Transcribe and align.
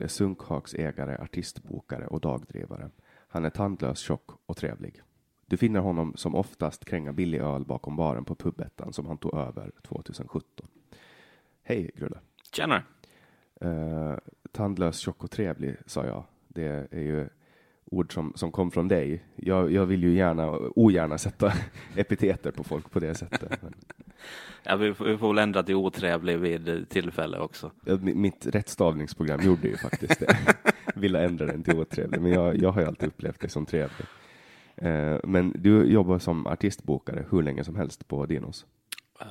Är 0.00 0.08
Sunkhaks 0.08 0.74
ägare, 0.74 1.16
artistbokare 1.22 2.06
och 2.06 2.20
dagdrivare. 2.20 2.90
Han 3.28 3.44
är 3.44 3.50
tandlös, 3.50 3.98
tjock 3.98 4.30
och 4.46 4.56
trevlig. 4.56 5.02
Du 5.46 5.56
finner 5.56 5.80
honom 5.80 6.12
som 6.16 6.34
oftast 6.34 6.84
kränga 6.84 7.12
billig 7.12 7.38
öl 7.38 7.64
bakom 7.64 7.96
baren 7.96 8.24
på 8.24 8.34
Pubettan 8.34 8.92
som 8.92 9.06
han 9.06 9.18
tog 9.18 9.34
över 9.34 9.72
2017. 9.82 10.68
Hej 11.62 11.90
Grulle! 11.94 12.18
Tjena! 12.52 12.82
Uh, 13.64 14.14
tandlös, 14.52 14.98
tjock 14.98 15.24
och 15.24 15.30
trevlig 15.30 15.76
sa 15.86 16.06
jag. 16.06 16.24
Det 16.48 16.88
är 16.90 17.00
ju 17.00 17.28
ord 17.90 18.14
som, 18.14 18.32
som 18.34 18.52
kom 18.52 18.70
från 18.70 18.88
dig. 18.88 19.24
Jag, 19.36 19.72
jag 19.72 19.86
vill 19.86 20.02
ju 20.02 20.14
gärna, 20.14 20.50
ogärna 20.76 21.18
sätta 21.18 21.52
epiteter 21.96 22.50
på 22.50 22.64
folk 22.64 22.90
på 22.90 22.98
det 23.00 23.14
sättet. 23.14 23.62
Men... 23.62 23.74
Ja, 24.62 24.76
vi, 24.76 24.94
får, 24.94 25.04
vi 25.04 25.18
får 25.18 25.28
väl 25.28 25.38
ändra 25.38 25.62
till 25.62 25.74
otrevlig 25.74 26.38
vid 26.38 26.88
tillfälle 26.88 27.38
också. 27.38 27.70
Ja, 27.84 27.96
mitt 27.96 28.46
rättstavningsprogram 28.46 29.40
gjorde 29.40 29.68
ju 29.68 29.76
faktiskt 29.76 30.20
det. 30.20 30.36
Ville 30.94 31.24
ändra 31.24 31.46
den 31.46 31.62
till 31.62 31.78
otrevlig, 31.78 32.20
men 32.20 32.32
jag, 32.32 32.56
jag 32.56 32.72
har 32.72 32.80
ju 32.80 32.86
alltid 32.86 33.08
upplevt 33.08 33.40
dig 33.40 33.50
som 33.50 33.66
trevlig. 33.66 34.06
Eh, 34.76 35.16
men 35.24 35.52
du 35.56 35.84
jobbar 35.84 36.18
som 36.18 36.46
artistbokare 36.46 37.26
hur 37.30 37.42
länge 37.42 37.64
som 37.64 37.76
helst 37.76 38.08
på 38.08 38.26
Dinos? 38.26 38.66
Uh, 39.22 39.26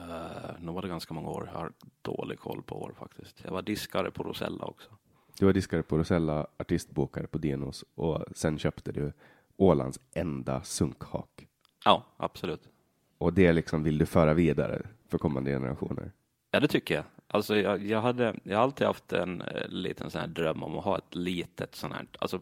nu 0.60 0.72
var 0.72 0.82
det 0.82 0.88
ganska 0.88 1.14
många 1.14 1.30
år. 1.30 1.50
Jag 1.54 1.60
har 1.60 1.72
dålig 2.02 2.40
koll 2.40 2.62
på 2.62 2.82
år 2.82 2.94
faktiskt. 3.00 3.42
Jag 3.44 3.52
var 3.52 3.62
diskare 3.62 4.12
på 4.12 4.24
Rosella 4.24 4.66
också. 4.66 4.90
Du 5.40 5.46
var 5.46 5.54
diskare 5.54 5.84
på 5.84 5.98
Rosella, 5.98 6.48
artistbokare 6.58 7.28
på 7.28 7.38
Dinos 7.38 7.86
och 7.96 8.24
sen 8.36 8.60
köpte 8.60 8.92
du 8.92 9.14
Ålands 9.58 10.00
enda 10.14 10.64
sunkhak. 10.64 11.48
Ja, 11.86 12.06
absolut. 12.18 12.70
Och 13.18 13.34
det 13.34 13.54
liksom 13.54 13.84
vill 13.84 13.98
du 13.98 14.06
föra 14.06 14.34
vidare 14.34 14.82
för 15.08 15.18
kommande 15.18 15.52
generationer? 15.52 16.12
Ja, 16.52 16.60
det 16.60 16.68
tycker 16.68 16.96
jag. 16.96 17.04
Alltså, 17.28 17.58
jag, 17.58 17.86
jag, 17.86 18.02
hade, 18.02 18.36
jag 18.44 18.58
har 18.58 18.64
alltid 18.64 18.88
haft 18.88 19.14
en 19.14 19.42
eh, 19.42 19.68
liten 19.68 20.10
sån 20.10 20.22
här 20.22 20.28
dröm 20.28 20.64
om 20.64 20.78
att 20.78 20.84
ha 20.84 20.98
ett 20.98 21.16
litet 21.16 21.76
sånt 21.76 21.94
här, 21.94 22.08
alltså 22.20 22.42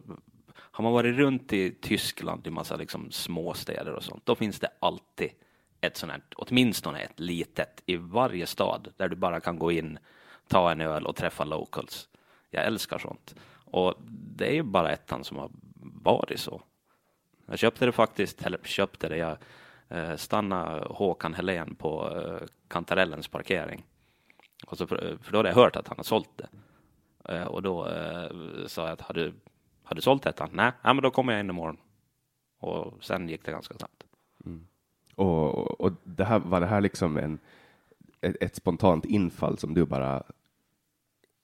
har 0.54 0.82
man 0.82 0.92
varit 0.92 1.16
runt 1.16 1.52
i 1.52 1.70
Tyskland 1.70 2.46
i 2.46 2.50
massa 2.50 2.76
liksom 2.76 3.10
småstäder 3.10 3.94
och 3.94 4.02
sånt, 4.02 4.26
då 4.26 4.34
finns 4.34 4.60
det 4.60 4.68
alltid 4.78 5.30
ett 5.80 5.96
sånt 5.96 6.12
här, 6.12 6.22
åtminstone 6.36 7.00
ett 7.00 7.20
litet 7.20 7.82
i 7.86 7.96
varje 7.96 8.46
stad 8.46 8.88
där 8.96 9.08
du 9.08 9.16
bara 9.16 9.40
kan 9.40 9.58
gå 9.58 9.72
in, 9.72 9.98
ta 10.48 10.72
en 10.72 10.80
öl 10.80 11.06
och 11.06 11.16
träffa 11.16 11.44
locals. 11.44 12.08
Jag 12.50 12.64
älskar 12.64 12.98
sånt. 12.98 13.34
Och 13.64 13.94
det 14.36 14.46
är 14.46 14.54
ju 14.54 14.62
bara 14.62 14.92
ettan 14.92 15.24
som 15.24 15.36
har 15.36 15.50
varit 16.02 16.40
så. 16.40 16.62
Jag 17.46 17.58
köpte 17.58 17.86
det 17.86 17.92
faktiskt, 17.92 18.42
eller 18.42 18.58
köpte 18.64 19.08
det, 19.08 19.16
jag 19.16 19.36
eh, 19.88 20.16
stannade 20.16 20.86
Håkan 20.90 21.34
Helén 21.34 21.74
på 21.74 22.16
eh, 22.16 22.46
Kantarellens 22.68 23.28
parkering. 23.28 23.86
Och 24.66 24.78
så, 24.78 24.86
för 24.86 25.32
då 25.32 25.38
hade 25.38 25.48
jag 25.48 25.56
hört 25.56 25.76
att 25.76 25.88
han 25.88 25.96
har 25.96 26.04
sålt 26.04 26.30
det. 26.36 26.48
Eh, 27.34 27.44
och 27.44 27.62
då 27.62 27.84
sa 28.66 28.82
jag 28.82 28.92
att 28.92 29.00
har 29.00 29.14
du, 29.14 29.32
har 29.82 29.96
du 29.96 30.02
sålt 30.02 30.26
ettan? 30.26 30.50
Nej, 30.52 30.72
ja, 30.82 30.92
men 30.92 31.02
då 31.02 31.10
kommer 31.10 31.32
jag 31.32 31.40
in 31.40 31.50
imorgon. 31.50 31.76
Och 32.58 33.04
sen 33.04 33.28
gick 33.28 33.44
det 33.44 33.52
ganska 33.52 33.74
snabbt. 33.74 34.04
Mm. 34.46 34.66
Och, 35.14 35.80
och 35.80 35.92
det 36.04 36.24
här, 36.24 36.38
var 36.38 36.60
det 36.60 36.66
här 36.66 36.80
liksom 36.80 37.16
en, 37.16 37.38
ett, 38.20 38.36
ett 38.40 38.56
spontant 38.56 39.04
infall 39.04 39.58
som 39.58 39.74
du 39.74 39.84
bara 39.84 40.22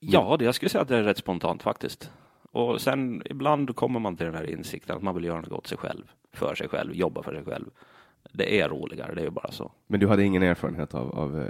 Ja, 0.07 0.37
det, 0.39 0.45
jag 0.45 0.55
skulle 0.55 0.69
säga 0.69 0.83
att 0.83 0.89
det 0.89 0.97
är 0.97 1.03
rätt 1.03 1.19
spontant 1.19 1.63
faktiskt. 1.63 2.11
Och 2.53 2.81
sen 2.81 3.23
ibland 3.25 3.77
kommer 3.77 4.01
man 4.01 4.17
till 4.17 4.27
den 4.27 4.35
här 4.35 4.51
insikten 4.51 4.97
att 4.97 5.03
man 5.03 5.15
vill 5.15 5.25
göra 5.25 5.41
något 5.41 5.53
åt 5.53 5.67
sig 5.67 5.79
själv, 5.79 6.05
för 6.33 6.55
sig 6.55 6.69
själv, 6.69 6.95
jobba 6.95 7.23
för 7.23 7.35
sig 7.35 7.45
själv. 7.45 7.71
Det 8.33 8.61
är 8.61 8.69
roligare, 8.69 9.15
det 9.15 9.21
är 9.21 9.25
ju 9.25 9.31
bara 9.31 9.51
så. 9.51 9.73
Men 9.87 10.01
du 10.01 10.09
hade 10.09 10.25
ingen 10.25 10.43
erfarenhet 10.43 10.95
av, 10.95 11.19
av 11.19 11.41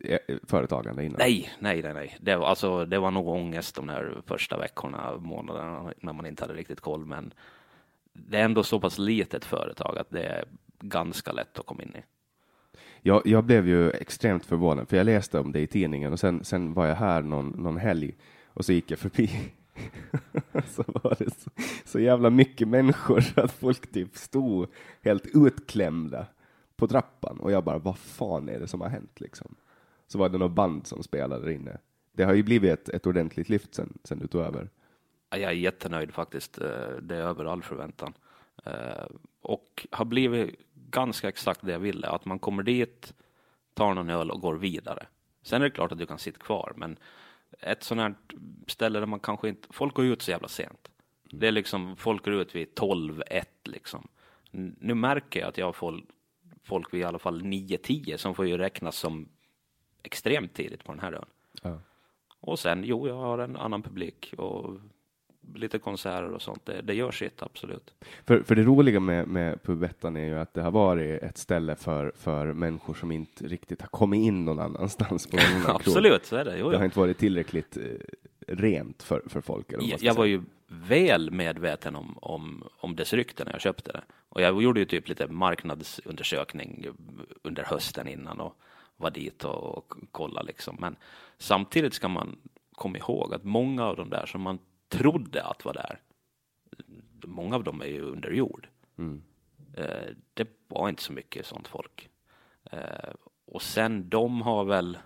eh, 0.00 0.18
företagande 0.42 1.04
innan? 1.04 1.16
Nej, 1.18 1.50
nej, 1.58 1.82
nej, 1.82 1.94
nej. 1.94 2.16
Det 2.20 2.36
var, 2.36 2.46
alltså, 2.46 2.84
det 2.84 2.98
var 2.98 3.10
nog 3.10 3.28
ångest 3.28 3.74
de 3.74 3.86
där 3.86 4.22
första 4.26 4.58
veckorna, 4.58 5.16
månaderna, 5.18 5.92
när 6.00 6.12
man 6.12 6.26
inte 6.26 6.44
hade 6.44 6.54
riktigt 6.54 6.80
koll. 6.80 7.06
Men 7.06 7.32
det 8.12 8.38
är 8.38 8.44
ändå 8.44 8.62
så 8.62 8.80
pass 8.80 8.98
litet 8.98 9.44
företag 9.44 9.98
att 9.98 10.10
det 10.10 10.22
är 10.22 10.44
ganska 10.80 11.32
lätt 11.32 11.58
att 11.58 11.66
komma 11.66 11.82
in 11.82 11.96
i. 11.96 12.02
Jag, 13.02 13.22
jag 13.24 13.44
blev 13.44 13.68
ju 13.68 13.90
extremt 13.90 14.46
förvånad, 14.46 14.88
för 14.88 14.96
jag 14.96 15.04
läste 15.04 15.38
om 15.38 15.52
det 15.52 15.60
i 15.60 15.66
tidningen 15.66 16.12
och 16.12 16.20
sen, 16.20 16.44
sen 16.44 16.74
var 16.74 16.86
jag 16.86 16.94
här 16.94 17.22
någon, 17.22 17.48
någon 17.48 17.76
helg 17.76 18.14
och 18.46 18.64
så 18.64 18.72
gick 18.72 18.90
jag 18.90 18.98
förbi. 18.98 19.30
så 20.66 20.84
var 20.86 21.16
det 21.18 21.30
så, 21.30 21.50
så 21.84 22.00
jävla 22.00 22.30
mycket 22.30 22.68
människor 22.68 23.24
att 23.36 23.52
folk 23.52 23.92
typ 23.92 24.16
stod 24.16 24.68
helt 25.02 25.26
utklämda 25.34 26.26
på 26.76 26.88
trappan 26.88 27.40
och 27.40 27.52
jag 27.52 27.64
bara, 27.64 27.78
vad 27.78 27.98
fan 27.98 28.48
är 28.48 28.60
det 28.60 28.66
som 28.66 28.80
har 28.80 28.88
hänt 28.88 29.20
liksom? 29.20 29.54
Så 30.06 30.18
var 30.18 30.28
det 30.28 30.38
något 30.38 30.52
band 30.52 30.86
som 30.86 31.02
spelade 31.02 31.44
där 31.44 31.50
inne. 31.50 31.78
Det 32.12 32.24
har 32.24 32.34
ju 32.34 32.42
blivit 32.42 32.70
ett, 32.70 32.88
ett 32.88 33.06
ordentligt 33.06 33.48
lyft 33.48 33.74
sen, 33.74 33.98
sen 34.04 34.18
du 34.18 34.26
tog 34.26 34.40
över. 34.40 34.70
Jag 35.30 35.42
är 35.42 35.50
jättenöjd 35.50 36.14
faktiskt. 36.14 36.60
Eh, 36.60 36.68
det 37.02 37.16
är 37.16 37.20
över 37.20 37.44
all 37.44 37.62
förväntan. 37.62 38.12
Eh, 38.64 39.06
och 39.40 39.86
har 39.90 40.04
blivit 40.04 40.60
ganska 40.96 41.28
exakt 41.28 41.60
det 41.62 41.72
jag 41.72 41.78
ville, 41.78 42.08
att 42.08 42.24
man 42.24 42.38
kommer 42.38 42.62
dit, 42.62 43.14
tar 43.74 43.94
någon 43.94 44.10
öl 44.10 44.30
och 44.30 44.40
går 44.40 44.54
vidare. 44.54 45.06
Sen 45.42 45.62
är 45.62 45.64
det 45.64 45.70
klart 45.70 45.92
att 45.92 45.98
du 45.98 46.06
kan 46.06 46.18
sitta 46.18 46.38
kvar, 46.38 46.72
men 46.76 46.98
ett 47.60 47.82
sånt 47.82 48.00
här 48.00 48.14
ställe 48.66 48.98
där 48.98 49.06
man 49.06 49.20
kanske 49.20 49.48
inte, 49.48 49.68
folk 49.70 49.94
går 49.94 50.04
ut 50.04 50.22
så 50.22 50.30
jävla 50.30 50.48
sent. 50.48 50.88
Det 51.30 51.48
är 51.48 51.52
liksom, 51.52 51.96
folk 51.96 52.24
går 52.24 52.34
ut 52.34 52.54
vid 52.54 52.74
12, 52.74 53.22
1 53.26 53.48
liksom. 53.64 54.08
Nu 54.50 54.94
märker 54.94 55.40
jag 55.40 55.48
att 55.48 55.58
jag 55.58 55.76
får 55.76 56.02
folk 56.62 56.94
vid 56.94 57.00
i 57.00 57.04
alla 57.04 57.18
fall 57.18 57.42
9, 57.42 57.78
10 57.78 58.18
som 58.18 58.34
får 58.34 58.46
ju 58.46 58.58
räknas 58.58 58.96
som 58.96 59.28
extremt 60.02 60.54
tidigt 60.54 60.84
på 60.84 60.92
den 60.92 61.00
här 61.00 61.12
ön. 61.12 61.26
Ja. 61.62 61.80
Och 62.40 62.58
sen, 62.58 62.84
jo, 62.84 63.08
jag 63.08 63.16
har 63.16 63.38
en 63.38 63.56
annan 63.56 63.82
publik 63.82 64.34
och 64.38 64.80
lite 65.54 65.78
konserter 65.78 66.32
och 66.32 66.42
sånt. 66.42 66.66
Det, 66.66 66.82
det 66.82 66.94
gör 66.94 67.10
sitt, 67.10 67.42
absolut. 67.42 67.94
För, 68.24 68.42
för 68.42 68.54
det 68.54 68.62
roliga 68.62 69.00
med, 69.00 69.28
med 69.28 69.62
Pubettan 69.62 70.16
är 70.16 70.26
ju 70.26 70.38
att 70.38 70.54
det 70.54 70.62
har 70.62 70.70
varit 70.70 71.22
ett 71.22 71.38
ställe 71.38 71.76
för, 71.76 72.12
för 72.16 72.52
människor 72.52 72.94
som 72.94 73.12
inte 73.12 73.46
riktigt 73.46 73.80
har 73.80 73.88
kommit 73.88 74.24
in 74.24 74.44
någon 74.44 74.58
annanstans. 74.58 75.26
På 75.26 75.36
någon 75.66 75.76
absolut, 75.76 76.26
så 76.26 76.36
är 76.36 76.44
det. 76.44 76.58
Jo, 76.58 76.70
det 76.70 76.76
har 76.76 76.84
inte 76.84 76.98
varit 76.98 77.18
tillräckligt 77.18 77.76
eh, 77.76 77.82
rent 78.46 79.02
för, 79.02 79.22
för 79.26 79.40
folk. 79.40 79.72
Eller 79.72 79.88
jag, 79.88 80.02
jag 80.02 80.14
var 80.14 80.24
ju 80.24 80.42
väl 80.68 81.30
medveten 81.30 81.96
om, 81.96 82.18
om, 82.22 82.64
om 82.78 82.96
dess 82.96 83.12
rykte 83.12 83.44
när 83.44 83.52
jag 83.52 83.60
köpte 83.60 83.92
det. 83.92 84.02
Och 84.28 84.42
jag 84.42 84.62
gjorde 84.62 84.80
ju 84.80 84.86
typ 84.86 85.08
lite 85.08 85.26
marknadsundersökning 85.26 86.86
under 87.42 87.64
hösten 87.64 88.08
innan 88.08 88.40
och 88.40 88.56
var 88.96 89.10
dit 89.10 89.44
och, 89.44 89.78
och 89.78 89.94
kolla 90.10 90.42
liksom. 90.42 90.76
Men 90.80 90.96
samtidigt 91.38 91.94
ska 91.94 92.08
man 92.08 92.36
komma 92.72 92.98
ihåg 92.98 93.34
att 93.34 93.44
många 93.44 93.84
av 93.84 93.96
de 93.96 94.10
där 94.10 94.26
som 94.26 94.42
man 94.42 94.58
trodde 94.88 95.44
att 95.44 95.64
var 95.64 95.72
där. 95.72 96.00
Många 97.26 97.56
av 97.56 97.64
dem 97.64 97.80
är 97.80 97.86
ju 97.86 98.00
under 98.00 98.30
jord. 98.30 98.68
Mm. 98.98 99.22
Eh, 99.76 100.06
det 100.34 100.48
var 100.68 100.88
inte 100.88 101.02
så 101.02 101.12
mycket 101.12 101.46
sånt 101.46 101.68
folk. 101.68 102.08
Eh, 102.70 103.10
och 103.44 103.62
sen 103.62 104.08
de 104.08 104.42
har 104.42 104.64
väl, 104.64 104.98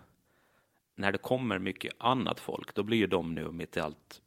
när 0.95 1.13
det 1.13 1.19
kommer 1.19 1.59
mycket 1.59 1.93
annat 1.99 2.41
folk, 2.41 2.75
då 2.75 2.83
blir 2.83 2.99
ju 2.99 3.07
de 3.07 3.35
nu 3.35 3.51
mitt 3.53 3.77
i 3.77 3.81
allt 3.81 4.23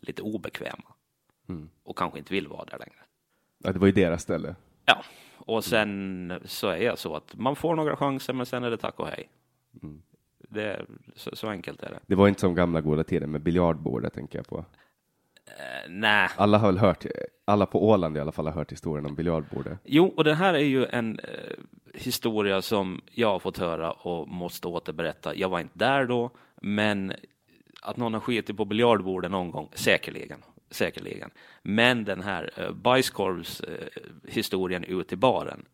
lite 0.00 0.22
obekväma 0.22 0.94
Mm. 1.48 1.70
och 1.82 1.98
kanske 1.98 2.18
inte 2.18 2.32
vill 2.32 2.48
vara 2.48 2.64
där 2.64 2.78
längre. 2.78 3.04
Ja, 3.58 3.72
det 3.72 3.78
var 3.78 3.86
ju 3.86 3.92
deras 3.92 4.22
ställe. 4.22 4.54
Ja, 4.84 5.04
och 5.36 5.64
sen 5.64 6.32
så 6.44 6.68
är 6.68 6.82
jag 6.82 6.98
så 6.98 7.16
att 7.16 7.34
man 7.36 7.56
får 7.56 7.74
några 7.76 7.96
chanser, 7.96 8.32
men 8.32 8.46
sen 8.46 8.64
är 8.64 8.70
det 8.70 8.76
tack 8.76 9.00
och 9.00 9.06
hej. 9.06 9.28
Mm. 9.82 10.02
Det, 10.38 10.86
så, 11.14 11.36
så 11.36 11.48
enkelt 11.48 11.82
är 11.82 11.88
det. 11.90 12.00
Det 12.06 12.14
var 12.14 12.28
inte 12.28 12.40
som 12.40 12.54
gamla 12.54 12.80
goda 12.80 13.04
tider 13.04 13.26
med 13.26 13.40
biljardbordet, 13.42 14.12
tänker 14.14 14.38
jag 14.38 14.46
på. 14.48 14.64
Eh, 15.58 15.90
nej, 15.90 16.28
Alla 16.36 16.58
har 16.58 16.66
väl 16.66 16.78
hört, 16.78 17.04
alla 17.44 17.66
på 17.66 17.88
Åland 17.88 18.16
i 18.16 18.20
alla 18.20 18.32
fall 18.32 18.46
har 18.46 18.52
hört 18.52 18.72
historien 18.72 19.06
om 19.06 19.14
biljardbordet. 19.14 19.78
Jo, 19.84 20.14
och 20.16 20.24
det 20.24 20.34
här 20.34 20.54
är 20.54 20.58
ju 20.58 20.86
en 20.86 21.18
eh, 21.18 21.28
historia 21.94 22.62
som 22.62 23.00
jag 23.12 23.28
har 23.28 23.38
fått 23.38 23.58
höra 23.58 23.92
och 23.92 24.28
måste 24.28 24.68
återberätta. 24.68 25.34
Jag 25.34 25.48
var 25.48 25.60
inte 25.60 25.78
där 25.78 26.06
då, 26.06 26.30
men 26.62 27.12
att 27.82 27.96
någon 27.96 28.14
har 28.14 28.20
skitit 28.20 28.56
på 28.56 28.64
biljardbordet 28.64 29.30
någon 29.30 29.50
gång, 29.50 29.68
säkerligen. 29.74 30.42
Säkerligen. 30.70 31.30
Men 31.62 32.04
den 32.04 32.20
här 32.20 32.70
bajskorvs 32.72 33.60
eh, 33.60 33.86
historien 34.28 34.84
ut 34.84 35.12
i 35.12 35.16
baren 35.16 35.64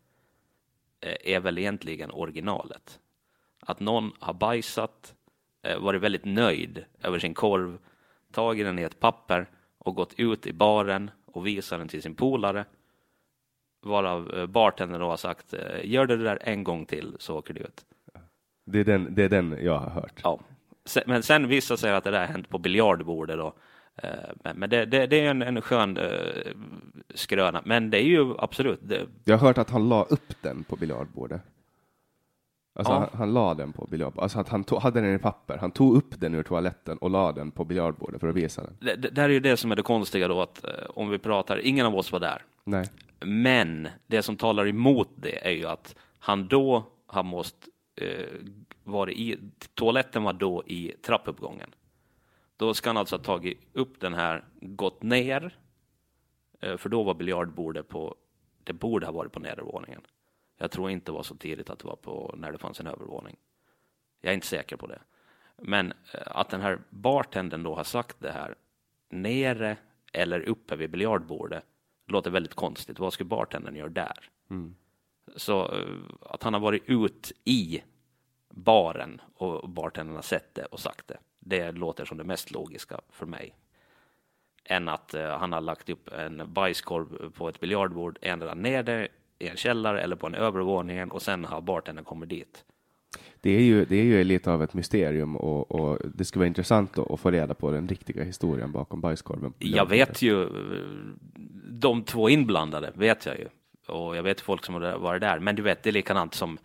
är 1.23 1.39
väl 1.39 1.57
egentligen 1.57 2.11
originalet. 2.11 2.99
Att 3.59 3.79
någon 3.79 4.11
har 4.19 4.33
bajsat, 4.33 5.13
varit 5.79 6.01
väldigt 6.01 6.25
nöjd 6.25 6.85
över 7.03 7.19
sin 7.19 7.33
korv, 7.33 7.77
tagit 8.31 8.65
den 8.65 8.79
i 8.79 8.81
ett 8.81 8.99
papper 8.99 9.47
och 9.77 9.95
gått 9.95 10.13
ut 10.17 10.47
i 10.47 10.53
baren 10.53 11.11
och 11.25 11.47
visat 11.47 11.79
den 11.79 11.87
till 11.87 12.01
sin 12.01 12.15
polare 12.15 12.65
varav 13.85 14.33
eh, 14.35 14.45
bartendern 14.45 15.01
då 15.01 15.09
har 15.09 15.17
sagt 15.17 15.53
eh, 15.53 15.59
gör 15.83 16.05
du 16.05 16.17
det 16.17 16.23
där 16.23 16.39
en 16.41 16.63
gång 16.63 16.85
till 16.85 17.15
så 17.19 17.37
åker 17.37 17.53
du 17.53 17.59
ut. 17.59 17.85
Det 18.65 18.79
är 18.79 18.83
den, 18.83 19.15
det 19.15 19.23
är 19.23 19.29
den 19.29 19.57
jag 19.61 19.79
har 19.79 19.89
hört. 19.89 20.21
Ja. 20.23 20.39
Men 21.05 21.23
sen 21.23 21.47
visar 21.47 21.75
sig 21.75 21.93
att 21.93 22.03
det 22.03 22.11
där 22.11 22.19
har 22.19 22.27
hänt 22.27 22.49
på 22.49 22.57
biljardbordet 22.57 23.37
då. 23.37 23.53
Eh, 23.95 24.53
Men, 24.55 24.69
det, 24.69 24.85
det, 24.85 25.07
det 25.07 25.19
är 25.19 25.29
en, 25.29 25.41
en 25.41 25.61
skön 25.61 25.99
skröna. 27.15 27.61
Men 27.65 27.89
det 27.89 27.97
är 27.97 28.07
ju 28.07 28.35
absolut, 28.37 28.79
Jag 29.23 29.37
har 29.37 29.47
hört 29.47 29.57
att 29.57 29.69
han 29.69 29.89
la 29.89 30.03
upp 30.03 30.41
den 30.41 30.63
på 30.63 30.75
biljardbordet. 30.75 31.41
Alltså 32.77 32.93
Ja. 32.93 32.99
han, 32.99 33.09
han 33.13 33.33
la 33.33 33.53
den 33.53 33.73
på 33.73 33.87
biljardbordet. 33.91 34.23
Alltså 34.23 34.39
att 34.39 34.49
han 34.49 34.63
tog, 34.63 34.79
hade 34.81 35.01
den 35.01 35.15
i 35.15 35.19
papper. 35.19 35.57
Han 35.57 35.71
tog 35.71 35.95
upp 35.95 36.19
den 36.19 36.35
ur 36.35 36.43
toaletten 36.43 36.97
och 36.97 37.09
la 37.09 37.31
den 37.31 37.51
på 37.51 37.65
biljardbordet 37.65 38.21
för 38.21 38.27
att 38.27 38.35
visa 38.35 38.63
den. 38.63 38.77
det, 38.79 38.95
det 38.95 39.09
där 39.09 39.23
är 39.23 39.29
ju 39.29 39.39
det 39.39 39.57
som 39.57 39.71
är 39.71 39.75
det 39.75 39.81
konstiga 39.81 40.27
då 40.27 40.41
att 40.41 40.63
eh, 40.63 40.71
om 40.89 41.09
vi 41.09 41.17
pratar, 41.19 41.57
ingen 41.57 41.85
av 41.85 41.95
oss 41.95 42.11
var 42.11 42.19
där. 42.19 42.41
Nej. 42.63 42.89
Men 43.19 43.87
det 44.07 44.21
som 44.21 44.35
talar 44.35 44.67
emot 44.67 45.09
det 45.15 45.47
är 45.47 45.51
ju 45.51 45.65
att 45.65 45.95
han 46.19 46.47
då 46.47 46.83
har 47.07 47.23
måst 47.23 47.55
eh, 47.95 48.25
vara 48.83 49.11
i, 49.11 49.37
toaletten 49.73 50.23
var 50.23 50.33
då 50.33 50.63
i 50.65 50.93
trappuppgången. 51.05 51.69
Då 52.57 52.73
ska 52.73 52.89
han 52.89 52.97
alltså 52.97 53.15
ha 53.15 53.23
tagit 53.23 53.59
upp 53.73 53.99
den 53.99 54.13
här, 54.13 54.43
gått 54.61 55.03
ner, 55.03 55.57
eh, 56.61 56.77
för 56.77 56.89
då 56.89 57.03
var 57.03 57.13
biljardbordet 57.13 57.87
på, 57.87 58.15
det 58.63 58.73
borde 58.73 59.05
ha 59.05 59.13
varit 59.13 59.31
på 59.31 59.39
nedervåningen. 59.39 60.01
Jag 60.57 60.71
tror 60.71 60.89
inte 60.89 61.05
det 61.05 61.15
var 61.15 61.23
så 61.23 61.35
tidigt 61.35 61.69
att 61.69 61.79
det 61.79 61.87
var 61.87 61.95
på, 61.95 62.35
när 62.37 62.51
det 62.51 62.57
fanns 62.57 62.79
en 62.79 62.87
övervåning. 62.87 63.37
Jag 64.21 64.29
är 64.29 64.33
inte 64.33 64.47
säker 64.47 64.75
på 64.75 64.87
det. 64.87 64.99
Men 65.57 65.91
eh, 66.13 66.21
att 66.25 66.49
den 66.49 66.61
här 66.61 66.79
bartendern 66.89 67.63
då 67.63 67.75
har 67.75 67.83
sagt 67.83 68.19
det 68.19 68.31
här 68.31 68.55
nere 69.09 69.77
eller 70.13 70.39
uppe 70.39 70.75
vid 70.75 70.91
biljardbordet 70.91 71.63
låter 72.07 72.31
väldigt 72.31 72.53
konstigt. 72.53 72.99
Vad 72.99 73.13
skulle 73.13 73.27
bartendern 73.27 73.75
göra 73.75 73.89
där? 73.89 74.29
Mm. 74.49 74.75
Så 75.35 75.73
eh, 75.73 75.87
att 76.21 76.43
han 76.43 76.53
har 76.53 76.61
varit 76.61 76.83
ut 76.85 77.31
i 77.43 77.83
baren 78.49 79.21
och 79.33 79.69
bartendern 79.69 80.15
har 80.15 80.21
sett 80.21 80.55
det 80.55 80.65
och 80.65 80.79
sagt 80.79 81.07
det. 81.07 81.17
Det 81.39 81.71
låter 81.71 82.05
som 82.05 82.17
det 82.17 82.23
mest 82.23 82.51
logiska 82.51 83.01
för 83.09 83.25
mig. 83.25 83.55
Än 84.63 84.89
att 84.89 85.13
eh, 85.13 85.37
han 85.37 85.53
har 85.53 85.61
lagt 85.61 85.89
upp 85.89 86.13
en 86.13 86.53
bajskorv 86.53 87.31
på 87.31 87.49
ett 87.49 87.59
biljardbord, 87.59 88.19
ändra 88.21 88.53
ner 88.53 88.83
det 88.83 89.07
i 89.39 89.47
en 89.47 89.57
källare 89.57 90.01
eller 90.01 90.15
på 90.15 90.27
en 90.27 90.35
övervåningen 90.35 91.11
och 91.11 91.21
sen 91.21 91.45
har 91.45 91.61
bartendern 91.61 92.05
kommit 92.05 92.29
dit. 92.29 92.63
Det 93.41 93.49
är 93.49 93.61
ju, 93.61 93.85
det 93.85 93.95
är 93.95 94.03
ju 94.03 94.23
lite 94.23 94.51
av 94.51 94.63
ett 94.63 94.73
mysterium 94.73 95.35
och, 95.35 95.71
och 95.71 95.99
det 96.15 96.25
skulle 96.25 96.39
vara 96.39 96.47
intressant 96.47 96.97
att, 96.97 97.11
att 97.11 97.19
få 97.19 97.31
reda 97.31 97.53
på 97.53 97.71
den 97.71 97.87
riktiga 97.87 98.23
historien 98.23 98.71
bakom 98.71 99.01
bajskorven. 99.01 99.53
Jag 99.59 99.89
vet 99.89 100.21
ju, 100.21 100.49
de 101.71 102.03
två 102.03 102.29
inblandade 102.29 102.91
vet 102.95 103.25
jag 103.25 103.39
ju. 103.39 103.47
Och 103.87 104.17
jag 104.17 104.23
vet 104.23 104.41
folk 104.41 104.65
som 104.65 104.75
har 104.75 104.97
varit 104.97 105.21
där. 105.21 105.39
Men 105.39 105.55
du 105.55 105.61
vet, 105.61 105.83
det 105.83 105.89
är 105.89 105.91
likadant 105.91 106.33
som 106.33 106.57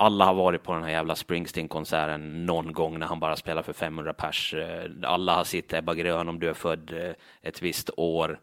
alla 0.00 0.24
har 0.24 0.34
varit 0.34 0.62
på 0.62 0.72
den 0.72 0.82
här 0.82 0.90
jävla 0.90 1.14
Springsteen-konserten 1.14 2.46
någon 2.46 2.72
gång 2.72 2.98
när 2.98 3.06
han 3.06 3.20
bara 3.20 3.36
spelar 3.36 3.62
för 3.62 3.72
500 3.72 4.12
pers. 4.12 4.54
Eh, 4.54 4.90
Alla 5.02 5.34
har 5.34 5.44
sett 5.44 5.72
Ebba 5.72 5.94
Grön 5.94 6.28
om 6.28 6.38
du 6.38 6.48
är 6.48 6.54
född 6.54 6.92
eh, 6.92 7.12
ett 7.42 7.62
visst 7.62 7.90
år. 7.96 8.40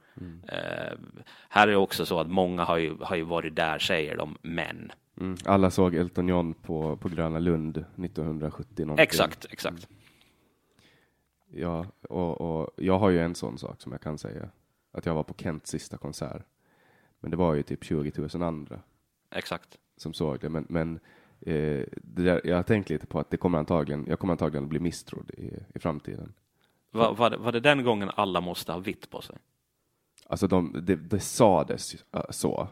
Eh, 0.47 0.97
här 1.49 1.67
är 1.67 1.71
det 1.71 1.77
också 1.77 2.05
så 2.05 2.19
att 2.19 2.27
många 2.29 2.63
har 2.63 2.77
ju, 2.77 2.97
har 3.01 3.15
ju 3.15 3.23
varit 3.23 3.55
där, 3.55 3.79
säger 3.79 4.17
de, 4.17 4.37
men. 4.41 4.91
Mm. 5.19 5.37
Alla 5.45 5.71
såg 5.71 5.95
Elton 5.95 6.27
John 6.27 6.53
på, 6.53 6.97
på 6.97 7.09
Gröna 7.09 7.39
Lund 7.39 7.77
1970. 7.77 8.85
någonting. 8.85 9.03
Exakt, 9.03 9.45
exakt. 9.49 9.87
Ja, 11.51 11.85
och, 12.09 12.41
och 12.41 12.69
jag 12.75 12.99
har 12.99 13.09
ju 13.09 13.19
en 13.19 13.35
sån 13.35 13.57
sak 13.57 13.81
som 13.81 13.91
jag 13.91 14.01
kan 14.01 14.17
säga. 14.17 14.49
Att 14.91 15.05
jag 15.05 15.13
var 15.13 15.23
på 15.23 15.33
Kents 15.37 15.69
sista 15.69 15.97
konsert. 15.97 16.41
Men 17.19 17.31
det 17.31 17.37
var 17.37 17.53
ju 17.53 17.63
typ 17.63 17.83
20 17.83 18.11
000 18.33 18.43
andra 18.43 18.79
Exakt. 19.35 19.77
som 19.97 20.13
såg 20.13 20.39
det. 20.39 20.49
Men, 20.49 20.65
men 20.69 20.99
eh, 21.45 21.85
där, 21.93 22.41
jag 22.43 22.55
har 22.55 22.63
tänkt 22.63 22.89
lite 22.89 23.07
på 23.07 23.19
att 23.19 23.29
det 23.29 23.37
kommer 23.37 23.57
antagligen, 23.57 24.05
jag 24.07 24.19
kommer 24.19 24.33
antagligen 24.33 24.63
att 24.63 24.69
bli 24.69 24.79
misstrodd 24.79 25.31
i, 25.37 25.51
i 25.75 25.79
framtiden. 25.79 26.33
Var, 26.91 27.13
var, 27.13 27.29
det, 27.29 27.37
var 27.37 27.51
det 27.51 27.59
den 27.59 27.83
gången 27.83 28.11
alla 28.15 28.41
måste 28.41 28.71
ha 28.71 28.79
vitt 28.79 29.09
på 29.09 29.21
sig? 29.21 29.35
Alltså 30.27 30.47
de, 30.47 30.81
det, 30.83 30.95
det 30.95 31.19
sades 31.19 31.95
äh, 32.11 32.21
så. 32.29 32.67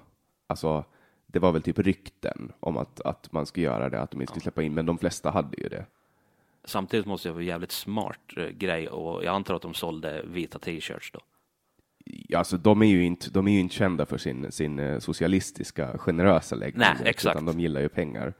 Alltså, 0.47 0.85
det 1.27 1.39
var 1.39 1.51
väl 1.51 1.61
typ 1.61 1.79
rykten 1.79 2.51
om 2.59 2.77
att, 2.77 3.01
att 3.01 3.31
man 3.31 3.45
skulle 3.45 3.65
göra 3.65 3.89
det, 3.89 4.01
att 4.01 4.11
de 4.11 4.21
inte 4.21 4.31
skulle 4.31 4.43
släppa 4.43 4.63
in, 4.63 4.73
men 4.73 4.85
de 4.85 4.97
flesta 4.97 5.31
hade 5.31 5.61
ju 5.61 5.69
det. 5.69 5.85
Samtidigt 6.65 7.05
måste 7.05 7.29
det 7.29 7.33
vara 7.33 7.41
en 7.41 7.47
jävligt 7.47 7.71
smart 7.71 8.19
eh, 8.37 8.45
grej 8.45 8.89
och 8.89 9.23
jag 9.23 9.35
antar 9.35 9.55
att 9.55 9.61
de 9.61 9.73
sålde 9.73 10.23
vita 10.25 10.59
t-shirts 10.59 11.11
då. 11.11 11.19
Ja, 12.05 12.37
Alltså, 12.37 12.57
de 12.57 12.81
är 12.81 12.85
ju 12.85 13.05
inte, 13.05 13.29
de 13.29 13.47
är 13.47 13.51
ju 13.51 13.59
inte 13.59 13.75
kända 13.75 14.05
för 14.05 14.17
sin, 14.17 14.51
sin 14.51 14.79
eh, 14.79 14.99
socialistiska, 14.99 15.97
generösa 15.97 16.55
läggning. 16.55 16.79
Nej, 16.79 17.09
exakt. 17.09 17.35
Utan 17.35 17.45
de 17.45 17.59
gillar 17.59 17.81
ju 17.81 17.89
pengar. 17.89 18.33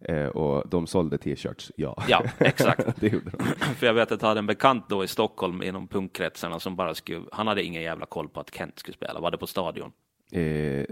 Eh, 0.00 0.26
och 0.26 0.68
de 0.68 0.86
sålde 0.86 1.18
t-shirts, 1.18 1.72
ja. 1.76 2.02
Ja, 2.08 2.22
exakt. 2.38 2.86
det 3.00 3.08
gjorde 3.12 3.30
de. 3.30 3.44
För 3.74 3.86
jag 3.86 3.94
vet 3.94 4.12
att 4.12 4.22
jag 4.22 4.28
hade 4.28 4.38
en 4.38 4.46
bekant 4.46 4.88
då 4.88 5.04
i 5.04 5.08
Stockholm 5.08 5.62
inom 5.62 5.88
punkkretsarna 5.88 6.60
som 6.60 6.76
bara 6.76 6.94
skulle, 6.94 7.24
han 7.32 7.46
hade 7.46 7.62
ingen 7.62 7.82
jävla 7.82 8.06
koll 8.06 8.28
på 8.28 8.40
att 8.40 8.54
Kent 8.54 8.78
skulle 8.78 8.94
spela, 8.94 9.20
var 9.20 9.30
det 9.30 9.38
på 9.38 9.46
stadion? 9.46 9.92
Eh, 10.32 10.84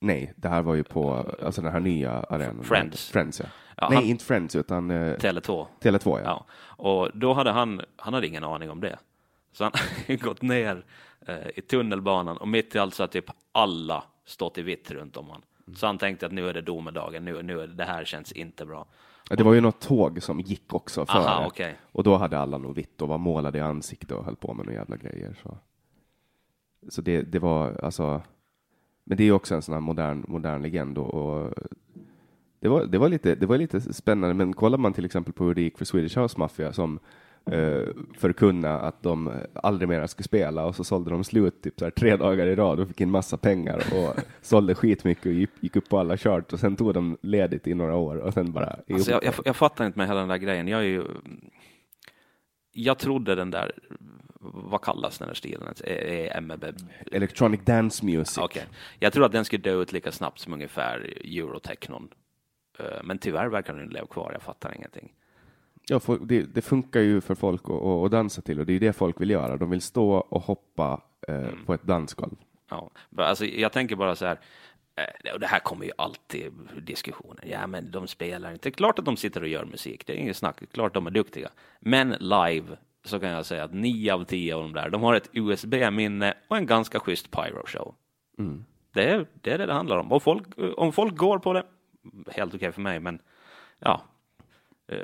nej, 0.00 0.32
det 0.36 0.48
här 0.48 0.62
var 0.62 0.74
ju 0.74 0.84
på 0.84 1.32
alltså 1.42 1.62
den 1.62 1.72
här 1.72 1.80
nya 1.80 2.10
arenan. 2.12 2.64
Friends. 2.64 3.08
Friends, 3.10 3.40
ja. 3.40 3.46
Ja, 3.76 3.86
nej, 3.88 3.96
han- 3.98 4.04
inte 4.06 4.24
Friends, 4.24 4.56
utan 4.56 4.90
eh, 4.90 4.96
Tele2. 5.16 5.66
Tele2, 5.80 6.18
ja. 6.18 6.24
Ja, 6.24 6.46
och 6.84 7.10
då 7.14 7.32
hade 7.32 7.50
han, 7.50 7.80
han 7.96 8.14
hade 8.14 8.26
ingen 8.26 8.44
aning 8.44 8.70
om 8.70 8.80
det. 8.80 8.98
Så 9.52 9.64
han 9.64 9.72
gått 10.16 10.42
ner 10.42 10.84
eh, 11.26 11.48
i 11.56 11.60
tunnelbanan 11.60 12.36
och 12.36 12.48
mitt 12.48 12.74
i 12.74 12.78
allt 12.78 12.94
så 12.94 13.02
har 13.02 13.08
typ 13.08 13.30
alla 13.52 14.04
stått 14.24 14.58
i 14.58 14.62
vitt 14.62 14.90
runt 14.90 15.16
om 15.16 15.26
honom. 15.26 15.42
Så 15.74 15.86
han 15.86 15.98
tänkte 15.98 16.26
att 16.26 16.32
nu 16.32 16.48
är 16.48 16.54
det 16.54 16.62
domedagen, 16.62 17.24
nu, 17.24 17.42
nu 17.42 17.60
är 17.60 17.66
det, 17.66 17.84
här 17.84 18.04
känns 18.04 18.32
inte 18.32 18.66
bra. 18.66 18.86
Ja, 19.30 19.36
Det 19.36 19.44
var 19.44 19.54
ju 19.54 19.60
något 19.60 19.80
tåg 19.80 20.22
som 20.22 20.40
gick 20.40 20.74
också 20.74 21.06
före. 21.06 21.18
Aha, 21.18 21.46
okej. 21.46 21.76
Och 21.92 22.02
då 22.02 22.16
hade 22.16 22.38
alla 22.38 22.58
nog 22.58 22.74
vitt 22.74 23.02
och 23.02 23.08
var 23.08 23.18
målade 23.18 23.58
i 23.58 23.60
ansikte 23.60 24.14
och 24.14 24.24
höll 24.24 24.36
på 24.36 24.54
med 24.54 24.66
några 24.66 24.78
jävla 24.78 24.96
grejer. 24.96 25.36
Så, 25.42 25.58
så 26.88 27.02
det, 27.02 27.22
det 27.22 27.38
var 27.38 27.80
alltså, 27.82 28.22
men 29.04 29.16
det 29.16 29.22
är 29.22 29.26
ju 29.26 29.32
också 29.32 29.54
en 29.54 29.62
sån 29.62 29.72
här 29.72 29.80
modern, 29.80 30.24
modern 30.28 30.62
legend 30.62 30.98
och, 30.98 31.14
och 31.14 31.52
det, 32.60 32.68
var, 32.68 32.84
det, 32.84 32.98
var 32.98 33.08
lite, 33.08 33.34
det 33.34 33.46
var 33.46 33.58
lite 33.58 33.80
spännande. 33.80 34.34
Men 34.34 34.52
kollar 34.52 34.78
man 34.78 34.92
till 34.92 35.04
exempel 35.04 35.32
på 35.32 35.44
hur 35.44 35.54
det 35.54 35.62
gick 35.62 35.78
för 35.78 35.84
Swedish 35.84 36.18
House 36.18 36.38
Mafia 36.38 36.72
som 36.72 36.98
eh, 37.50 37.82
förkunna 38.18 38.80
att 38.80 39.02
de 39.02 39.32
aldrig 39.54 39.88
mer 39.88 40.06
skulle 40.06 40.24
spela 40.24 40.64
och 40.64 40.74
så 40.76 40.84
sålde 40.84 41.10
de 41.10 41.24
slut 41.24 41.62
typ 41.62 41.78
så 41.78 41.84
här, 41.84 41.90
tre 41.90 42.16
dagar 42.16 42.46
i 42.46 42.56
rad 42.56 42.80
och 42.80 42.88
fick 42.88 43.00
in 43.00 43.10
massa 43.10 43.36
pengar 43.36 43.76
och 43.76 44.14
sålde 44.42 44.74
skitmycket 44.74 45.26
och 45.26 45.32
gick, 45.32 45.76
upp 45.76 45.88
på 45.88 45.98
alla 45.98 46.16
chart 46.16 46.52
och 46.52 46.60
sen 46.60 46.76
tog 46.76 46.94
de 46.94 47.18
ledigt 47.22 47.66
i 47.66 47.74
några 47.74 47.96
år 47.96 48.16
och 48.16 48.34
sen 48.34 48.52
bara 48.52 48.76
Alltså 48.92 49.10
jag, 49.10 49.24
jag, 49.24 49.34
jag 49.44 49.56
fattar 49.56 49.86
inte 49.86 49.98
med 49.98 50.08
hela 50.08 50.20
den 50.20 50.28
där 50.28 50.36
grejen. 50.36 50.68
Jag 50.68 50.80
är 50.80 50.84
ju... 50.84 51.04
Jag 52.72 52.98
trodde 52.98 53.34
den 53.34 53.50
där, 53.50 53.72
vad 54.40 54.80
kallas 54.82 55.18
den 55.18 55.28
här 55.28 55.34
stilen? 55.34 55.62
Är- 55.84 55.90
är 55.90 56.36
MB? 56.36 56.64
Electronic 57.12 57.60
Dance 57.64 58.04
Music. 58.06 58.38
Okej. 58.38 58.66
Jag 58.98 59.12
tror 59.12 59.24
att 59.24 59.32
den 59.32 59.44
skulle 59.44 59.62
dö 59.62 59.82
ut 59.82 59.92
lika 59.92 60.12
snabbt 60.12 60.38
som 60.38 60.52
ungefär 60.52 61.14
eurotechnon. 61.24 62.08
Eh, 62.78 62.84
Men 63.04 63.18
tyvärr 63.18 63.46
verkar 63.48 63.74
den 63.74 63.88
leva 63.88 64.06
kvar, 64.06 64.30
jag 64.32 64.42
fattar 64.42 64.74
ingenting. 64.76 65.12
Ja, 65.88 66.00
det, 66.20 66.42
det 66.42 66.62
funkar 66.62 67.00
ju 67.00 67.20
för 67.20 67.34
folk 67.34 67.62
att, 67.64 67.82
att, 67.82 68.10
dansa 68.10 68.42
till 68.42 68.60
och 68.60 68.66
det 68.66 68.72
är 68.72 68.80
det 68.80 68.92
folk 68.92 69.20
vill 69.20 69.30
göra. 69.30 69.56
De 69.56 69.70
vill 69.70 69.80
stå 69.80 70.12
och 70.12 70.42
hoppa 70.42 71.02
eh, 71.28 71.48
på 71.66 71.74
ett 71.74 71.82
dansgolv. 71.82 72.36
Ja, 72.70 72.90
alltså, 73.16 73.44
jag 73.44 73.72
tänker 73.72 73.96
bara 73.96 74.16
så 74.16 74.26
här, 74.26 74.38
eh, 74.96 75.34
och 75.34 75.40
det 75.40 75.46
här 75.46 75.58
kommer 75.58 75.84
ju 75.84 75.92
alltid 75.98 76.52
diskussioner. 76.82 77.44
Ja, 77.50 77.66
men 77.66 77.90
de 77.90 78.06
spelar 78.06 78.52
inte. 78.52 78.70
Klart 78.70 78.98
att 78.98 79.04
de 79.04 79.16
sitter 79.16 79.42
och 79.42 79.48
gör 79.48 79.64
musik, 79.64 80.06
det 80.06 80.12
är 80.12 80.16
inget 80.16 80.36
snack. 80.36 80.72
Klart 80.72 80.94
de 80.94 81.06
är 81.06 81.10
duktiga. 81.10 81.48
Men 81.80 82.10
live 82.10 82.76
så 83.04 83.20
kan 83.20 83.30
jag 83.30 83.46
säga 83.46 83.64
att 83.64 83.74
nio 83.74 84.14
av 84.14 84.24
tio 84.24 84.54
av 84.54 84.62
de 84.62 84.72
där, 84.72 84.90
de 84.90 85.02
har 85.02 85.14
ett 85.14 85.30
USB-minne 85.32 86.34
och 86.48 86.56
en 86.56 86.66
ganska 86.66 87.00
schysst 87.00 87.30
pyro-show. 87.30 87.94
Mm. 88.38 88.64
Det, 88.92 89.04
är, 89.04 89.26
det 89.32 89.50
är 89.50 89.58
det 89.58 89.66
det 89.66 89.72
handlar 89.72 89.96
om. 89.96 90.12
Och 90.12 90.22
folk, 90.22 90.46
om 90.76 90.92
folk 90.92 91.16
går 91.16 91.38
på 91.38 91.52
det, 91.52 91.66
helt 92.32 92.54
okej 92.54 92.72
för 92.72 92.80
mig, 92.80 93.00
men 93.00 93.18
ja. 93.78 94.02
Eh, 94.88 94.98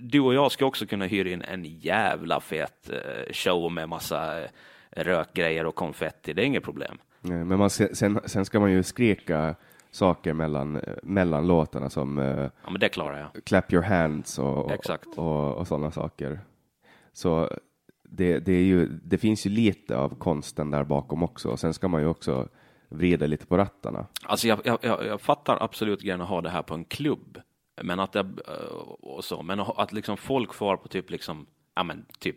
Du 0.00 0.20
och 0.20 0.34
jag 0.34 0.52
ska 0.52 0.66
också 0.66 0.86
kunna 0.86 1.04
hyra 1.06 1.28
in 1.28 1.42
en 1.42 1.64
jävla 1.64 2.40
fet 2.40 2.90
eh, 2.90 3.32
show 3.32 3.72
med 3.72 3.88
massa 3.88 4.40
eh, 4.42 4.48
rökgrejer 4.90 5.66
och 5.66 5.74
konfetti. 5.74 6.32
Det 6.32 6.42
är 6.42 6.46
inget 6.46 6.64
problem. 6.64 6.98
Men 7.20 7.58
man, 7.58 7.70
se- 7.70 7.94
sen, 7.94 8.20
sen 8.24 8.44
ska 8.44 8.60
man 8.60 8.72
ju 8.72 8.82
skrika 8.82 9.54
saker 9.90 10.32
mellan, 10.32 10.80
mellan 11.02 11.46
låtarna 11.46 11.90
som 11.90 12.18
Ja, 12.64 12.70
men 12.70 12.80
det 12.80 12.88
klarar 12.88 13.18
jag. 13.18 13.44
clap 13.44 13.72
your 13.72 13.82
hands 13.84 14.38
och, 14.38 14.70
Exakt. 14.72 15.06
och, 15.16 15.54
och 15.54 15.66
sådana 15.66 15.90
saker. 15.90 16.40
Så 17.12 17.50
det, 18.02 18.38
det, 18.38 18.52
är 18.52 18.62
ju, 18.62 18.86
det 18.88 19.18
finns 19.18 19.46
ju 19.46 19.50
lite 19.50 19.96
av 19.96 20.14
konsten 20.18 20.70
där 20.70 20.84
bakom 20.84 21.22
också. 21.22 21.48
Och 21.48 21.60
sen 21.60 21.74
ska 21.74 21.88
man 21.88 22.00
ju 22.00 22.06
också 22.06 22.48
vrida 22.88 23.26
lite 23.26 23.46
på 23.46 23.56
rattarna. 23.56 24.06
Alltså 24.24 24.48
jag, 24.48 24.58
jag, 24.64 24.78
jag, 24.82 25.06
jag 25.06 25.20
fattar 25.20 25.58
absolut 25.62 26.02
gärna 26.04 26.24
ha 26.24 26.40
det 26.40 26.50
här 26.50 26.62
på 26.62 26.74
en 26.74 26.84
klubb. 26.84 27.38
Men 27.82 28.00
att, 28.00 28.12
det, 28.12 28.18
eh, 28.20 28.76
och 29.00 29.24
så, 29.24 29.42
men 29.42 29.60
att 29.60 29.92
liksom 29.92 30.16
folk 30.16 30.54
far 30.54 30.76
på 30.76 30.88
typ 30.88 31.10
liksom, 31.10 31.46
ja 31.74 31.82
men 31.82 32.04
typ 32.18 32.36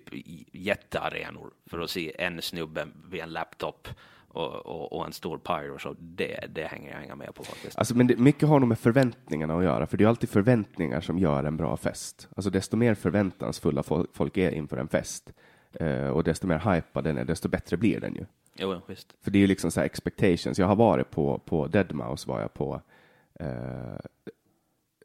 jättearenor 0.52 1.52
för 1.66 1.80
att 1.80 1.90
se 1.90 2.22
en 2.22 2.42
snubbe 2.42 2.88
vid 3.10 3.22
en 3.22 3.30
laptop 3.30 3.88
och, 4.28 4.66
och, 4.66 4.94
och 4.94 5.06
en 5.06 5.14
stor 5.14 5.38
pyro 5.38 5.78
show, 5.80 5.96
det, 6.00 6.46
det 6.50 6.64
hänger 6.64 6.94
jag 6.94 7.04
inga 7.04 7.16
med 7.16 7.36
på 7.36 7.44
faktiskt. 7.44 7.78
Alltså, 7.78 7.96
men 7.98 8.08
det, 8.08 8.18
mycket 8.18 8.50
har 8.50 8.60
nog 8.60 8.70
med 8.70 8.80
förväntningarna 8.80 9.58
att 9.58 9.64
göra, 9.64 9.88
för 9.88 9.98
det 9.98 10.04
är 10.04 10.08
alltid 10.08 10.30
förväntningar 10.30 11.02
som 11.02 11.20
gör 11.20 11.44
en 11.44 11.58
bra 11.58 11.78
fest. 11.78 12.28
Alltså 12.36 12.50
desto 12.50 12.78
mer 12.78 12.96
förväntansfulla 12.96 13.82
fol- 13.82 14.08
folk 14.14 14.38
är 14.38 14.52
inför 14.52 14.78
en 14.78 14.88
fest 14.88 15.34
eh, 15.74 16.08
och 16.10 16.24
desto 16.24 16.48
mer 16.48 16.74
hypad 16.76 17.04
den 17.04 17.18
är, 17.18 17.26
desto 17.26 17.50
bättre 17.50 17.78
blir 17.78 18.00
den 18.00 18.16
ju. 18.16 18.26
Jo, 18.56 18.74
ja, 18.74 18.82
visst. 18.88 19.16
För 19.22 19.32
det 19.32 19.38
är 19.38 19.42
ju 19.42 19.48
liksom 19.48 19.72
så 19.72 19.80
här 19.80 19.86
expectations. 19.86 20.60
Jag 20.60 20.68
har 20.68 20.76
varit 20.76 21.12
på, 21.12 21.38
på 21.46 21.68
Deadmau5 21.68 22.28
var 22.28 22.42
jag 22.42 22.54
på. 22.54 22.82
Eh, 23.40 23.48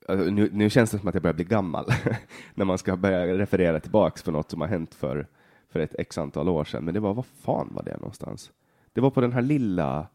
nu, 0.08 0.50
nu 0.52 0.70
känns 0.70 0.90
det 0.90 0.98
som 0.98 1.08
att 1.08 1.14
jag 1.14 1.22
börjar 1.22 1.34
bli 1.34 1.44
gammal 1.44 1.86
när 2.54 2.64
man 2.64 2.78
ska 2.78 2.96
börja 2.96 3.38
referera 3.38 3.80
tillbaks 3.80 4.22
för 4.22 4.32
något 4.32 4.50
som 4.50 4.60
har 4.60 4.68
hänt 4.68 4.94
för, 4.94 5.26
för 5.68 5.80
ett 5.80 5.94
x 5.98 6.18
antal 6.18 6.48
år 6.48 6.64
sedan. 6.64 6.84
Men 6.84 6.94
det 6.94 7.00
var, 7.00 7.14
vad 7.14 7.26
fan 7.26 7.68
var 7.72 7.82
det 7.82 7.96
någonstans? 7.96 8.52
Det 8.92 9.00
var 9.00 9.10
på 9.10 9.20
den 9.20 9.32
här 9.32 9.42
lilla, 9.42 10.06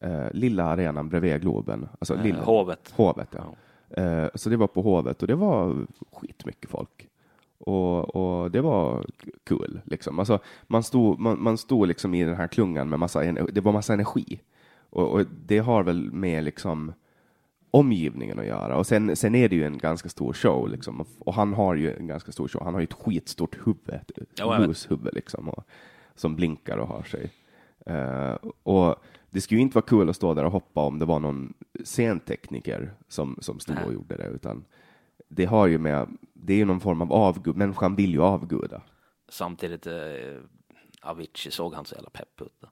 eh, 0.00 0.32
lilla 0.32 0.64
arenan 0.64 1.08
bredvid 1.08 1.40
Globen. 1.40 1.88
Alltså 1.98 2.14
Eh, 2.14 2.22
lilla, 2.22 2.42
Hovet. 2.44 2.92
Hovet, 2.96 3.28
ja. 3.30 3.54
Eh, 4.02 4.28
så 4.34 4.50
det 4.50 4.56
var 4.56 4.66
på 4.66 4.82
Hovet 4.82 5.22
och 5.22 5.28
det 5.28 5.34
var 5.34 5.86
skitmycket 6.12 6.70
folk. 6.70 7.08
Och, 7.58 8.16
och 8.16 8.50
det 8.50 8.60
var 8.60 9.06
kul, 9.44 9.80
liksom. 9.84 10.18
Alltså, 10.18 10.38
man 10.66 10.82
stod, 10.82 11.18
man, 11.18 11.42
man 11.42 11.58
stod 11.58 11.88
liksom 11.88 12.14
i 12.14 12.24
den 12.24 12.36
här 12.36 12.46
klungan 12.46 12.88
med 12.88 12.98
massa, 12.98 13.22
det 13.32 13.60
var 13.60 13.72
massa 13.72 13.92
energi. 13.92 14.40
Och, 14.90 15.12
och 15.12 15.24
det 15.46 15.58
har 15.58 15.82
väl 15.82 16.12
med 16.12 16.44
liksom 16.44 16.92
omgivningen 17.74 18.38
att 18.38 18.46
göra. 18.46 18.76
Och 18.76 18.86
sen, 18.86 19.16
sen 19.16 19.34
är 19.34 19.48
det 19.48 19.56
ju 19.56 19.64
en 19.64 19.78
ganska 19.78 20.08
stor 20.08 20.32
show, 20.32 20.68
liksom. 20.68 21.06
Och, 21.18 21.34
han 21.34 21.52
har 21.52 21.74
ju 21.74 21.96
en 21.96 22.06
ganska 22.06 22.32
stor 22.32 22.48
show. 22.48 22.64
Han 22.64 22.74
har 22.74 22.80
ju 22.80 22.84
ett 22.84 22.92
skitstort 22.92 23.66
huvud, 23.66 24.26
Ja, 24.34 24.58
bushuvud 24.58 25.14
liksom, 25.14 25.48
och, 25.48 25.64
som 26.14 26.36
blinkar 26.36 26.78
och 26.78 26.88
har 26.88 27.02
sig. 27.02 27.30
Eh, 27.86 28.34
och 28.62 28.96
det 29.30 29.40
skulle 29.40 29.58
ju 29.58 29.62
inte 29.62 29.74
vara 29.74 29.86
kul 29.86 30.08
att 30.08 30.16
stå 30.16 30.34
där 30.34 30.44
och 30.44 30.52
hoppa 30.52 30.80
om 30.80 30.98
det 30.98 31.04
var 31.04 31.20
någon 31.20 31.54
scentekniker 31.84 32.94
som, 33.08 33.38
som 33.40 33.60
stod 33.60 33.76
och 33.86 33.92
gjorde 33.92 34.16
det, 34.16 34.26
utan 34.26 34.64
det 35.28 35.44
har 35.44 35.66
ju 35.66 35.78
med, 35.78 36.16
det 36.34 36.52
är 36.52 36.56
ju 36.56 36.64
någon 36.64 36.80
form 36.80 37.02
av 37.02 37.12
avgud, 37.12 37.56
människan 37.56 37.96
vill 37.96 38.12
ju 38.12 38.22
avguda. 38.22 38.82
Samtidigt, 39.28 39.86
eh, 39.86 39.92
Avicii 41.02 41.52
såg 41.52 41.74
han 41.74 41.84
så 41.84 41.94
jävla 41.94 42.10
pepp 42.10 42.40
ut. 42.42 42.56
då. 42.60 42.68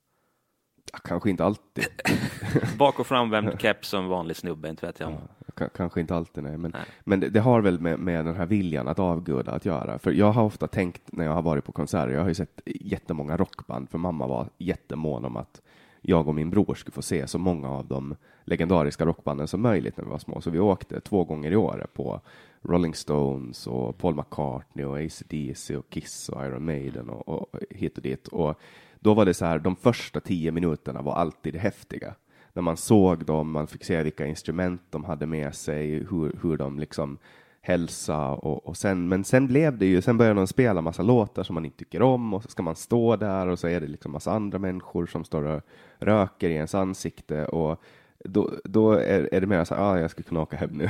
Ja, 0.92 0.99
kanske 1.04 1.30
inte 1.30 1.44
alltid, 1.44 1.85
Bak 2.78 3.00
och 3.00 3.06
framvänd 3.06 3.61
keps 3.61 3.88
som 3.88 4.09
vanlig 4.09 4.37
snubbe, 4.37 4.68
inte 4.68 4.87
vet 4.87 5.00
jag. 5.00 5.12
K- 5.59 5.68
kanske 5.75 6.00
inte 6.00 6.14
alltid 6.16 6.44
nej, 6.44 6.59
men, 6.59 6.70
Nej. 6.70 6.80
men 7.04 7.20
det, 7.20 7.28
det 7.28 7.40
har 7.40 7.61
väl 7.61 7.80
med, 7.80 7.99
med 7.99 8.25
den 8.25 8.37
här 8.37 8.47
viljan 8.47 8.88
att 8.88 8.99
avguda 8.99 9.52
att 9.52 9.64
göra. 9.64 9.99
För 9.99 10.12
jag 10.12 10.32
har 10.32 10.42
ofta 10.44 10.66
tänkt 10.66 11.02
när 11.12 11.25
jag 11.25 11.32
har 11.32 11.42
varit 11.42 11.64
på 11.64 11.73
konserter, 11.73 12.12
jag 12.12 12.20
har 12.20 12.28
ju 12.28 12.35
sett 12.35 12.61
jättemånga 12.64 13.37
rockband, 13.37 13.90
för 13.90 13.99
mamma 13.99 14.26
var 14.26 14.49
jättemån 14.59 15.25
om 15.25 15.37
att 15.37 15.61
jag 16.02 16.28
och 16.28 16.35
min 16.35 16.50
bror 16.50 16.75
skulle 16.75 16.92
få 16.94 17.02
se 17.02 17.26
så 17.26 17.38
många 17.38 17.70
av 17.70 17.87
de 17.87 18.16
legendariska 18.44 19.06
rockbanden 19.06 19.49
som 19.49 19.62
möjligt 19.62 19.97
när 19.97 20.04
vi 20.04 20.11
var 20.11 20.18
små. 20.18 20.40
Så 20.40 20.50
vi 20.50 20.59
åkte 20.59 21.00
två 21.00 21.25
gånger 21.25 21.50
i 21.52 21.56
år 21.56 21.87
på 21.94 22.20
Rolling 22.62 22.94
Stones 22.94 23.66
och 23.66 23.99
Paul 23.99 24.14
McCartney 24.14 24.85
och 24.85 24.99
AC/DC 24.99 25.76
och 25.76 25.90
Kiss 25.90 26.28
och 26.28 26.47
Iron 26.47 26.64
Maiden 26.64 27.09
och, 27.11 27.28
och 27.28 27.61
hit 27.70 27.97
och 27.97 28.02
dit. 28.02 28.28
Och 28.28 28.61
då 29.00 29.14
var 29.14 29.25
det 29.26 29.35
så 29.35 29.45
här, 29.45 29.59
de 29.59 29.76
första 29.76 30.21
tio 30.21 30.50
minuterna 30.50 31.02
var 31.02 31.14
alltid 31.14 31.57
häftiga. 31.57 32.14
När 32.52 32.62
man 32.62 32.76
såg 32.76 33.25
dem, 33.25 33.50
man 33.50 33.66
fick 33.66 33.85
se 33.85 34.02
vilka 34.02 34.26
instrument 34.26 34.83
de 34.90 35.04
hade 35.04 35.26
med 35.26 35.54
sig, 35.54 35.90
hur, 35.90 36.38
hur 36.42 36.57
de 36.57 36.78
liksom 36.78 37.19
hälsa 37.61 38.28
och, 38.28 38.66
och 38.66 38.76
sen, 38.76 39.09
men 39.09 39.25
sen 39.25 39.47
blev 39.47 39.78
det 39.78 39.87
ju, 39.87 40.02
sen 40.02 40.19
började 40.19 40.40
de 40.40 40.47
spela 40.47 40.80
massa 40.80 41.02
låtar 41.02 41.42
som 41.42 41.54
man 41.54 41.64
inte 41.64 41.78
tycker 41.78 42.02
om 42.02 42.35
och 42.35 42.42
så 42.42 42.49
ska 42.49 42.62
man 42.62 42.76
stå 42.76 43.16
där 43.16 43.47
och 43.47 43.59
så 43.59 43.69
är 43.69 43.80
det 43.80 43.87
liksom 43.87 44.12
massa 44.12 44.33
andra 44.33 44.59
människor 44.59 45.07
som 45.07 45.25
står 45.25 45.42
och 45.42 45.62
röker 45.99 46.49
i 46.49 46.54
ens 46.54 46.75
ansikte 46.75 47.47
och 47.47 47.83
då, 48.25 48.50
då 48.64 48.92
är, 48.92 49.35
är 49.35 49.40
det 49.40 49.47
mer 49.47 49.64
så 49.64 49.75
här, 49.75 49.83
ah, 49.83 50.00
jag 50.00 50.11
ska 50.11 50.23
kunna 50.23 50.40
åka 50.40 50.57
hem 50.57 50.71
nu. 50.71 50.88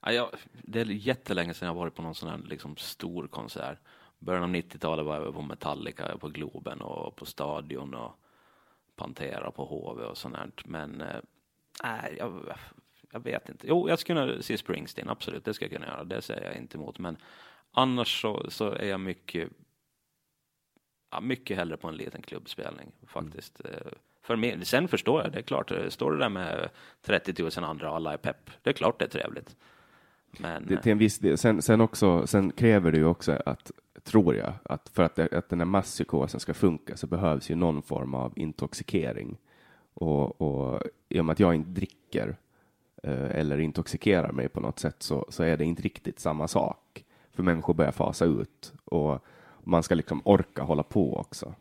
Ja, 0.00 0.12
jag, 0.12 0.28
det 0.62 0.80
är 0.80 0.84
jättelänge 0.84 1.54
sedan 1.54 1.66
jag 1.66 1.74
varit 1.74 1.94
på 1.94 2.02
någon 2.02 2.14
sån 2.14 2.28
här 2.28 2.40
liksom, 2.44 2.76
stor 2.76 3.26
konsert. 3.26 3.78
Början 4.18 4.42
av 4.44 4.50
90-talet 4.50 5.06
var 5.06 5.20
jag 5.20 5.34
på 5.34 5.42
Metallica 5.42 6.18
på 6.18 6.28
Globen 6.28 6.80
och 6.80 7.16
på 7.16 7.26
Stadion 7.26 7.94
och 7.94 8.12
Pantera 8.96 9.50
på 9.50 9.64
HV 9.64 10.02
och 10.02 10.16
sånt 10.16 10.34
där. 10.34 10.50
Men 10.64 11.00
eh, 11.00 11.16
nej, 11.84 12.14
jag, 12.18 12.32
jag 13.12 13.20
vet 13.20 13.48
inte. 13.48 13.66
Jo, 13.66 13.88
jag 13.88 13.98
skulle 13.98 14.26
kunna 14.26 14.42
se 14.42 14.58
Springsteen, 14.58 15.08
absolut, 15.08 15.44
det 15.44 15.54
ska 15.54 15.64
jag 15.64 15.72
kunna 15.72 15.86
göra. 15.86 16.04
Det 16.04 16.22
säger 16.22 16.44
jag 16.44 16.56
inte 16.56 16.76
emot. 16.78 16.98
Men 16.98 17.16
annars 17.72 18.20
så, 18.22 18.46
så 18.50 18.70
är 18.70 18.86
jag 18.88 19.00
mycket, 19.00 19.50
ja, 21.10 21.20
mycket 21.20 21.56
hellre 21.56 21.76
på 21.76 21.88
en 21.88 21.96
liten 21.96 22.22
klubbspelning 22.22 22.92
faktiskt. 23.06 23.60
Eh, 23.64 23.92
För 24.22 24.36
mig, 24.36 24.64
sen 24.64 24.88
förstår 24.88 25.22
jag, 25.22 25.32
det 25.32 25.38
är 25.38 25.42
klart, 25.42 25.70
eh, 25.70 25.88
står 25.88 26.12
det 26.12 26.18
där 26.18 26.28
med 26.28 26.70
30 27.02 27.42
000 27.42 27.50
andra 27.64 27.90
och 27.90 27.96
alla 27.96 28.12
är 28.12 28.16
pepp, 28.16 28.50
det 28.62 28.70
är 28.70 28.74
klart 28.74 28.98
det 28.98 29.04
är 29.04 29.08
trevligt. 29.08 29.56
Men 30.30 30.66
Det, 30.66 30.82
till 30.82 30.92
en 30.92 30.98
viss 30.98 31.18
del. 31.18 31.38
Sen, 31.38 31.62
sen, 31.62 31.80
också, 31.80 32.26
sen 32.26 32.52
kräver 32.52 32.92
det 32.92 32.98
ju 32.98 33.04
också 33.04 33.42
att, 33.46 33.70
tror 34.04 34.34
jag, 34.36 34.52
att 34.62 34.88
för 34.88 35.02
att, 35.02 35.18
att 35.18 35.48
den 35.48 35.60
här 35.60 35.66
masspsykosen 35.66 36.40
ska 36.40 36.54
funka 36.54 36.96
så 36.96 37.06
behövs 37.06 37.50
ju 37.50 37.54
någon 37.54 37.82
form 37.82 38.14
av 38.14 38.32
intoxikering. 38.36 39.36
Och, 39.94 40.40
och 40.40 40.82
i 41.08 41.20
och 41.20 41.24
med 41.24 41.32
att 41.32 41.40
jag 41.40 41.54
inte 41.54 41.70
dricker 41.70 42.36
eh, 43.02 43.30
eller 43.30 43.58
intoxikerar 43.58 44.32
mig 44.32 44.48
på 44.48 44.60
något 44.60 44.78
sätt 44.78 45.02
så, 45.02 45.26
så 45.28 45.42
är 45.42 45.56
det 45.56 45.64
inte 45.64 45.82
riktigt 45.82 46.20
samma 46.20 46.48
sak. 46.48 47.04
För 47.30 47.42
människor 47.42 47.74
börjar 47.74 47.92
fasa 47.92 48.24
ut 48.24 48.72
och 48.84 49.24
man 49.64 49.82
ska 49.82 49.94
liksom 49.94 50.22
orka 50.24 50.62
hålla 50.62 50.82
på 50.82 51.16
också. 51.16 51.54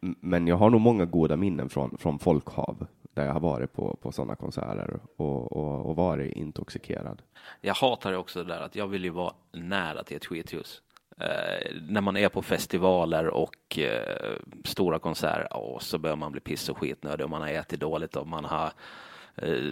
Men 0.00 0.46
jag 0.46 0.56
har 0.56 0.70
nog 0.70 0.80
många 0.80 1.04
goda 1.04 1.36
minnen 1.36 1.68
från, 1.68 1.98
från 1.98 2.18
folkhav 2.18 2.86
där 3.14 3.26
jag 3.26 3.32
har 3.32 3.40
varit 3.40 3.72
på, 3.72 3.96
på 4.02 4.12
sådana 4.12 4.36
konserter 4.36 5.00
och, 5.16 5.52
och, 5.52 5.86
och 5.86 5.96
varit 5.96 6.32
intoxikerad. 6.32 7.22
Jag 7.60 7.74
hatar 7.74 8.10
det 8.10 8.16
också 8.16 8.44
det 8.44 8.54
där 8.54 8.60
att 8.60 8.76
jag 8.76 8.86
vill 8.86 9.04
ju 9.04 9.10
vara 9.10 9.34
nära 9.52 10.02
till 10.02 10.16
ett 10.16 10.26
skithus. 10.26 10.82
Eh, 11.20 11.72
när 11.88 12.00
man 12.00 12.16
är 12.16 12.28
på 12.28 12.42
festivaler 12.42 13.26
och 13.26 13.78
eh, 13.78 14.32
stora 14.64 14.98
konserter, 14.98 15.56
och 15.56 15.82
så 15.82 15.98
börjar 15.98 16.16
man 16.16 16.32
bli 16.32 16.40
piss 16.40 16.68
och 16.68 16.78
skitnödig 16.78 17.24
och 17.24 17.30
man 17.30 17.42
har 17.42 17.48
ätit 17.48 17.80
dåligt 17.80 18.16
och 18.16 18.26
man 18.26 18.44
har 18.44 18.72
eh, 19.36 19.62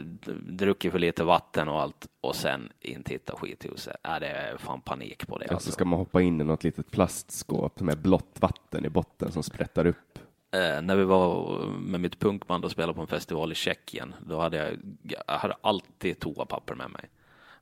druckit 0.43 0.93
för 0.93 0.99
lite 0.99 1.25
vatten 1.25 1.69
och 1.69 1.81
allt 1.81 2.07
och 2.21 2.37
sen 2.37 2.69
in 2.81 3.03
till 3.03 3.13
hitta 3.15 3.37
skithuset. 3.37 3.97
Äh, 4.05 4.21
det 4.21 4.27
är 4.27 4.57
fan 4.57 4.81
panik 4.81 5.27
på 5.27 5.39
det. 5.39 5.49
Så 5.49 5.55
Alltså. 5.55 5.73
ska 5.73 5.85
man 5.85 5.99
hoppa 5.99 6.23
in 6.23 6.41
i 6.41 6.45
något 6.45 6.65
litet 6.65 6.91
plastskåp 6.91 7.81
med 7.81 7.99
blått 7.99 8.37
vatten 8.41 8.85
i 8.85 8.89
botten 8.89 9.33
som 9.33 9.43
sprättar 9.43 9.87
upp. 9.87 10.19
Eh, 10.55 10.83
när 10.83 10.97
vi 10.97 11.05
var 11.05 11.59
med 11.67 12.01
mitt 12.01 12.19
punkband 12.19 12.65
och 12.65 12.71
spelade 12.71 12.95
på 12.95 13.01
en 13.01 13.07
festival 13.07 13.53
i 13.53 13.55
Tjeckien, 13.55 14.15
då 14.27 14.41
hade 14.41 14.57
jag, 14.57 14.69
jag 15.03 15.35
hade 15.39 15.55
alltid 15.61 16.19
toapapper 16.21 16.75
med 16.75 16.91
mig. 16.91 17.09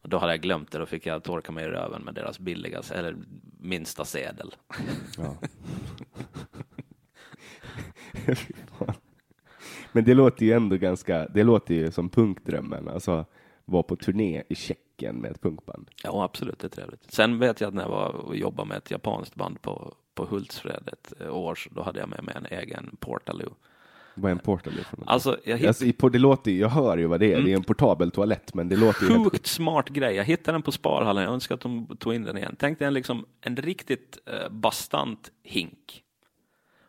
Och 0.03 0.09
då 0.09 0.19
hade 0.19 0.33
jag 0.33 0.41
glömt 0.41 0.71
det, 0.71 0.79
då 0.79 0.87
fick 0.87 1.07
jag 1.07 1.23
torka 1.23 1.53
mig 1.53 1.65
i 1.65 1.69
röven 1.69 2.03
med 2.03 2.15
deras 2.15 2.39
billigaste, 2.39 2.95
eller 2.95 3.17
minsta 3.59 4.05
sedel. 4.05 4.55
Ja. 5.19 5.37
Men 9.93 10.05
det 10.05 10.15
låter 10.15 10.47
ju 10.47 10.53
ändå 10.53 10.77
ganska, 10.77 11.29
det 11.29 11.43
låter 11.43 11.75
ju 11.75 11.91
som 11.91 12.09
punkdrömmen, 12.09 12.89
alltså 12.89 13.25
vara 13.65 13.83
på 13.83 13.97
turné 13.97 14.43
i 14.49 14.55
Tjeckien 14.55 15.17
med 15.17 15.31
ett 15.31 15.43
punkband. 15.43 15.91
Ja, 16.05 16.25
absolut, 16.25 16.59
det 16.59 16.67
är 16.67 16.69
trevligt. 16.69 17.13
Sen 17.13 17.39
vet 17.39 17.61
jag 17.61 17.69
att 17.69 17.75
när 17.75 17.83
jag 17.83 17.91
var 17.91 18.13
och 18.13 18.37
jobbade 18.37 18.69
med 18.69 18.79
ett 18.79 18.91
japanskt 18.91 19.35
band 19.35 19.63
på, 19.63 19.95
på 20.15 20.25
Hultsfred 20.25 20.89
ett 20.93 21.23
år, 21.31 21.55
så 21.55 21.71
då 21.71 21.83
hade 21.83 22.01
jag 22.01 22.09
med 22.09 22.25
mig 22.25 22.35
en 22.37 22.47
egen 22.59 22.97
Portaloo. 23.01 23.55
Vad 24.15 24.31
är 24.31 24.33
en 24.33 24.41
något? 24.45 25.09
Alltså, 25.09 25.39
jag 25.45 25.59
hitt... 25.59 25.69
Alltså, 25.69 26.09
det 26.09 26.19
låter, 26.19 26.51
jag 26.51 26.69
hör 26.69 26.99
ju 26.99 27.07
vad 27.07 27.21
det 27.21 27.33
är, 27.33 27.41
det 27.41 27.53
är 27.53 27.57
en 27.57 27.65
portabel 27.65 28.11
toalett, 28.11 28.55
men 28.55 28.69
det 28.69 28.77
låter 28.77 29.03
ju 29.07 29.13
helt... 29.13 29.33
Sjukt 29.33 29.47
smart 29.47 29.89
grej. 29.89 30.15
Jag 30.15 30.25
hittade 30.25 30.55
den 30.55 30.63
på 30.63 30.73
Sparhallen. 30.73 31.25
Jag 31.25 31.33
önskar 31.33 31.55
att 31.55 31.61
de 31.61 31.97
tog 31.97 32.15
in 32.15 32.23
den 32.23 32.37
igen. 32.37 32.57
Tänk 32.59 32.79
dig 32.79 32.89
en, 32.89 32.95
liksom, 32.95 33.27
en 33.41 33.57
riktigt 33.57 34.19
eh, 34.27 34.49
bastant 34.51 35.31
hink. 35.43 36.03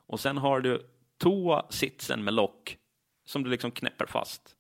Och 0.08 0.20
sen 0.20 0.38
har 0.38 0.60
du 0.60 0.82
toa-sitsen 1.18 2.24
med 2.24 2.34
lock 2.34 2.78
som 3.26 3.44
du 3.44 3.50
liksom 3.50 3.72
knäpper 3.72 4.06
fast. 4.06 4.56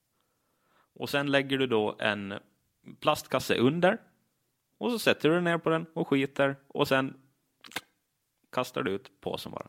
Och 0.95 1.09
sen 1.09 1.31
lägger 1.31 1.57
du 1.57 1.67
då 1.67 1.95
en 1.99 2.33
plastkasse 2.99 3.55
under 3.55 3.97
och 4.77 4.91
så 4.91 4.99
sätter 4.99 5.29
du 5.29 5.41
ner 5.41 5.57
på 5.57 5.69
den 5.69 5.85
och 5.93 6.07
skiter 6.07 6.55
och 6.67 6.87
sen 6.87 7.13
kastar 8.51 8.83
du 8.83 8.91
ut 8.91 9.21
påsen 9.21 9.51
bara. 9.51 9.67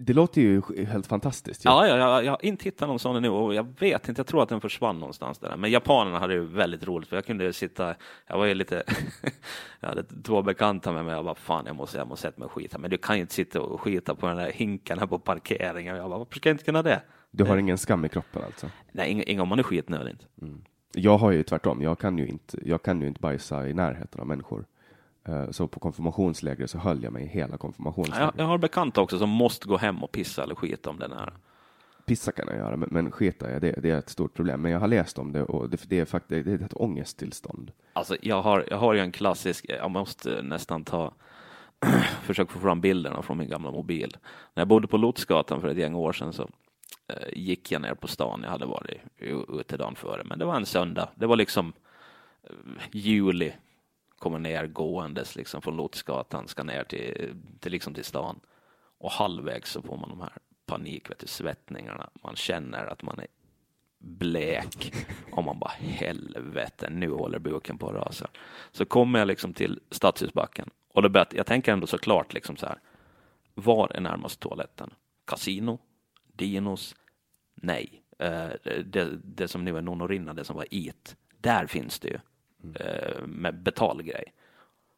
Det 0.00 0.12
låter 0.12 0.40
ju 0.40 0.62
helt 0.86 1.06
fantastiskt. 1.06 1.64
Ja, 1.64 1.86
ja, 1.86 1.96
ja, 1.96 2.22
jag 2.22 2.32
har 2.32 2.44
inte 2.44 2.64
hittat 2.64 2.88
någon 2.88 2.98
sån 2.98 3.22
nu 3.22 3.28
och 3.28 3.54
jag 3.54 3.66
vet 3.80 4.08
inte, 4.08 4.18
jag 4.20 4.26
tror 4.26 4.42
att 4.42 4.48
den 4.48 4.60
försvann 4.60 4.98
någonstans 5.00 5.38
där. 5.38 5.56
Men 5.56 5.70
japanerna 5.70 6.18
hade 6.18 6.34
ju 6.34 6.40
väldigt 6.44 6.86
roligt 6.86 7.08
för 7.08 7.16
jag 7.16 7.24
kunde 7.26 7.52
sitta, 7.52 7.94
jag 8.26 8.38
var 8.38 8.46
ju 8.46 8.54
lite, 8.54 8.82
jag 9.80 9.88
hade 9.88 10.02
två 10.24 10.42
bekanta 10.42 10.92
med 10.92 11.04
mig 11.04 11.12
och 11.14 11.18
jag 11.18 11.24
bara 11.24 11.34
fan 11.34 11.64
jag 11.66 11.76
måste, 11.76 11.98
jag 11.98 12.08
måste 12.08 12.22
sätta 12.22 12.38
mig 12.40 12.46
och 12.46 12.52
skita. 12.52 12.78
Men 12.78 12.90
du 12.90 12.98
kan 12.98 13.16
ju 13.16 13.20
inte 13.20 13.34
sitta 13.34 13.60
och 13.60 13.80
skita 13.80 14.14
på 14.14 14.26
den 14.26 14.36
där 14.36 14.52
hinken 14.52 14.98
här 14.98 15.06
på 15.06 15.18
parkeringen. 15.18 15.96
Jag 15.96 16.10
bara, 16.10 16.18
varför 16.18 16.34
ska 16.36 16.48
jag 16.48 16.54
inte 16.54 16.64
kunna 16.64 16.82
det? 16.82 17.02
Du 17.30 17.44
har 17.44 17.56
ingen 17.56 17.78
skam 17.78 18.04
i 18.04 18.08
kroppen 18.08 18.42
alltså? 18.46 18.66
Nej, 18.92 19.12
ing- 19.14 19.24
ingen 19.26 19.42
om 19.42 19.48
man 19.48 19.58
är 19.58 19.62
skitnödig 19.62 20.10
inte. 20.10 20.24
Jag 20.94 21.18
har 21.18 21.30
ju 21.30 21.42
tvärtom, 21.42 21.82
jag 21.82 21.98
kan 21.98 22.18
ju 22.18 22.26
inte, 22.26 22.58
jag 22.68 22.82
kan 22.82 23.00
ju 23.00 23.08
inte 23.08 23.20
bajsa 23.20 23.68
i 23.68 23.74
närheten 23.74 24.20
av 24.20 24.26
människor. 24.26 24.64
Eh, 25.28 25.50
Så 25.50 25.68
på 25.68 25.80
konfirmationsläger 25.80 26.66
så 26.66 26.78
höll 26.78 27.02
jag 27.02 27.12
mig 27.12 27.26
hela 27.26 27.56
konfirmationslägret. 27.56 28.34
Jag, 28.36 28.44
jag 28.44 28.48
har 28.48 28.58
bekanta 28.58 29.00
också 29.00 29.18
som 29.18 29.30
måste 29.30 29.68
gå 29.68 29.76
hem 29.76 30.04
och 30.04 30.12
pissa 30.12 30.42
eller 30.42 30.54
skita 30.54 30.90
om 30.90 30.98
den 30.98 31.12
här. 31.12 31.32
Pissa 32.06 32.32
kan 32.32 32.48
jag 32.48 32.56
göra, 32.56 32.76
men, 32.76 32.88
men 32.92 33.10
skita 33.10 33.50
jag, 33.50 33.60
det, 33.60 33.72
det 33.72 33.90
är 33.90 33.98
ett 33.98 34.08
stort 34.08 34.34
problem. 34.34 34.60
Men 34.62 34.72
jag 34.72 34.80
har 34.80 34.88
läst 34.88 35.18
om 35.18 35.32
det 35.32 35.42
och 35.42 35.70
det, 35.70 35.88
det 35.88 35.98
är 36.00 36.04
faktiskt 36.04 36.44
det 36.46 36.52
är 36.52 36.62
ett 36.64 36.74
ångesttillstånd. 36.74 37.72
Alltså, 37.92 38.16
jag 38.22 38.42
har, 38.42 38.64
jag 38.70 38.76
har 38.78 38.94
ju 38.94 39.00
en 39.00 39.12
klassisk, 39.12 39.66
jag 39.68 39.90
måste 39.90 40.42
nästan 40.42 40.84
ta, 40.84 41.12
försöka 42.22 42.52
få 42.52 42.58
fram 42.58 42.80
bilderna 42.80 43.22
från 43.22 43.38
min 43.38 43.48
gamla 43.48 43.70
mobil. 43.70 44.16
När 44.54 44.60
jag 44.60 44.68
bodde 44.68 44.86
på 44.86 44.96
Lotsgatan 44.96 45.60
för 45.60 45.68
ett 45.68 45.76
gäng 45.76 45.94
år 45.94 46.12
sedan 46.12 46.32
så 46.32 46.42
eh, 47.08 47.28
gick 47.38 47.72
jag 47.72 47.82
ner 47.82 47.94
på 47.94 48.08
stan, 48.08 48.40
jag 48.42 48.50
hade 48.50 48.66
varit 48.66 49.00
ute 49.48 49.76
dagen 49.76 49.94
före, 49.94 50.24
men 50.24 50.38
det 50.38 50.44
var 50.44 50.56
en 50.56 50.66
söndag, 50.66 51.08
det 51.14 51.26
var 51.26 51.36
liksom 51.36 51.72
eh, 52.44 52.50
juli, 52.92 53.52
kommer 54.18 54.38
ner 54.38 54.66
gåendes 54.66 55.36
liksom 55.36 55.62
från 55.62 55.76
Lotsgatan, 55.76 56.48
ska 56.48 56.62
ner 56.62 56.84
till, 56.84 57.34
till, 57.60 57.72
liksom 57.72 57.94
till 57.94 58.04
stan. 58.04 58.40
Och 58.98 59.10
halvvägs 59.10 59.72
så 59.72 59.82
får 59.82 59.96
man 59.96 60.08
de 60.08 60.20
här 60.20 60.32
panik, 60.66 61.10
vet 61.10 61.18
du, 61.18 61.26
svettningarna, 61.26 62.10
man 62.22 62.36
känner 62.36 62.86
att 62.86 63.02
man 63.02 63.18
är 63.18 63.26
blek 63.98 64.94
och 65.30 65.44
man 65.44 65.58
bara 65.58 65.72
helvete, 65.78 66.90
nu 66.90 67.10
håller 67.10 67.38
buken 67.38 67.78
på 67.78 67.88
att 67.88 67.94
rasa. 67.94 68.28
Så 68.72 68.84
kommer 68.84 69.18
jag 69.18 69.28
liksom 69.28 69.54
till 69.54 69.80
Stadshusbacken 69.90 70.70
och 70.88 71.02
det 71.02 71.08
jag 71.32 71.46
tänker 71.46 71.72
ändå 71.72 71.86
såklart 71.86 72.34
liksom 72.34 72.56
så 72.56 72.66
här. 72.66 72.78
Var 73.54 73.88
är 73.88 74.00
närmast 74.00 74.40
toaletten? 74.40 74.94
Casino? 75.24 75.78
Dinos? 76.32 76.94
Nej. 77.54 78.02
Eh, 78.18 78.48
det, 78.84 79.18
det 79.24 79.48
som 79.48 79.64
nu 79.64 79.76
är 79.76 79.82
Nonorinna, 79.82 80.34
det 80.34 80.44
som 80.44 80.56
var 80.56 80.66
Eat, 80.70 81.16
där 81.40 81.66
finns 81.66 82.00
det 82.00 82.08
ju 82.08 82.18
eh, 82.74 83.26
med 83.26 83.62
betalgrej. 83.62 84.34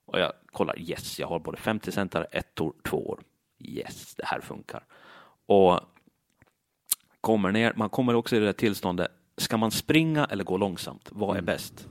Och 0.05 0.21
jag 0.21 0.33
kollar, 0.47 0.79
yes, 0.79 1.19
jag 1.19 1.27
har 1.29 1.39
både 1.39 1.57
50 1.59 1.93
centare, 1.93 2.25
ettor, 2.25 2.75
tvåor. 2.85 3.23
Yes, 3.59 4.15
det 4.15 4.25
här 4.27 4.41
funkar. 4.41 4.85
Och 5.47 5.81
kommer 7.21 7.53
ner, 7.53 7.73
man 7.77 7.89
kommer 7.91 8.15
också 8.15 8.37
i 8.37 8.39
det 8.39 8.45
där 8.47 8.53
tillståndet, 8.53 9.11
ska 9.37 9.57
man 9.57 9.71
springa 9.71 10.25
eller 10.25 10.45
gå 10.45 10.57
långsamt? 10.57 11.09
Vad 11.13 11.37
är 11.37 11.43
bäst? 11.43 11.89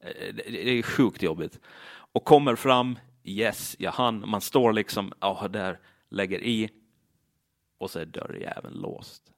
Eh, 0.00 0.34
Det 0.34 0.70
är 0.78 0.82
sjukt 0.82 1.22
jobbigt. 1.22 1.60
Och 2.12 2.24
kommer 2.24 2.56
fram, 2.56 2.98
yes, 3.24 3.76
jag 3.78 3.92
hann, 3.92 4.28
man 4.28 4.40
står 4.40 4.72
liksom, 4.72 5.12
ja, 5.20 5.48
där, 5.50 5.80
lägger 6.08 6.40
i 6.44 6.70
och 7.78 7.90
så 7.90 7.98
är 7.98 8.06
dörrjäveln 8.06 8.74
låst. 8.74 9.32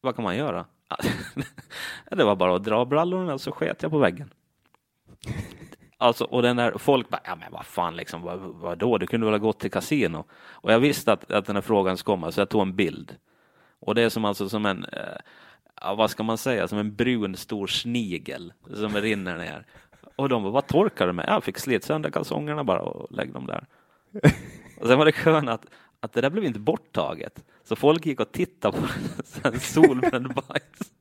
Vad 0.00 0.14
kan 0.16 0.22
man 0.22 0.36
göra? 0.36 0.66
det 2.10 2.24
var 2.24 2.36
bara 2.36 2.56
att 2.56 2.64
dra 2.64 2.84
brallorna 2.84 3.38
så 3.38 3.52
sket 3.52 3.82
jag 3.82 3.90
på 3.90 3.98
väggen. 3.98 4.30
Alltså, 5.98 6.24
och 6.24 6.42
den 6.42 6.56
där 6.56 6.78
folk 6.78 7.08
bara, 7.08 7.20
ja 7.24 7.36
men 7.36 7.52
vad 7.52 7.66
fan 7.66 7.96
liksom, 7.96 8.22
vad, 8.22 8.38
vad 8.38 8.78
då? 8.78 8.98
Du 8.98 9.06
kunde 9.06 9.26
väl 9.26 9.34
ha 9.34 9.38
gått 9.38 9.60
till 9.60 9.70
kasino? 9.70 10.24
Och 10.32 10.72
jag 10.72 10.78
visste 10.78 11.12
att, 11.12 11.30
att 11.30 11.46
den 11.46 11.56
här 11.56 11.62
frågan 11.62 11.96
skulle 11.96 12.16
komma, 12.16 12.32
så 12.32 12.40
jag 12.40 12.48
tog 12.48 12.62
en 12.62 12.76
bild. 12.76 13.16
Och 13.80 13.94
det 13.94 14.02
är 14.02 14.08
som 14.08 14.24
alltså 14.24 14.48
som 14.48 14.66
en, 14.66 14.84
eh, 14.84 15.96
vad 15.96 16.10
ska 16.10 16.22
man 16.22 16.38
säga, 16.38 16.68
som 16.68 16.78
en 16.78 16.94
brun 16.94 17.36
stor 17.36 17.66
snigel 17.66 18.52
som 18.74 18.96
rinner 18.96 19.38
ner. 19.38 19.66
Och 20.16 20.28
de 20.28 20.42
bara, 20.42 20.52
vad 20.52 20.66
torkar 20.66 21.06
du 21.06 21.12
med? 21.12 21.24
Jag 21.28 21.44
fick 21.44 21.58
slit 21.58 21.84
sönder 21.84 22.10
kalsongerna 22.10 22.64
bara 22.64 22.80
och 22.80 23.12
lägg 23.12 23.32
dem 23.32 23.46
där. 23.46 23.66
Och 24.80 24.86
sen 24.86 24.98
var 24.98 25.04
det 25.04 25.12
skönt 25.12 25.48
att, 25.48 25.66
att 26.00 26.12
det 26.12 26.20
där 26.20 26.30
blev 26.30 26.44
inte 26.44 26.58
borttaget. 26.60 27.44
Så 27.64 27.76
folk 27.76 28.06
gick 28.06 28.20
och 28.20 28.32
tittade 28.32 28.78
på 28.78 28.86
en 29.48 29.60
solbränd 29.60 30.34
bajs. 30.34 30.92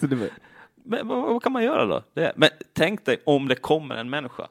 Det 0.00 0.14
var, 0.16 0.28
Men 0.84 1.08
vad, 1.08 1.22
vad 1.22 1.42
kan 1.42 1.52
man 1.52 1.64
göra 1.64 1.86
då? 1.86 2.02
Det, 2.14 2.32
men 2.36 2.48
tänk 2.72 3.04
dig 3.04 3.22
om 3.26 3.48
det 3.48 3.54
kommer 3.54 3.94
en 3.96 4.10
människa 4.10 4.48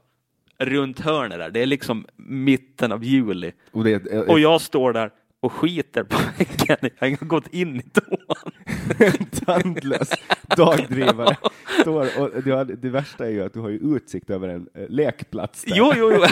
runt 0.58 1.00
hörnet 1.00 1.38
där. 1.40 1.50
Det 1.50 1.60
är 1.62 1.66
liksom 1.66 2.06
mitten 2.16 2.92
av 2.92 3.04
juli 3.04 3.52
och 3.72 3.84
det, 3.84 3.92
är- 4.12 4.30
och 4.30 4.40
jag 4.40 4.62
står 4.62 4.94
där 4.94 5.12
och 5.40 5.54
skiter 5.54 6.04
på 6.04 6.18
väggen. 6.38 6.92
Jag 7.00 7.18
har 7.20 7.26
gått 7.26 7.48
in 7.54 7.76
i 7.76 7.82
toan. 7.84 8.52
en 9.00 9.26
tandlös 9.46 10.10
dagdrivare 10.58 11.38
står 11.82 12.20
och 12.22 12.44
det, 12.44 12.52
har- 12.52 12.66
det 12.66 12.90
värsta 12.90 13.26
är 13.26 13.30
ju 13.32 13.44
att 13.44 13.54
du 13.54 13.60
har 13.60 13.70
ju 13.70 13.96
utsikt 13.96 14.30
över 14.30 14.48
en 14.50 14.70
eh, 14.74 14.90
lekplats. 14.90 15.64
Där. 15.64 15.76
Jo, 15.76 15.94
jo, 15.96 16.12
jo. 16.14 16.24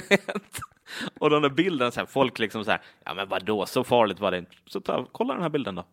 och 1.20 1.30
den 1.30 1.42
där 1.42 1.48
bilden, 1.50 1.92
så 1.92 2.00
här, 2.00 2.06
folk 2.06 2.38
liksom 2.38 2.64
så 2.64 2.70
här, 2.70 2.80
ja 3.04 3.14
men 3.14 3.28
vadå, 3.28 3.66
så 3.66 3.84
farligt 3.84 4.20
var 4.20 4.30
det 4.30 4.38
inte. 4.38 4.52
Så 4.66 4.80
ta, 4.80 5.06
kolla 5.12 5.34
den 5.34 5.42
här 5.42 5.50
bilden 5.50 5.74
då. 5.74 5.84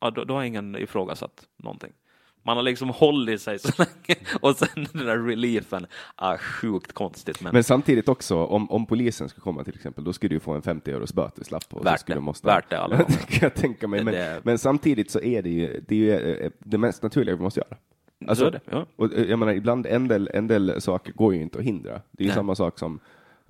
Ja, 0.00 0.10
då, 0.10 0.24
då 0.24 0.34
har 0.34 0.42
ingen 0.44 0.76
ifrågasatt 0.76 1.46
någonting. 1.62 1.92
Man 2.42 2.56
har 2.56 2.62
liksom 2.64 2.88
hållit 2.88 3.42
sig 3.42 3.58
så 3.58 3.72
länge 3.78 4.20
och 4.40 4.56
sen 4.56 4.86
den 4.92 5.06
där 5.06 5.18
reliefen, 5.18 5.86
ah, 6.16 6.36
sjukt 6.38 6.92
konstigt. 6.92 7.40
Men, 7.42 7.52
Men 7.52 7.64
samtidigt 7.64 8.08
också, 8.08 8.44
om, 8.44 8.70
om 8.70 8.86
polisen 8.86 9.28
ska 9.28 9.40
komma 9.40 9.64
till 9.64 9.74
exempel, 9.74 10.04
då 10.04 10.12
skulle 10.12 10.34
du 10.36 10.40
få 10.40 10.52
en 10.52 10.62
50 10.62 10.90
euros 10.90 11.14
böteslapp. 11.14 11.64
Och 11.70 11.78
så 11.78 11.84
Värt 11.84 12.00
skulle 12.00 12.16
det. 12.16 12.20
måste, 12.20 12.46
Värt 12.46 12.70
det 12.70 12.78
alla 12.80 12.96
gånger. 13.02 13.38
jag 13.40 13.54
tänka 13.54 13.88
mig. 13.88 14.04
Men, 14.04 14.14
Det- 14.14 14.40
men 14.44 14.58
samtidigt 14.58 15.10
så 15.10 15.20
är 15.20 15.42
det 15.42 15.50
ju 15.50 15.84
det, 15.88 15.94
är 15.94 15.98
ju 15.98 16.34
eh, 16.34 16.50
det 16.58 16.78
mest 16.78 17.02
naturliga 17.02 17.36
vi 17.36 17.42
måste 17.42 17.60
göra. 17.60 17.76
Alltså, 18.28 18.44
så 18.44 18.50
det. 18.50 18.60
Ja. 18.70 18.86
Och 18.96 19.12
eh, 19.14 19.24
jag 19.30 19.38
menar, 19.38 19.52
ibland 19.52 19.86
en 19.86 20.08
del, 20.08 20.30
en 20.34 20.46
del 20.46 20.80
saker 20.80 21.12
går 21.12 21.34
ju 21.34 21.42
inte 21.42 21.58
att 21.58 21.64
hindra. 21.64 21.92
Det 21.92 22.22
är 22.22 22.24
ju 22.24 22.26
Nej. 22.26 22.34
samma 22.34 22.54
sak 22.54 22.78
som 22.78 23.00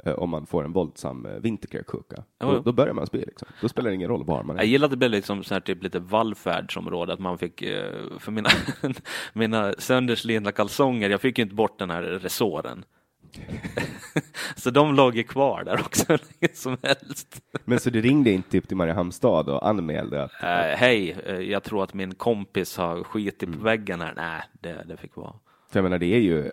om 0.04 0.30
man 0.30 0.46
får 0.46 0.64
en 0.64 0.72
våldsam 0.72 1.26
eh, 1.26 1.32
vinterkräksjuka. 1.32 2.24
Då, 2.38 2.58
då 2.58 2.72
börjar 2.72 2.94
man 2.94 3.06
spy 3.06 3.18
liksom. 3.18 3.48
Då 3.60 3.68
spelar 3.68 3.90
det 3.90 3.94
ingen 3.94 4.08
roll 4.08 4.24
var 4.24 4.42
man 4.42 4.56
är. 4.56 4.60
Jag 4.60 4.68
gillar 4.68 4.84
att 4.84 4.90
det 4.90 4.96
blev 4.96 5.10
liksom 5.10 5.44
så 5.44 5.54
här 5.54 5.60
typ 5.60 5.82
lite 5.82 5.98
vallfärdsområde, 5.98 7.12
att 7.12 7.20
man 7.20 7.38
fick, 7.38 7.62
eh, 7.62 7.92
för 8.18 8.32
mina, 8.32 8.48
mina 9.32 9.72
sönderslitna 9.78 10.52
kalsonger, 10.52 11.10
jag 11.10 11.20
fick 11.20 11.38
ju 11.38 11.42
inte 11.42 11.54
bort 11.54 11.78
den 11.78 11.90
här 11.90 12.02
resåren. 12.02 12.84
så 14.56 14.70
de 14.70 14.94
låg 14.94 15.16
ju 15.16 15.22
kvar 15.22 15.64
där 15.64 15.80
också 15.80 16.04
hur 16.08 16.18
länge 16.18 16.54
som 16.54 16.76
helst. 16.82 17.40
Men 17.64 17.80
så 17.80 17.90
du 17.90 18.00
ringde 18.00 18.30
inte 18.30 18.50
typ 18.50 18.68
till 18.68 18.76
Mariahamnstad 18.76 19.40
och 19.48 19.68
anmälde 19.68 20.22
att 20.24 20.32
Eh, 20.42 20.76
Hej, 20.76 21.16
eh, 21.26 21.34
jag 21.38 21.62
tror 21.62 21.82
att 21.84 21.94
min 21.94 22.14
kompis 22.14 22.76
har 22.76 23.04
skitit 23.04 23.42
Mm. 23.42 23.58
på 23.58 23.64
väggen 23.64 24.00
här. 24.00 24.12
Nej, 24.16 24.42
det, 24.60 24.84
det 24.88 24.96
fick 24.96 25.16
vara. 25.16 25.32
För 25.70 25.78
jag 25.78 25.82
menar, 25.82 25.98
det 25.98 26.14
är 26.14 26.20
ju... 26.20 26.50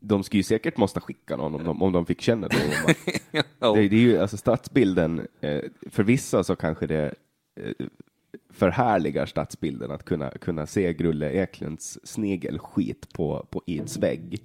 De 0.00 0.24
skulle 0.24 0.38
ju 0.38 0.44
säkert 0.44 0.76
måste 0.76 1.00
skicka 1.00 1.36
någon 1.36 1.54
om 1.54 1.64
de, 1.64 1.82
om 1.82 1.92
de 1.92 2.06
fick 2.06 2.20
kännedom 2.20 2.60
om 2.60 2.90
att... 2.90 3.74
Det, 3.74 3.88
det 3.88 3.96
är 3.96 4.00
ju, 4.00 4.18
alltså 4.18 4.36
stadsbilden, 4.36 5.26
eh, 5.40 5.60
för 5.90 6.02
vissa 6.02 6.44
så 6.44 6.56
kanske 6.56 6.86
det 6.86 7.14
eh, 7.60 7.86
förhärligar 8.50 9.26
stadsbilden 9.26 9.90
att 9.90 10.04
kunna, 10.04 10.30
kunna 10.30 10.66
se 10.66 10.92
Grulle 10.92 11.30
Eklunds 11.30 11.98
snegelskit 12.04 13.12
på, 13.12 13.46
på 13.50 13.62
Ids 13.66 13.96
vägg. 13.96 14.42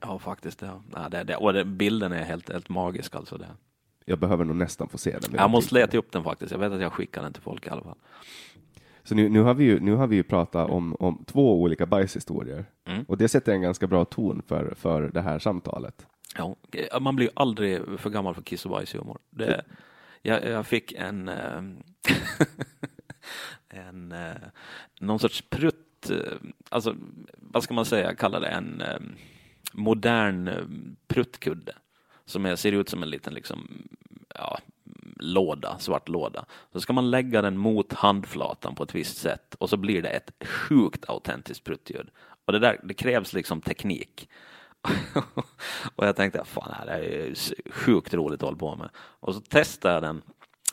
Ja, 0.00 0.18
faktiskt. 0.18 0.62
Ja. 0.62 0.82
Ja, 0.94 1.08
det, 1.08 1.24
det, 1.24 1.36
och 1.36 1.52
det, 1.52 1.64
bilden 1.64 2.12
är 2.12 2.24
helt, 2.24 2.52
helt 2.52 2.68
magisk 2.68 3.14
alltså. 3.14 3.36
Det. 3.36 3.48
Jag 4.04 4.18
behöver 4.18 4.44
nog 4.44 4.56
nästan 4.56 4.88
få 4.88 4.98
se 4.98 5.18
den. 5.18 5.34
Jag 5.34 5.50
måste 5.50 5.74
leta 5.74 5.98
upp 5.98 6.12
den 6.12 6.24
faktiskt. 6.24 6.52
Jag 6.52 6.58
vet 6.58 6.72
att 6.72 6.80
jag 6.80 6.92
skickar 6.92 7.22
den 7.22 7.32
till 7.32 7.42
folk 7.42 7.66
i 7.66 7.70
alla 7.70 7.82
fall. 7.82 7.98
Så 9.02 9.14
nu, 9.14 9.28
nu, 9.28 9.40
har 9.40 9.54
vi 9.54 9.64
ju, 9.64 9.80
nu 9.80 9.94
har 9.94 10.06
vi 10.06 10.16
ju 10.16 10.22
pratat 10.22 10.70
om, 10.70 10.96
om 10.98 11.24
två 11.26 11.62
olika 11.62 11.86
bajshistorier. 11.86 12.64
Mm. 12.86 13.04
Och 13.08 13.18
det 13.18 13.28
sätter 13.28 13.52
en 13.52 13.62
ganska 13.62 13.86
bra 13.86 14.04
ton 14.04 14.42
för, 14.46 14.74
för 14.74 15.02
det 15.02 15.20
här 15.20 15.38
samtalet. 15.38 16.06
Ja, 16.36 16.56
eh, 16.72 17.00
man 17.00 17.16
blir 17.16 17.26
ju 17.26 17.32
aldrig 17.36 17.80
för 18.00 18.10
gammal 18.10 18.34
för 18.34 18.42
kiss 18.42 18.64
och 18.64 18.70
bajshumor. 18.70 19.18
Det, 19.30 19.64
jag, 20.22 20.44
jag 20.44 20.66
fick 20.66 20.92
en, 20.92 21.28
eh, 21.28 21.62
en 23.68 24.12
eh, 24.12 24.36
någon 25.00 25.18
sorts 25.18 25.42
prutt, 25.50 26.10
alltså 26.68 26.96
vad 27.36 27.62
ska 27.62 27.74
man 27.74 27.84
säga, 27.84 28.14
kalla 28.14 28.40
det 28.40 28.48
en 28.48 28.82
modern 29.72 30.50
pruttkudde. 31.06 31.72
som 32.24 32.46
är, 32.46 32.56
ser 32.56 32.72
ut 32.72 32.88
som 32.88 33.02
en 33.02 33.10
liten 33.10 33.34
liksom, 33.34 33.88
ja, 34.34 34.58
låda, 35.16 35.78
svart 35.78 36.08
låda. 36.08 36.44
Så 36.72 36.80
ska 36.80 36.92
man 36.92 37.10
lägga 37.10 37.42
den 37.42 37.56
mot 37.56 37.92
handflatan 37.92 38.74
på 38.74 38.82
ett 38.82 38.94
visst 38.94 39.16
sätt 39.16 39.54
och 39.58 39.70
så 39.70 39.76
blir 39.76 40.02
det 40.02 40.08
ett 40.08 40.30
sjukt 40.46 41.08
autentiskt 41.08 41.64
pruttljud. 41.64 42.10
Och 42.44 42.52
det 42.52 42.58
där, 42.58 42.80
det 42.82 42.94
krävs 42.94 43.32
liksom 43.32 43.60
teknik. 43.60 44.28
och 45.96 46.06
jag 46.06 46.16
tänkte, 46.16 46.44
fan 46.44 46.68
det 46.68 46.74
här 46.74 46.86
är 46.86 47.34
sjukt 47.70 48.14
roligt 48.14 48.42
att 48.42 48.48
hålla 48.48 48.58
på 48.58 48.76
med. 48.76 48.90
Och 48.96 49.34
så 49.34 49.40
testade 49.40 49.94
jag 49.94 50.02
den 50.02 50.22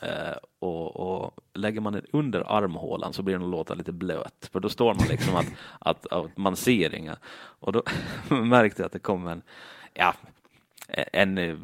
eh, 0.02 0.36
och, 0.58 0.96
och, 0.96 1.34
lägger 1.54 1.80
man 1.80 1.92
den 1.92 2.06
under 2.12 2.40
armhålan 2.40 3.12
så 3.12 3.22
blir 3.22 3.38
den 3.38 3.50
låta 3.50 3.74
lite 3.74 3.92
blöt. 3.92 4.48
För 4.52 4.60
då 4.60 4.68
står 4.68 4.94
man 4.94 5.06
liksom 5.08 5.36
att, 5.36 5.46
att, 5.78 6.12
att 6.12 6.36
man 6.36 6.56
ser 6.56 6.94
inga. 6.94 7.16
Och 7.34 7.72
då 7.72 7.82
märkte 8.28 8.82
jag 8.82 8.86
att 8.86 8.92
det 8.92 8.98
kom 8.98 9.26
en, 9.26 9.42
ja, 9.94 10.14
en 10.88 11.38
eh, 11.38 11.56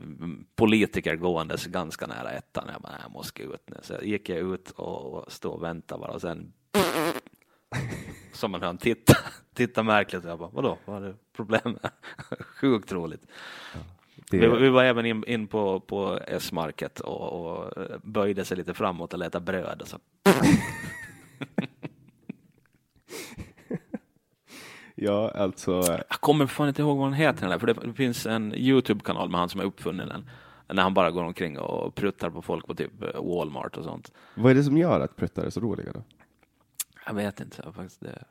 politiker 0.55 1.17
gåendes 1.17 1.67
ganska 1.67 2.07
nära 2.07 2.31
ettan. 2.31 2.69
Jag 2.73 2.83
bara, 2.83 2.99
jag 3.03 3.13
måste 3.13 3.43
ut 3.43 3.71
nu. 3.71 3.77
Så 3.83 3.95
gick 4.03 4.29
jag 4.29 4.39
ut 4.39 4.71
och 4.71 5.33
stod 5.33 5.53
och 5.53 5.63
väntade 5.63 6.01
bara 6.01 6.13
och 6.13 6.21
sen 6.21 6.53
som 8.33 8.51
man 8.51 8.63
hör 8.63 8.71
en 8.71 8.79
titta, 8.79 9.17
titta 9.55 9.83
märkligt. 9.83 10.25
Jag 10.25 10.39
bara, 10.39 10.51
vadå, 10.53 10.79
vad 10.85 11.05
är 11.05 11.09
det 11.09 11.15
problem? 11.33 11.79
Sjukt 12.39 12.93
roligt. 12.93 13.27
Det... 14.31 14.39
Vi, 14.39 14.49
vi, 14.49 14.69
var 14.69 14.85
även 14.85 15.07
in, 15.07 15.25
in 15.27 15.47
på, 15.47 15.81
på 15.81 16.21
S-market 16.27 17.01
och, 17.01 17.33
och, 17.33 17.73
böjde 18.03 18.45
sig 18.45 18.57
lite 18.57 18.75
framåt 18.75 19.13
och 19.13 19.19
letade 19.19 19.45
bröd. 19.45 19.83
Och 19.83 19.89
så. 19.89 19.99
Ja, 25.05 25.31
alltså. 25.31 25.71
Jag 25.89 26.21
kommer 26.21 26.47
fan 26.47 26.69
inte 26.69 26.83
ihåg 26.83 26.99
vad 26.99 27.07
den 27.07 27.15
heter, 27.15 27.41
den 27.41 27.51
där, 27.51 27.59
för 27.59 27.67
det 27.67 27.93
finns 27.93 28.27
en 28.27 28.55
Youtube-kanal 28.55 29.31
med 29.31 29.41
han 29.41 29.49
som 29.49 29.61
har 29.61 29.67
uppfunnit 29.67 30.09
den. 30.09 30.25
När 30.69 30.83
han 30.83 30.95
bara 30.95 31.11
går 31.11 31.25
omkring 31.25 31.59
och 31.59 31.95
pruttar 31.95 32.31
på 32.31 32.43
folk 32.43 32.67
på 32.67 32.75
typ 32.75 32.93
Walmart 33.15 33.77
och 33.77 33.85
sånt. 33.85 34.13
Vad 34.35 34.51
är 34.51 34.55
det 34.55 34.65
som 34.65 34.77
gör 34.77 35.01
att 35.01 35.17
pruttar 35.17 35.45
är 35.45 35.51
så 35.51 35.61
roliga 35.61 35.93
då? 35.93 36.03
Jag 37.07 37.15
vet 37.15 37.41
inte 37.41 37.63
faktiskt. 37.73 38.01
Det, 38.01 38.25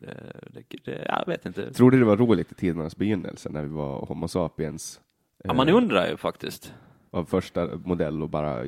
det, 0.00 0.16
det, 0.50 0.76
det, 0.84 1.04
jag 1.06 1.26
vet 1.26 1.46
inte. 1.46 1.74
Tror 1.74 1.90
du 1.90 1.98
det 1.98 2.04
var 2.04 2.16
roligt 2.16 2.52
i 2.52 2.54
tidernas 2.54 2.96
begynnelse 2.96 3.48
när 3.48 3.62
vi 3.62 3.68
var 3.68 4.06
Homo 4.06 4.28
sapiens? 4.28 5.00
Ja, 5.44 5.54
man 5.54 5.68
eh, 5.68 5.76
undrar 5.76 6.08
ju 6.08 6.16
faktiskt. 6.16 6.74
Av 7.10 7.24
första 7.24 7.66
modell 7.84 8.22
och 8.22 8.28
bara 8.28 8.64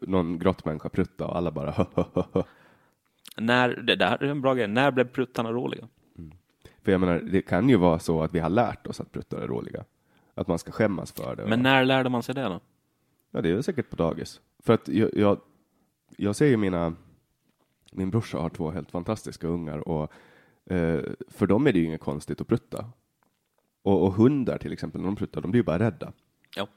någon 0.00 0.38
grottmänniska 0.38 0.88
prutta 0.88 1.26
och 1.26 1.36
alla 1.36 1.50
bara 1.50 1.86
När, 3.36 3.68
det 3.68 3.96
där 3.96 4.22
är 4.22 4.28
en 4.28 4.40
bra 4.40 4.54
grej. 4.54 4.68
När 4.68 4.90
blev 4.90 5.08
pruttarna 5.08 5.52
roliga? 5.52 5.88
För 6.84 6.92
jag 6.92 7.00
menar, 7.00 7.18
det 7.18 7.42
kan 7.42 7.68
ju 7.68 7.76
vara 7.76 7.98
så 7.98 8.22
att 8.22 8.34
vi 8.34 8.38
har 8.38 8.50
lärt 8.50 8.86
oss 8.86 9.00
att 9.00 9.12
pruttar 9.12 9.38
är 9.38 9.46
roliga. 9.46 9.84
Att 10.34 10.48
man 10.48 10.58
ska 10.58 10.72
skämmas 10.72 11.12
för 11.12 11.36
det. 11.36 11.46
Men 11.46 11.62
när 11.62 11.84
lärde 11.84 12.08
man 12.08 12.22
sig 12.22 12.34
det 12.34 12.42
då? 12.42 12.60
Ja, 13.30 13.40
det 13.40 13.50
är 13.50 13.62
säkert 13.62 13.90
på 13.90 13.96
dagis. 13.96 14.40
För 14.58 14.72
att 14.72 14.88
jag, 14.88 15.10
jag, 15.14 15.40
jag 16.16 16.36
ser 16.36 16.46
ju 16.46 16.56
mina, 16.56 16.94
min 17.92 18.10
brorsa 18.10 18.38
har 18.38 18.48
två 18.48 18.70
helt 18.70 18.90
fantastiska 18.90 19.46
ungar 19.46 19.88
och 19.88 20.12
eh, 20.74 21.00
för 21.28 21.46
dem 21.46 21.66
är 21.66 21.72
det 21.72 21.78
ju 21.78 21.84
inget 21.84 22.00
konstigt 22.00 22.40
att 22.40 22.48
prutta. 22.48 22.90
Och, 23.82 24.02
och, 24.02 24.12
hundar 24.12 24.58
till 24.58 24.72
exempel, 24.72 25.00
när 25.00 25.06
de 25.06 25.16
pruttar, 25.16 25.40
de 25.40 25.50
blir 25.50 25.58
ju 25.58 25.64
bara 25.64 25.78
rädda. 25.78 26.12
Ja. 26.56 26.68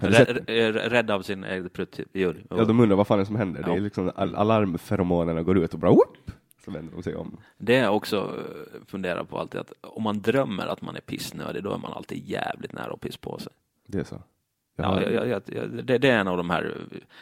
Rädda 0.00 1.14
av 1.14 1.22
sin 1.22 1.44
egen 1.44 1.68
pruttljud. 1.68 2.46
Ja, 2.50 2.64
de 2.64 2.80
undrar 2.80 2.96
vad 2.96 3.06
fan 3.06 3.18
är 3.18 3.22
det 3.22 3.26
som 3.26 3.36
händer. 3.36 3.60
Ja. 3.60 3.72
Det 3.72 3.78
är 3.78 3.80
liksom 3.80 4.12
alarmferomonerna 4.16 5.42
går 5.42 5.58
ut 5.58 5.74
och 5.74 5.80
bara 5.80 5.90
whoop, 5.90 6.30
så 6.64 6.70
vänder 6.70 6.92
de 6.92 7.02
sig 7.02 7.16
om. 7.16 7.36
Det 7.58 7.74
jag 7.74 7.96
också 7.96 8.16
eh, 8.16 8.80
funderar 8.86 9.24
på 9.24 9.38
alltid, 9.38 9.60
att 9.60 9.72
om 9.80 10.02
man 10.02 10.20
drömmer 10.20 10.66
att 10.66 10.82
man 10.82 10.96
är 10.96 11.00
pissnödig, 11.00 11.62
då 11.62 11.72
är 11.72 11.78
man 11.78 11.92
alltid 11.92 12.28
jävligt 12.28 12.72
nära 12.72 12.92
att 12.92 13.00
piss 13.00 13.16
på 13.16 13.38
sig. 13.38 13.52
Det 13.86 13.98
är 13.98 14.04
så? 14.04 14.22
Ja, 14.76 15.02
jag, 15.02 15.28
jag, 15.28 15.42
jag, 15.46 15.70
det, 15.70 15.98
det, 15.98 16.08
är 16.08 16.18
en 16.18 16.28
av 16.28 16.36
de 16.36 16.50
här, 16.50 16.76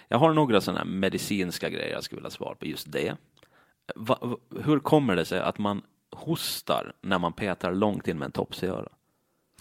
jag 0.09 0.19
har 0.19 0.33
några 0.33 0.61
sådana 0.61 0.85
medicinska 0.85 1.71
grejer 1.71 1.93
jag 1.93 2.05
skulle 2.05 2.19
vilja 2.19 2.31
svara 2.31 2.55
på 2.55 2.67
just 2.67 2.93
det. 2.93 3.17
Va, 3.97 4.37
hur 4.65 4.79
kommer 4.79 5.17
det 5.17 5.25
sig 5.25 5.41
att 5.41 5.59
man 5.59 5.83
hostar 6.11 6.93
när 7.01 7.19
man 7.19 7.33
petar 7.33 7.73
långt 7.73 8.09
in 8.09 8.19
med 8.19 8.27
en 8.27 8.33
tops 8.33 8.63
i 8.63 8.67
örat? 8.67 8.93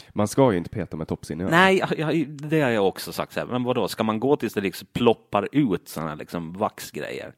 Man 0.10 0.28
ska 0.28 0.52
ju 0.52 0.58
inte 0.58 0.70
peta 0.70 0.98
med 0.98 1.08
tops 1.08 1.32
in 1.32 1.42
i 1.42 1.44
örat. 1.44 1.52
Nej, 1.52 1.84
jag, 1.98 2.28
det 2.30 2.62
har 2.62 2.70
jag 2.70 2.88
också 2.88 3.12
sagt. 3.12 3.34
Så 3.34 3.40
här. 3.40 3.48
Men 3.48 3.64
vadå, 3.64 3.88
ska 3.88 4.04
man 4.04 4.20
gå 4.20 4.36
tills 4.36 4.54
det 4.54 4.62
liksom 4.62 4.88
ploppar 4.94 5.50
ut 5.52 5.88
sådana 5.88 6.16
liksom 6.16 6.54
vaxgrejer? 6.54 7.34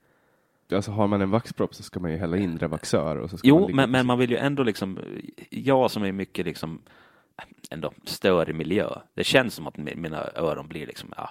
Alltså 0.75 0.91
har 0.91 1.08
man 1.08 1.21
en 1.21 1.29
vaxpropp 1.29 1.75
så 1.75 1.84
ska 1.84 1.99
man 1.99 2.12
ju 2.12 2.17
hälla 2.17 2.38
in 2.38 2.60
revaxör. 2.60 3.15
Och 3.15 3.29
så 3.29 3.38
ska 3.38 3.47
jo, 3.47 3.69
men, 3.73 3.91
men 3.91 4.05
man 4.05 4.19
vill 4.19 4.32
ju 4.32 4.38
ändå 4.38 4.63
liksom, 4.63 4.99
jag 5.49 5.91
som 5.91 6.03
är 6.03 6.12
mycket 6.12 6.45
liksom 6.45 6.82
ändå 7.69 7.91
större 8.03 8.53
miljö. 8.53 8.89
Det 9.13 9.23
känns 9.23 9.53
som 9.53 9.67
att 9.67 9.77
mina 9.77 10.29
öron 10.36 10.67
blir 10.67 10.88
liksom, 10.88 11.13
ja, 11.17 11.29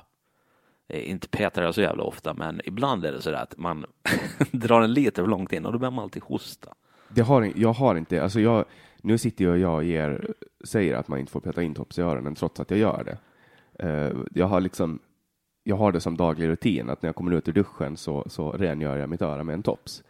inte 0.88 1.28
petar 1.28 1.62
jag 1.62 1.74
så 1.74 1.80
jävla 1.80 2.02
ofta, 2.02 2.34
men 2.34 2.60
ibland 2.64 3.04
är 3.04 3.12
det 3.12 3.22
så 3.22 3.34
att 3.34 3.58
man 3.58 3.86
drar 4.52 4.82
en 4.82 4.92
lite 4.92 5.22
för 5.22 5.28
långt 5.28 5.52
in 5.52 5.66
och 5.66 5.72
då 5.72 5.78
börjar 5.78 5.90
man 5.90 6.02
alltid 6.02 6.22
hosta. 6.22 6.74
Det 7.08 7.22
har, 7.22 7.52
jag 7.56 7.72
har 7.72 7.96
inte, 7.96 8.22
alltså 8.22 8.40
jag, 8.40 8.64
nu 9.02 9.18
sitter 9.18 9.44
jag 9.44 9.52
och 9.52 9.58
jag 9.58 9.84
ger, 9.84 10.34
säger 10.64 10.94
att 10.94 11.08
man 11.08 11.18
inte 11.18 11.32
får 11.32 11.40
peta 11.40 11.62
in 11.62 11.74
tops 11.74 11.98
i 11.98 12.02
öronen 12.02 12.34
trots 12.34 12.60
att 12.60 12.70
jag 12.70 12.80
gör 12.80 13.04
det. 13.04 13.18
Uh, 13.84 14.24
jag 14.34 14.46
har 14.46 14.60
liksom 14.60 14.98
jag 15.68 15.76
har 15.76 15.92
det 15.92 16.00
som 16.00 16.16
daglig 16.16 16.48
rutin 16.48 16.90
att 16.90 17.02
när 17.02 17.08
jag 17.08 17.16
kommer 17.16 17.32
ut 17.32 17.48
ur 17.48 17.52
duschen 17.52 17.96
så, 17.96 18.24
så 18.26 18.52
rengör 18.52 18.96
jag 18.96 19.08
mitt 19.08 19.22
öra 19.22 19.44
med 19.44 19.54
en 19.54 19.62
tops. 19.62 20.02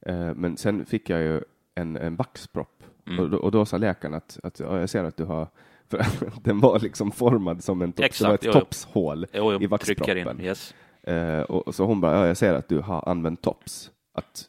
Eh, 0.00 0.34
men 0.34 0.56
sen 0.56 0.86
fick 0.86 1.10
jag 1.10 1.20
ju 1.20 1.40
en, 1.74 1.96
en 1.96 2.16
vaxpropp 2.16 2.84
mm. 3.06 3.20
och, 3.20 3.40
och, 3.40 3.50
då 3.50 3.64
sa 3.64 3.78
läkaren 3.78 4.14
att, 4.14 4.38
att 4.42 4.60
ja, 4.60 4.80
jag 4.80 4.90
ser 4.90 5.04
att 5.04 5.16
du 5.16 5.24
har 5.24 5.48
för 5.88 6.32
den 6.42 6.60
var 6.60 6.78
liksom 6.78 7.10
formad 7.10 7.64
som 7.64 7.82
en 7.82 7.92
tops, 7.92 8.06
Exakt, 8.06 8.20
det 8.20 8.28
var 8.28 8.34
ett 8.34 8.44
jo, 8.44 8.52
topshål 8.52 9.26
jo, 9.32 9.62
i 9.62 9.66
vaxproppen. 9.66 10.40
Yes. 10.40 10.74
eh, 11.02 11.40
och, 11.40 11.74
så 11.74 11.84
hon 11.84 12.00
bara, 12.00 12.16
ja, 12.16 12.26
jag 12.26 12.36
ser 12.36 12.54
att 12.54 12.68
du 12.68 12.78
har 12.78 13.08
använt 13.08 13.42
tops, 13.42 13.90
att 14.12 14.44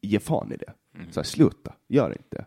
ge 0.00 0.18
fan 0.20 0.52
i 0.52 0.56
det. 0.56 0.72
Mm. 0.94 1.12
Så 1.12 1.20
här, 1.20 1.24
sluta, 1.24 1.72
gör 1.88 2.10
inte. 2.10 2.44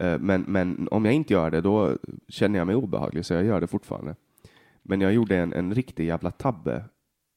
Eh, 0.00 0.18
men, 0.18 0.44
men 0.48 0.88
om 0.90 1.04
jag 1.04 1.14
inte 1.14 1.32
gör 1.32 1.50
det, 1.50 1.60
då 1.60 1.96
känner 2.28 2.58
jag 2.58 2.66
mig 2.66 2.76
obehaglig, 2.76 3.24
så 3.24 3.34
jag 3.34 3.44
gör 3.44 3.60
det 3.60 3.66
fortfarande. 3.66 4.14
Men 4.82 5.00
jag 5.00 5.12
gjorde 5.12 5.36
en, 5.36 5.52
en 5.52 5.74
riktig 5.74 6.06
jävla 6.06 6.30
tabbe 6.30 6.84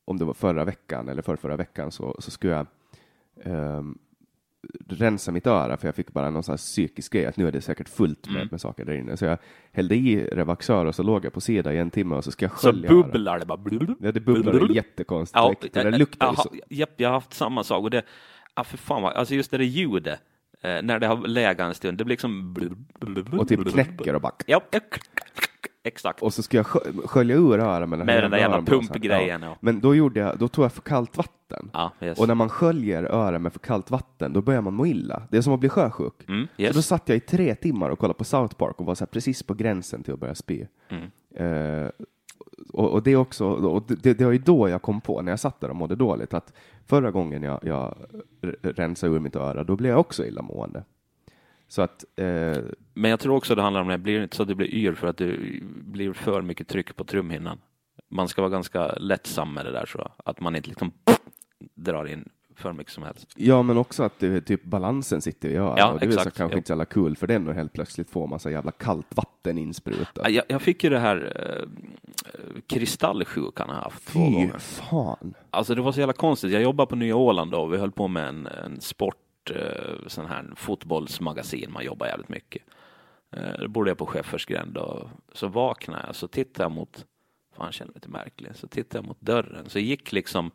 om 0.06 0.18
det 0.18 0.26
var 0.26 0.34
förra 0.34 0.65
veckan 0.65 1.10
eller 1.10 1.22
för 1.22 1.36
förra 1.36 1.56
veckan 1.56 1.91
så, 1.91 2.15
så 2.20 2.32
skulle 2.32 2.54
jag 2.54 2.68
um, 3.44 3.98
rensa 4.88 5.32
mitt 5.32 5.48
öra 5.48 5.78
för 5.78 5.88
jag 5.88 5.96
fick 5.96 6.13
bara 6.13 6.30
någon 6.30 6.44
sån 6.44 6.58
psykisk 6.58 7.13
grej 7.13 7.26
att 7.26 7.38
nu 7.38 7.48
är 7.48 7.52
det 7.52 7.62
säkert 7.62 7.89
fullt 7.89 8.28
med, 8.28 8.36
mm. 8.36 8.48
med 8.52 8.62
saker 8.62 8.86
där 8.86 8.94
inne. 8.94 9.18
Så 9.18 9.26
jag 9.26 9.38
hällde 9.72 9.96
i 9.96 10.28
Revaxör 10.28 10.86
och 10.86 10.96
så 10.96 11.04
låg 11.04 11.26
jag 11.26 11.34
på 11.34 11.41
sida 11.41 11.74
i 11.74 11.78
en 11.78 11.91
timme 11.91 12.15
och 12.15 12.24
så 12.24 12.32
ska 12.32 12.46
jag 12.46 12.52
skölja. 12.52 12.89
Så 12.89 13.04
bubblar 13.04 13.39
det 13.39 13.46
bara? 13.46 13.60
Ja, 14.00 14.12
det 14.12 14.20
bubblar 14.20 14.72
jättekonstigt. 14.76 15.39
Ja, 15.39 15.56
det, 15.74 15.91
det 15.91 15.98
luktar 15.98 16.34
så. 16.34 16.50
Japp, 16.70 16.94
jag 16.98 17.10
har 17.10 17.13
haft 17.13 17.34
samma 17.34 17.63
sak 17.63 17.84
och 17.84 17.89
det, 17.89 18.04
ah, 18.54 18.63
för 18.63 18.78
fan 18.78 19.02
vad, 19.02 19.13
alltså 19.13 19.36
just 19.36 19.52
det 19.52 19.58
där 19.58 19.65
ljudet 19.65 20.20
eh, 20.62 20.82
när 20.84 21.00
det 21.00 21.08
har 21.08 21.28
legat 21.28 21.60
en 21.60 21.74
stund, 21.74 21.98
det 21.98 22.04
blir 22.04 22.13
liksom 22.13 22.56
och 23.39 23.48
typ 23.48 23.72
knäcker 23.72 24.15
och 24.15 24.22
bara 24.22 24.34
ja, 24.46 24.62
Exakt. 25.84 26.21
Och 26.21 26.34
så 26.34 26.43
ska 26.43 26.58
jag 26.58 26.65
skölja 27.06 27.36
ur 27.36 27.60
öronen. 27.60 28.06
Med 28.06 28.23
den 28.23 28.32
där 28.32 28.38
jävla 28.38 28.62
pumpgrejen. 28.62 29.41
Ja. 29.41 29.58
Men 29.60 29.80
då 29.80 29.95
gjorde 29.95 30.19
jag, 30.19 30.39
då 30.39 30.47
tog 30.47 30.65
jag 30.65 30.73
för 30.73 30.82
kallt 30.82 31.17
vatten. 31.17 31.69
Ja, 31.73 31.91
yes. 32.01 32.19
Och 32.19 32.28
när 32.28 32.36
man 32.36 32.49
sköljer 32.49 33.04
öronen 33.04 33.41
med 33.41 33.54
för 33.54 33.60
kallt 33.60 33.91
vatten, 33.91 34.34
då 34.34 34.41
börjar 34.41 34.62
man 34.62 34.73
må 34.73 34.86
illa. 34.86 35.23
Det 35.32 35.38
är 35.38 35.41
som 35.41 35.54
att 35.54 35.60
bli 35.60 35.69
sjösjuk. 35.69 36.13
Mm, 36.28 36.47
yes. 36.58 36.71
Så 36.71 36.78
då 36.78 36.82
satt 36.82 37.10
jag 37.10 37.17
i 37.17 37.19
tre 37.19 37.56
timmar 37.56 37.89
och 37.89 37.99
kollade 37.99 38.17
på 38.17 38.23
South 38.23 38.56
Park 38.56 38.80
och 38.80 38.86
var 38.86 38.95
så 38.95 39.06
precis 39.06 39.43
på 39.43 39.54
gränsen 39.54 40.04
till 40.04 40.13
att 40.13 40.19
börja 40.19 40.36
spy. 40.36 40.65
Mm. 40.89 41.10
Uh, 41.39 41.89
och, 42.73 42.89
och, 42.93 43.04
det 43.04 43.15
också, 43.15 43.45
och 43.45 43.84
det, 43.88 44.13
det 44.13 44.25
var 44.25 44.32
ju 44.32 44.38
då 44.38 44.69
jag 44.69 44.82
kom 44.82 45.01
på, 45.01 45.21
när 45.21 45.32
jag 45.32 45.39
satt 45.39 45.62
där 45.62 45.69
och 45.69 45.75
mådde 45.75 45.95
dåligt, 45.95 46.34
att 46.34 46.54
förra 46.86 47.12
gången 47.12 47.43
jag, 47.43 47.60
jag 47.63 47.95
rensade 48.62 49.13
ur 49.13 49.19
mitt 49.19 49.36
öra, 49.36 49.63
då 49.63 49.75
blev 49.75 49.91
jag 49.91 49.99
också 49.99 50.25
illamående. 50.25 50.84
Så 51.67 51.82
att, 51.82 52.06
eh... 52.15 52.58
Men 52.93 53.12
jag 53.12 53.19
tror 53.19 53.36
också 53.36 53.56
det 53.56 53.62
handlar 53.62 53.82
om 53.82 53.88
det, 53.88 53.97
blir 53.97 54.23
inte 54.23 54.36
så 54.36 54.41
att 54.41 54.49
du 54.49 54.56
blir 54.56 54.73
yr 54.73 54.93
för 54.93 55.08
att 55.08 55.17
det 55.17 55.38
blir 55.67 56.13
för 56.13 56.41
mycket 56.41 56.67
tryck 56.67 56.95
på 56.95 57.04
trumhinnan. 57.04 57.58
Man 58.10 58.28
ska 58.28 58.41
vara 58.41 58.51
ganska 58.51 58.88
lättsam 58.88 59.54
med 59.54 59.65
det 59.65 59.71
där 59.71 59.86
så 59.86 60.12
att 60.25 60.39
man 60.39 60.56
inte 60.56 60.69
liksom 60.69 60.91
drar 61.75 62.06
in 62.06 62.30
för 62.56 62.73
mycket 62.73 62.93
som 62.93 63.04
helst. 63.04 63.28
Ja, 63.36 63.62
men 63.62 63.78
också 63.78 64.04
att 64.04 64.19
det, 64.19 64.41
typ 64.41 64.63
balansen 64.63 65.21
sitter 65.21 65.49
i 65.49 65.56
örat. 65.56 65.75
Ja, 65.78 65.91
och 65.91 65.99
det 65.99 66.06
exakt. 66.06 66.25
är 66.25 66.30
så 66.30 66.38
kanske 66.38 66.56
ja. 66.56 66.58
inte 66.58 66.67
så 66.67 66.71
jävla 66.71 66.86
kul 66.86 67.15
för 67.15 67.28
den 67.28 67.47
och 67.47 67.54
helt 67.54 67.73
plötsligt 67.73 68.10
få 68.10 68.28
massa 68.28 68.51
jävla 68.51 68.71
kallt 68.71 69.08
vatten 69.15 69.58
insprutat. 69.58 70.32
Jag, 70.32 70.45
jag 70.47 70.62
fick 70.62 70.84
ju 70.84 70.89
det 70.89 70.99
här 70.99 71.34
eh, 71.36 71.67
kristallsjukan 72.67 73.67
jag 73.69 73.75
haft 73.75 74.08
två 74.08 74.19
gånger. 74.19 74.58
fan. 74.58 75.34
Alltså 75.49 75.75
det 75.75 75.82
var 75.82 75.91
så 75.91 75.99
jävla 75.99 76.13
konstigt. 76.13 76.51
Jag 76.51 76.62
jobbade 76.62 76.89
på 76.89 76.95
Nya 76.95 77.15
Åland 77.15 77.51
då 77.51 77.58
och 77.58 77.73
vi 77.73 77.78
höll 77.78 77.91
på 77.91 78.08
med 78.08 78.28
en, 78.28 78.47
en 78.47 78.82
sport 78.82 79.25
eh, 79.51 80.08
sån 80.08 80.25
här 80.25 80.53
fotbollsmagasin, 80.55 81.71
man 81.71 81.86
jobbar 81.86 82.08
jävligt 82.08 82.29
mycket. 82.29 82.63
Eh, 83.31 83.60
då 83.60 83.67
bodde 83.67 83.89
jag 83.89 83.97
på 83.97 84.05
Schäffersgränd 84.05 84.77
och 84.77 85.10
så 85.34 85.47
vaknade 85.47 86.03
jag, 86.05 86.15
så 86.15 86.27
tittade 86.27 86.63
jag 86.63 86.71
mot, 86.71 87.05
fan 87.55 87.65
jag 87.65 87.73
känner 87.73 87.91
mig 87.91 87.95
lite 87.95 88.10
märklig, 88.10 88.55
så 88.55 88.67
tittade 88.67 88.97
jag 88.97 89.08
mot 89.08 89.21
dörren, 89.21 89.69
så 89.69 89.79
gick 89.79 90.12
liksom 90.12 90.51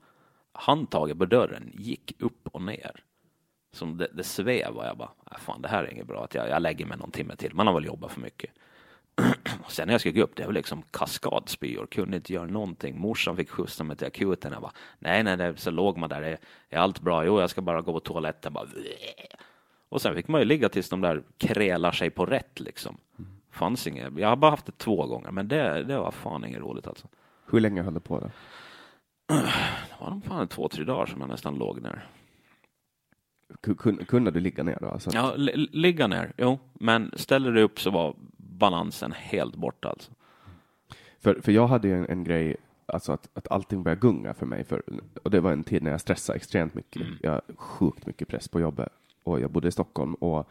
handtaget 0.52 1.18
på 1.18 1.26
dörren 1.26 1.70
gick 1.74 2.22
upp 2.22 2.48
och 2.52 2.62
ner. 2.62 3.04
Som 3.72 3.96
det, 3.96 4.08
det 4.12 4.24
svävade, 4.24 4.88
jag 4.88 4.96
bara, 4.96 5.12
äh, 5.30 5.38
fan 5.38 5.62
det 5.62 5.68
här 5.68 5.84
är 5.84 5.92
inget 5.92 6.06
bra, 6.06 6.24
att 6.24 6.34
jag, 6.34 6.48
jag 6.48 6.62
lägger 6.62 6.86
mig 6.86 6.98
någon 6.98 7.10
timme 7.10 7.36
till, 7.36 7.54
man 7.54 7.66
har 7.66 7.74
väl 7.74 7.84
jobbat 7.84 8.12
för 8.12 8.20
mycket. 8.20 8.50
sen 9.68 9.86
när 9.86 9.94
jag 9.94 10.00
skulle 10.00 10.18
gå 10.18 10.22
upp, 10.22 10.36
det 10.36 10.46
var 10.46 10.52
liksom 10.52 10.82
kaskadspyor, 10.90 11.86
kunde 11.86 12.16
inte 12.16 12.32
göra 12.32 12.46
någonting. 12.46 12.98
Morsan 13.00 13.36
fick 13.36 13.50
skjutsa 13.50 13.84
mig 13.84 13.96
till 13.96 14.06
akuten. 14.06 14.52
Jag 14.52 14.62
bara, 14.62 14.72
nej, 14.98 15.22
nej, 15.24 15.36
nej, 15.36 15.52
så 15.56 15.70
låg 15.70 15.96
man 15.98 16.08
där, 16.08 16.22
är, 16.22 16.38
är 16.70 16.78
allt 16.78 17.00
bra? 17.00 17.24
Jo, 17.24 17.40
jag 17.40 17.50
ska 17.50 17.60
bara 17.60 17.80
gå 17.80 17.92
på 17.92 18.00
toaletten. 18.00 18.52
Bara, 18.52 18.66
och 19.88 20.02
sen 20.02 20.14
fick 20.14 20.28
man 20.28 20.40
ju 20.40 20.44
ligga 20.44 20.68
tills 20.68 20.88
de 20.88 21.00
där 21.00 21.22
krälar 21.38 21.92
sig 21.92 22.10
på 22.10 22.26
rätt 22.26 22.60
liksom. 22.60 22.96
Fanns 23.50 23.86
inget. 23.86 24.18
Jag 24.18 24.28
har 24.28 24.36
bara 24.36 24.50
haft 24.50 24.66
det 24.66 24.78
två 24.78 25.06
gånger, 25.06 25.30
men 25.30 25.48
det, 25.48 25.82
det 25.84 25.98
var 25.98 26.10
fan 26.10 26.44
inget 26.44 26.60
roligt 26.60 26.86
alltså. 26.86 27.08
Hur 27.50 27.60
länge 27.60 27.82
höll 27.82 27.94
du 27.94 28.00
på 28.00 28.20
det? 28.20 28.30
Det 29.98 30.04
var 30.04 30.10
nog 30.10 30.24
fan 30.24 30.48
två, 30.48 30.68
tre 30.68 30.84
dagar 30.84 31.06
som 31.06 31.20
jag 31.20 31.28
nästan 31.30 31.54
låg 31.54 31.82
ner. 31.82 32.06
Kun, 33.78 34.04
kunde 34.04 34.30
du 34.30 34.40
ligga 34.40 34.62
ner 34.62 34.78
då? 34.80 34.88
Alltså? 34.88 35.10
Ja, 35.14 35.34
li- 35.36 35.68
ligga 35.72 36.06
ner, 36.06 36.32
jo, 36.36 36.58
men 36.72 37.10
ställer 37.16 37.52
du 37.52 37.62
upp 37.62 37.80
så 37.80 37.90
var 37.90 38.14
balansen 38.60 39.12
helt 39.12 39.56
borta 39.56 39.88
alltså. 39.88 40.12
För, 41.18 41.40
för 41.40 41.52
jag 41.52 41.66
hade 41.66 41.88
ju 41.88 41.94
en, 41.98 42.06
en 42.08 42.24
grej, 42.24 42.56
alltså 42.86 43.12
att, 43.12 43.28
att 43.34 43.50
allting 43.50 43.82
började 43.82 44.00
gunga 44.00 44.34
för 44.34 44.46
mig. 44.46 44.64
För, 44.64 44.82
och 45.22 45.30
det 45.30 45.40
var 45.40 45.52
en 45.52 45.64
tid 45.64 45.82
när 45.82 45.90
jag 45.90 46.00
stressade 46.00 46.36
extremt 46.36 46.74
mycket. 46.74 47.02
Mm. 47.02 47.14
Jag 47.22 47.40
sjukt 47.56 48.06
mycket 48.06 48.28
press 48.28 48.48
på 48.48 48.60
jobbet 48.60 48.92
och 49.24 49.40
jag 49.40 49.50
bodde 49.50 49.68
i 49.68 49.72
Stockholm. 49.72 50.14
Och 50.14 50.48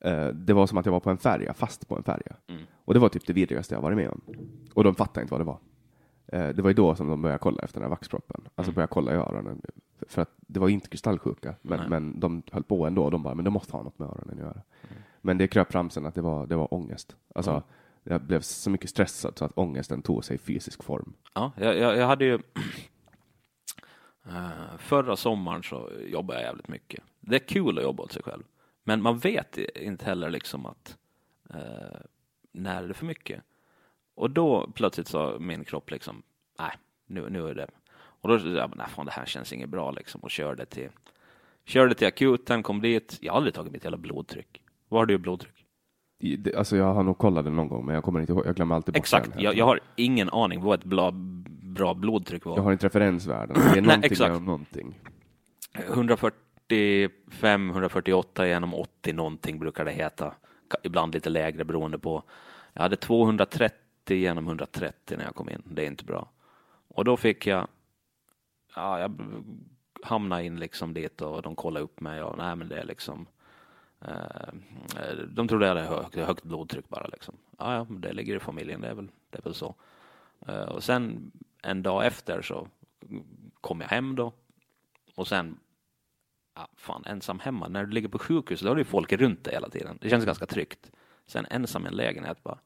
eh, 0.00 0.28
Det 0.28 0.52
var 0.52 0.66
som 0.66 0.78
att 0.78 0.86
jag 0.86 0.92
var 0.92 1.00
på 1.00 1.10
en 1.10 1.18
färja, 1.18 1.54
fast 1.54 1.88
på 1.88 1.96
en 1.96 2.02
färja. 2.02 2.36
Mm. 2.46 2.62
Och 2.84 2.94
det 2.94 3.00
var 3.00 3.08
typ 3.08 3.26
det 3.26 3.32
vidrigaste 3.32 3.74
jag 3.74 3.82
varit 3.82 3.96
med 3.96 4.08
om. 4.10 4.20
Och 4.74 4.84
de 4.84 4.94
fattade 4.94 5.22
inte 5.22 5.34
vad 5.34 5.40
det 5.40 5.44
var. 5.44 5.58
Eh, 6.26 6.48
det 6.54 6.62
var 6.62 6.70
ju 6.70 6.74
då 6.74 6.94
som 6.94 7.08
de 7.08 7.22
började 7.22 7.38
kolla 7.38 7.62
efter 7.62 7.80
den 7.80 7.84
här 7.84 7.90
vaxproppen. 7.90 8.40
Alltså 8.54 8.70
Mm. 8.70 8.74
började 8.74 8.90
kolla 8.92 9.12
i 9.12 9.16
öronen. 9.16 9.62
För- 10.08 10.22
att 10.22 10.30
det 10.36 10.60
var 10.60 10.68
inte 10.68 10.88
kristallsjuka, 10.88 11.54
men, 11.62 11.78
Nej. 11.80 11.88
men 11.88 12.20
de 12.20 12.42
höll 12.52 12.62
på 12.62 12.86
ändå. 12.86 13.10
De 13.10 13.22
bara, 13.22 13.34
men 13.34 13.44
det 13.44 13.50
måste 13.50 13.72
ha 13.76 13.82
något 13.82 13.98
med 13.98 14.08
öronen 14.08 14.30
att 14.30 14.38
göra. 14.38 14.62
Mm. 14.90 15.02
Men 15.20 15.38
det 15.38 15.48
kröp 15.48 15.72
fram 15.72 15.90
sen 15.90 16.06
att 16.06 16.14
det 16.14 16.20
var, 16.22 16.46
det 16.46 16.56
var 16.56 16.74
ångest. 16.74 17.16
Alltså, 17.34 17.50
Mm. 17.50 17.62
jag 18.02 18.20
blev 18.22 18.40
så 18.40 18.70
mycket 18.70 18.90
stressad 18.90 19.38
så 19.38 19.44
att 19.44 19.52
ångesten 19.58 20.02
tog 20.02 20.24
sig 20.24 20.38
fysisk 20.38 20.82
form. 20.82 21.12
Ja, 21.34 21.52
jag, 21.56 21.78
jag, 21.78 21.96
jag 21.96 22.06
hade 22.06 22.24
ju... 22.24 22.38
Eh, 24.26 24.76
förra 24.78 25.16
sommaren 25.16 25.62
så 25.62 25.90
jobbade 26.06 26.40
jag 26.40 26.46
jävligt 26.46 26.68
mycket. 26.68 27.04
Det 27.20 27.36
är 27.36 27.38
kul 27.48 27.78
att 27.78 27.84
jobba 27.84 28.02
åt 28.02 28.12
sig 28.12 28.22
själv. 28.22 28.42
Men 28.84 29.02
man 29.02 29.18
vet 29.18 29.58
inte 29.58 30.04
heller 30.04 30.30
liksom 30.30 30.66
att 30.66 30.96
eh, 31.54 32.00
när 32.52 32.82
är 32.82 32.88
det 32.88 32.94
för 32.94 33.06
mycket. 33.06 33.42
Och 34.14 34.30
då 34.30 34.70
plötsligt 34.74 35.08
sa 35.08 35.36
min 35.40 35.64
kropp 35.64 35.90
liksom, 35.90 36.22
nej, 36.58 36.72
nu, 37.06 37.30
nu 37.30 37.48
är 37.48 37.54
det... 37.54 37.66
Och 37.94 38.28
då, 38.28 38.48
ja, 38.48 38.70
nej, 38.76 38.86
fan, 38.88 39.06
det 39.06 39.12
här 39.12 39.26
känns 39.26 39.52
inget 39.52 39.68
bra 39.68 39.90
liksom. 39.90 40.20
Och 40.20 40.30
körde 40.30 40.66
till, 40.66 40.88
körde 41.64 41.94
till 41.94 42.06
akuten, 42.08 42.62
kom 42.62 42.80
dit. 42.80 43.18
Jag 43.20 43.32
har 43.32 43.36
aldrig 43.36 43.54
tagit 43.54 43.72
mitt 43.72 43.84
hela 43.84 43.96
blodtryck. 43.96 44.62
Vad 44.90 45.00
har 45.00 45.06
du 45.06 45.14
i 45.14 45.18
blodtryck? 45.18 45.66
I- 46.18 46.54
Alltså 46.56 46.76
jag 46.76 46.94
har 46.94 47.02
nog 47.02 47.18
kollat 47.18 47.44
det 47.44 47.50
någon 47.50 47.68
gång, 47.68 47.86
men 47.86 47.94
jag 47.94 48.04
kommer 48.04 48.20
inte 48.20 48.32
ihåg. 48.32 48.46
Jag 48.46 48.56
glömmer 48.56 48.74
alltid 48.74 48.94
bort 48.94 48.98
Exakt, 48.98 49.30
jag, 49.38 49.54
jag 49.56 49.64
har 49.64 49.80
ingen 49.96 50.30
aning 50.30 50.60
vad 50.62 50.78
ett 50.80 50.84
bra, 50.84 51.10
bra 51.62 51.94
blodtryck 51.94 52.44
var. 52.44 52.56
jag 52.56 52.62
har 52.62 52.72
inte 52.72 52.86
referensvärden. 52.86 53.56
Det 53.72 53.78
är 53.78 53.82
någonting 53.82 54.10
exakt. 54.12 54.36
om 54.36 54.44
någonting. 54.44 54.94
145, 55.74 57.70
148 57.70 58.46
genom 58.46 58.74
80 58.74 59.12
någonting 59.12 59.58
brukar 59.58 59.84
det 59.84 59.90
heta. 59.90 60.34
Ibland 60.82 61.14
lite 61.14 61.30
lägre 61.30 61.64
beroende 61.64 61.98
på. 61.98 62.22
Jag 62.72 62.82
hade 62.82 62.96
230 62.96 63.74
genom 64.16 64.46
130 64.46 65.16
när 65.18 65.24
jag 65.24 65.34
kom 65.34 65.50
in. 65.50 65.62
Det 65.64 65.82
är 65.82 65.86
inte 65.86 66.04
bra. 66.04 66.28
Och 66.88 67.04
då 67.04 67.16
fick 67.16 67.46
jag, 67.46 67.66
ja, 68.76 69.00
jag 69.00 69.20
hamnade 70.02 70.44
in 70.44 70.56
liksom 70.60 70.94
dit 70.94 71.20
och 71.20 71.42
de 71.42 71.56
kollade 71.56 71.84
upp 71.84 72.00
mig 72.00 72.22
och 72.22 72.38
nej 72.38 72.56
men 72.56 72.68
det 72.68 72.78
är 72.80 72.84
liksom 72.84 73.26
Eh, 74.00 74.48
eh, 74.96 75.16
de 75.28 75.48
trodde 75.48 75.66
jag 75.66 75.74
hade 75.74 75.86
högt, 75.86 76.14
högt 76.14 76.44
blodtryck 76.44 76.88
bara 76.88 77.06
liksom. 77.06 77.34
Ja, 77.58 77.74
ja, 77.74 77.86
det 77.90 78.12
ligger 78.12 78.36
i 78.36 78.40
familjen, 78.40 78.80
det 78.80 78.88
är 78.88 78.94
väl, 78.94 79.08
det 79.30 79.38
är 79.38 79.42
väl 79.42 79.54
så. 79.54 79.74
Eh, 80.46 80.62
och 80.62 80.84
sen 80.84 81.32
en 81.62 81.82
dag 81.82 82.06
efter 82.06 82.42
så 82.42 82.68
kom 83.60 83.80
jag 83.80 83.88
hem 83.88 84.16
då 84.16 84.32
och 85.14 85.28
sen 85.28 85.58
ja, 86.54 86.68
fan, 86.76 87.04
ensam 87.06 87.40
hemma. 87.40 87.68
När 87.68 87.84
du 87.84 87.90
ligger 87.90 88.08
på 88.08 88.18
sjukhus, 88.18 88.60
då 88.60 88.68
har 88.68 88.76
du 88.76 88.84
folk 88.84 89.12
runt 89.12 89.44
dig 89.44 89.54
hela 89.54 89.68
tiden. 89.68 89.98
Det 90.00 90.10
känns 90.10 90.24
ganska 90.24 90.46
tryggt. 90.46 90.90
Sen 91.26 91.46
ensam 91.50 91.84
i 91.84 91.88
en 91.88 91.94
lägenhet 91.94 92.42
bara. 92.42 92.58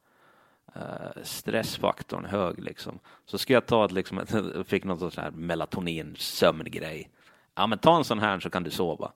Uh, 0.76 1.22
stressfaktorn 1.22 2.24
hög 2.24 2.58
liksom. 2.58 2.98
Så 3.26 3.38
ska 3.38 3.52
jag 3.52 3.66
ta 3.66 3.84
ett, 3.84 3.92
liksom, 3.92 4.18
ett, 4.18 4.34
fick 4.66 4.84
någon 4.84 5.10
sån 5.10 5.24
här 5.24 5.30
melatonin 5.30 6.14
sömngrej. 6.16 7.10
Ja, 7.54 7.66
men 7.66 7.78
ta 7.78 7.96
en 7.96 8.04
sån 8.04 8.18
här 8.18 8.40
så 8.40 8.50
kan 8.50 8.62
du 8.62 8.70
sova. 8.70 9.12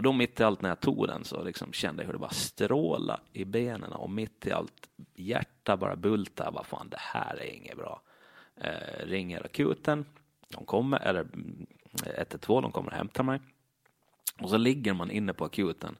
Och 0.00 0.04
då 0.04 0.12
mitt 0.12 0.40
i 0.40 0.42
allt 0.42 0.62
när 0.62 0.68
jag 0.68 0.80
tog 0.80 1.06
den 1.06 1.24
så 1.24 1.44
liksom 1.44 1.72
kände 1.72 2.02
jag 2.02 2.06
hur 2.06 2.12
det 2.12 2.18
bara 2.18 2.30
stråla 2.30 3.20
i 3.32 3.44
benen 3.44 3.92
och 3.92 4.10
mitt 4.10 4.46
i 4.46 4.52
allt 4.52 4.88
hjärta 5.14 5.76
bara 5.76 5.96
bulta. 5.96 6.50
Vad 6.50 6.66
fan, 6.66 6.88
det 6.88 7.00
här 7.00 7.36
är 7.36 7.54
inget 7.54 7.76
bra. 7.76 8.02
Eh, 8.56 9.06
ringer 9.06 9.44
akuten. 9.44 10.04
De 10.48 10.64
kommer, 10.64 10.98
eller 11.00 11.20
mm, 11.20 11.66
112, 12.16 12.62
de 12.62 12.72
kommer 12.72 12.90
och 12.90 12.96
hämtar 12.96 13.24
mig. 13.24 13.40
Och 14.38 14.50
så 14.50 14.56
ligger 14.56 14.92
man 14.92 15.10
inne 15.10 15.32
på 15.32 15.44
akuten 15.44 15.96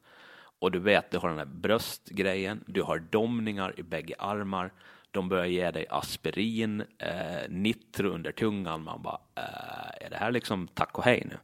och 0.59 0.71
du 0.71 0.79
vet, 0.79 1.11
du 1.11 1.17
har 1.17 1.29
den 1.29 1.37
här 1.37 1.45
bröstgrejen, 1.45 2.63
du 2.67 2.81
har 2.81 2.99
domningar 2.99 3.79
i 3.79 3.83
bägge 3.83 4.15
armar, 4.19 4.73
de 5.11 5.29
börjar 5.29 5.45
ge 5.45 5.71
dig 5.71 5.85
aspirin, 5.89 6.83
eh, 6.97 7.49
nitro 7.49 8.09
under 8.09 8.31
tungan, 8.31 8.83
man 8.83 9.01
bara, 9.01 9.21
eh, 9.35 10.05
är 10.05 10.09
det 10.09 10.17
här 10.17 10.31
liksom 10.31 10.67
tack 10.67 10.97
och 10.97 11.03
hej 11.03 11.23
nu? 11.25 11.37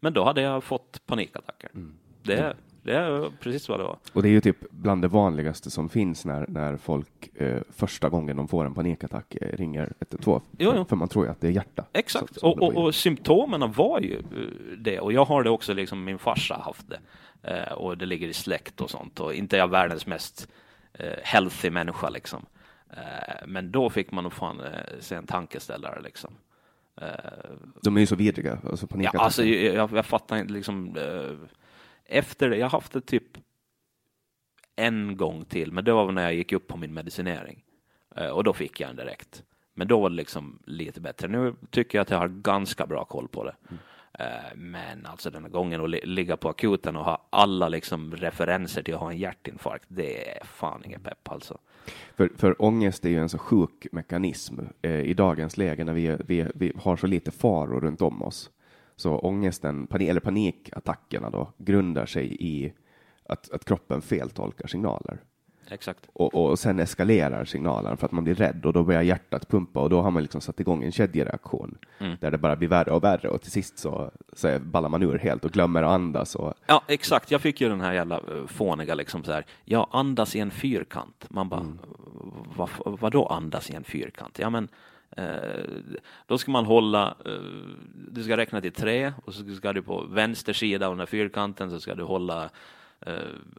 Men 0.00 0.12
då 0.12 0.24
hade 0.24 0.40
jag 0.40 0.64
fått 0.64 1.02
panikattacker. 1.06 1.70
Det, 2.22 2.56
det 2.82 2.92
är 2.94 3.30
precis 3.40 3.68
vad 3.68 3.80
det 3.80 3.84
var. 3.84 3.98
Och 4.12 4.22
det 4.22 4.28
är 4.28 4.30
ju 4.30 4.40
typ 4.40 4.70
bland 4.70 5.02
det 5.02 5.08
vanligaste 5.08 5.70
som 5.70 5.88
finns 5.88 6.24
när, 6.24 6.46
när 6.48 6.76
folk 6.76 7.28
eh, 7.34 7.60
första 7.70 8.08
gången 8.08 8.36
de 8.36 8.48
får 8.48 8.64
en 8.64 8.74
panikattack 8.74 9.34
eh, 9.34 9.56
ringer 9.56 9.92
112. 10.00 10.40
Jo, 10.58 10.72
jo. 10.76 10.84
För 10.84 10.96
man 10.96 11.08
tror 11.08 11.24
ju 11.24 11.30
att 11.30 11.40
det 11.40 11.46
är 11.46 11.50
hjärta. 11.52 11.84
Exakt, 11.92 12.26
som- 12.34 12.34
som 12.52 12.62
och, 12.62 12.62
och, 12.76 12.84
och 12.84 12.94
symptomen 12.94 13.72
var 13.72 14.00
ju 14.00 14.16
eh, 14.18 14.76
det. 14.78 15.00
Och 15.00 15.12
jag 15.12 15.24
har 15.24 15.42
det 15.42 15.50
också, 15.50 15.74
liksom 15.74 16.04
min 16.04 16.18
farsa 16.18 16.54
haft 16.64 16.86
det. 16.88 17.00
Eh, 17.42 17.72
och 17.72 17.98
det 17.98 18.06
ligger 18.06 18.28
i 18.28 18.32
släkt 18.32 18.80
och 18.80 18.90
sånt. 18.90 19.20
Och 19.20 19.34
inte 19.34 19.56
är 19.56 19.60
jag 19.60 19.68
världens 19.68 20.06
mest 20.06 20.48
eh, 20.92 21.12
healthy 21.22 21.70
människa 21.70 22.08
liksom. 22.08 22.46
Men 23.46 23.70
då 23.72 23.90
fick 23.90 24.10
man 24.12 24.24
nog 24.24 24.32
fan 24.32 24.62
se 25.00 25.14
en 25.14 25.26
tankeställare 25.26 26.00
liksom. 26.02 26.34
Eh, 27.00 27.08
De 27.82 27.96
är 27.96 28.00
ju 28.00 28.06
så 28.06 28.16
vidriga. 28.16 28.58
Alltså 28.64 28.86
ja, 28.98 29.10
alltså, 29.14 29.44
jag, 29.44 29.92
jag, 29.92 30.06
fattar 30.06 30.36
inte 30.36 30.52
liksom. 30.52 30.96
Eh, 30.96 31.48
efter 32.04 32.50
det, 32.50 32.56
jag 32.56 32.64
har 32.64 32.70
haft 32.70 32.92
det 32.92 33.00
typ 33.00 33.38
en 34.76 35.16
gång 35.16 35.44
till, 35.44 35.72
men 35.72 35.84
det 35.84 35.92
var 35.92 36.12
när 36.12 36.22
jag 36.22 36.34
gick 36.34 36.52
upp 36.52 36.66
på 36.66 36.76
min 36.76 36.94
medicinering. 36.94 37.64
Eh, 38.16 38.28
och 38.28 38.44
då 38.44 38.52
fick 38.52 38.80
jag 38.80 38.88
den 38.88 38.96
direkt. 38.96 39.42
Men 39.74 39.88
då 39.88 40.00
var 40.00 40.10
det 40.10 40.16
liksom 40.16 40.58
lite 40.64 41.00
bättre. 41.00 41.28
Nu 41.28 41.54
tycker 41.70 41.98
jag 41.98 42.02
att 42.02 42.10
jag 42.10 42.18
har 42.18 42.28
ganska 42.28 42.86
bra 42.86 43.04
koll 43.04 43.28
på 43.28 43.44
det. 43.44 43.54
Eh, 43.70 43.76
Eh, 44.18 44.56
men 44.56 45.06
alltså 45.06 45.30
den 45.30 45.42
här 45.42 45.50
gången 45.50 45.84
att 45.84 45.90
ligga 45.90 46.36
på 46.36 46.48
akuten 46.48 46.96
och 46.96 47.04
ha 47.04 47.26
alla 47.30 47.68
liksom 47.68 48.16
referenser 48.16 48.82
till 48.82 48.94
att 48.94 49.00
ha 49.00 49.10
en 49.10 49.18
hjärtinfarkt, 49.18 49.84
det 49.88 50.30
är 50.30 50.44
fan 50.44 50.82
ingen 50.84 51.00
pepp 51.00 51.28
alltså. 51.28 51.58
För, 52.16 52.30
för 52.36 52.62
ångest 52.62 53.04
är 53.04 53.08
ju 53.08 53.18
en 53.18 53.28
så 53.28 53.38
sjuk 53.38 53.86
mekanism 53.92 54.58
eh, 54.82 55.00
i 55.00 55.14
dagens 55.14 55.56
läge 55.56 55.84
när 55.84 55.92
vi, 55.92 56.16
vi, 56.26 56.46
vi 56.54 56.72
har 56.76 56.96
så 56.96 57.06
lite 57.06 57.30
faror 57.30 57.80
runt 57.80 58.02
om 58.02 58.22
oss. 58.22 58.50
Så 58.96 59.18
ångesten, 59.18 59.86
panik, 59.86 60.08
eller 60.08 60.20
panikattackerna 60.20 61.30
då, 61.30 61.52
grundar 61.58 62.06
sig 62.06 62.36
i 62.40 62.72
att, 63.28 63.50
att 63.50 63.64
kroppen 63.64 64.02
feltolkar 64.02 64.66
signaler. 64.66 65.22
Exakt. 65.70 66.08
Och, 66.12 66.34
och 66.34 66.58
sen 66.58 66.78
eskalerar 66.78 67.44
signalen 67.44 67.96
för 67.96 68.06
att 68.06 68.12
man 68.12 68.24
blir 68.24 68.34
rädd 68.34 68.66
och 68.66 68.72
då 68.72 68.82
börjar 68.84 69.02
hjärtat 69.02 69.48
pumpa 69.48 69.80
och 69.80 69.90
då 69.90 70.00
har 70.02 70.10
man 70.10 70.22
liksom 70.22 70.40
satt 70.40 70.60
igång 70.60 70.84
en 70.84 70.92
kedjereaktion 70.92 71.78
Mm. 71.98 72.16
där 72.20 72.30
det 72.30 72.38
bara 72.38 72.56
blir 72.56 72.68
värre 72.68 72.90
och 72.90 73.04
värre 73.04 73.28
och 73.28 73.42
till 73.42 73.50
sist 73.50 73.78
så, 73.78 74.10
så 74.32 74.58
ballar 74.58 74.88
man 74.88 75.02
ur 75.02 75.18
helt 75.18 75.44
och 75.44 75.50
glömmer 75.50 75.82
att 75.82 75.90
andas. 75.90 76.34
Och, 76.34 76.54
Ja, 76.66 76.82
exakt. 76.86 77.30
Jag 77.30 77.40
fick 77.40 77.60
ju 77.60 77.68
den 77.68 77.80
här 77.80 77.92
jävla 77.92 78.16
eh, 78.16 78.46
fåniga 78.46 78.94
liksom 78.94 79.24
så 79.24 79.32
här. 79.32 79.44
Jag 79.64 79.88
andas 79.90 80.36
i 80.36 80.40
en 80.40 80.50
fyrkant. 80.50 81.26
Man 81.28 81.48
bara, 81.48 81.66
vad, 82.56 82.68
vad 82.84 83.12
då 83.12 83.26
andas 83.26 83.70
i 83.70 83.74
en 83.74 83.84
fyrkant? 83.84 84.38
Ja, 84.38 84.50
men 84.50 84.68
eh, 85.16 85.24
då 86.26 86.38
ska 86.38 86.50
man 86.50 86.64
hålla, 86.66 87.14
eh, 87.26 87.32
du 88.10 88.22
ska 88.22 88.36
räkna 88.36 88.60
till 88.60 88.72
tre 88.72 89.12
och 89.24 89.34
så 89.34 89.54
ska 89.54 89.72
du 89.72 89.82
på 89.82 90.04
vänster 90.10 90.52
sida 90.52 90.86
av 90.86 90.92
den 90.92 90.98
här 90.98 91.06
fyrkanten 91.06 91.70
så 91.70 91.80
ska 91.80 91.94
du 91.94 92.02
hålla 92.04 92.50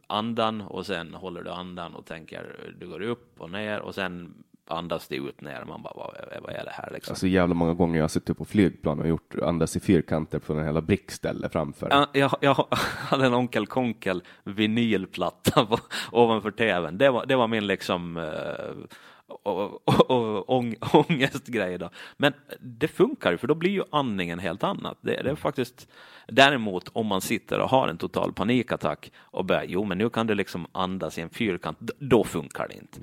andan 0.06 0.60
och 0.60 0.86
sen 0.86 1.14
håller 1.14 1.42
du 1.42 1.50
andan 1.50 1.94
och 1.94 2.06
tänker, 2.06 2.74
du 2.80 2.88
går 2.88 3.02
upp 3.02 3.40
och 3.40 3.50
ner 3.50 3.80
och 3.80 3.94
sen 3.94 4.34
andas 4.70 5.08
det 5.08 5.16
ut 5.16 5.40
ner. 5.40 5.64
Man 5.64 5.82
bara, 5.82 5.92
vad, 5.96 6.14
vad 6.42 6.52
är 6.52 6.64
det 6.64 6.70
här 6.70 6.90
liksom? 6.92 7.12
alltså 7.12 7.26
jävla 7.26 7.54
många 7.54 7.74
gånger 7.74 7.96
jag 7.96 8.04
har 8.04 8.08
suttit 8.08 8.38
på 8.38 8.44
flygplan 8.44 9.00
och 9.00 9.08
gjort 9.08 9.34
andas 9.42 9.76
i 9.76 9.80
fyrkanter 9.80 10.38
på 10.38 10.52
en 10.52 10.64
hela 10.64 10.80
brickställe 10.80 11.48
framför. 11.48 11.88
Ja, 11.90 12.06
jag, 12.12 12.36
jag 12.40 12.66
hade 12.80 13.26
en 13.26 13.34
Onkel 13.34 13.66
Konkel 13.66 14.22
vinylplatta 14.44 15.66
på, 15.66 15.78
ovanför 16.12 16.50
tvn. 16.50 16.98
Det 16.98 17.10
var, 17.10 17.26
det 17.26 17.36
var 17.36 17.48
min 17.48 17.66
liksom 17.66 18.16
eh, 18.16 18.88
och, 19.28 19.88
och, 19.88 20.10
och, 20.10 20.50
ång, 20.50 20.74
ångestgrej 20.92 21.78
då. 21.78 21.90
Men 22.16 22.32
det 22.60 22.88
funkar 22.88 23.30
ju, 23.30 23.38
för 23.38 23.46
då 23.46 23.54
blir 23.54 23.70
ju 23.70 23.82
andningen 23.90 24.38
helt 24.38 24.64
annat. 24.64 24.98
Det, 25.00 25.22
det 25.22 25.30
är 25.30 25.34
faktiskt 25.34 25.88
däremot 26.26 26.88
om 26.92 27.06
man 27.06 27.20
sitter 27.20 27.60
och 27.60 27.70
har 27.70 27.88
en 27.88 27.98
total 27.98 28.32
panikattack 28.32 29.12
och 29.16 29.44
börjar, 29.44 29.64
jo 29.68 29.84
men 29.84 29.98
nu 29.98 30.10
kan 30.10 30.26
du 30.26 30.34
liksom 30.34 30.66
andas 30.72 31.18
i 31.18 31.20
en 31.20 31.30
fyrkant, 31.30 31.78
då 31.98 32.24
funkar 32.24 32.68
det 32.68 32.74
inte. 32.74 33.00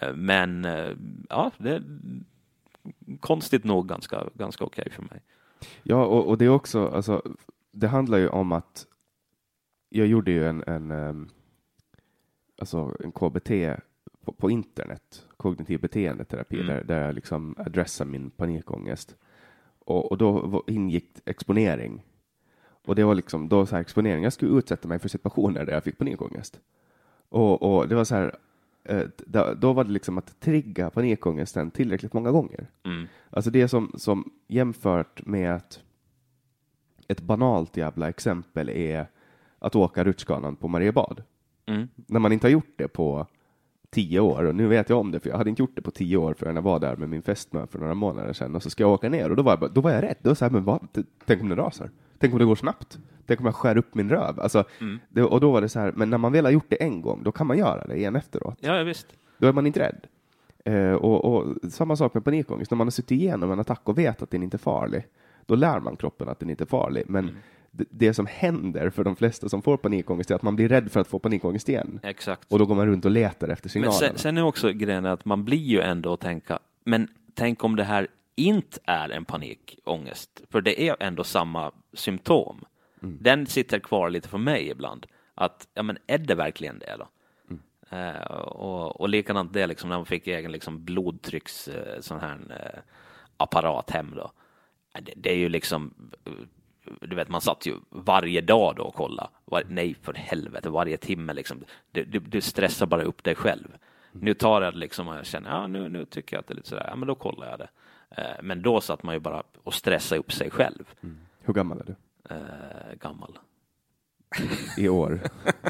Eh, 0.00 0.14
Men 0.14 0.64
eh, 0.64 0.90
ja, 1.28 1.50
det 1.58 1.70
är 1.70 1.82
konstigt 3.20 3.64
nog 3.64 3.88
ganska, 3.88 4.24
ganska 4.34 4.64
okej 4.64 4.90
för 4.90 5.02
mig. 5.02 5.22
Ja, 5.82 6.04
och, 6.04 6.28
och 6.28 6.38
det 6.38 6.44
är 6.44 6.48
också, 6.48 6.88
alltså, 6.88 7.22
det 7.72 7.88
handlar 7.88 8.18
ju 8.18 8.28
om 8.28 8.52
att 8.52 8.86
jag 9.88 10.06
gjorde 10.06 10.30
ju 10.30 10.46
en, 10.46 10.64
en, 10.66 10.90
ehm, 10.90 11.28
alltså 12.58 12.96
en 13.00 13.12
KBT 13.12 13.50
på, 14.24 14.32
på 14.32 14.50
internet, 14.50 15.26
kognitiv 15.46 15.80
beteendeterapi, 15.80 16.54
Mm. 16.54 16.66
där, 16.66 16.84
där 16.84 17.06
jag 17.06 17.14
liksom 17.14 17.54
adressar 17.58 18.04
min 18.04 18.30
panikångest. 18.30 19.16
Och, 19.78 20.10
och 20.10 20.18
då 20.18 20.62
ingick 20.66 21.10
exponering. 21.24 22.02
Och 22.86 22.94
det 22.94 23.04
var 23.04 23.14
liksom 23.14 23.48
då 23.48 23.66
så 23.66 23.74
här 23.74 23.80
exponering, 23.82 24.24
jag 24.24 24.32
skulle 24.32 24.58
utsätta 24.58 24.88
mig 24.88 24.98
för 24.98 25.08
situationer 25.08 25.64
där 25.64 25.72
jag 25.72 25.84
fick 25.84 25.98
panikångest. 25.98 26.60
Och, 27.28 27.62
och 27.62 27.88
det 27.88 27.94
var 27.94 28.04
så 28.04 28.14
här, 28.14 28.36
eh, 28.84 29.02
då, 29.56 29.72
var 29.72 29.84
det 29.84 29.90
liksom 29.90 30.18
att 30.18 30.40
trigga 30.40 30.90
panikångesten 30.90 31.70
tillräckligt 31.70 32.12
många 32.12 32.30
gånger. 32.30 32.66
Mm. 32.84 33.06
Alltså 33.30 33.50
det 33.50 33.68
som, 33.68 33.92
som 33.96 34.30
jämfört 34.48 35.26
med 35.26 35.54
att 35.54 35.82
ett 37.08 37.20
banalt 37.20 37.76
jävla 37.76 38.08
exempel 38.08 38.68
är 38.68 39.06
att 39.58 39.76
åka 39.76 40.04
rutschkanan 40.04 40.56
på 40.56 40.68
Mariebad. 40.68 41.22
Mm. 41.66 41.88
När 41.96 42.20
man 42.20 42.32
inte 42.32 42.46
har 42.46 42.52
gjort 42.52 42.74
det 42.76 42.88
på 42.88 43.26
tio 43.90 44.20
år, 44.20 44.44
och 44.44 44.54
nu 44.54 44.66
vet 44.66 44.88
jag 44.90 44.98
om 44.98 45.10
det, 45.12 45.20
för 45.20 45.30
jag 45.30 45.36
hade 45.36 45.50
inte 45.50 45.62
gjort 45.62 45.72
det 45.76 45.82
på 45.82 45.90
tio 45.90 46.16
år 46.16 46.34
förrän 46.38 46.54
jag 46.56 46.62
var 46.62 46.80
där 46.80 46.96
med 46.96 47.08
min 47.08 47.22
fästmö 47.22 47.66
för 47.66 47.78
några 47.78 47.94
månader 47.94 48.32
sedan, 48.32 48.54
och 48.54 48.62
så 48.62 48.70
ska 48.70 48.82
jag 48.82 48.90
åka 48.92 49.08
ner, 49.08 49.30
och 49.30 49.36
då 49.36 49.42
var 49.42 49.52
jag, 49.52 49.60
bara- 49.60 49.70
då 49.70 49.80
var 49.80 49.90
jag 49.90 50.02
rädd. 50.02 50.16
Då 50.22 50.30
var 50.30 50.34
så 50.34 50.44
här, 50.44 50.52
men 50.52 50.64
vad, 50.64 50.88
tänk 51.26 51.42
om 51.42 51.48
det 51.48 51.54
rasar? 51.56 51.90
Tänk 52.18 52.32
om 52.32 52.38
det 52.38 52.44
går 52.44 52.56
snabbt? 52.56 52.98
Tänk 53.26 53.40
om 53.40 53.46
jag 53.46 53.54
skär 53.54 53.76
upp 53.78 53.94
min 53.94 54.10
röv? 54.10 54.40
Alltså, 54.40 54.64
Mm. 54.80 54.98
det, 55.08 55.22
och 55.22 55.40
då 55.40 55.50
var 55.52 55.60
det 55.60 55.68
så 55.68 55.78
här, 55.80 55.92
men 55.96 56.10
när 56.10 56.18
man 56.18 56.32
väl 56.32 56.44
har 56.44 56.52
gjort 56.52 56.66
det 56.68 56.82
en 56.82 57.02
gång, 57.02 57.22
då 57.22 57.32
kan 57.32 57.46
man 57.46 57.58
göra 57.58 57.86
det 57.86 57.96
igen 57.96 58.16
efteråt. 58.16 58.56
Ja, 58.60 58.76
ja, 58.76 58.82
visst. 58.84 59.06
Då 59.38 59.46
är 59.48 59.52
man 59.52 59.66
inte 59.66 59.80
rädd. 59.80 60.06
Eh, 60.64 60.92
och, 60.92 61.24
och 61.24 61.72
samma 61.72 61.96
sak 61.96 62.14
med 62.14 62.24
panikångest. 62.24 62.70
När 62.70 62.76
man 62.78 62.86
har 62.86 62.90
suttit 62.90 63.10
igenom 63.10 63.52
en 63.52 63.60
attack 63.60 63.80
och 63.84 63.98
vet 63.98 64.22
att 64.22 64.30
den 64.30 64.42
inte 64.42 64.56
är 64.56 64.58
farlig, 64.58 65.06
då 65.46 65.54
lär 65.54 65.80
man 65.80 65.96
kroppen 65.96 66.28
att 66.28 66.38
den 66.40 66.50
inte 66.50 66.64
är 66.64 66.66
farlig. 66.66 67.04
Men 67.06 67.24
Mm. 67.24 67.36
Det, 67.90 68.14
som 68.14 68.26
händer 68.26 68.90
för 68.90 69.04
de 69.04 69.16
flesta 69.16 69.48
som 69.48 69.62
får 69.62 69.76
panikångest 69.76 70.30
är 70.30 70.34
att 70.34 70.42
man 70.42 70.56
blir 70.56 70.68
rädd 70.68 70.92
för 70.92 71.00
att 71.00 71.08
få 71.08 71.18
panikångest 71.18 71.68
igen. 71.68 72.00
Exakt. 72.02 72.52
Och 72.52 72.58
då 72.58 72.66
går 72.66 72.74
man 72.74 72.86
runt 72.86 73.04
och 73.04 73.10
letar 73.10 73.48
efter 73.48 73.66
Men 73.66 73.70
signalerna. 73.70 73.98
sen, 73.98 74.18
sen 74.18 74.38
är 74.38 74.42
också 74.44 74.72
grejen 74.72 75.06
att 75.06 75.24
man 75.24 75.44
blir 75.44 75.58
ju 75.58 75.80
ändå 75.80 76.12
att 76.12 76.20
tänka, 76.20 76.58
men 76.84 77.08
tänk 77.34 77.64
om 77.64 77.76
det 77.76 77.84
här 77.84 78.06
inte 78.34 78.80
är 78.84 79.08
en 79.08 79.24
panikångest, 79.24 80.42
för 80.50 80.60
det 80.60 80.88
är 80.88 80.96
ändå 81.00 81.24
samma 81.24 81.72
symptom. 81.92 82.64
Den 83.00 83.46
sitter 83.46 83.78
kvar 83.78 84.10
lite 84.10 84.28
för 84.28 84.38
mig 84.38 84.68
ibland, 84.70 85.06
att 85.34 85.68
ja, 85.74 85.82
men 85.82 85.98
är 86.06 86.18
det 86.18 86.34
verkligen 86.34 86.78
det 86.78 86.96
då? 86.98 87.08
Eh, 87.96 88.30
och, 88.36 89.00
och 89.00 89.08
likadant 89.08 89.52
det 89.52 89.66
liksom 89.66 89.88
när 89.90 89.96
man 89.96 90.06
fick 90.06 90.26
egen 90.26 90.52
liksom 90.52 90.84
blodtrycks 90.84 91.68
eh, 91.68 92.00
sån 92.00 92.20
här 92.20 92.38
eh, 92.50 92.80
apparat 93.36 93.90
hem 93.90 94.12
då. 94.16 94.30
Eh, 94.94 95.02
Det, 95.02 95.12
det 95.16 95.30
är 95.30 95.36
ju 95.36 95.48
liksom 95.48 95.94
eh, 96.24 96.32
du 97.00 97.16
vet, 97.16 97.28
man 97.28 97.40
satt 97.40 97.66
ju 97.66 97.74
varje 97.90 98.40
dag 98.40 98.76
då 98.76 98.82
och 98.82 98.94
kolla. 98.94 99.30
Var, 99.44 99.62
nej, 99.68 99.96
för 100.02 100.14
helvete, 100.14 100.70
varje 100.70 100.96
timme 100.96 101.32
liksom. 101.32 101.64
Du, 101.92 102.04
du, 102.04 102.18
du 102.18 102.40
stressar 102.40 102.86
bara 102.86 103.02
upp 103.02 103.24
dig 103.24 103.34
själv. 103.34 103.76
Nu 104.12 104.34
tar 104.34 104.62
jag 104.62 104.72
det 104.72 104.78
liksom 104.78 105.08
och 105.08 105.16
jag 105.16 105.26
känner, 105.26 105.50
ja, 105.50 105.66
nu, 105.66 105.88
nu 105.88 106.04
tycker 106.04 106.36
jag 106.36 106.40
att 106.40 106.46
det 106.46 106.54
är 106.54 106.56
lite 106.56 106.68
sådär, 106.68 106.86
ja, 106.88 106.96
men 106.96 107.08
då 107.08 107.14
kollar 107.14 107.50
jag 107.50 107.58
det. 107.58 107.68
Eh, 108.10 108.42
men 108.42 108.62
då 108.62 108.80
satt 108.80 109.02
man 109.02 109.14
ju 109.14 109.20
bara 109.20 109.42
och 109.62 109.74
stressade 109.74 110.18
upp 110.18 110.32
sig 110.32 110.50
själv. 110.50 110.84
Hur 111.40 111.54
gammal 111.54 111.80
är 111.80 111.84
du? 111.84 111.94
Eh, 112.34 112.98
gammal. 113.00 113.38
I 114.76 114.88
år? 114.88 115.20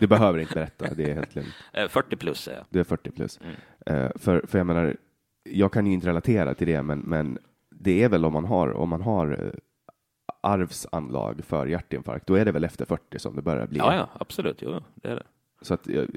Du 0.01 0.07
behöver 0.07 0.39
inte 0.39 0.55
berätta, 0.55 0.95
det 0.95 1.11
är 1.11 1.15
helt 1.15 1.35
lugnt. 1.35 1.55
Eh, 1.73 1.89
40 1.89 2.17
plus 2.17 2.49
är 2.49 2.53
jag. 2.53 2.65
Du 2.69 2.81
är 2.81 2.85
40 2.85 3.11
plus. 3.11 3.41
Mm. 3.41 3.55
Eh, 3.87 4.11
för, 4.17 4.47
för 4.47 4.59
jag 4.59 4.67
menar, 4.67 4.97
jag 5.45 5.73
kan 5.73 5.87
ju 5.87 5.93
inte 5.93 6.07
relatera 6.07 6.55
till 6.55 6.67
det, 6.67 6.83
men, 6.83 6.99
men 6.99 7.39
det 7.71 8.03
är 8.03 8.09
väl 8.09 8.25
om 8.25 8.33
man 8.33 8.45
har, 8.45 8.73
om 8.73 8.89
man 8.89 9.03
har 9.03 9.33
eh, 9.33 9.51
arvsanlag 10.47 11.45
för 11.45 11.67
hjärtinfarkt, 11.67 12.27
då 12.27 12.35
är 12.35 12.45
det 12.45 12.53
väl 12.53 12.65
efter 12.65 12.85
40 12.85 13.19
som 13.19 13.37
det 13.37 13.43
börjar 13.43 13.67
bli. 13.67 13.79
Ja, 13.79 13.95
ja, 13.95 14.09
absolut. 14.21 14.63
Jo, 14.63 14.81
det 14.95 15.09
är 15.09 15.15
det. 15.15 15.27
Så 15.63 15.75
att 15.75 15.87
jag, 15.87 16.09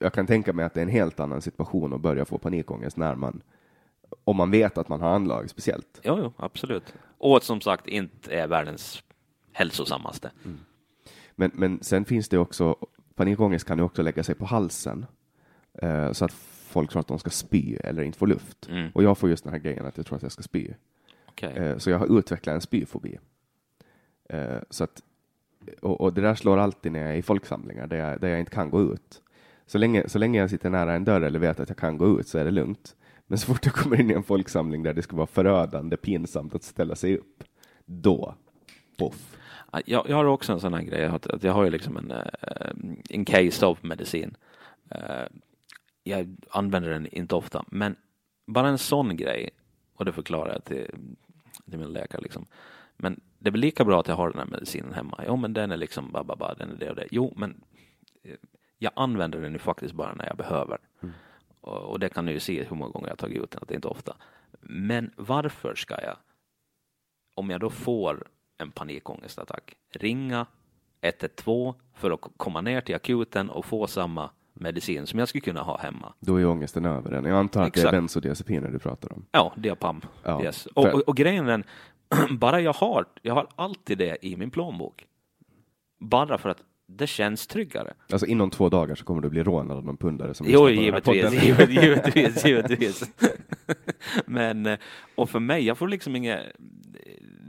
jag 0.00 0.12
kan 0.12 0.26
tänka 0.26 0.52
mig 0.52 0.64
att 0.64 0.74
det 0.74 0.80
är 0.80 0.82
en 0.82 0.88
helt 0.88 1.20
annan 1.20 1.42
situation 1.42 1.92
att 1.92 2.00
börja 2.00 2.24
få 2.24 2.38
panikångest 2.38 2.96
när 2.96 3.14
man, 3.14 3.42
om 4.24 4.36
man 4.36 4.50
vet 4.50 4.78
att 4.78 4.88
man 4.88 5.00
har 5.00 5.08
anlag 5.08 5.50
speciellt. 5.50 6.00
Jo, 6.02 6.18
jo, 6.22 6.32
absolut. 6.36 6.94
Och 7.18 7.42
som 7.42 7.60
sagt 7.60 7.86
inte 7.86 8.34
är 8.34 8.46
världens 8.46 9.02
hälsosammaste. 9.52 10.30
Men, 11.34 11.50
men 11.54 11.82
sen 11.82 12.04
finns 12.04 12.28
det 12.28 12.38
också, 12.38 12.76
panikångest 13.14 13.66
kan 13.66 13.78
ju 13.78 13.84
också 13.84 14.02
lägga 14.02 14.22
sig 14.22 14.34
på 14.34 14.44
halsen, 14.44 15.06
eh, 15.82 16.12
så 16.12 16.24
att 16.24 16.32
folk 16.68 16.90
tror 16.90 17.00
att 17.00 17.08
de 17.08 17.18
ska 17.18 17.30
spy 17.30 17.76
eller 17.76 18.02
inte 18.02 18.18
få 18.18 18.26
luft. 18.26 18.68
Mm. 18.68 18.90
Och 18.94 19.02
jag 19.02 19.18
får 19.18 19.30
just 19.30 19.44
den 19.44 19.52
här 19.52 19.60
grejen 19.60 19.86
att 19.86 19.96
jag 19.96 20.06
tror 20.06 20.16
att 20.16 20.22
jag 20.22 20.32
ska 20.32 20.42
spy. 20.42 20.68
Okej. 21.28 21.52
Eh, 21.56 21.78
så 21.78 21.90
jag 21.90 21.98
har 21.98 22.18
utvecklat 22.18 22.54
en 22.54 22.60
spyfobi. 22.60 23.18
Eh, 24.28 24.58
så 24.70 24.84
att, 24.84 25.02
och, 25.82 26.00
och 26.00 26.12
det 26.12 26.20
där 26.20 26.34
slår 26.34 26.58
alltid 26.58 26.92
när 26.92 27.00
jag 27.00 27.10
är 27.10 27.16
i 27.16 27.22
folksamlingar 27.22 27.86
där 27.86 27.96
jag, 27.96 28.20
där 28.20 28.28
jag 28.28 28.40
inte 28.40 28.52
kan 28.52 28.70
gå 28.70 28.82
ut. 28.82 29.22
Så 29.66 29.78
länge, 29.78 30.08
så 30.08 30.18
länge 30.18 30.40
jag 30.40 30.50
sitter 30.50 30.70
nära 30.70 30.94
en 30.94 31.04
dörr 31.04 31.20
eller 31.20 31.38
vet 31.38 31.60
att 31.60 31.68
jag 31.68 31.78
kan 31.78 31.98
gå 31.98 32.20
ut 32.20 32.28
så 32.28 32.38
är 32.38 32.44
det 32.44 32.50
lugnt. 32.50 32.96
Men 33.26 33.38
så 33.38 33.46
fort 33.46 33.66
jag 33.66 33.74
kommer 33.74 34.00
in 34.00 34.10
i 34.10 34.14
en 34.14 34.22
folksamling 34.22 34.82
där 34.82 34.94
det 34.94 35.02
ska 35.02 35.16
vara 35.16 35.26
förödande 35.26 35.96
pinsamt 35.96 36.54
att 36.54 36.62
ställa 36.62 36.94
sig 36.94 37.18
upp, 37.18 37.44
då, 37.84 38.34
poff. 38.98 39.36
Jag, 39.86 40.08
jag 40.08 40.16
har 40.16 40.24
också 40.24 40.52
en 40.52 40.60
sån 40.60 40.74
här 40.74 40.82
grej, 40.82 41.04
att, 41.04 41.26
att 41.26 41.42
jag 41.42 41.52
har 41.52 41.64
ju 41.64 41.70
liksom 41.70 41.96
en, 41.96 42.10
eh, 42.10 42.72
en 43.10 43.24
case 43.24 43.66
of 43.66 43.82
medicin. 43.82 44.36
Eh, 44.90 45.26
jag 46.02 46.36
använder 46.50 46.90
den 46.90 47.06
inte 47.06 47.34
ofta, 47.34 47.64
men 47.68 47.96
bara 48.46 48.68
en 48.68 48.78
sån 48.78 49.16
grej, 49.16 49.50
och 49.94 50.04
det 50.04 50.12
förklarar 50.12 50.52
jag 50.52 50.64
till, 50.64 50.90
till 51.70 51.78
min 51.78 51.92
läkare 51.92 52.22
liksom. 52.22 52.46
Men 52.96 53.20
det 53.44 53.50
är 53.50 53.52
väl 53.52 53.60
lika 53.60 53.84
bra 53.84 54.00
att 54.00 54.08
jag 54.08 54.16
har 54.16 54.30
den 54.30 54.38
här 54.38 54.46
medicinen 54.46 54.92
hemma. 54.92 55.24
Jo, 55.26 55.36
men 55.36 55.52
den 55.52 55.72
är 55.72 55.76
liksom 55.76 56.12
ba, 56.12 56.24
ba, 56.24 56.36
ba, 56.36 56.54
den 56.54 56.70
är 56.70 56.76
det 56.76 56.90
och 56.90 56.96
det. 56.96 57.06
Jo, 57.10 57.32
men 57.36 57.62
eh, 58.22 58.36
jag 58.78 58.92
använder 58.96 59.40
den 59.40 59.52
ju 59.52 59.58
faktiskt 59.58 59.94
bara 59.94 60.14
när 60.14 60.26
jag 60.26 60.36
behöver. 60.36 60.78
Och, 61.60 61.78
och 61.78 62.00
det 62.00 62.08
kan 62.08 62.26
ni 62.26 62.32
ju 62.32 62.40
se 62.40 62.64
hur 62.64 62.76
många 62.76 62.90
gånger 62.90 63.08
jag 63.08 63.18
tagit 63.18 63.42
ut 63.42 63.50
den, 63.50 63.62
att 63.62 63.68
det 63.68 63.74
är 63.74 63.76
inte 63.76 63.88
ofta. 63.88 64.16
Men 64.60 65.10
varför 65.16 65.74
ska 65.74 66.00
jag 66.00 66.16
om 67.34 67.50
jag 67.50 67.60
då 67.60 67.70
får 67.70 68.28
en 68.58 68.70
panikångestattack, 68.70 69.76
ringa 69.90 70.46
112 71.00 71.74
för 71.94 72.10
att 72.10 72.20
komma 72.36 72.60
ner 72.60 72.80
till 72.80 72.94
akuten 72.94 73.50
och 73.50 73.64
få 73.64 73.86
samma 73.86 74.30
medicin 74.64 75.06
som 75.06 75.18
jag 75.18 75.28
skulle 75.28 75.40
kunna 75.42 75.60
ha 75.62 75.78
hemma. 75.78 76.12
Då 76.20 76.36
är 76.40 76.46
ångesten 76.46 76.84
över 76.84 77.10
den. 77.10 77.24
Jag 77.24 77.38
antar 77.38 77.60
att 77.62 77.72
det 77.74 77.80
Exakt. 77.80 77.92
är 77.94 77.98
bensodiazepiner 77.98 78.68
du 78.68 78.78
pratar 78.78 79.12
om. 79.12 79.26
Ja, 79.32 79.52
diapam. 79.56 80.00
Ja, 80.22 80.42
Yes. 80.42 80.66
Och, 80.66 80.86
och, 80.86 81.00
och 81.08 81.16
grejen 81.16 81.44
är 81.46 81.50
den, 81.50 81.64
bara 82.38 82.60
jag 82.60 82.72
har, 82.72 83.04
jag 83.22 83.34
har 83.34 83.46
alltid 83.56 83.98
det 83.98 84.26
i 84.26 84.36
min 84.36 84.50
plånbok. 84.50 85.06
Bara 86.00 86.38
för 86.38 86.48
att 86.48 86.62
det 86.86 87.06
känns 87.06 87.46
tryggare. 87.46 87.94
Alltså 88.12 88.26
inom 88.26 88.50
två 88.50 88.68
dagar 88.68 88.94
så 88.94 89.04
kommer 89.04 89.22
du 89.22 89.28
bli 89.30 89.42
rånad 89.42 89.76
av 89.76 89.84
någon 89.84 89.96
pundare 89.96 90.34
som 90.34 90.46
Jo, 90.50 90.68
givetvis, 90.68 91.42
givet- 91.44 91.70
givetvis, 91.82 92.44
givetvis. 92.44 93.10
Men, 94.26 94.66
eh, 94.66 94.78
och 95.14 95.30
för 95.30 95.40
mig, 95.40 95.66
jag 95.66 95.78
får 95.78 95.88
liksom 95.88 96.16
inget, 96.16 96.40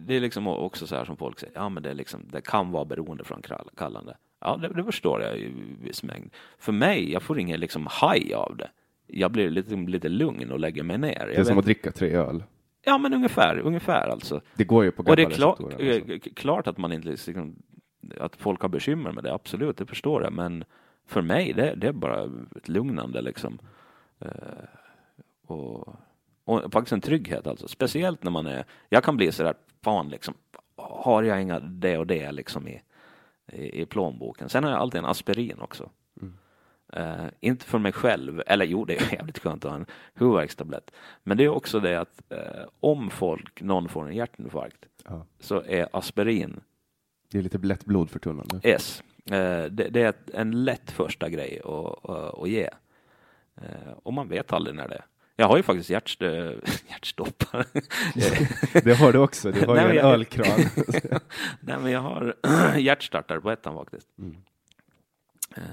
det 0.07 0.15
är 0.15 0.19
liksom 0.19 0.47
också 0.47 0.87
så 0.87 0.95
här 0.95 1.05
som 1.05 1.17
folk 1.17 1.39
säger, 1.39 1.53
ja 1.55 1.69
men 1.69 1.83
det 1.83 1.89
är 1.89 1.93
liksom, 1.93 2.21
det 2.31 2.41
kan 2.41 2.71
vara 2.71 2.85
beroende 2.85 3.23
från 3.23 3.41
kall- 3.41 3.69
kallande. 3.77 4.17
Ja, 4.41 4.57
det, 4.57 4.67
det 4.67 4.83
förstår 4.83 5.21
jag 5.21 5.37
i 5.37 5.51
viss 5.81 6.03
mängd. 6.03 6.29
För 6.57 6.71
mig, 6.71 7.11
jag 7.11 7.21
får 7.21 7.39
ingen 7.39 7.59
liksom 7.59 7.87
haj 7.91 8.33
av 8.33 8.57
det. 8.57 8.69
Jag 9.07 9.31
blir 9.31 9.49
lite, 9.49 9.75
lite 9.75 10.09
lugn 10.09 10.51
och 10.51 10.59
lägger 10.59 10.83
mig 10.83 10.97
ner. 10.97 11.27
Det 11.27 11.35
är 11.35 11.43
som 11.43 11.57
att 11.57 11.65
dricka 11.65 11.91
tre 11.91 12.11
öl. 12.11 12.43
ja, 12.83 12.97
men 12.97 13.13
ungefär, 13.13 13.59
ungefär 13.59 14.07
alltså. 14.07 14.41
Det 14.55 14.63
går 14.63 14.83
ju 14.83 14.91
på 14.91 15.03
Och 15.03 15.15
det 15.15 15.21
gamla 15.21 15.33
är 15.33 15.37
klart, 15.37 15.59
alltså. 15.59 15.81
eh, 15.81 16.19
klart 16.35 16.67
att 16.67 16.77
man 16.77 16.91
inte 16.91 17.07
liksom, 17.07 17.55
att 18.19 18.35
folk 18.35 18.61
har 18.61 18.69
bekymmer 18.69 19.11
med 19.11 19.23
det, 19.23 19.33
absolut, 19.33 19.77
det 19.77 19.85
förstår 19.85 20.23
jag, 20.23 20.33
men 20.33 20.63
för 21.07 21.21
mig, 21.21 21.53
det, 21.53 21.75
det 21.75 21.87
är 21.87 21.91
bara 21.91 22.29
ett 22.55 22.69
lugnande 22.69 23.21
liksom. 23.21 23.59
Eh, 24.19 24.29
och, 25.47 25.95
och 26.45 26.73
faktiskt 26.73 26.93
en 26.93 27.01
trygghet 27.01 27.47
alltså, 27.47 27.67
speciellt 27.67 28.23
när 28.23 28.31
man 28.31 28.47
är, 28.47 28.65
jag 28.89 29.03
kan 29.03 29.17
bli 29.17 29.31
sådär, 29.31 29.53
fan 29.83 30.09
liksom, 30.09 30.33
har 30.77 31.23
jag 31.23 31.41
inga 31.41 31.59
det 31.59 31.97
och 31.97 32.07
det 32.07 32.31
liksom 32.31 32.67
i, 32.67 32.81
i, 33.51 33.81
i 33.81 33.85
plånboken. 33.85 34.49
Sen 34.49 34.63
har 34.63 34.71
jag 34.71 34.79
alltid 34.79 34.99
en 34.99 35.05
aspirin 35.05 35.59
också. 35.59 35.89
Eh, 36.93 37.25
inte 37.39 37.65
för 37.65 37.77
mig 37.79 37.91
själv, 37.91 38.41
eller 38.47 38.65
jo, 38.65 38.85
det 38.85 38.95
är 38.95 39.13
jävligt 39.13 39.39
skönt 39.39 39.65
att 39.65 39.71
ha 39.71 39.77
en 39.77 39.85
huvudvärkstablett. 40.13 40.91
Men 41.23 41.37
det 41.37 41.43
är 41.43 41.49
också 41.49 41.79
det 41.79 41.95
att 41.99 42.31
eh, 42.31 42.63
om 42.79 43.09
folk, 43.09 43.61
någon 43.61 43.89
får 43.89 44.07
en 44.07 44.15
hjärtinfarkt, 44.15 44.85
Ja. 45.05 45.25
så 45.39 45.61
är 45.61 45.87
aspirin 45.93 46.59
Det 47.31 47.37
är 47.37 47.41
lite 47.41 47.57
lätt 47.57 47.85
blodförtunnande. 47.85 48.59
S. 48.63 49.03
Eh, 49.25 49.63
det, 49.63 49.89
det 49.89 50.01
är 50.01 50.13
en 50.33 50.63
lätt 50.63 50.91
första 50.91 51.29
grej 51.29 51.61
att, 51.65 52.09
att, 52.09 52.49
ge. 52.49 52.69
Och 54.03 54.13
man 54.13 54.27
vet 54.27 54.53
aldrig 54.53 54.75
när 54.75 54.87
det 54.87 54.95
är. 54.95 55.05
Jag 55.35 55.47
har 55.47 55.57
ju 55.57 55.63
faktiskt 55.63 55.89
hjärtst, 55.89 56.21
hjärtstoppar. 56.89 57.65
Det 58.83 58.93
har 58.93 59.13
du 59.13 59.19
också. 59.19 59.51
Du 59.51 59.65
har 59.65 59.75
Nej, 59.75 59.83
ju 59.85 59.89
en 59.89 59.95
jag- 59.95 60.13
ölkran. 60.13 60.59
Nej, 61.59 61.77
men 61.81 61.91
jag 61.91 61.99
har 62.01 62.35
hjärtstartare 62.77 63.41
på 63.41 63.51
ettan 63.51 63.75
faktiskt. 63.75 64.07
Mm. 64.19 64.35
Eh, 65.57 65.63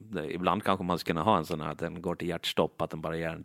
det, 0.00 0.34
ibland 0.34 0.64
kanske 0.64 0.84
man 0.84 0.98
skulle 0.98 1.20
ha 1.20 1.38
en 1.38 1.44
sån 1.44 1.60
här 1.60 1.70
att 1.70 1.78
den 1.78 2.02
går 2.02 2.14
till 2.14 2.28
hjärtstopp, 2.28 2.82
att 2.82 2.90
den 2.90 3.00
bara 3.00 3.16
ger 3.16 3.28
en 3.28 3.44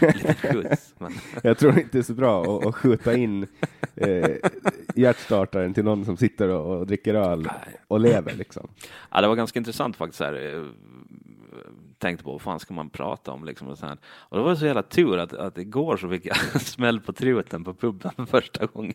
liten 0.14 0.34
skjuts. 0.34 0.94
Men, 0.98 1.12
Jag 1.42 1.58
tror 1.58 1.72
inte 1.78 1.88
det 1.92 1.98
är 1.98 2.02
så 2.02 2.14
bra 2.14 2.42
att, 2.58 2.66
att 2.66 2.74
skjuta 2.76 3.16
in 3.16 3.46
eh, 3.96 4.30
hjärtstartaren 4.94 5.74
till 5.74 5.84
någon 5.84 6.04
som 6.04 6.16
sitter 6.16 6.48
och, 6.48 6.78
och 6.78 6.86
dricker 6.86 7.14
öl 7.14 7.48
och 7.88 8.00
lever 8.00 8.34
liksom. 8.34 8.68
ja, 9.10 9.20
det 9.20 9.28
var 9.28 9.36
ganska 9.36 9.58
intressant 9.58 9.96
faktiskt. 9.96 10.20
Här. 10.20 10.68
Tänkte 12.00 12.24
på 12.24 12.32
vad 12.32 12.42
fan 12.42 12.60
ska 12.60 12.74
man 12.74 12.90
prata 12.90 13.32
om 13.32 13.44
liksom 13.44 13.68
och, 13.68 13.78
så 13.78 13.86
här. 13.86 13.98
och 14.04 14.36
det 14.36 14.42
var 14.42 14.54
så 14.54 14.66
jävla 14.66 14.82
tur 14.82 15.18
att, 15.18 15.32
att 15.32 15.58
igår 15.58 15.96
så 15.96 16.08
fick 16.08 16.26
jag 16.26 16.36
smäll 16.60 17.00
på 17.00 17.12
truten 17.12 17.64
på 17.64 17.74
puben 17.74 18.12
för 18.16 18.24
första 18.24 18.66
gången. 18.66 18.94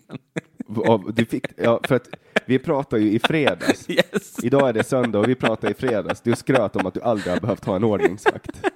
Du 1.13 1.25
fick, 1.25 1.45
ja, 1.57 1.79
för 1.83 1.95
att 1.95 2.09
vi 2.45 2.59
pratade 2.59 3.01
ju 3.01 3.11
i 3.11 3.19
fredags. 3.19 3.89
Yes. 3.95 4.43
Idag 4.43 4.69
är 4.69 4.73
det 4.73 4.83
söndag 4.83 5.19
och 5.19 5.29
vi 5.29 5.35
pratade 5.35 5.71
i 5.71 5.75
fredags. 5.75 6.21
Du 6.21 6.35
skröt 6.35 6.75
om 6.75 6.85
att 6.85 6.93
du 6.93 7.01
aldrig 7.01 7.33
har 7.33 7.41
behövt 7.41 7.65
ha 7.65 7.75
en 7.75 7.83
ordningsvakt. 7.83 8.61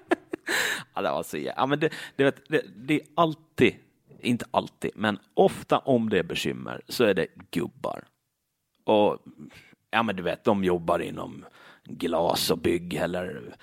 Ja, 0.94 1.02
det 1.02 1.12
var 1.12 1.24
så 1.24 1.38
ja, 1.38 1.66
men 1.66 1.80
det, 1.80 1.90
det, 2.16 2.24
vet, 2.24 2.50
det, 2.50 2.62
det 2.76 2.94
är 2.94 3.02
alltid, 3.16 3.76
inte 4.20 4.46
alltid, 4.52 4.92
men 4.96 5.20
ofta 5.34 5.80
om 5.80 6.10
det 6.10 6.20
är 6.20 6.24
bekymmer 6.24 6.82
så 6.88 7.04
är 7.04 7.14
det 7.14 7.28
gubbar. 7.52 8.04
Och 8.86 9.18
ja, 9.92 10.04
men 10.04 10.16
du 10.16 10.24
vet, 10.24 10.44
de 10.44 10.64
jobbar 10.64 11.00
inom 11.00 11.46
glas 11.86 12.52
och 12.52 12.58
bygg 12.58 12.94
eller 12.94 13.56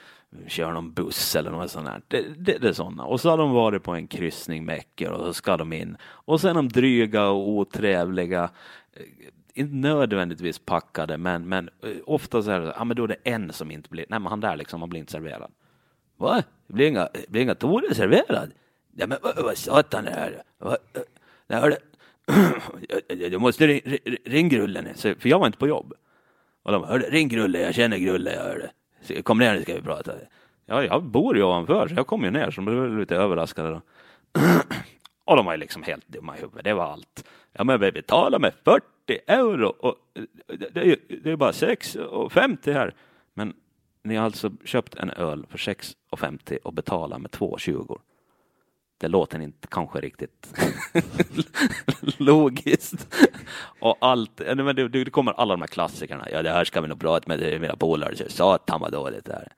kör 0.46 0.72
någon 0.72 0.92
buss 0.92 1.36
eller 1.36 1.50
något 1.50 1.70
sånt 1.70 1.88
här. 1.88 2.02
Det, 2.08 2.22
det, 2.38 2.58
det 2.58 2.68
är 2.68 2.72
sådana. 2.72 3.04
Och 3.04 3.20
så 3.20 3.30
har 3.30 3.38
de 3.38 3.52
varit 3.52 3.82
på 3.82 3.92
en 3.92 4.06
kryssning 4.06 4.64
med 4.64 4.78
äcker 4.78 5.10
och 5.10 5.26
så 5.26 5.34
ska 5.34 5.56
de 5.56 5.72
in. 5.72 5.96
Och 6.02 6.40
sen 6.40 6.56
de 6.56 6.68
dryga 6.68 7.28
och 7.28 7.48
otrevliga. 7.48 8.50
Eh, 8.92 9.02
inte 9.54 9.74
nödvändigtvis 9.74 10.58
packade, 10.58 11.18
men, 11.18 11.48
men 11.48 11.70
eh, 11.82 11.90
ofta 12.06 12.42
så 12.42 12.50
är 12.50 12.60
det, 12.60 12.66
ja 12.66 12.74
ah, 12.76 12.84
men 12.84 12.96
då 12.96 13.04
är 13.04 13.08
det 13.08 13.16
en 13.24 13.52
som 13.52 13.70
inte 13.70 13.88
blir, 13.88 14.06
nej 14.08 14.18
men 14.18 14.26
han 14.26 14.40
där 14.40 14.56
liksom, 14.56 14.80
han 14.80 14.88
blir 14.88 15.00
inte 15.00 15.12
serverad. 15.12 15.50
Va? 16.16 16.42
Det 16.66 16.72
blir 16.72 16.88
inga, 16.88 17.08
det 17.12 17.28
blir 17.28 17.42
inga 17.42 17.54
Tore 17.54 17.94
serverad? 17.94 18.52
Ja, 18.96 19.06
men 19.06 19.18
vad, 19.22 19.44
vad 19.44 19.56
satan 19.56 20.06
är 20.06 20.30
det? 20.30 20.42
Vad, 20.58 20.72
eh, 20.72 21.02
nej, 21.46 21.60
hörde, 21.60 21.78
du 23.30 23.38
måste 23.38 23.66
ring, 23.66 23.80
ring, 23.84 24.16
ring 24.24 24.48
Grullen, 24.48 24.84
nu, 24.84 24.94
för 24.94 25.28
jag 25.28 25.38
var 25.38 25.46
inte 25.46 25.58
på 25.58 25.68
jobb. 25.68 25.94
Och 26.62 26.72
de 26.72 26.84
hörde, 26.84 27.10
ring 27.10 27.28
Grulle, 27.28 27.60
jag 27.60 27.74
känner 27.74 27.98
Grulle, 27.98 28.34
jag 28.34 28.42
hörde. 28.42 28.70
Kom 29.22 29.38
ner 29.38 29.54
nu 29.54 29.62
ska 29.62 29.74
vi 29.74 29.82
prata. 29.82 30.12
Ja, 30.66 30.84
jag 30.84 31.02
bor 31.02 31.36
ju 31.36 31.42
ovanför, 31.42 31.88
så 31.88 31.94
jag 31.94 32.06
kom 32.06 32.24
ju 32.24 32.30
ner, 32.30 32.50
så 32.50 32.60
de 32.60 32.64
blev 32.64 32.98
lite 32.98 33.16
överraskade 33.16 33.70
då. 33.70 33.80
Och 35.24 35.36
de 35.36 35.46
var 35.46 35.52
ju 35.52 35.58
liksom 35.58 35.82
helt 35.82 36.08
dumma 36.08 36.36
i 36.36 36.40
huvudet, 36.40 36.64
det 36.64 36.74
var 36.74 36.84
allt. 36.84 37.24
Ja, 37.52 37.64
men 37.64 37.80
vi 37.80 37.92
betalar 37.92 38.38
med 38.38 38.52
40 38.64 38.82
euro 39.26 39.66
och 39.66 39.96
det 40.46 40.74
det 40.74 40.80
är 40.80 40.84
ju 40.84 40.96
det 41.22 41.30
är 41.30 41.36
bara 41.36 41.52
6,50 41.52 42.72
här. 42.72 42.94
Men 43.34 43.54
ni 44.02 44.16
har 44.16 44.24
alltså 44.24 44.50
köpt 44.64 44.94
en 44.94 45.10
öl 45.10 45.46
för 45.50 45.58
6,50 45.58 46.58
och 46.62 46.72
betalar 46.72 47.18
med 47.18 47.30
2,20. 47.30 47.98
Det 48.98 49.08
låter 49.08 49.40
inte 49.40 49.68
kanske 49.68 50.00
riktigt 50.00 50.54
logiskt. 52.18 53.16
Och 53.80 53.96
allt, 54.00 54.40
men 54.56 54.76
det, 54.76 54.88
det 54.88 55.10
kommer 55.10 55.32
alla 55.32 55.54
de 55.54 55.60
här 55.60 55.68
klassikerna. 55.68 56.26
Ja, 56.32 56.42
det 56.42 56.50
här 56.50 56.64
ska 56.64 56.80
vi 56.80 56.88
nog 56.88 57.00
prata 57.00 57.24
med 57.28 57.60
mina 57.60 57.76
polare. 57.76 58.30
Satan 58.30 58.80
vad 58.80 58.92
dåligt 58.92 59.24
det 59.24 59.32
här. 59.32 59.40
är. 59.40 59.52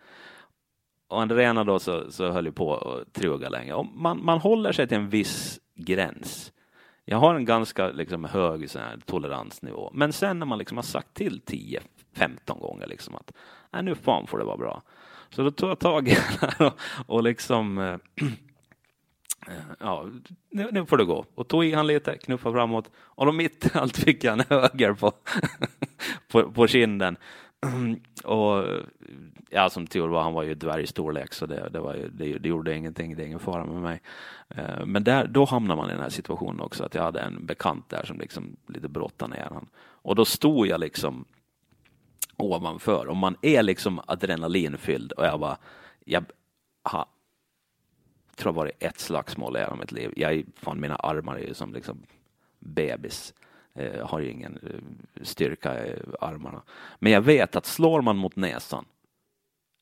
Och 1.08 1.22
Andrena 1.22 1.64
då 1.64 1.78
så, 1.78 2.12
så 2.12 2.30
höll 2.30 2.46
ju 2.46 2.52
på 2.52 2.76
att 2.76 3.12
truga 3.12 3.48
länge. 3.48 3.72
Och 3.72 3.86
man, 3.86 4.24
man 4.24 4.38
håller 4.38 4.72
sig 4.72 4.88
till 4.88 4.96
en 4.96 5.08
viss 5.08 5.60
gräns. 5.74 6.52
Jag 7.04 7.18
har 7.18 7.34
en 7.34 7.44
ganska 7.44 7.88
liksom, 7.90 8.24
hög 8.24 8.70
sån 8.70 8.82
här, 8.82 8.98
toleransnivå. 9.06 9.90
Men 9.94 10.12
sen 10.12 10.38
när 10.38 10.46
man 10.46 10.58
liksom 10.58 10.78
har 10.78 10.82
sagt 10.82 11.14
till 11.14 11.40
10-15 11.46 12.60
gånger 12.60 12.86
liksom 12.86 13.14
att 13.14 13.32
nej, 13.70 13.82
nu 13.82 13.94
fan 13.94 14.26
får 14.26 14.38
det 14.38 14.44
vara 14.44 14.56
bra. 14.56 14.82
Så 15.30 15.42
då 15.42 15.50
tog 15.50 15.70
jag 15.70 15.78
tag 15.78 16.08
i 16.08 16.14
det 16.14 16.38
här 16.40 16.66
och, 16.66 16.72
och 17.06 17.22
liksom 17.22 17.78
eh, 17.78 17.96
Eh, 19.46 19.54
ja, 19.80 20.06
nu, 20.50 20.68
nu 20.72 20.86
får 20.86 20.96
det 20.96 21.04
gå. 21.04 21.24
Och 21.34 21.48
tog 21.48 21.64
i 21.64 21.74
han 21.74 21.86
lite, 21.86 22.18
knuffade 22.18 22.54
framåt 22.54 22.90
och 22.96 23.26
då 23.26 23.32
mitt 23.32 23.66
i 23.66 23.78
allt 23.78 23.96
fick 23.96 24.24
jag 24.24 24.32
en 24.32 24.44
höger 24.60 24.92
på, 24.92 25.12
på, 26.28 26.52
på 26.52 26.66
kinden. 26.66 27.16
och 28.24 28.64
ja, 29.50 29.70
som 29.70 29.86
tur 29.86 30.08
var, 30.08 30.22
han 30.22 30.32
var 30.32 30.42
ju 30.42 30.54
dvärgstorlek 30.54 31.34
så 31.34 31.46
det, 31.46 31.68
det, 31.68 31.80
var 31.80 31.94
ju, 31.94 32.08
det, 32.08 32.38
det 32.38 32.48
gjorde 32.48 32.76
ingenting, 32.76 33.16
det 33.16 33.22
är 33.22 33.26
ingen 33.26 33.38
fara 33.38 33.64
med 33.64 33.82
mig. 33.82 34.00
Eh, 34.48 34.86
men 34.86 35.04
där, 35.04 35.26
då 35.26 35.44
hamnar 35.44 35.76
man 35.76 35.88
i 35.90 35.92
den 35.92 36.02
här 36.02 36.08
situationen 36.08 36.60
också, 36.60 36.84
att 36.84 36.94
jag 36.94 37.02
hade 37.02 37.20
en 37.20 37.46
bekant 37.46 37.88
där 37.88 38.04
som 38.04 38.18
liksom 38.18 38.56
lite 38.66 38.88
brottade 38.88 39.34
ner 39.34 39.48
han. 39.50 39.68
Och 39.76 40.14
då 40.14 40.24
stod 40.24 40.66
jag 40.66 40.80
liksom 40.80 41.24
ovanför 42.36 43.06
och 43.06 43.16
man 43.16 43.36
är 43.42 43.62
liksom 43.62 44.00
adrenalinfylld 44.06 45.12
och 45.12 45.24
jag 45.24 45.40
bara, 45.40 45.56
jag 46.04 46.24
ha, 46.84 47.06
tror 48.38 48.48
jag 48.48 48.56
varit 48.56 48.82
ett 48.82 48.98
slagsmål 49.00 49.56
i 49.56 49.60
hela 49.60 49.74
mitt 49.76 49.92
liv. 49.92 50.12
Jag, 50.16 50.32
är- 50.32 50.44
fan, 50.56 50.80
mina 50.80 50.96
armar 50.96 51.36
är 51.36 51.46
ju 51.48 51.54
som 51.54 51.72
liksom 51.74 52.02
bebis. 52.58 53.34
Jag 53.72 54.04
har 54.06 54.20
ju 54.20 54.30
ingen 54.30 54.58
eh, 54.62 55.22
styrka 55.22 55.86
i 55.86 55.94
armarna. 56.20 56.62
Men 56.98 57.12
jag 57.12 57.20
vet 57.20 57.56
att 57.56 57.66
slår 57.66 58.02
man 58.02 58.16
mot 58.16 58.36
näsan, 58.36 58.84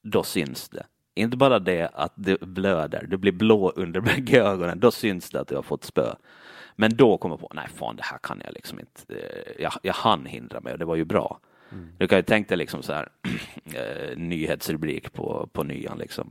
då 0.03 0.23
syns 0.23 0.69
det. 0.69 0.87
Inte 1.15 1.37
bara 1.37 1.59
det 1.59 1.91
att 1.95 2.13
det 2.15 2.41
blöder, 2.41 3.07
du 3.07 3.17
blir 3.17 3.33
blå 3.33 3.71
under 3.77 4.01
bägge 4.11 4.43
ögonen, 4.43 4.81
då 4.81 4.91
syns 4.91 5.31
det 5.31 5.41
att 5.41 5.49
du 5.49 5.55
har 5.57 5.63
fått 5.63 5.85
spö. 5.85 6.15
Men 6.77 6.97
då 6.97 7.19
kommer 7.19 7.33
jag 7.33 7.41
på, 7.41 7.51
nej 7.55 7.69
fan 7.75 7.97
det 7.97 8.03
här 8.05 8.19
kan 8.19 8.41
jag 8.45 8.55
liksom 8.55 8.81
inte, 8.81 9.15
eh, 9.15 9.63
jag, 9.63 9.73
jag 9.83 9.95
hann 9.95 10.27
hindra 10.27 10.61
mig 10.61 10.73
och 10.73 10.79
det 10.79 10.85
var 10.85 10.97
ju 10.97 11.05
bra. 11.05 11.41
Du 11.99 12.07
kan 12.09 12.19
ju 12.19 12.23
tänka 12.23 12.49
dig 12.49 12.57
liksom 12.59 12.83
så 12.83 12.93
här, 12.93 13.09
eh, 13.65 14.17
nyhetsrubrik 14.17 15.13
på, 15.13 15.49
på 15.53 15.63
nyan 15.63 15.99
liksom. 15.99 16.31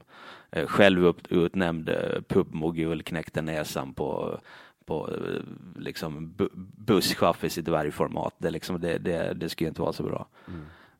Eh, 0.51 0.67
Självutnämnd 0.67 1.89
eh, 1.89 2.21
pubmogul 2.27 3.03
knäckte 3.03 3.41
näsan 3.41 3.93
på, 3.93 4.39
på 4.85 5.09
eh, 5.11 5.41
liksom 5.81 6.31
bu 6.31 6.49
busschaffis 6.77 7.57
i 7.57 7.61
dvärgformat. 7.61 8.33
Det, 8.37 8.49
liksom, 8.49 8.81
det, 8.81 8.97
det, 8.97 9.33
det 9.33 9.49
skulle 9.49 9.67
inte 9.67 9.81
vara 9.81 9.93
så 9.93 10.03
bra. 10.03 10.27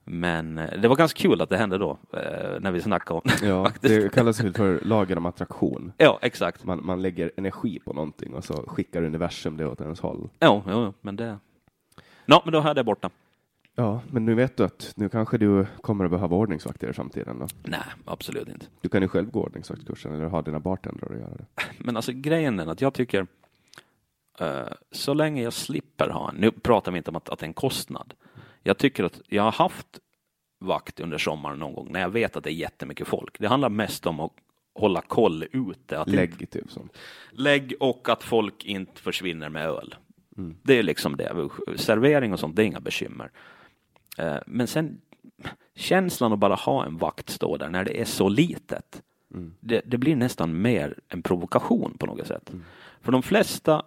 Men 0.04 0.58
eh, 0.58 0.80
det 0.80 0.88
var 0.88 0.96
ganska 0.96 1.18
kul 1.22 1.42
att 1.42 1.50
det 1.50 1.58
hände 1.58 1.78
då, 1.78 1.98
när 2.60 2.72
vi 2.72 2.82
snackade 2.82 3.20
om 3.20 3.22
det. 3.24 3.48
Ja, 3.48 3.72
det 3.82 4.14
kallas 4.14 4.38
för 4.38 4.86
lagen 4.86 5.18
om 5.18 5.26
attraktion. 5.26 5.92
Ja, 5.98 6.20
exakt. 6.22 6.64
Man, 6.64 6.86
man 6.86 7.02
lägger 7.02 7.32
energi 7.38 7.80
på 7.80 7.94
någonting 7.94 8.34
och 8.34 8.44
så 8.44 8.54
skickar 8.68 9.04
universum 9.04 9.58
det 9.58 9.66
åt 9.68 9.82
ens 9.82 10.00
håll. 10.00 10.30
Ja, 10.40 10.64
ja, 10.68 10.94
men 11.02 11.16
det... 11.16 11.38
Nå, 12.26 12.42
men 12.46 12.54
då 12.54 12.60
hade 12.60 12.80
jag 12.80 12.86
borta. 12.86 13.10
Ja, 13.76 14.02
men 14.12 14.26
nu 14.26 14.34
vet 14.36 14.58
du 14.58 14.64
att 14.64 14.94
nu 14.96 15.10
kanske 15.10 15.38
du 15.38 15.66
kommer 15.82 16.06
att 16.06 16.12
behöva 16.12 16.36
ordningsvakter 16.36 16.90
i 16.90 16.94
framtiden. 16.94 17.40
Då. 17.40 17.48
Nej, 17.64 17.80
absolut 18.06 18.48
inte. 18.48 18.66
Du 18.82 18.90
kan 18.90 19.02
ju 19.02 19.08
själv 19.08 19.32
gå 19.32 19.44
ordningsvaktkursen 19.44 20.14
eller 20.16 20.26
ha 20.26 20.42
dina 20.42 20.60
bartendrar 20.60 21.12
att 21.14 21.20
göra 21.20 21.36
det. 21.38 21.46
Men 21.78 21.96
alltså 21.96 22.12
grejen 22.12 22.60
är 22.60 22.68
att 22.68 22.82
jag 22.82 22.94
tycker 22.94 23.28
eh, 24.40 24.60
så 24.92 25.14
länge 25.14 25.44
jag 25.44 25.54
slipper 25.54 26.10
ha 26.10 26.30
en, 26.30 26.36
nu 26.36 26.52
pratar 26.52 26.92
vi 26.92 26.98
inte 26.98 27.10
om 27.10 27.16
att, 27.16 27.30
att 27.30 27.40
det 27.40 27.44
är 27.46 27.48
en 27.48 27.54
kostnad. 27.54 28.14
Jag 28.64 28.78
tycker 28.78 29.04
att 29.04 29.22
jag 29.28 29.44
har 29.44 29.52
haft 29.52 29.88
vakt 30.60 31.00
under 31.00 31.18
sommaren 31.18 31.60
någon 31.60 31.74
gång 31.74 31.92
när 31.92 32.00
jag 32.02 32.10
vet 32.10 32.36
att 32.38 32.44
det 32.44 32.52
är 32.52 32.54
jättemycket 32.54 33.08
folk. 33.08 33.40
Det 33.40 33.48
handlar 33.48 33.70
mest 33.70 34.06
om 34.06 34.20
att 34.20 34.32
hålla 34.80 35.02
koll 35.02 35.46
ute. 35.52 36.00
Att 36.00 36.08
inte- 36.08 36.18
Lägg 36.18 36.50
typ 36.52 36.72
sånt. 36.72 36.98
lägg 37.32 37.74
och 37.80 38.10
att 38.10 38.24
folk 38.24 38.66
inte 38.66 39.02
försvinner 39.02 39.50
med 39.50 39.66
öl. 39.66 39.96
Det 40.64 40.80
är 40.80 40.84
liksom 40.84 41.18
det. 41.18 41.50
Servering 41.76 42.34
och 42.34 42.40
sånt, 42.40 42.56
det 42.56 42.64
är 42.64 42.66
inga 42.66 42.80
bekymmer. 42.80 43.32
Eh, 44.18 44.38
Men 44.48 44.68
sen 44.68 45.02
känslan 45.76 46.34
att 46.34 46.40
bara 46.40 46.56
ha 46.56 46.86
en 46.86 46.98
vakt 46.98 47.30
stå 47.30 47.58
där 47.58 47.70
när 47.70 47.86
det 47.86 48.02
är 48.02 48.06
så 48.06 48.30
litet. 48.30 49.02
Det, 49.60 49.82
det 49.86 49.98
blir 49.98 50.16
nästan 50.16 50.62
mer 50.62 51.00
en 51.08 51.22
provokation 51.22 51.98
på 52.00 52.06
något 52.06 52.28
sätt. 52.28 52.52
För 53.02 53.12
de 53.12 53.24
flesta, 53.24 53.86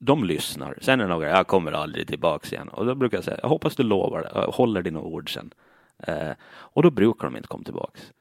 de 0.00 0.24
lyssnar. 0.24 0.78
Sen 0.80 1.00
är 1.00 1.04
det 1.04 1.10
några, 1.10 1.28
jag 1.28 1.46
kommer 1.46 1.72
aldrig 1.72 2.08
tillbaks 2.08 2.52
igen. 2.52 2.68
Och 2.68 2.86
då 2.86 2.94
brukar 2.94 3.16
jag 3.16 3.24
säga, 3.24 3.38
jag 3.42 3.48
hoppas 3.48 3.76
du 3.76 3.82
lovar 3.82 4.22
det, 4.22 4.30
jag 4.34 4.50
håller 4.52 4.82
dina 4.82 5.00
ord 5.00 5.34
sen. 5.34 5.50
Eh, 5.98 6.30
och 6.50 6.82
då 6.82 6.90
brukar 6.90 7.26
de 7.26 7.36
inte 7.36 7.48
komma 7.48 7.64
tillbaks. 7.64 8.12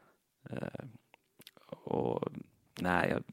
Eh, 0.49 0.85
och 1.83 2.27
nej, 2.81 3.09
jag, 3.09 3.23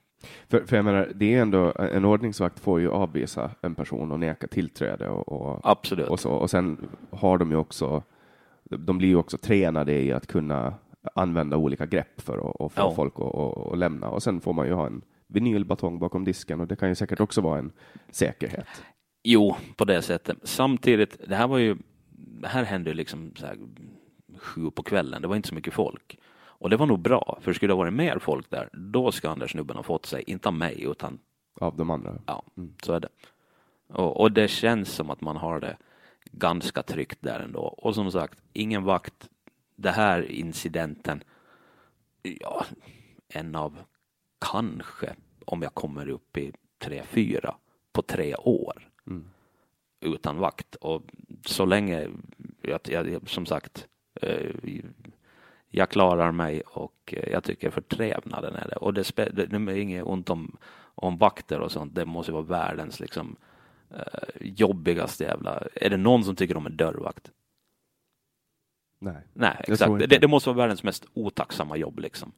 För, 0.49 0.67
för 0.67 0.77
jag 0.77 0.85
menar, 0.85 1.13
det 1.15 1.35
är 1.35 1.43
ändå, 1.43 1.73
en 1.79 2.05
ordningsvakt 2.05 2.61
får 2.61 2.81
ju 2.81 2.91
avvisa 2.91 3.51
en 3.61 3.75
person 3.75 4.13
och 4.13 4.21
neka 4.21 4.47
tillträde 4.47 5.09
och, 5.09 5.29
och, 5.29 5.61
absolut. 5.63 6.09
och 6.09 6.21
så. 6.21 6.31
Och 6.31 6.51
sen 6.51 6.89
har 7.11 7.39
de 7.39 7.51
ju 7.51 7.57
också, 7.57 8.03
de 8.65 8.99
blir 8.99 9.09
ju 9.09 9.17
också 9.17 9.39
tränade 9.39 9.93
i 9.93 10.13
att 10.13 10.27
kunna 10.27 10.75
använda 11.15 11.57
olika 11.57 11.87
grepp 11.87 12.21
för 12.21 12.39
att, 12.39 12.61
att 12.61 12.73
få 12.73 12.81
Ja. 12.81 12.93
folk 12.97 13.15
att, 13.17 13.73
att, 13.73 13.79
lämna. 13.79 14.09
Och 14.09 14.23
sen 14.23 14.41
får 14.41 14.53
man 14.53 14.67
ju 14.67 14.73
ha 14.73 14.87
en 14.87 15.03
vinylbatong 15.27 15.99
bakom 15.99 16.25
disken 16.25 16.61
och 16.61 16.67
det 16.67 16.77
kan 16.77 16.89
ju 16.89 16.95
säkert 16.95 17.21
också 17.21 17.41
vara 17.41 17.59
en 17.59 17.73
säkerhet. 18.11 18.67
Jo, 19.23 19.57
på 19.77 19.85
det 19.85 20.03
sättet. 20.03 20.39
Samtidigt, 20.43 21.19
det 21.29 21.37
här 21.37 21.49
var 21.49 21.59
ju, 21.59 21.77
det 22.41 22.49
här 22.49 22.65
hände 22.65 22.95
liksom 22.95 23.33
så 23.37 23.47
här, 23.47 23.57
sju 24.39 24.71
på 24.71 24.83
kvällen, 24.83 25.23
det 25.23 25.29
var 25.29 25.37
inte 25.37 25.49
så 25.49 25.55
mycket 25.55 25.75
folk. 25.75 26.19
Och 26.65 26.71
det 26.71 26.77
var 26.77 26.87
nog 26.87 26.99
bra, 27.01 27.39
för 27.41 27.53
skulle 27.53 27.71
det 27.71 27.75
ha 27.75 27.79
varit 27.79 27.93
mer 27.93 28.19
folk 28.19 28.51
där, 28.51 28.69
då 28.73 29.13
ska 29.13 29.29
den 29.29 29.39
där 29.39 29.47
snubben 29.47 29.77
ha 29.77 29.83
fått 29.83 30.07
sig, 30.07 30.25
inte 30.27 30.49
av 30.49 30.55
mig, 30.55 30.83
utan 30.83 31.19
av 31.61 31.77
de 31.77 31.91
andra. 31.91 32.19
ja, 32.27 32.43
så 32.83 32.93
är 32.93 33.01
det. 33.01 33.09
Och, 33.89 34.21
och 34.21 34.33
det 34.33 34.49
känns 34.49 34.89
som 34.93 35.11
att 35.11 35.21
man 35.21 35.37
har 35.37 35.61
det 35.61 35.77
ganska 36.33 36.83
tryggt 36.83 37.19
där 37.21 37.41
ändå. 37.41 37.61
Och 37.61 37.95
som 37.95 38.13
sagt, 38.13 38.39
ingen 38.53 38.85
vakt, 38.85 39.29
det 39.77 39.91
här 39.91 40.31
incidenten, 40.31 41.23
ja, 42.23 42.67
en 43.29 43.55
av 43.55 43.79
kanske, 44.51 45.15
om 45.45 45.63
jag 45.63 45.75
kommer 45.75 46.09
upp 46.09 46.37
i 46.37 46.53
tre, 46.79 47.03
fyra 47.03 47.55
på 47.93 48.03
tre 48.03 48.35
år 48.35 48.91
Mm. 49.07 49.25
utan 50.01 50.39
vakt. 50.39 50.75
Och 50.75 51.03
så 51.47 51.65
länge, 51.65 52.09
jag, 52.63 52.81
jag, 52.85 53.29
som 53.29 53.47
sagt, 53.47 53.89
eh, 54.21 54.51
jag 55.77 55.89
klarar 55.89 56.33
mig 56.33 56.61
och 56.61 57.15
eh, 57.17 57.33
jag 57.33 57.45
tycker 57.45 57.71
förtrevnaden 57.71 58.55
är 58.55 58.69
det. 58.69 58.77
Och 58.77 58.95
det, 58.95 59.17
det, 59.17 59.47
det 59.47 59.57
är 59.57 59.77
inget 59.77 60.05
ont 60.05 60.31
om, 60.31 60.57
om 60.95 61.19
vakter 61.19 61.61
och 61.61 61.73
sånt. 61.73 61.95
Det 61.95 62.05
måste 62.05 62.33
vara 62.33 62.43
världens 62.43 63.01
liksom 63.01 63.37
eh, 63.91 64.29
jobbigaste 64.41 65.25
jävla... 65.25 65.63
Är 65.75 65.91
det 65.91 65.97
någon 65.97 66.25
som 66.25 66.37
tycker 66.37 66.57
om 66.57 66.67
en 66.67 66.77
dörrvakt? 66.77 67.31
Nej. 68.99 69.23
Nej, 69.33 69.57
exakt. 69.59 70.09
Det, 70.09 70.19
det 70.19 70.29
måste 70.29 70.49
vara 70.49 70.57
världens 70.57 70.83
mest 70.83 71.07
otacksamma 71.15 71.77
jobb 71.77 71.99
liksom. 71.99 72.33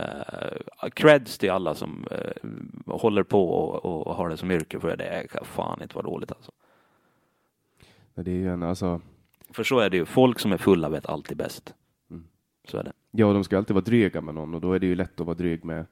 Uh, 0.00 0.88
creds 0.94 1.38
till 1.38 1.50
alla 1.50 1.74
som 1.74 2.06
eh, 2.10 2.50
håller 2.86 3.22
på 3.22 3.50
och, 3.50 4.06
och 4.06 4.14
har 4.14 4.28
det 4.28 4.36
som 4.36 4.50
yrke 4.50 4.80
för 4.80 4.96
det 4.96 5.26
kan 5.30 5.44
fan 5.44 5.82
inte 5.82 5.94
vara 5.94 6.06
dåligt 6.06 6.32
alltså. 6.32 6.52
Det 8.14 8.30
är 8.30 8.34
ju 8.34 8.52
en, 8.52 8.62
alltså, 8.62 9.00
För 9.50 9.64
så 9.64 9.78
är 9.78 9.90
det 9.90 9.96
ju. 9.96 10.04
Folk 10.04 10.38
som 10.38 10.52
är 10.52 10.56
fulla 10.56 10.88
vet 10.88 11.06
alltid 11.06 11.36
bäst. 11.36 11.74
Så 12.64 12.76
är 12.78 12.84
det. 12.84 12.92
ja, 13.10 13.32
de 13.32 13.44
ska 13.44 13.56
alltid 13.58 13.74
vara 13.74 13.84
dryga 13.84 14.20
med 14.20 14.34
någon 14.34 14.54
och 14.54 14.60
då 14.60 14.72
är 14.72 14.78
det 14.78 14.86
ju 14.86 14.94
lätt 14.94 15.20
att 15.20 15.26
vara 15.26 15.36
dryg 15.36 15.64
med 15.64 15.86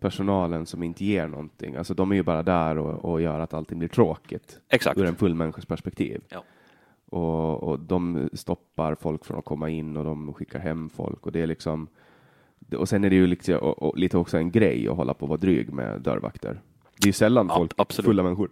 personalen 0.00 0.66
som 0.66 0.82
inte 0.82 1.04
ger 1.04 1.26
någonting. 1.28 1.76
Alltså 1.76 1.94
de 1.94 2.10
är 2.12 2.16
ju 2.16 2.22
bara 2.22 2.42
där 2.42 2.78
och, 2.78 3.04
och 3.12 3.20
gör 3.20 3.40
att 3.40 3.54
allting 3.54 3.78
blir 3.78 3.88
tråkigt 3.88 4.60
Exakt. 4.68 4.98
ur 4.98 5.04
en 5.04 5.14
full 5.16 5.34
människas 5.34 5.66
perspektiv. 5.66 6.22
Ja. 6.28 6.44
Och, 7.10 7.62
och 7.62 7.78
de 7.78 8.30
stoppar 8.32 8.94
folk 8.94 9.24
från 9.24 9.38
att 9.38 9.44
komma 9.44 9.68
in 9.70 9.96
och 9.96 10.04
de 10.04 10.34
skickar 10.34 10.58
hem 10.58 10.88
folk 10.88 11.26
och 11.26 11.32
det 11.32 11.40
är 11.40 11.46
liksom 11.46 11.88
och 12.76 12.88
sen 12.88 13.04
är 13.04 13.10
det 13.10 13.16
ju 13.16 13.26
liksom, 13.26 13.54
och, 13.54 13.82
och 13.82 13.98
lite 13.98 14.18
också 14.18 14.38
en 14.38 14.50
grej 14.50 14.88
att 14.88 14.96
hålla 14.96 15.14
på 15.14 15.22
och 15.22 15.28
vara 15.28 15.38
dryg 15.40 15.72
med 15.72 16.00
dörrvakter. 16.00 16.60
Det 16.96 17.04
är 17.04 17.06
ju 17.06 17.12
sällan 17.12 17.46
Ja, 17.48 17.56
folk, 17.56 17.72
absolut. 17.76 18.06
fulla 18.06 18.22
människor, 18.22 18.50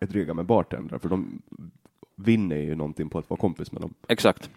är 0.00 0.06
dryga 0.06 0.34
med 0.34 0.46
bartendrar 0.46 0.98
för 0.98 1.08
de 1.08 1.42
vinner 2.16 2.56
ju 2.56 2.74
någonting 2.74 3.08
på 3.08 3.18
att 3.18 3.30
vara 3.30 3.40
kompis 3.40 3.72
med 3.72 3.82
dem. 3.82 3.94
Exakt. 4.08 4.50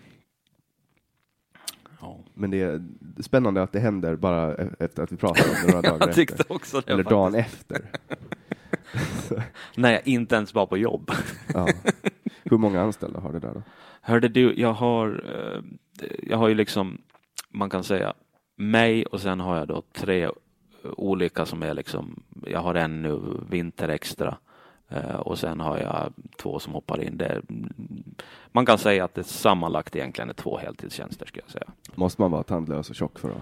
Ja. 2.01 2.17
Men 2.33 2.51
det 2.51 2.61
är 2.61 2.81
spännande 3.19 3.63
att 3.63 3.71
det 3.71 3.79
händer 3.79 4.15
bara 4.15 4.55
e- 4.55 4.69
efter 4.79 5.03
att 5.03 5.11
vi 5.11 5.17
pratar 5.17 5.43
om 5.49 5.55
det 5.67 5.73
några 5.73 5.89
dagar 5.97 6.09
efter. 6.09 6.51
också 6.51 6.81
det. 6.81 6.91
Eller 6.91 7.03
faktiskt. 7.03 7.09
dagen 7.09 7.35
efter. 7.35 7.81
När 9.75 9.91
jag 9.91 10.07
inte 10.07 10.35
ens 10.35 10.53
var 10.53 10.65
på 10.65 10.77
jobb. 10.77 11.11
Ja. 11.53 11.67
Hur 12.43 12.57
många 12.57 12.81
anställda 12.81 13.19
har 13.19 13.33
det 13.33 13.39
där 13.39 13.53
då? 13.53 13.61
Hörde 14.01 14.27
du, 14.27 14.53
jag 14.59 14.73
har, 14.73 15.23
eh, 15.35 15.61
jag 16.23 16.37
har 16.37 16.47
ju 16.47 16.55
liksom, 16.55 16.97
man 17.49 17.69
kan 17.69 17.83
säga 17.83 18.13
mig 18.55 19.05
och 19.05 19.21
sen 19.21 19.39
har 19.39 19.57
jag 19.57 19.67
då 19.67 19.83
tre 19.93 20.29
olika 20.83 21.45
som 21.45 21.63
är 21.63 21.73
liksom, 21.73 22.23
jag 22.45 22.59
har 22.59 22.75
en 22.75 23.01
nu 23.01 23.19
vinter 23.49 23.89
extra 23.89 24.37
och 25.19 25.39
sen 25.39 25.59
har 25.59 25.77
jag 25.77 26.13
två 26.37 26.59
som 26.59 26.73
hoppar 26.73 27.03
in. 27.03 27.17
Det, 27.17 27.41
man 28.51 28.65
kan 28.65 28.77
säga 28.77 29.03
att 29.03 29.15
det 29.15 29.23
sammanlagt 29.23 29.95
egentligen 29.95 30.29
är 30.29 30.33
två 30.33 30.57
heltidstjänster 30.57 31.25
skulle 31.25 31.43
jag 31.45 31.51
säga. 31.51 31.67
Måste 31.95 32.21
man 32.21 32.31
vara 32.31 32.43
tandlös 32.43 32.89
och 32.89 32.95
tjock 32.95 33.19
för 33.19 33.29
att 33.29 33.41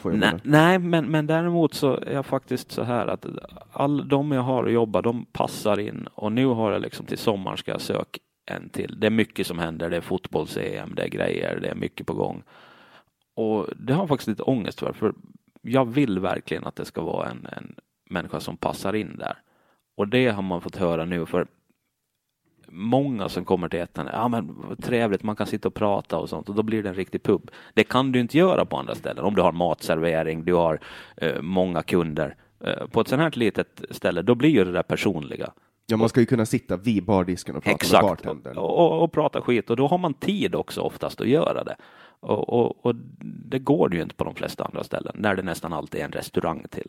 få 0.00 0.12
jobba 0.12 0.30
Nej, 0.30 0.40
nej 0.42 0.78
men, 0.78 1.06
men 1.06 1.26
däremot 1.26 1.74
så 1.74 1.96
är 1.96 2.12
jag 2.12 2.26
faktiskt 2.26 2.72
så 2.72 2.82
här 2.82 3.06
att 3.06 3.26
all 3.72 4.08
de 4.08 4.32
jag 4.32 4.42
har 4.42 4.64
att 4.64 4.72
jobba, 4.72 5.02
de 5.02 5.24
passar 5.24 5.80
in 5.80 6.08
och 6.14 6.32
nu 6.32 6.46
har 6.46 6.72
jag 6.72 6.82
liksom 6.82 7.06
till 7.06 7.18
sommaren 7.18 7.56
ska 7.56 7.70
jag 7.70 7.80
söka 7.80 8.20
en 8.46 8.68
till. 8.68 9.00
Det 9.00 9.06
är 9.06 9.10
mycket 9.10 9.46
som 9.46 9.58
händer. 9.58 9.90
Det 9.90 9.96
är 9.96 10.00
fotbolls-EM, 10.00 10.94
det 10.94 11.02
är 11.02 11.08
grejer, 11.08 11.58
det 11.62 11.68
är 11.68 11.74
mycket 11.74 12.06
på 12.06 12.14
gång. 12.14 12.42
Och 13.34 13.66
det 13.76 13.92
har 13.92 14.02
jag 14.02 14.08
faktiskt 14.08 14.28
lite 14.28 14.42
ångest 14.42 14.80
för, 14.80 14.92
för 14.92 15.14
jag 15.62 15.84
vill 15.84 16.18
verkligen 16.18 16.64
att 16.64 16.76
det 16.76 16.84
ska 16.84 17.02
vara 17.02 17.28
en, 17.28 17.46
en 17.56 17.74
människa 18.10 18.40
som 18.40 18.56
passar 18.56 18.94
in 18.94 19.16
där. 19.18 19.36
Och 19.96 20.08
det 20.08 20.28
har 20.28 20.42
man 20.42 20.60
fått 20.60 20.76
höra 20.76 21.04
nu 21.04 21.26
för 21.26 21.46
många 22.68 23.28
som 23.28 23.44
kommer 23.44 23.68
till 23.68 23.80
ettan, 23.80 24.08
ja 24.12 24.28
men 24.28 24.76
trevligt, 24.82 25.22
man 25.22 25.36
kan 25.36 25.46
sitta 25.46 25.68
och 25.68 25.74
prata 25.74 26.18
och 26.18 26.28
sånt 26.28 26.48
och 26.48 26.54
då 26.54 26.62
blir 26.62 26.82
det 26.82 26.88
en 26.88 26.94
riktig 26.94 27.22
pub. 27.22 27.50
Det 27.74 27.84
kan 27.84 28.12
du 28.12 28.20
inte 28.20 28.38
göra 28.38 28.64
på 28.64 28.76
andra 28.76 28.94
ställen 28.94 29.24
om 29.24 29.34
du 29.34 29.42
har 29.42 29.52
matservering, 29.52 30.44
du 30.44 30.54
har 30.54 30.80
eh, 31.16 31.42
många 31.42 31.82
kunder. 31.82 32.36
Eh, 32.60 32.86
på 32.86 33.00
ett 33.00 33.08
sånt 33.08 33.22
här 33.22 33.30
litet 33.30 33.82
ställe, 33.90 34.22
då 34.22 34.34
blir 34.34 34.50
ju 34.50 34.64
det 34.64 34.72
där 34.72 34.82
personliga. 34.82 35.52
Ja, 35.86 35.96
man 35.96 36.08
ska 36.08 36.20
ju 36.20 36.26
kunna 36.26 36.46
sitta 36.46 36.76
vid 36.76 37.04
bardisken 37.04 37.56
och 37.56 37.62
prata 37.62 37.72
med 37.72 37.82
Exakt, 37.82 38.02
bartendern. 38.02 38.56
och, 38.58 38.78
och, 38.78 39.02
och 39.02 39.12
prata 39.12 39.40
skit 39.40 39.70
och 39.70 39.76
då 39.76 39.86
har 39.86 39.98
man 39.98 40.14
tid 40.14 40.54
också 40.54 40.80
oftast 40.80 41.20
att 41.20 41.28
göra 41.28 41.64
det. 41.64 41.76
Och, 42.20 42.48
och, 42.48 42.86
och 42.86 42.94
det 43.22 43.58
går 43.58 43.94
ju 43.94 44.02
inte 44.02 44.14
på 44.14 44.24
de 44.24 44.34
flesta 44.34 44.64
andra 44.64 44.84
ställen, 44.84 45.16
när 45.18 45.36
det 45.36 45.42
nästan 45.42 45.72
alltid 45.72 46.00
är 46.00 46.04
en 46.04 46.12
restaurang 46.12 46.64
till. 46.70 46.88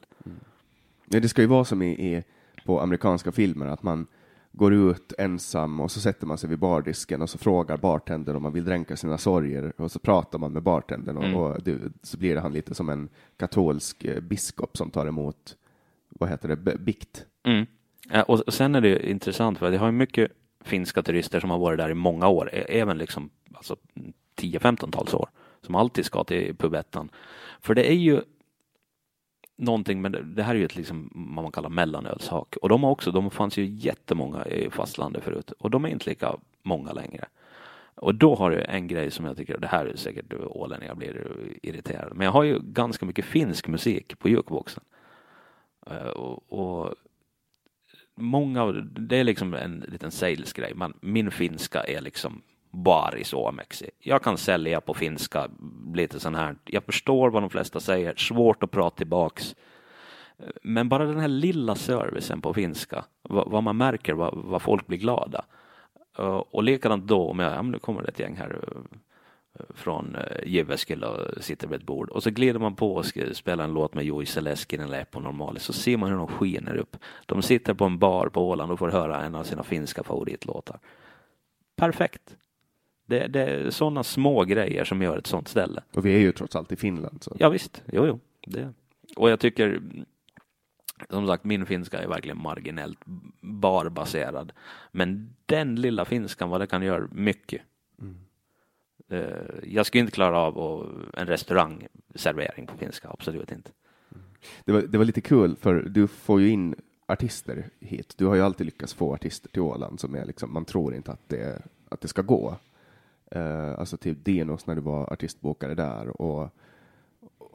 Ja, 1.09 1.19
det 1.19 1.29
ska 1.29 1.41
ju 1.41 1.47
vara 1.47 1.65
som 1.65 1.81
i, 1.81 1.89
i, 1.89 2.23
på 2.67 2.79
amerikanska 2.81 3.31
filmer, 3.31 3.65
att 3.65 3.83
man 3.83 4.07
går 4.51 4.73
ut 4.73 5.13
ensam 5.17 5.79
och 5.79 5.91
så 5.91 5.99
sätter 5.99 6.27
man 6.27 6.37
sig 6.37 6.49
vid 6.49 6.59
bardisken 6.59 7.21
och 7.21 7.29
så 7.29 7.37
frågar 7.37 7.77
bartendern 7.77 8.35
om 8.35 8.43
man 8.43 8.53
vill 8.53 8.65
dränka 8.65 8.97
sina 8.97 9.17
sorger 9.17 9.73
och 9.77 9.91
så 9.91 9.99
pratar 9.99 10.39
man 10.39 10.53
med 10.53 10.63
bartendern 10.63 11.17
och, 11.17 11.23
Mm. 11.23 11.35
och 11.37 11.63
det, 11.63 11.77
så 12.03 12.17
blir 12.17 12.35
det 12.35 12.41
han 12.41 12.53
lite 12.53 12.75
som 12.75 12.89
en 12.89 13.09
katolsk 13.37 14.03
eh, 14.05 14.19
biskop 14.19 14.77
som 14.77 14.91
tar 14.91 15.07
emot, 15.07 15.55
vad 16.09 16.29
heter 16.29 16.47
det, 16.49 16.77
bikt. 16.77 17.25
Mm. 17.43 17.65
Och 18.27 18.39
och 18.47 18.53
sen 18.53 18.75
är 18.75 18.81
det 18.81 18.87
ju 18.89 18.99
intressant 18.99 19.57
för 19.57 19.71
jag 19.71 19.79
har 19.79 19.85
ju 19.87 19.91
mycket 19.91 20.31
finska 20.63 21.03
turister 21.03 21.39
som 21.39 21.49
har 21.49 21.57
varit 21.59 21.77
där 21.77 21.89
i 21.89 21.93
många 21.93 22.27
år, 22.27 22.49
e- 22.53 22.65
även 22.81 22.97
liksom 22.97 23.29
alltså 23.53 23.75
10-15-tals 24.39 25.13
år, 25.13 25.29
som 25.61 25.75
alltid 25.75 26.05
ska 26.05 26.23
till 26.23 26.55
pubettan. 26.55 27.09
För 27.61 27.75
det 27.75 27.91
är 27.91 27.95
ju 27.95 28.21
någonting, 29.57 30.01
men 30.01 30.11
det- 30.35 30.43
här 30.43 30.55
är 30.55 30.59
ju 30.59 30.65
ett 30.65 30.75
liksom 30.75 31.11
vad 31.35 31.43
man 31.43 31.51
kallar 31.51 31.69
mellanölshak 31.69 32.55
och 32.61 32.69
de 32.69 32.83
har 32.83 32.91
också, 32.91 33.11
de 33.11 33.31
fanns 33.31 33.57
ju 33.57 33.65
jättemånga 33.65 34.45
i 34.45 34.69
fastlandet 34.69 35.23
förut 35.23 35.51
och 35.51 35.69
de 35.71 35.85
är 35.85 35.89
inte 35.89 36.09
lika 36.09 36.35
många 36.63 36.91
längre. 36.91 37.25
Och 37.95 38.15
då 38.15 38.35
har 38.35 38.51
jag 38.51 38.75
en 38.75 38.87
grej 38.87 39.11
som 39.11 39.25
jag 39.25 39.37
tycker, 39.37 39.57
det 39.57 39.67
här 39.67 39.85
är 39.85 39.95
säkert 39.95 40.33
ålänningar 40.33 40.95
blir 40.95 41.31
irriterade, 41.63 42.15
men 42.15 42.25
jag 42.25 42.31
har 42.31 42.43
ju 42.43 42.59
ganska 42.63 43.05
mycket 43.05 43.25
finsk 43.25 43.67
musik 43.67 44.19
på 44.19 44.29
jukeboxen. 44.29 44.83
Eh, 45.87 46.07
och, 46.07 46.53
och 46.59 46.95
många 48.15 48.71
det 48.81 49.17
är 49.17 49.23
liksom 49.23 49.53
en 49.53 49.79
liten 49.87 50.11
salesgrej, 50.11 50.73
men 50.75 50.93
min 51.01 51.31
finska 51.31 51.83
är 51.83 52.01
liksom 52.01 52.41
bara 52.71 53.23
Suomeksi. 53.23 53.89
Jag 53.99 54.23
kan 54.23 54.37
sälja 54.37 54.81
på 54.81 54.93
finska 54.93 55.47
lite 55.93 56.19
sån 56.19 56.35
här. 56.35 56.55
Jag 56.65 56.83
förstår 56.83 57.29
vad 57.29 57.43
de 57.43 57.49
flesta 57.49 57.79
säger, 57.79 58.15
svårt 58.15 58.63
att 58.63 58.71
prata 58.71 58.97
tillbaks. 58.97 59.55
Men 60.63 60.89
bara 60.89 61.05
den 61.05 61.19
här 61.19 61.27
lilla 61.27 61.75
servicen 61.75 62.41
på 62.41 62.53
finska, 62.53 63.05
vad, 63.21 63.51
vad 63.51 63.63
man 63.63 63.77
märker, 63.77 64.13
vad, 64.13 64.33
vad 64.35 64.61
folk 64.61 64.87
blir 64.87 64.97
glada. 64.97 65.45
Eh, 66.19 66.43
och 66.51 66.63
likadant 66.63 67.07
då 67.07 67.29
om 67.29 67.39
jag, 67.39 67.53
ja, 67.53 67.61
nu 67.61 67.79
kommer 67.79 68.01
det 68.01 68.07
ett 68.07 68.19
gäng 68.19 68.35
här 68.35 68.59
eh, 68.63 69.65
från 69.75 70.15
eh, 70.15 70.47
Jyväskylä 70.47 71.07
och 71.07 71.43
sitter 71.43 71.67
vid 71.67 71.79
ett 71.79 71.85
bord 71.85 72.09
och 72.09 72.23
så 72.23 72.29
glider 72.29 72.59
man 72.59 72.75
på 72.75 72.95
och 72.95 73.05
spelar 73.33 73.63
en 73.63 73.73
låt 73.73 73.93
med 73.93 74.05
Juice 74.05 74.41
Leskinen 74.41 74.87
eller 74.87 75.01
Eppo 75.01 75.19
Normalis 75.19 75.63
så 75.63 75.73
ser 75.73 75.97
man 75.97 76.09
hur 76.09 76.17
de 76.17 76.27
skiner 76.27 76.75
upp. 76.75 76.97
De 77.25 77.41
sitter 77.41 77.73
på 77.73 77.85
en 77.85 77.99
bar 77.99 78.29
på 78.29 78.49
Åland 78.49 78.71
och 78.71 78.79
får 78.79 78.89
höra 78.89 79.23
en 79.23 79.35
av 79.35 79.43
sina 79.43 79.63
finska 79.63 80.03
favoritlåtar. 80.03 80.79
Perfekt. 81.75 82.37
Det, 83.09 83.27
det 83.27 83.41
är 83.41 83.69
sådana 83.69 84.03
små 84.03 84.43
grejer 84.43 84.83
som 84.83 85.01
gör 85.01 85.17
ett 85.17 85.27
sådant 85.27 85.47
ställe. 85.47 85.83
Och 85.93 86.05
vi 86.05 86.15
är 86.15 86.19
ju 86.19 86.31
trots 86.31 86.55
allt 86.55 86.71
i 86.71 86.75
Finland. 86.75 87.23
Så. 87.23 87.35
Ja 87.39 87.49
visst, 87.49 87.83
jo 87.93 88.05
jo. 88.07 88.19
Det. 88.47 88.73
Och 89.15 89.29
jag 89.29 89.39
tycker 89.39 89.81
som 91.09 91.27
sagt 91.27 91.43
min 91.43 91.65
finska 91.65 91.99
är 91.99 92.07
verkligen 92.07 92.41
marginellt 92.41 92.99
barbaserad. 93.41 94.51
Men 94.91 95.35
den 95.45 95.75
lilla 95.75 96.05
finskan 96.05 96.49
vad 96.49 96.61
det 96.61 96.67
kan 96.67 96.81
göra 96.81 97.07
mycket. 97.11 97.61
Eh, 99.09 99.19
Jag 99.63 99.85
skulle 99.85 99.99
inte 100.01 100.11
klara 100.11 100.37
av 100.37 101.05
en 101.17 101.27
restaurangservering 101.27 102.67
på 102.67 102.77
finska, 102.77 103.09
absolut 103.09 103.51
inte. 103.51 103.71
Det, 104.65 104.71
var, 104.71 104.81
det 104.81 104.97
var 104.97 105.05
lite 105.05 105.21
kul, 105.21 105.55
för 105.55 105.75
du 105.75 106.07
får 106.07 106.41
ju 106.41 106.49
in 106.49 106.75
artister 107.05 107.69
hit. 107.79 108.13
Du 108.17 108.25
har 108.25 108.35
ju 108.35 108.41
alltid 108.41 108.65
lyckats 108.65 108.93
få 108.93 109.13
artister 109.13 109.49
till 109.49 109.61
Åland 109.61 109.99
som 109.99 110.15
är 110.15 110.25
liksom, 110.25 110.53
man 110.53 110.65
tror 110.65 110.95
inte 110.95 111.11
att 111.11 111.29
det, 111.29 111.61
att 111.89 112.01
det 112.01 112.07
ska 112.07 112.21
gå 112.21 112.55
eh, 113.31 113.79
alltså 113.79 113.97
typ 113.97 114.23
till 114.23 114.33
Dinos 114.33 114.67
när 114.67 114.75
du 114.75 114.81
var 114.81 115.13
artistbokare 115.13 115.75
där 115.75 116.21
och 116.21 116.49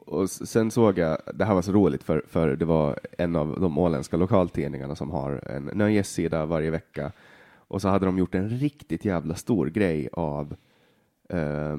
och 0.05 0.29
sen 0.29 0.71
såg 0.71 0.97
jag, 0.97 1.17
det 1.33 1.45
här 1.45 1.53
var 1.53 1.61
så 1.61 1.71
roligt 1.71 2.03
för, 2.03 2.23
för 2.27 2.55
det 2.55 2.65
var 2.65 2.99
en 3.17 3.35
av 3.35 3.59
de 3.59 3.77
åländska 3.77 4.17
lokaltidningarna 4.17 4.95
som 4.95 5.11
har 5.11 5.49
en 5.49 5.63
nöjessida 5.73 6.45
varje 6.45 6.71
vecka 6.71 7.11
och 7.55 7.81
så 7.81 7.87
hade 7.87 8.05
de 8.05 8.17
gjort 8.17 8.35
en 8.35 8.49
riktigt 8.49 9.05
jävla 9.05 9.35
stor 9.35 9.67
grej 9.67 10.09
av 10.13 10.55
eh, 11.29 11.77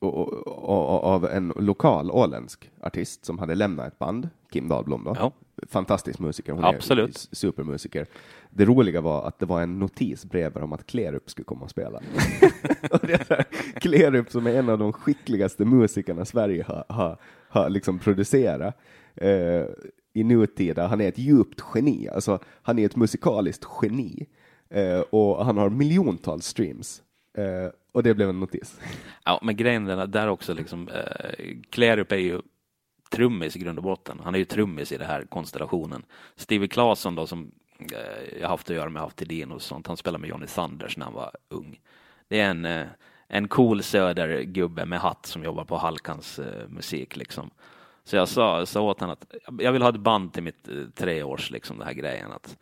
och, 0.00 0.18
och, 0.18 0.90
och, 0.90 1.04
av 1.04 1.24
en 1.24 1.52
lokal 1.56 2.10
åländsk 2.10 2.70
artist 2.80 3.24
som 3.24 3.38
hade 3.38 3.54
lämnat 3.54 3.86
ett 3.86 3.98
band, 3.98 4.28
Kim 4.50 4.68
Dahlblom 4.68 5.04
då. 5.04 5.16
Ja. 5.18 5.32
Fantastisk 5.68 6.18
musiker, 6.18 6.52
hon 6.52 6.64
Absolut. 6.64 7.28
är 7.30 7.36
supermusiker. 7.36 8.06
det 8.50 8.64
roliga 8.64 9.00
var 9.00 9.28
att 9.28 9.38
det 9.38 9.46
var 9.46 9.62
en 9.62 9.78
notis 9.78 10.24
bredvid 10.24 10.62
om 10.62 10.72
att 10.72 10.86
Klerup 10.86 11.30
skulle 11.30 11.44
komma 11.44 11.64
och 11.64 11.70
spela. 11.70 11.98
och 12.90 13.00
det 13.02 13.44
Klerup 13.80 14.30
som 14.30 14.46
är 14.46 14.54
en 14.54 14.68
av 14.68 14.78
de 14.78 14.92
skickligaste 14.92 15.64
musikerna 15.64 16.24
Sverige 16.24 16.64
har, 16.64 16.84
har, 16.88 17.16
har 17.48 17.70
liksom 17.70 17.98
producerat 17.98 18.78
eh, 19.14 19.64
i 20.12 20.24
nutida. 20.24 20.86
Han 20.86 21.00
är 21.00 21.08
ett 21.08 21.18
djupt 21.18 21.62
geni, 21.74 22.08
alltså 22.08 22.38
han 22.62 22.78
är 22.78 22.86
ett 22.86 22.96
musikaliskt 22.96 23.66
geni 23.82 24.26
eh, 24.70 25.00
och 25.00 25.44
han 25.44 25.56
har 25.56 25.70
miljontals 25.70 26.46
streams. 26.46 27.02
Eh, 27.38 27.72
och 27.92 28.02
det 28.02 28.14
blev 28.14 28.28
en 28.28 28.40
notis. 28.40 28.80
Ja, 29.24 29.40
men 29.42 29.56
grejen 29.56 29.88
är 29.88 30.06
där 30.06 30.28
också 30.28 30.54
liksom, 30.54 30.88
eh, 30.88 31.56
Klerup 31.70 32.12
är 32.12 32.16
ju 32.16 32.40
trummis 33.10 33.56
i 33.56 33.58
grund 33.58 33.78
och 33.78 33.84
botten. 33.84 34.20
Han 34.24 34.34
är 34.34 34.38
ju 34.38 34.44
trummis 34.44 34.92
i 34.92 34.96
den 34.96 35.06
här 35.06 35.24
konstellationen. 35.28 36.02
Stevie 36.36 36.68
Claesson 36.68 37.14
då 37.14 37.26
som 37.26 37.50
eh, 37.78 38.40
jag 38.40 38.48
haft 38.48 38.70
att 38.70 38.76
göra 38.76 38.90
med, 38.90 39.02
haft 39.02 39.16
till 39.16 39.52
och 39.52 39.62
sånt, 39.62 39.86
han 39.86 39.96
spelade 39.96 40.20
med 40.20 40.30
Johnny 40.30 40.46
Sanders 40.46 40.96
när 40.96 41.04
han 41.04 41.14
var 41.14 41.30
ung. 41.48 41.80
Det 42.28 42.40
är 42.40 42.50
en, 42.50 42.64
eh, 42.64 42.86
en 43.28 43.48
cool 43.48 43.82
södergubbe 43.82 44.84
med 44.84 45.00
hatt 45.00 45.26
som 45.26 45.44
jobbar 45.44 45.64
på 45.64 45.76
Halkans 45.76 46.38
eh, 46.38 46.68
musik 46.68 47.16
liksom. 47.16 47.50
Så 48.04 48.16
jag 48.16 48.28
sa, 48.28 48.66
sa 48.66 48.80
åt 48.80 49.00
honom 49.00 49.12
att 49.20 49.34
jag 49.60 49.72
vill 49.72 49.82
ha 49.82 49.88
ett 49.88 49.96
band 49.96 50.32
till 50.32 50.42
mitt 50.42 50.68
treårs, 50.94 51.50
liksom 51.50 51.78
den 51.78 51.86
här 51.86 51.94
grejen. 51.94 52.32
Att, 52.32 52.56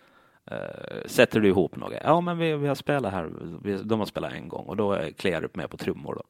uh, 0.52 1.06
sätter 1.06 1.40
du 1.40 1.48
ihop 1.48 1.76
något? 1.76 1.92
Ja, 2.04 2.20
men 2.20 2.38
vi, 2.38 2.56
vi 2.56 2.68
har 2.68 2.74
spelat 2.74 3.12
här, 3.12 3.30
vi, 3.62 3.76
de 3.82 3.98
har 3.98 4.06
spelat 4.06 4.32
en 4.32 4.48
gång 4.48 4.66
och 4.66 4.76
då 4.76 4.92
är 4.92 5.10
Kleerup 5.10 5.56
med 5.56 5.70
på 5.70 5.76
trummor. 5.76 6.14
Då. 6.14 6.22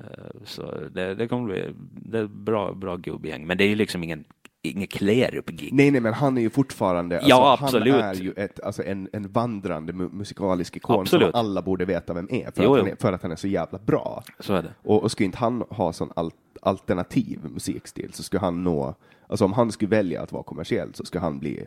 Uh, 0.00 0.44
så 0.44 0.74
det, 0.90 1.14
det 1.14 1.28
kommer 1.28 1.44
bli 1.44 1.74
det 2.10 2.18
är 2.18 2.26
bra, 2.26 2.72
bra 2.74 2.96
gubbgäng, 2.96 3.46
men 3.46 3.58
det 3.58 3.64
är 3.64 3.68
ju 3.68 3.74
liksom 3.74 4.02
ingen 4.02 4.24
Inget 4.64 4.90
Klerup-gig. 4.90 5.72
Nej, 5.72 5.90
nej, 5.90 6.00
men 6.00 6.14
han 6.14 6.38
är 6.38 6.42
ju 6.42 6.50
fortfarande, 6.50 7.20
Ja, 7.24 7.50
alltså, 7.50 7.64
absolut. 7.64 7.94
han 7.94 8.04
är 8.04 8.14
ju 8.14 8.32
ett, 8.36 8.60
alltså 8.60 8.84
en, 8.84 9.08
en 9.12 9.32
vandrande 9.32 9.92
mu 9.92 10.08
musikalisk 10.08 10.76
ikon 10.76 11.00
Absolut. 11.00 11.30
som 11.30 11.40
alla 11.40 11.62
borde 11.62 11.84
veta 11.84 12.14
vem 12.14 12.28
är 12.30 12.50
för, 12.50 12.62
Jo, 12.64 12.72
att, 12.72 12.80
han 12.80 12.88
är, 12.88 12.96
för 12.96 13.12
att 13.12 13.22
han 13.22 13.32
är 13.32 13.36
så 13.36 13.48
jävla 13.48 13.78
bra. 13.78 14.22
Så 14.40 14.54
är 14.54 14.62
det. 14.62 14.74
Och, 14.82 15.02
och 15.02 15.10
skulle 15.10 15.24
inte 15.24 15.38
han 15.38 15.64
ha 15.70 15.92
sån 15.92 16.12
al 16.16 16.30
alternativ 16.62 17.40
musikstil 17.42 18.12
så 18.12 18.22
skulle 18.22 18.40
han 18.40 18.64
nå, 18.64 18.94
alltså 19.26 19.44
om 19.44 19.52
han 19.52 19.72
skulle 19.72 19.88
välja 19.88 20.22
att 20.22 20.32
vara 20.32 20.42
kommersiell 20.42 20.94
så 20.94 21.04
skulle 21.04 21.20
han 21.22 21.38
bli 21.38 21.66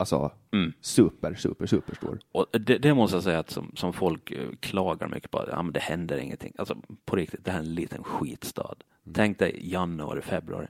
alltså 0.00 0.30
Mm. 0.52 0.72
super, 0.80 1.34
super, 1.34 1.66
superstor. 1.66 2.18
Och 2.32 2.46
det, 2.52 2.78
det 2.78 2.94
måste 2.94 3.16
jag 3.16 3.24
säga 3.24 3.38
att 3.38 3.50
som, 3.50 3.72
som 3.74 3.92
folk 3.92 4.30
eh, 4.30 4.48
klagar 4.60 5.08
mycket 5.08 5.30
på, 5.30 5.44
ja 5.50 5.62
men 5.62 5.72
det 5.72 5.80
händer 5.80 6.18
ingenting. 6.18 6.52
Alltså 6.58 6.76
på 7.04 7.16
riktigt, 7.16 7.44
det 7.44 7.50
här 7.50 7.58
är 7.58 7.62
en 7.64 7.74
liten 7.74 8.04
skitstad. 8.04 8.74
Tänk 9.14 9.38
dig 9.38 9.70
januari, 9.72 10.20
februari. 10.22 10.66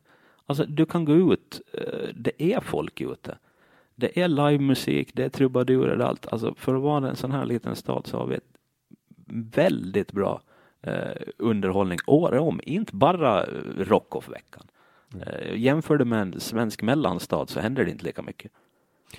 Alltså 0.47 0.65
du 0.65 0.87
kan 0.87 1.05
gå 1.05 1.33
ut, 1.33 1.61
eh, 1.73 2.09
det 2.15 2.43
är 2.43 2.61
folk 2.61 3.01
ute. 3.01 3.39
Det 3.95 4.21
är 4.21 4.29
livemusik, 4.29 5.11
det 5.15 5.25
är 5.25 5.29
trubadurer, 5.29 5.97
är 5.97 6.01
allt. 6.01 6.27
Alltså 6.33 6.55
för 6.55 6.75
att 6.75 6.83
vara 6.83 7.09
en 7.09 7.17
sån 7.17 7.33
här 7.33 7.45
liten 7.47 7.77
stad 7.77 8.07
så 8.07 8.19
har 8.19 8.27
vi 8.27 8.35
ett 8.35 8.51
väldigt 9.55 10.13
bra 10.13 10.41
eh, 10.83 11.23
underhållning 11.39 11.99
året 12.07 12.41
om, 12.41 12.61
inte 12.65 12.97
bara 12.97 13.45
eh, 13.45 13.49
rock-off-veckan. 13.77 14.67
Eh, 15.27 15.57
jämför 15.57 15.99
det 15.99 16.05
med 16.05 16.21
en 16.23 16.41
svensk 16.41 16.83
mellanstad 16.83 17.47
så 17.47 17.61
händer 17.61 17.85
det 17.85 17.91
inte 17.91 18.05
lika 18.05 18.23
mycket. 18.23 18.53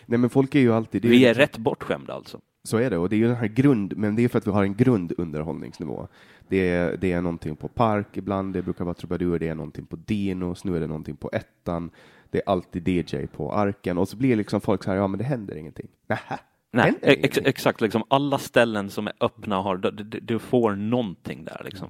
Nej, 0.06 0.20
men 0.20 0.30
folk 0.30 0.56
är 0.56 0.60
ju 0.60 0.74
alltid, 0.74 1.06
är 1.06 1.10
Vi 1.10 1.18
ju 1.18 1.26
är 1.26 1.28
liksom- 1.30 1.42
rätt 1.42 1.58
bortskämda 1.58 2.14
alltså. 2.14 2.40
Så 2.64 2.78
är 2.78 2.90
det, 2.90 2.98
och 2.98 3.10
det 3.10 3.16
är 3.16 3.18
ju 3.18 3.28
den 3.28 3.36
här 3.36 3.48
grund, 3.48 3.98
men 3.98 4.16
det 4.16 4.24
är 4.24 4.28
för 4.28 4.38
att 4.38 4.48
vi 4.48 4.52
har 4.52 4.64
en 4.64 4.76
grundunderhållningsnivå. 4.76 6.08
Det 6.48 6.70
är, 6.70 6.98
det 6.98 7.12
är 7.12 7.22
någonting 7.22 7.56
på 7.56 7.68
Park 7.68 8.08
ibland, 8.18 8.54
det 8.54 8.62
brukar 8.62 8.86
vara 8.86 8.94
trubadur, 8.94 9.40
det 9.40 9.48
är 9.48 9.56
någonting 9.56 9.86
på 9.86 9.96
Dinos, 9.96 10.64
nu 10.64 10.76
är 10.76 10.80
det 10.80 10.88
någonting 10.88 11.16
på 11.16 11.30
ettan, 11.34 11.90
det 12.30 12.38
är 12.38 12.50
alltid 12.50 12.88
DJ 12.88 13.28
på 13.28 13.54
Arken, 13.54 13.98
och 13.98 14.08
så 14.08 14.18
blir 14.18 14.36
liksom 14.36 14.62
folk 14.62 14.84
så 14.84 14.90
här, 14.92 14.98
ja 14.98 15.08
men 15.08 15.18
det 15.18 15.24
händer 15.24 15.56
ingenting. 15.56 15.88
Nähä, 16.08 16.40
Nej, 16.74 16.94
ex 17.02 17.38
exakt. 17.38 17.82
Liksom 17.82 18.04
alla 18.08 18.38
ställen 18.38 18.90
som 18.90 19.08
är 19.08 19.14
öppna 19.20 19.56
har, 19.62 19.78
du, 19.78 19.92
du, 20.20 20.40
får 20.40 20.76
någonting 20.76 21.46
där 21.46 21.62
liksom. 21.66 21.88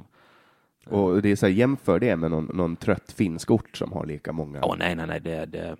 Och 0.85 1.21
det 1.21 1.29
är 1.29 1.35
så 1.35 1.45
här, 1.45 1.53
jämför 1.53 1.99
det 1.99 2.15
med 2.15 2.31
någon, 2.31 2.45
någon 2.45 2.75
trött 2.75 3.11
finsk 3.11 3.51
ort 3.51 3.77
som 3.77 3.91
har 3.91 4.05
lika 4.05 4.31
många. 4.31 4.59
Åh 4.63 4.75
nej, 4.79 4.95
nej, 4.95 5.07
nej, 5.07 5.19
det, 5.19 5.45
det, 5.45 5.77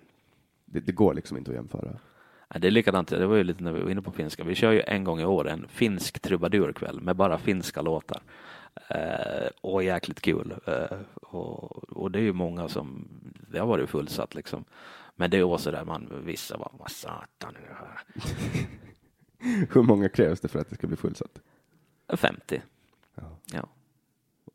Det, 0.64 0.80
det 0.80 0.92
går 0.92 1.14
liksom 1.14 1.36
inte 1.36 1.50
att 1.50 1.56
jämföra. 1.56 1.90
Nej, 2.52 2.60
det 2.60 2.66
är 2.66 2.70
likadant. 2.70 3.08
Det 3.08 3.26
var 3.26 3.36
ju 3.36 3.44
lite 3.44 3.62
när 3.62 3.72
vi 3.72 3.80
var 3.80 3.90
inne 3.90 4.02
på 4.02 4.12
finska. 4.12 4.44
Vi 4.44 4.54
kör 4.54 4.72
ju 4.72 4.80
en 4.80 5.04
gång 5.04 5.20
i 5.20 5.24
år 5.24 5.48
en 5.48 5.68
finsk 5.68 6.20
trubadurkväll 6.20 7.00
med 7.00 7.16
bara 7.16 7.38
finska 7.38 7.82
låtar. 7.82 8.22
Eh, 8.88 9.48
och 9.60 9.84
jäkligt 9.84 10.20
kul. 10.20 10.54
Eh, 10.66 10.98
och, 11.14 11.92
och 11.92 12.10
det 12.10 12.18
är 12.18 12.22
ju 12.22 12.32
många 12.32 12.68
som, 12.68 13.08
det 13.48 13.58
har 13.58 13.66
varit 13.66 13.90
fullsatt 13.90 14.34
liksom. 14.34 14.64
Men 15.16 15.30
det 15.30 15.38
är 15.38 15.42
också 15.42 15.70
där 15.70 15.84
man, 15.84 16.22
vissa 16.24 16.58
bara, 16.58 16.72
vad 16.72 16.90
satan 16.90 17.56
är 17.56 17.68
det 17.68 17.74
här? 17.74 18.02
Hur 19.74 19.82
många 19.82 20.08
krävs 20.08 20.40
det 20.40 20.48
för 20.48 20.58
att 20.58 20.68
det 20.68 20.74
ska 20.74 20.86
bli 20.86 20.96
fullsatt? 20.96 21.40
50. 22.08 22.62
Ja. 23.14 23.22
Ja. 23.52 23.68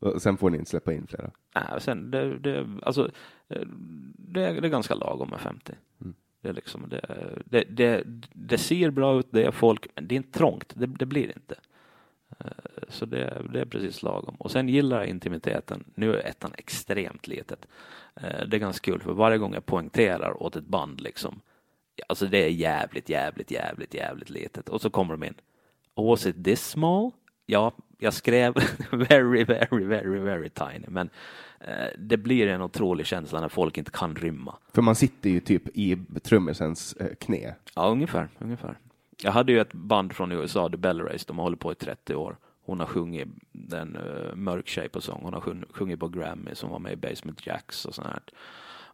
Och 0.00 0.22
sen 0.22 0.36
får 0.36 0.50
ni 0.50 0.58
inte 0.58 0.70
släppa 0.70 0.92
in 0.92 1.06
flera. 1.06 1.30
Nej, 1.54 1.80
sen 1.80 2.10
det, 2.10 2.38
det, 2.38 2.66
alltså, 2.82 3.10
det, 3.48 4.60
det 4.60 4.66
är 4.66 4.68
ganska 4.68 4.94
lagom 4.94 5.30
med 5.30 5.40
50. 5.40 5.72
Mm. 6.00 6.14
Det, 6.40 6.52
liksom, 6.52 6.88
det, 6.88 7.00
det, 7.44 7.64
det, 7.64 8.02
det 8.32 8.58
ser 8.58 8.90
bra 8.90 9.18
ut, 9.18 9.26
det 9.30 9.42
är 9.42 9.50
folk, 9.50 9.86
men 9.94 10.08
det 10.08 10.14
är 10.14 10.16
inte 10.16 10.38
trångt, 10.38 10.72
det, 10.76 10.86
det 10.86 11.06
blir 11.06 11.32
inte. 11.36 11.54
Eh, 12.40 12.46
så 12.88 13.06
det, 13.06 13.42
det 13.52 13.60
är 13.60 13.64
precis 13.64 14.02
lagom. 14.02 14.34
Och 14.34 14.50
sen 14.50 14.68
gillar 14.68 14.98
jag 14.98 15.06
intimiteten. 15.06 15.84
Nu 15.94 16.14
är 16.14 16.26
ettan 16.26 16.52
extremt 16.58 17.26
litet. 17.26 17.66
Eh, 18.14 18.46
det 18.46 18.56
är 18.56 18.60
ganska 18.60 18.90
kul, 18.90 19.00
för 19.00 19.12
varje 19.12 19.38
gång 19.38 19.54
jag 19.54 19.66
poängterar 19.66 20.42
åt 20.42 20.56
ett 20.56 20.66
band 20.66 21.00
liksom, 21.00 21.40
alltså 22.08 22.26
det 22.26 22.44
är 22.44 22.48
jävligt, 22.48 23.08
jävligt, 23.08 23.50
jävligt, 23.50 23.94
jävligt 23.94 24.30
litet. 24.30 24.68
Och 24.68 24.80
så 24.80 24.90
kommer 24.90 25.16
de 25.16 25.24
in. 25.24 25.34
Was 25.94 26.26
it 26.26 26.44
this 26.44 26.68
small? 26.68 27.10
Ja, 27.46 27.72
jag 27.98 28.14
skrev 28.14 28.54
very, 28.92 29.44
very, 29.44 29.84
very, 29.84 30.18
very 30.18 30.48
tiny, 30.48 30.84
men 30.88 31.10
det 31.98 32.16
blir 32.16 32.46
en 32.46 32.62
otrolig 32.62 33.06
känsla 33.06 33.40
när 33.40 33.48
folk 33.48 33.78
inte 33.78 33.90
kan 33.90 34.14
rymma. 34.14 34.56
För 34.72 34.82
man 34.82 34.94
sitter 34.94 35.30
ju 35.30 35.40
typ 35.40 35.62
i 35.74 35.98
trummisens 36.22 36.92
eh, 36.92 37.14
knä. 37.20 37.54
Ja, 37.74 37.88
ungefär, 37.88 38.28
ungefär. 38.38 38.78
Jag 39.22 39.32
hade 39.32 39.52
ju 39.52 39.60
ett 39.60 39.72
band 39.72 40.12
från 40.12 40.32
USA, 40.32 40.68
The 40.68 40.76
Bell 40.76 41.00
Race, 41.00 41.24
de 41.26 41.38
har 41.38 41.44
hållit 41.44 41.60
på 41.60 41.72
i 41.72 41.74
30 41.74 42.14
år. 42.14 42.36
Hon 42.64 42.80
har 42.80 42.86
sjungit 42.86 43.28
den 43.52 43.96
uh, 43.96 44.34
mörk 44.34 44.68
tjej 44.68 44.88
på 44.88 45.00
sång, 45.00 45.20
hon 45.22 45.34
har 45.34 45.40
sjung, 45.40 45.64
sjungit 45.70 46.00
på 46.00 46.08
Grammy 46.08 46.54
som 46.54 46.70
var 46.70 46.78
med 46.78 46.92
i 46.92 46.96
Basement 46.96 47.46
Jacks 47.46 47.84
och 47.84 47.94
sånt 47.94 48.08
här. 48.08 48.22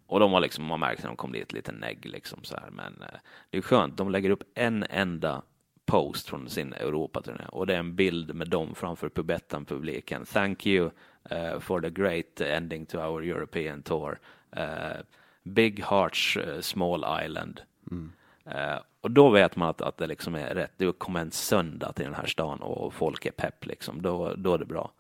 Och 0.07 0.21
de 0.21 0.31
var 0.31 0.41
liksom, 0.41 0.65
man 0.65 0.81
märkte 0.81 1.03
när 1.03 1.09
de 1.09 1.17
kom 1.17 1.33
dit 1.33 1.53
lite 1.53 1.73
negg 1.73 2.07
liksom 2.07 2.39
så 2.43 2.57
här, 2.57 2.71
men 2.71 3.03
eh, 3.03 3.19
det 3.51 3.59
är 3.59 3.63
skönt, 3.63 3.97
de 3.97 4.11
lägger 4.11 4.31
upp 4.31 4.43
en 4.55 4.85
enda 4.91 5.43
post 5.87 6.29
från 6.29 6.49
sin 6.49 6.73
Europaturné 6.73 7.45
och 7.49 7.67
det 7.67 7.75
är 7.75 7.79
en 7.79 7.97
bild 7.97 8.35
med 8.35 8.49
dem 8.49 8.75
framför 8.75 9.09
Pubettan-publiken. 9.09 10.25
Thank 10.25 10.67
you 10.67 10.91
eh, 11.31 11.61
for 11.61 11.81
the 11.81 11.91
great 11.91 12.41
ending 12.41 12.87
to 12.87 12.99
our 12.99 13.23
European 13.23 13.83
tour. 13.83 14.19
Eh, 14.57 15.01
big 15.43 15.85
Hearts, 15.85 16.37
eh, 16.37 16.61
Small 16.61 17.25
Island. 17.25 17.61
Eh, 18.47 18.79
och 19.01 19.11
då 19.11 19.31
vet 19.31 19.57
man 19.57 19.69
att, 19.69 19.81
att 19.81 19.97
det 19.97 20.07
liksom 20.07 20.35
är 20.35 20.55
rätt. 20.55 20.73
Du 20.77 20.93
kommer 20.93 21.21
en 21.21 21.31
söndag 21.31 21.93
till 21.93 22.05
den 22.05 22.15
här 22.15 22.27
stan 22.27 22.61
och 22.61 22.95
folk 22.95 23.27
är 23.27 23.31
pepp 23.31 23.67
liksom. 23.67 24.03
Då, 24.03 24.35
då 24.37 24.55
är 24.55 24.59
det 24.59 24.65
bra. 24.65 24.93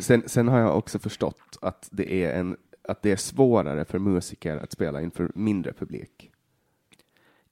Sen, 0.00 0.28
sen 0.28 0.48
har 0.48 0.58
jag 0.58 0.78
också 0.78 0.98
förstått 0.98 1.58
att 1.60 1.88
det, 1.92 2.24
är 2.24 2.38
en, 2.38 2.56
att 2.88 3.02
det 3.02 3.12
är 3.12 3.16
svårare 3.16 3.84
för 3.84 3.98
musiker 3.98 4.56
att 4.56 4.72
spela 4.72 5.00
inför 5.00 5.30
mindre 5.34 5.72
publik. 5.72 6.30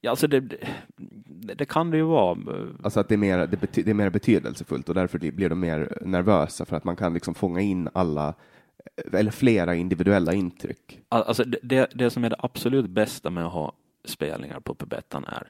Ja, 0.05 0.09
alltså 0.09 0.27
det, 0.27 0.39
det, 0.39 1.53
det 1.53 1.65
kan 1.65 1.91
det 1.91 1.97
ju 1.97 2.03
vara. 2.03 2.37
Alltså 2.83 2.99
att 2.99 3.09
det 3.09 3.15
är, 3.15 3.17
mer, 3.17 3.47
det, 3.47 3.57
bety, 3.57 3.83
det 3.83 3.91
är 3.91 3.95
mer 3.95 4.09
betydelsefullt 4.09 4.89
och 4.89 4.95
därför 4.95 5.19
blir 5.19 5.49
de 5.49 5.59
mer 5.59 5.97
nervösa 6.01 6.65
för 6.65 6.75
att 6.75 6.83
man 6.83 6.95
kan 6.95 7.13
liksom 7.13 7.35
fånga 7.35 7.61
in 7.61 7.89
alla 7.93 8.33
eller 9.13 9.31
flera 9.31 9.75
individuella 9.75 10.33
intryck. 10.33 10.99
Alltså 11.09 11.43
det, 11.43 11.87
det, 11.93 12.09
som 12.09 12.23
är 12.23 12.29
det 12.29 12.35
absolut 12.39 12.89
bästa 12.89 13.29
med 13.29 13.45
att 13.45 13.53
ha 13.53 13.73
spelningar 14.05 14.59
på 14.59 14.75
Pubettan 14.75 15.25
är 15.25 15.47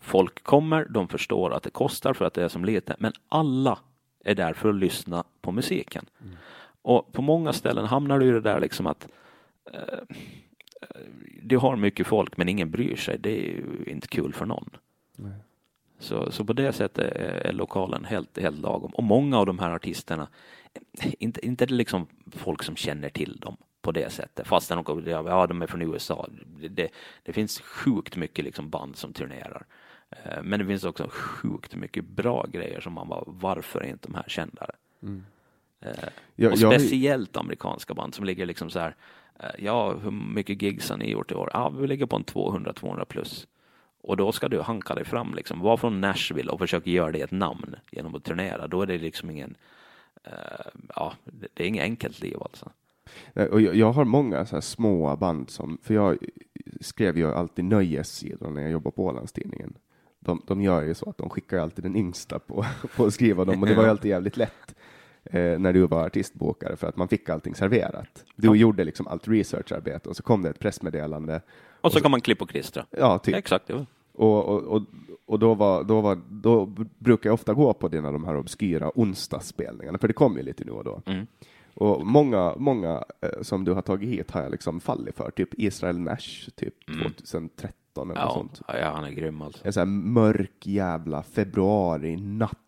folk 0.00 0.42
kommer, 0.42 0.84
de 0.84 1.08
förstår 1.08 1.54
att 1.54 1.62
det 1.62 1.70
kostar 1.70 2.14
för 2.14 2.24
att 2.24 2.34
det 2.34 2.44
är 2.44 2.48
som 2.48 2.64
lite, 2.64 2.96
men 2.98 3.12
alla 3.28 3.78
är 4.24 4.34
där 4.34 4.52
för 4.52 4.68
att 4.68 4.74
lyssna 4.74 5.24
på 5.40 5.52
musiken. 5.52 6.06
Och 6.82 7.12
på 7.12 7.22
många 7.22 7.52
ställen 7.52 7.86
hamnar 7.86 8.18
du 8.18 8.26
i 8.26 8.30
det 8.30 8.40
där 8.40 8.60
liksom 8.60 8.86
att 8.86 9.08
eh, 9.72 10.16
du 11.42 11.56
har 11.56 11.76
mycket 11.76 12.06
folk 12.06 12.36
men 12.36 12.48
ingen 12.48 12.70
bryr 12.70 12.96
sig. 12.96 13.18
Det 13.18 13.30
är 13.30 13.52
ju 13.52 13.84
inte 13.86 14.08
kul 14.08 14.32
för 14.32 14.46
någon. 14.46 14.70
Så, 15.98 16.30
så 16.32 16.44
på 16.44 16.52
det 16.52 16.72
sättet 16.72 17.16
är, 17.16 17.52
lokalen 17.52 18.04
helt, 18.04 18.38
helt 18.38 18.58
lagom. 18.58 18.90
Och 18.94 19.02
många 19.04 19.38
av 19.38 19.46
de 19.46 19.58
här 19.58 19.70
artisterna, 19.70 20.28
inte, 21.18 21.46
inte 21.46 21.66
det 21.66 21.74
liksom 21.74 22.06
folk 22.32 22.62
som 22.62 22.76
känner 22.76 23.08
till 23.08 23.36
dem 23.36 23.56
på 23.82 23.92
det 23.92 24.12
sättet, 24.12 24.46
fast 24.46 24.68
de, 24.68 25.02
ja, 25.06 25.46
de 25.46 25.62
är 25.62 25.66
från 25.66 25.82
USA. 25.82 26.28
Det, 26.60 26.68
det, 26.68 26.88
det 27.22 27.32
finns 27.32 27.60
sjukt 27.60 28.16
mycket 28.16 28.44
liksom 28.44 28.70
band 28.70 28.96
som 28.96 29.12
turnerar. 29.12 29.64
Eh, 30.10 30.42
Men 30.42 30.60
det 30.60 30.66
finns 30.66 30.84
också 30.84 31.08
sjukt 31.10 31.74
mycket 31.76 32.04
bra 32.04 32.46
grejer 32.52 32.80
som 32.80 32.92
man 32.92 33.08
bara, 33.08 33.24
varför 33.26 33.80
är 33.80 33.88
inte 33.88 34.08
de 34.08 34.14
här 34.14 34.24
kändare? 34.28 34.72
Eh, 35.02 35.22
Jag- 36.36 36.52
och 36.52 36.58
jag 36.58 36.72
ju- 36.72 36.78
speciellt 36.78 37.36
amerikanska 37.36 37.94
band 37.94 38.14
som 38.14 38.24
ligger 38.24 38.46
liksom 38.46 38.70
så 38.70 38.78
här, 38.78 38.96
eh, 39.40 39.46
ja, 39.64 39.94
hur 40.02 40.10
mycket 40.10 40.62
gigs 40.62 40.90
har 40.90 40.96
ni 40.96 41.10
gjort 41.10 41.30
i 41.32 41.34
år? 41.34 41.50
Ja, 41.52 41.68
vi 41.68 41.86
ligger 41.86 42.06
på 42.06 42.16
en 42.16 42.24
200-200 42.24 43.04
plus. 43.04 43.46
Och 44.02 44.16
då 44.16 44.32
ska 44.32 44.48
du 44.48 44.60
hanka 44.60 44.94
dig 44.94 45.04
fram, 45.04 45.34
liksom. 45.34 45.60
var 45.60 45.76
från 45.76 46.00
Nashville 46.00 46.50
och 46.52 46.58
försöka 46.58 46.90
göra 46.90 47.12
det 47.12 47.20
ett 47.20 47.30
namn 47.30 47.76
genom 47.90 48.14
att 48.14 48.24
turnera. 48.24 48.66
Då 48.66 48.82
är 48.82 48.86
det 48.86 48.98
liksom 48.98 49.30
ingen, 49.30 49.56
uh, 50.26 50.82
ja, 50.96 51.12
det 51.24 51.64
är 51.64 51.66
inget 51.66 51.82
enkelt 51.82 52.20
liv 52.20 52.36
alltså. 52.40 52.70
Och 53.50 53.60
jag, 53.60 53.76
jag 53.76 53.92
har 53.92 54.04
många 54.04 54.46
så 54.46 54.56
här 54.56 54.60
små 54.60 55.16
band 55.16 55.50
som, 55.50 55.78
för 55.82 55.94
jag 55.94 56.18
skrev 56.80 57.18
ju 57.18 57.34
alltid 57.34 57.64
nöjessidor 57.64 58.50
när 58.50 58.62
jag 58.62 58.70
jobbade 58.70 58.96
på 58.96 59.04
Ålandstidningen. 59.04 59.74
De, 60.20 60.42
de 60.46 60.62
gör 60.62 60.82
ju 60.82 60.94
så 60.94 61.10
att 61.10 61.18
de 61.18 61.30
skickar 61.30 61.58
alltid 61.58 61.84
den 61.84 61.96
yngsta 61.96 62.38
på, 62.38 62.64
på 62.96 63.04
att 63.04 63.14
skriva 63.14 63.44
dem 63.44 63.62
och 63.62 63.68
det 63.68 63.74
var 63.74 63.84
ju 63.84 63.90
alltid 63.90 64.10
jävligt 64.10 64.36
lätt 64.36 64.74
eh, 65.24 65.58
när 65.58 65.72
du 65.72 65.86
var 65.86 66.06
artistbokare 66.06 66.76
för 66.76 66.86
att 66.86 66.96
man 66.96 67.08
fick 67.08 67.28
allting 67.28 67.54
serverat. 67.54 68.24
Du 68.36 68.48
ja. 68.48 68.54
gjorde 68.54 68.84
liksom 68.84 69.06
allt 69.06 69.28
researcharbete 69.28 70.08
och 70.08 70.16
så 70.16 70.22
kom 70.22 70.42
det 70.42 70.50
ett 70.50 70.58
pressmeddelande. 70.58 71.36
Och, 71.36 71.84
och 71.84 71.92
så, 71.92 71.98
så 71.98 72.02
kan 72.02 72.10
man 72.10 72.20
klippa 72.20 72.44
och 72.44 72.50
klistra. 72.50 72.86
Ja, 72.90 73.18
typ. 73.18 73.34
Exakt. 73.36 73.68
Ja. 73.68 73.86
Och, 74.12 74.44
och, 74.48 74.62
och, 74.62 74.82
och, 75.26 75.38
då, 75.38 75.54
var, 75.54 75.84
då, 75.84 76.00
var, 76.00 76.20
då 76.28 76.66
brukar 76.98 77.30
jag 77.30 77.34
ofta 77.34 77.54
gå 77.54 77.72
på 77.72 77.88
dina 77.88 78.12
de 78.12 78.24
här 78.24 78.36
obskyra 78.36 78.90
onsdagsspelningarna, 78.94 79.98
för 79.98 80.08
det 80.08 80.14
kom 80.14 80.36
ju 80.36 80.42
lite 80.42 80.64
nu 80.64 80.72
och 80.72 80.84
då. 80.84 81.02
Mm. 81.06 81.26
Och 81.74 82.06
många, 82.06 82.54
många 82.56 83.04
eh, 83.20 83.42
som 83.42 83.64
du 83.64 83.72
har 83.72 83.82
tagit 83.82 84.08
hit 84.08 84.30
har 84.30 84.42
jag 84.42 84.50
liksom 84.50 84.80
fallit 84.80 85.16
för, 85.16 85.30
typ 85.30 85.48
Israel 85.58 85.98
Nash, 85.98 86.50
typ 86.54 86.88
mm. 86.88 87.12
2013 87.12 88.10
eller 88.10 88.20
ja, 88.20 88.30
sånt. 88.30 88.62
Ja, 88.68 88.92
han 88.94 89.04
är 89.04 89.10
grym 89.10 89.42
alltså. 89.42 89.66
En 89.66 89.72
sån 89.72 89.80
här 89.80 89.86
mörk 89.86 90.66
jävla 90.66 91.22
februari 91.22 92.16
natt. 92.16 92.58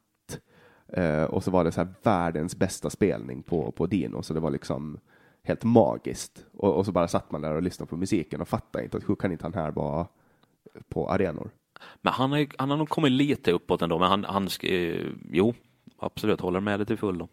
Eh, 0.97 1.25
och 1.25 1.45
så 1.45 1.51
var 1.51 1.65
det 1.65 1.73
så 1.73 1.81
här 1.81 1.95
världens 2.03 2.57
bästa 2.57 2.91
spelning 2.91 3.43
på, 3.43 3.73
på 3.73 3.87
Dino, 3.87 4.23
så 4.23 4.35
det 4.35 4.41
var 4.41 4.51
liksom 4.51 4.99
helt 5.43 5.65
magiskt. 5.65 6.47
Och, 6.53 6.77
och 6.77 6.87
så 6.87 6.93
bara 6.93 7.09
satt 7.09 7.31
man 7.33 7.41
där 7.41 7.55
och 7.55 7.63
lyssnade 7.63 7.91
på 7.91 7.97
musiken 7.97 8.41
och 8.41 8.49
fattade 8.49 8.85
inte 8.85 8.97
att 8.97 9.09
hur 9.09 9.17
kan 9.17 9.33
inte 9.33 9.45
han 9.45 9.55
här 9.55 9.71
vara 9.71 10.07
på 10.89 11.11
arenor? 11.11 11.51
Men 12.03 12.13
han 12.13 12.33
har, 12.33 12.47
han 12.59 12.71
har 12.71 12.77
nog 12.77 12.89
kommit 12.89 13.13
lite 13.13 13.53
uppåt 13.53 13.83
ändå, 13.83 13.99
men 13.99 14.09
han, 14.09 14.25
han 14.25 14.49
eh, 14.63 15.07
jo, 15.31 15.55
absolut, 15.99 16.41
håller 16.41 16.61
med 16.61 16.79
dig 16.79 16.87
till 16.87 16.99
fullo. 16.99 17.29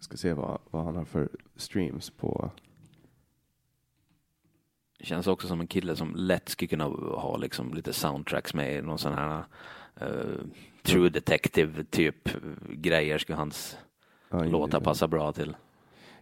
Ska 0.00 0.16
se 0.16 0.32
vad, 0.32 0.58
vad 0.70 0.84
han 0.84 0.96
har 0.96 1.04
för 1.04 1.28
streams 1.56 2.10
på. 2.10 2.50
Känns 5.00 5.26
också 5.26 5.48
som 5.48 5.60
en 5.60 5.66
kille 5.66 5.96
som 5.96 6.14
lätt 6.16 6.48
skulle 6.48 6.68
kunna 6.68 6.84
ha 6.84 7.36
liksom 7.36 7.74
lite 7.74 7.92
soundtracks 7.92 8.54
med 8.54 8.84
någon 8.84 8.98
sån 8.98 9.14
här 9.14 9.44
uh, 10.02 10.40
True 10.82 11.08
Detective 11.08 11.84
typ 11.84 12.28
grejer 12.68 13.18
skulle 13.18 13.36
hans 13.36 13.76
ja, 14.30 14.44
låtar 14.44 14.80
passa 14.80 15.08
bra 15.08 15.32
till. 15.32 15.56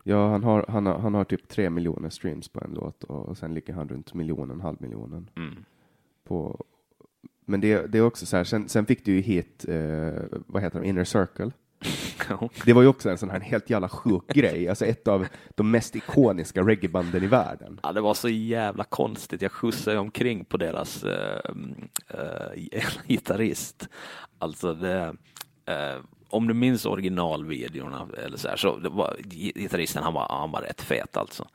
Ja, 0.05 0.29
han 0.31 0.45
har, 0.45 0.65
han, 0.69 0.87
har, 0.87 0.99
han 0.99 1.15
har 1.15 1.25
typ 1.25 1.49
tre 1.49 1.71
miljoner 1.71 2.09
streams 2.11 2.49
på 2.49 2.61
en 2.65 2.75
låt 2.75 3.05
och 3.05 3.39
sen 3.39 3.55
ligger 3.55 3.75
han 3.75 3.89
runt 3.89 4.15
miljonen, 4.15 4.61
halv 4.61 4.83
miljonen. 4.83 5.31
Mm. 5.37 5.65
På, 6.25 6.65
men 7.45 7.61
det, 7.61 7.87
det 7.87 7.99
är 7.99 8.03
också 8.03 8.27
så 8.27 8.37
här, 8.37 8.45
sen, 8.45 8.69
sen 8.69 8.87
fick 8.87 9.05
du 9.05 9.13
ju 9.13 9.21
hit, 9.21 9.65
eh, 9.69 10.23
vad 10.47 10.63
heter 10.63 10.81
de, 10.81 10.87
Inner 10.87 11.05
Circle. 11.05 11.51
Det 12.65 12.73
var 12.73 12.83
ju 12.83 12.89
också 12.89 13.11
en 13.11 13.19
sån 13.19 13.31
här 13.31 13.41
helt 13.41 13.71
jävla 13.71 13.89
sjuk 13.89 14.27
grej, 14.35 14.69
alltså 14.69 14.87
ett 14.87 15.09
av 15.09 15.27
de 15.55 15.71
mest 15.71 15.97
ikoniska 15.97 16.63
reggaebanden 16.63 17.25
i 17.25 17.27
världen. 17.27 17.81
Ja, 17.83 17.93
det 17.93 18.01
var 18.01 18.15
så 18.15 18.29
jävla 18.29 18.85
konstigt. 18.85 19.43
Jag 19.43 19.53
skjutsade 19.53 19.99
omkring 19.99 20.45
på 20.45 20.57
deras 20.57 21.05
äh, 21.05 21.41
äh, 22.09 22.83
gitarrist. 23.07 23.89
Alltså 24.39 24.75
det, 24.75 25.15
äh, 25.67 25.99
om 26.29 26.49
du 26.49 26.55
minns 26.55 26.87
originalvideorna 26.87 28.09
eller 28.25 28.37
så 28.37 28.49
här, 28.49 28.57
så 28.57 28.79
var 28.83 29.17
gitarristen, 29.55 30.03
han 30.03 30.15
var, 30.15 30.27
han 30.29 30.51
var 30.51 30.63
rätt 30.63 30.83
fet 30.83 31.17
alltså. 31.17 31.49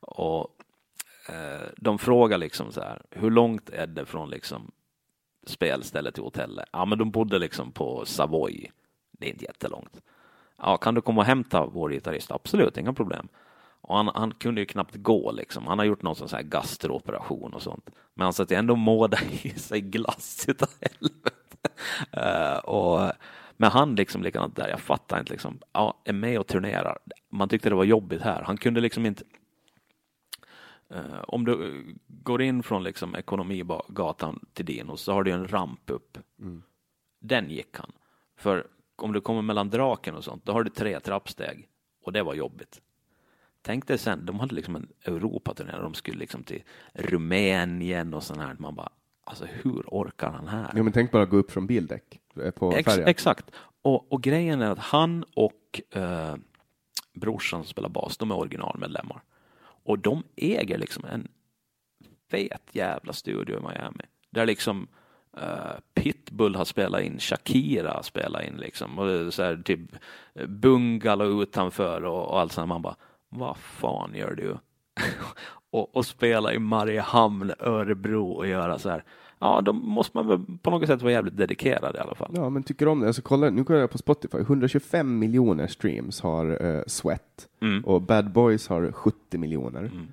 Och 0.00 0.48
de 1.76 1.98
frågar 1.98 2.38
liksom 2.38 2.72
så 2.72 2.80
här, 2.80 3.02
hur 3.10 3.30
långt 3.30 3.70
är 3.70 3.86
det 3.86 4.06
från 4.06 4.30
liksom 4.30 4.70
spelstället 5.46 6.14
till 6.14 6.22
hotellet? 6.22 6.68
Ja, 6.72 6.84
men 6.84 6.98
de 6.98 7.10
bodde 7.10 7.38
liksom 7.38 7.72
på 7.72 8.04
Savoy 8.04 8.70
det 9.22 9.28
är 9.28 9.32
inte 9.32 9.44
jättelångt. 9.44 10.02
Ja, 10.58 10.76
kan 10.76 10.94
du 10.94 11.00
komma 11.00 11.20
och 11.20 11.26
hämta 11.26 11.66
vår 11.66 11.90
gitarrist? 11.90 12.30
Absolut, 12.30 12.78
inga 12.78 12.92
problem. 12.92 13.28
Och 13.80 13.96
han, 13.96 14.10
han 14.14 14.34
kunde 14.34 14.60
ju 14.60 14.66
knappt 14.66 14.94
gå 14.96 15.32
liksom. 15.32 15.66
Han 15.66 15.78
har 15.78 15.86
gjort 15.86 16.02
någon 16.02 16.16
sån 16.16 16.28
här 16.32 16.42
gastrooperation 16.42 17.54
och 17.54 17.62
sånt. 17.62 17.90
Men 18.14 18.24
han 18.24 18.32
satt 18.32 18.50
ju 18.50 18.56
ändå 18.56 18.76
måda 18.76 19.18
i 19.42 19.50
sig 19.50 19.80
glass 19.80 20.44
utav 20.48 20.68
helvete. 20.80 21.30
Uh, 22.16 22.58
och, 22.58 23.12
men 23.56 23.70
han 23.70 23.94
liksom 23.94 24.22
likadant 24.22 24.56
där, 24.56 24.68
jag 24.68 24.80
fattar 24.80 25.18
inte 25.18 25.32
liksom. 25.32 25.58
Ja, 25.72 26.02
är 26.04 26.12
med 26.12 26.38
och 26.38 26.46
turnerar. 26.46 26.98
Man 27.30 27.48
tyckte 27.48 27.68
det 27.68 27.74
var 27.74 27.84
jobbigt 27.84 28.22
här. 28.22 28.42
Han 28.42 28.56
kunde 28.56 28.80
liksom 28.80 29.06
inte 29.06 29.24
Uh, 30.94 31.22
om 31.28 31.44
du 31.44 31.84
går 32.06 32.42
in 32.42 32.62
från 32.62 32.82
liksom 32.84 33.16
ekonomigatan 33.16 34.44
till 34.52 34.64
Dinos 34.64 35.00
så 35.00 35.12
har 35.12 35.22
du 35.22 35.30
en 35.30 35.48
ramp 35.48 35.90
upp. 35.90 36.18
Mm. 36.38 36.62
Den 37.20 37.50
gick 37.50 37.76
han. 37.76 37.92
För 38.36 38.66
om 39.02 39.12
du 39.12 39.20
kommer 39.20 39.42
mellan 39.42 39.70
draken 39.70 40.14
och 40.14 40.24
sånt, 40.24 40.44
då 40.44 40.52
har 40.52 40.64
du 40.64 40.70
tre 40.70 41.00
trappsteg 41.00 41.68
och 42.04 42.12
det 42.12 42.22
var 42.22 42.34
jobbigt. 42.34 42.80
Tänk 43.62 43.86
dig 43.86 43.98
sen, 43.98 44.26
de 44.26 44.40
hade 44.40 44.54
liksom 44.54 44.76
en 44.76 44.88
Europaturné, 45.04 45.72
de 45.72 45.94
skulle 45.94 46.18
liksom 46.18 46.42
till 46.42 46.62
Rumänien 46.92 48.14
och 48.14 48.22
sånt 48.22 48.40
här. 48.40 48.56
Man 48.58 48.74
bara, 48.74 48.92
alltså 49.24 49.44
hur 49.44 49.82
orkar 49.86 50.30
han 50.30 50.48
här? 50.48 50.72
Jo, 50.76 50.82
men 50.82 50.92
tänk 50.92 51.10
bara 51.10 51.26
gå 51.26 51.36
upp 51.36 51.50
från 51.50 51.66
bildäck 51.66 52.20
eh, 52.36 52.50
på 52.50 52.72
Ex 52.72 52.92
färjan. 52.92 53.08
Exakt. 53.08 53.50
Och, 53.82 54.12
och, 54.12 54.22
grejen 54.22 54.62
är 54.62 54.70
att 54.70 54.78
han 54.78 55.24
och 55.34 55.80
eh, 55.90 56.34
brorsan 57.14 57.62
som 57.62 57.68
spelar 57.68 57.88
bas, 57.88 58.16
de 58.16 58.30
är 58.30 58.38
originalmedlemmar. 58.38 59.22
Och 59.84 59.98
de 59.98 60.22
äger 60.36 60.78
liksom 60.78 61.04
en 61.04 61.28
fet 62.30 62.62
jävla 62.72 63.12
studio 63.12 63.58
i 63.58 63.60
Miami. 63.60 64.04
Där 64.30 64.46
liksom 64.46 64.88
Pitbull 65.94 66.54
har 66.54 66.64
spelat 66.64 67.02
in, 67.02 67.18
Shakira 67.18 67.92
har 67.92 68.02
spelat 68.02 68.44
in 68.44 68.56
liksom. 68.56 68.98
Och 68.98 69.34
så 69.34 69.42
här, 69.42 69.62
typ 69.64 69.80
Bungalow 70.46 71.42
utanför 71.42 72.04
och, 72.04 72.28
och 72.28 72.40
allt 72.40 72.52
sånt. 72.52 72.68
Man 72.68 72.82
bara, 72.82 72.96
vad 73.28 73.56
fan 73.56 74.14
gör 74.14 74.34
du? 74.34 74.56
och, 75.70 75.96
och 75.96 76.06
spela 76.06 76.52
i 76.52 76.58
Mariehamn, 76.58 77.52
Örebro 77.58 78.30
och 78.30 78.46
göra 78.46 78.78
så 78.78 78.88
här. 78.88 79.04
Ja, 79.38 79.60
då 79.60 79.72
måste 79.72 80.16
man 80.16 80.28
väl 80.28 80.58
på 80.62 80.70
något 80.70 80.86
sätt 80.86 81.02
vara 81.02 81.12
jävligt 81.12 81.36
dedikerad 81.36 81.96
i 81.96 81.98
alla 81.98 82.14
fall. 82.14 82.32
Ja, 82.34 82.50
men 82.50 82.62
tycker 82.62 82.88
om 82.88 83.00
det. 83.00 83.06
Alltså, 83.06 83.22
kolla, 83.22 83.50
nu 83.50 83.64
kollar 83.64 83.80
jag 83.80 83.90
på 83.90 83.98
Spotify. 83.98 84.38
125 84.38 85.18
miljoner 85.18 85.66
streams 85.66 86.20
har 86.20 86.62
uh, 86.62 86.82
Sweat 86.86 87.48
mm. 87.60 87.84
och 87.84 88.02
Bad 88.02 88.32
Boys 88.32 88.68
har 88.68 88.92
70 88.92 89.38
miljoner. 89.38 89.80
Mm. 89.80 90.12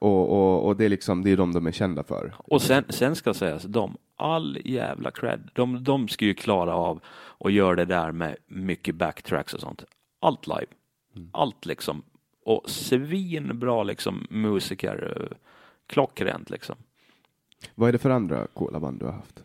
Och, 0.00 0.32
och, 0.32 0.66
och, 0.66 0.76
det 0.76 0.84
är 0.84 0.88
liksom, 0.88 1.22
det 1.24 1.30
är 1.30 1.36
de 1.36 1.52
de 1.52 1.66
är 1.66 1.72
kända 1.72 2.02
för. 2.02 2.34
Och 2.38 2.62
sen, 2.62 2.84
sen 2.88 3.16
ska 3.16 3.34
sägas, 3.34 3.62
de, 3.62 3.96
all 4.16 4.58
jävla 4.64 5.10
cred. 5.10 5.50
De, 5.52 5.84
de 5.84 6.08
ska 6.08 6.24
ju 6.24 6.34
klara 6.34 6.74
av 6.74 7.00
att 7.38 7.52
göra 7.52 7.76
det 7.76 7.84
där 7.84 8.12
med 8.12 8.36
mycket 8.46 8.94
backtracks 8.94 9.54
och 9.54 9.60
sånt. 9.60 9.84
Allt 10.20 10.46
live. 10.46 10.66
Mm. 11.16 11.30
Allt 11.32 11.66
liksom. 11.66 12.02
Och 12.44 12.70
svinbra 12.70 13.82
liksom 13.82 14.26
musiker. 14.30 15.16
Eh, 15.16 15.36
klockrent 15.86 16.50
liksom. 16.50 16.76
Vad 17.74 17.88
är 17.88 17.92
det 17.92 17.98
för 17.98 18.10
andra 18.10 18.46
coola 18.46 18.80
band 18.80 19.00
du 19.00 19.06
har 19.06 19.12
haft? 19.12 19.44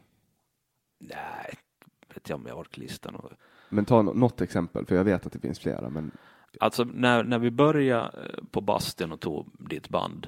Nej, 1.00 1.54
vet 2.14 2.30
jag 2.30 2.40
om 2.40 2.46
jag 2.48 2.58
orkar 2.58 2.82
listan. 2.82 3.22
Men 3.70 3.86
ta 3.86 4.02
något 4.02 4.42
exempel, 4.42 4.86
för 4.86 4.96
jag 4.96 5.04
vet 5.04 5.26
att 5.26 5.34
det 5.34 5.40
finns 5.40 5.60
flera. 5.60 5.90
Men... 5.90 6.12
Alltså 6.60 6.84
när, 6.84 7.24
när 7.24 7.40
vi 7.40 7.52
började 7.52 8.04
eh, 8.04 8.44
på 8.52 8.62
Bastion 8.62 9.12
och 9.12 9.20
tog 9.20 9.48
ditt 9.60 9.90
band 9.90 10.28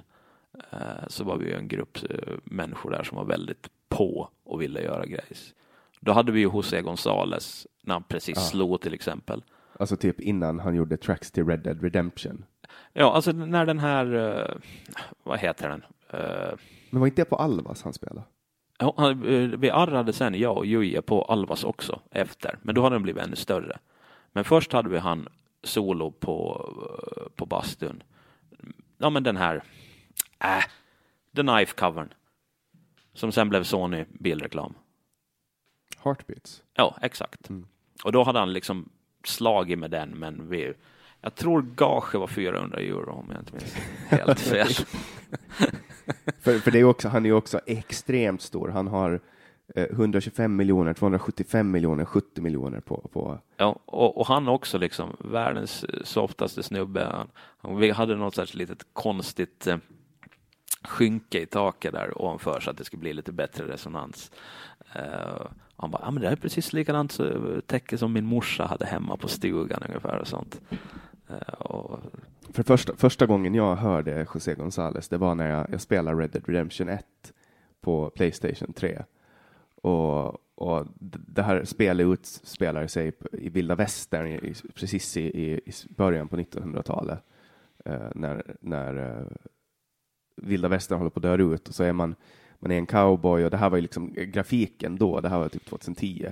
så 1.08 1.24
var 1.24 1.38
vi 1.38 1.53
en 1.53 1.68
grupp 1.68 1.97
eh, 2.10 2.34
människor 2.43 2.91
där 2.91 3.03
som 3.03 3.18
var 3.18 3.26
väldigt 3.26 3.70
på 3.89 4.30
och 4.43 4.62
ville 4.62 4.82
göra 4.82 5.05
grejs. 5.05 5.53
Då 5.99 6.12
hade 6.12 6.32
vi 6.32 6.39
ju 6.39 6.45
José 6.45 6.82
Gonzales 6.82 7.68
när 7.84 7.93
han 7.93 8.03
precis 8.03 8.38
ja. 8.38 8.41
slog 8.41 8.82
till 8.82 8.93
exempel. 8.93 9.43
Alltså 9.80 9.97
typ 9.97 10.20
innan 10.20 10.60
han 10.60 10.76
gjorde 10.76 10.97
tracks 10.97 11.32
till 11.32 11.47
Red 11.47 11.60
Dead 11.60 11.84
Redemption. 11.84 12.45
Ja, 12.93 13.14
alltså 13.14 13.32
när 13.32 13.66
den 13.66 13.80
här, 13.80 14.14
uh, 14.14 14.55
vad 15.24 15.39
heter 15.39 15.70
den? 15.70 15.84
Men 16.89 16.99
var 16.99 17.08
inte 17.08 17.22
det 17.22 17.26
på 17.26 17.36
Alvas 17.36 17.84
han 17.84 17.93
spelade? 17.93 18.24
Ja, 18.80 19.16
vi 19.58 19.70
arrade 19.70 20.14
sen, 20.14 20.39
jag 20.39 20.58
och 20.58 20.66
Juje, 20.66 21.01
på 21.01 21.22
Alvas 21.22 21.64
också 21.64 21.99
efter, 22.12 22.58
men 22.62 22.76
då 22.76 22.84
hade 22.84 22.95
den 22.95 23.03
blivit 23.03 23.24
ännu 23.24 23.36
större. 23.36 23.78
Men 24.32 24.43
först 24.43 24.74
hade 24.74 24.89
vi 24.89 24.97
han 24.97 25.28
solo 25.64 26.12
på, 26.12 26.70
på 27.36 27.45
bastun. 27.45 28.03
Ja, 28.97 29.10
men 29.10 29.24
den 29.24 29.38
här 29.38 29.64
Äh, 30.40 30.64
The 31.36 31.42
Knife-covern. 31.42 32.14
Som 33.14 33.32
sen 33.32 33.50
blev 33.50 33.64
Sony 33.64 34.06
bilreklam. 34.10 34.74
Heartbeats? 36.04 36.64
Ja, 36.74 36.98
exakt. 37.02 37.50
Mm. 37.50 37.68
Och 38.04 38.12
då 38.12 38.24
hade 38.24 38.40
han 38.40 38.54
liksom 38.54 38.90
slagit 39.24 39.80
med 39.80 39.92
den, 39.92 40.10
men 40.10 40.50
vi, 40.50 40.74
jag 41.22 41.36
tror 41.36 41.62
gage 41.62 42.16
var 42.16 42.28
400 42.28 42.80
euro 42.80 43.12
om 43.12 43.26
jag 43.30 43.42
inte 43.42 43.54
minns 43.54 43.76
helt 44.08 44.40
fel. 44.50 44.68
för, 46.40 46.60
för 46.60 46.72
det 46.72 46.80
är 46.80 46.84
också, 46.84 47.08
han 47.08 47.26
är 47.26 47.30
ju 47.30 47.36
också 47.36 47.60
extremt 47.66 48.42
stor. 48.42 48.70
Han 48.70 48.88
har 48.88 49.22
125 49.76 50.44
eh, 50.44 50.56
miljoner, 50.56 50.94
275 50.94 51.72
miljoner, 51.72 52.06
70 52.06 52.42
miljoner 52.42 52.80
på, 52.80 53.10
på... 53.14 53.40
Ja, 53.58 53.80
och, 53.86 54.18
och 54.18 54.28
han 54.28 54.48
också 54.48 54.78
liksom 54.78 55.18
världens 55.20 55.86
softaste 56.04 56.64
snubbe. 56.64 57.06
Han, 57.12 57.28
han, 57.58 57.78
vi 57.78 57.92
hade 57.92 58.16
något 58.16 58.36
sorts 58.36 58.54
litet 58.54 58.86
konstigt 58.94 59.68
eh, 59.68 59.78
skynke 60.88 61.42
i 61.42 61.46
taket 61.46 61.94
där 61.94 62.22
ovanför 62.22 62.60
så 62.60 62.70
att 62.70 62.78
det 62.78 62.84
skulle 62.84 63.02
bli 63.02 63.14
lite 63.14 63.32
bättre 63.32 63.68
resonans. 63.68 64.32
Uh, 64.96 65.48
han 65.76 65.92
bara, 65.92 66.02
ja 66.06 66.12
men 66.12 66.24
det 66.24 66.30
är 66.30 66.36
precis 66.36 66.74
likadant 66.74 67.20
eh, 67.20 67.60
täcke 67.66 67.98
som 67.98 68.14
min 68.14 68.26
morsa 68.26 68.66
hade 68.66 68.86
hemma 68.86 69.18
på 69.18 69.28
stugan 69.28 69.84
ungefär 69.88 70.20
och 70.20 70.28
sånt. 70.28 70.62
Uh, 71.30 71.54
och... 71.54 72.00
För 72.54 72.64
första, 72.64 72.96
första 72.96 73.26
gången 73.26 73.56
jag 73.56 73.76
hörde 73.76 74.28
José 74.34 74.56
González, 74.56 75.08
det 75.10 75.18
var 75.18 75.36
när 75.36 75.50
jag, 75.50 75.70
jag 75.70 75.82
spelade 75.82 76.22
Red 76.22 76.30
Dead 76.30 76.44
Redemption 76.48 76.90
1 76.90 77.06
på 77.82 78.10
Playstation 78.10 78.74
3. 78.74 79.04
Och, 79.82 80.38
och 80.56 80.88
det 81.28 81.42
här 81.42 81.66
spelet 81.66 82.08
utspelar 82.08 82.88
sig 82.88 83.12
i 83.32 83.50
vilda 83.50 83.76
västern 83.76 84.28
i, 84.28 84.54
precis 84.76 85.18
i, 85.18 85.22
i, 85.22 85.62
början 85.90 86.28
på 86.28 86.38
1900-talet. 86.38 87.20
Uh, 87.90 88.10
när 88.16 88.56
när 88.62 88.98
uh, 88.98 89.28
vilda 90.38 90.68
västern 90.68 90.98
håller 90.98 91.10
på 91.10 91.20
att 91.20 91.24
dö 91.24 91.54
ut 91.54 91.68
och 91.68 91.76
så 91.76 91.84
är 91.84 91.94
man, 91.94 92.16
man 92.60 92.72
är 92.72 92.78
en 92.78 92.86
cowboy 92.86 93.46
och 93.46 93.52
det 93.52 93.58
här 93.58 93.70
var 93.70 93.78
ju 93.78 93.82
liksom 93.82 94.14
grafiken 94.14 94.98
då, 94.98 95.22
det 95.22 95.30
här 95.30 95.40
var 95.40 95.50
typ 95.50 95.66
2010. 95.66 96.32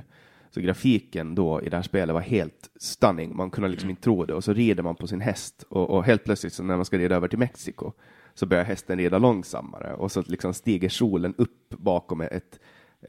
Så 0.56 0.62
grafiken 0.62 1.36
då 1.36 1.62
i 1.62 1.70
det 1.70 1.76
här 1.76 1.84
spelet 1.84 2.14
var 2.14 2.22
helt 2.22 2.70
stunning. 2.76 3.36
Man 3.36 3.50
kunde 3.50 3.70
liksom 3.70 3.90
inte 3.90 4.02
tro 4.02 4.26
det. 4.26 4.34
Och 4.34 4.44
så 4.44 4.54
rider 4.54 4.84
man 4.84 4.96
på 4.96 5.08
sin 5.08 5.22
häst 5.22 5.64
och, 5.70 5.90
och 5.90 6.04
helt 6.04 6.24
plötsligt 6.24 6.54
så 6.54 6.64
när 6.64 6.76
man 6.76 6.86
ska 6.86 6.98
rida 6.98 7.16
över 7.16 7.28
till 7.28 7.40
Mexiko 7.40 7.92
så 8.34 8.46
börjar 8.46 8.64
hästen 8.64 8.98
rida 8.98 9.18
långsammare 9.18 9.94
och 9.94 10.12
så 10.12 10.24
liksom 10.28 10.54
stiger 10.54 10.90
solen 10.90 11.34
upp 11.38 11.70
bakom 11.70 12.22
ett 12.22 12.60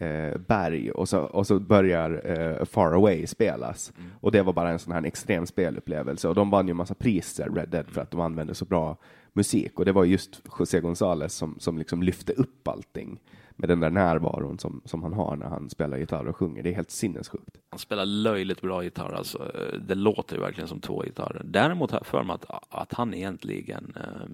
eh, 0.00 0.38
berg 0.38 0.90
och 0.90 1.08
så, 1.08 1.20
och 1.20 1.46
så 1.46 1.60
börjar 1.60 2.22
eh, 2.24 2.64
Far 2.64 2.92
Away 2.92 3.26
spelas. 3.26 3.92
Mm. 3.98 4.10
Och 4.20 4.32
det 4.32 4.42
var 4.42 4.52
bara 4.52 4.70
en 4.70 4.78
sån 4.78 4.92
här 4.92 5.04
extrem 5.06 5.46
spelupplevelse 5.46 6.28
och 6.28 6.34
de 6.34 6.50
vann 6.50 6.68
ju 6.68 6.74
massa 6.74 6.94
priser, 6.94 7.50
Red 7.50 7.68
Dead, 7.68 7.90
för 7.90 8.00
att 8.00 8.10
de 8.10 8.20
använde 8.20 8.54
så 8.54 8.64
bra 8.64 8.96
musik 9.36 9.78
och 9.78 9.84
det 9.84 9.92
var 9.92 10.04
just 10.04 10.42
José 10.58 10.80
González 10.80 11.28
som, 11.28 11.56
som 11.58 11.78
liksom 11.78 12.02
lyfte 12.02 12.32
upp 12.32 12.68
allting 12.68 13.20
med 13.56 13.68
den 13.68 13.80
där 13.80 13.90
närvaron 13.90 14.58
som, 14.58 14.80
som 14.84 15.02
han 15.02 15.12
har 15.12 15.36
när 15.36 15.46
han 15.46 15.70
spelar 15.70 15.98
gitarr 15.98 16.24
och 16.24 16.36
sjunger. 16.36 16.62
Det 16.62 16.70
är 16.70 16.74
helt 16.74 16.90
sinnessjukt. 16.90 17.56
Han 17.70 17.78
spelar 17.78 18.06
löjligt 18.06 18.60
bra 18.60 18.84
gitarr, 18.84 19.12
alltså. 19.12 19.52
Det 19.80 19.94
låter 19.94 20.36
ju 20.36 20.42
verkligen 20.42 20.68
som 20.68 20.80
två 20.80 21.02
gitarrer. 21.02 21.42
Däremot 21.44 21.90
har 21.90 21.98
jag 21.98 22.06
för 22.06 22.22
mig 22.22 22.34
att, 22.34 22.64
att 22.68 22.92
han 22.92 23.14
egentligen 23.14 23.92
eh, 23.96 24.26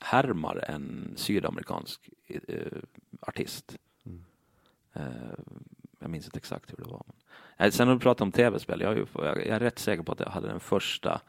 härmar 0.00 0.64
en 0.68 1.12
sydamerikansk 1.16 2.10
eh, 2.26 2.56
artist. 3.20 3.76
Mm. 4.06 4.24
Eh, 4.92 5.02
jag 5.98 6.10
minns 6.10 6.24
inte 6.24 6.38
exakt 6.38 6.72
hur 6.72 6.84
det 6.84 6.90
var. 6.90 7.02
Sen 7.70 7.88
har 7.88 7.94
du 7.94 8.00
pratat 8.00 8.20
om 8.20 8.32
tv-spel. 8.32 8.80
Jag, 8.80 9.08
jag, 9.14 9.46
är 9.46 9.60
rätt 9.60 9.78
säker 9.78 10.02
på 10.02 10.12
att 10.12 10.20
jag 10.20 10.30
hade 10.30 10.48
den 10.48 10.60
första 10.60 11.20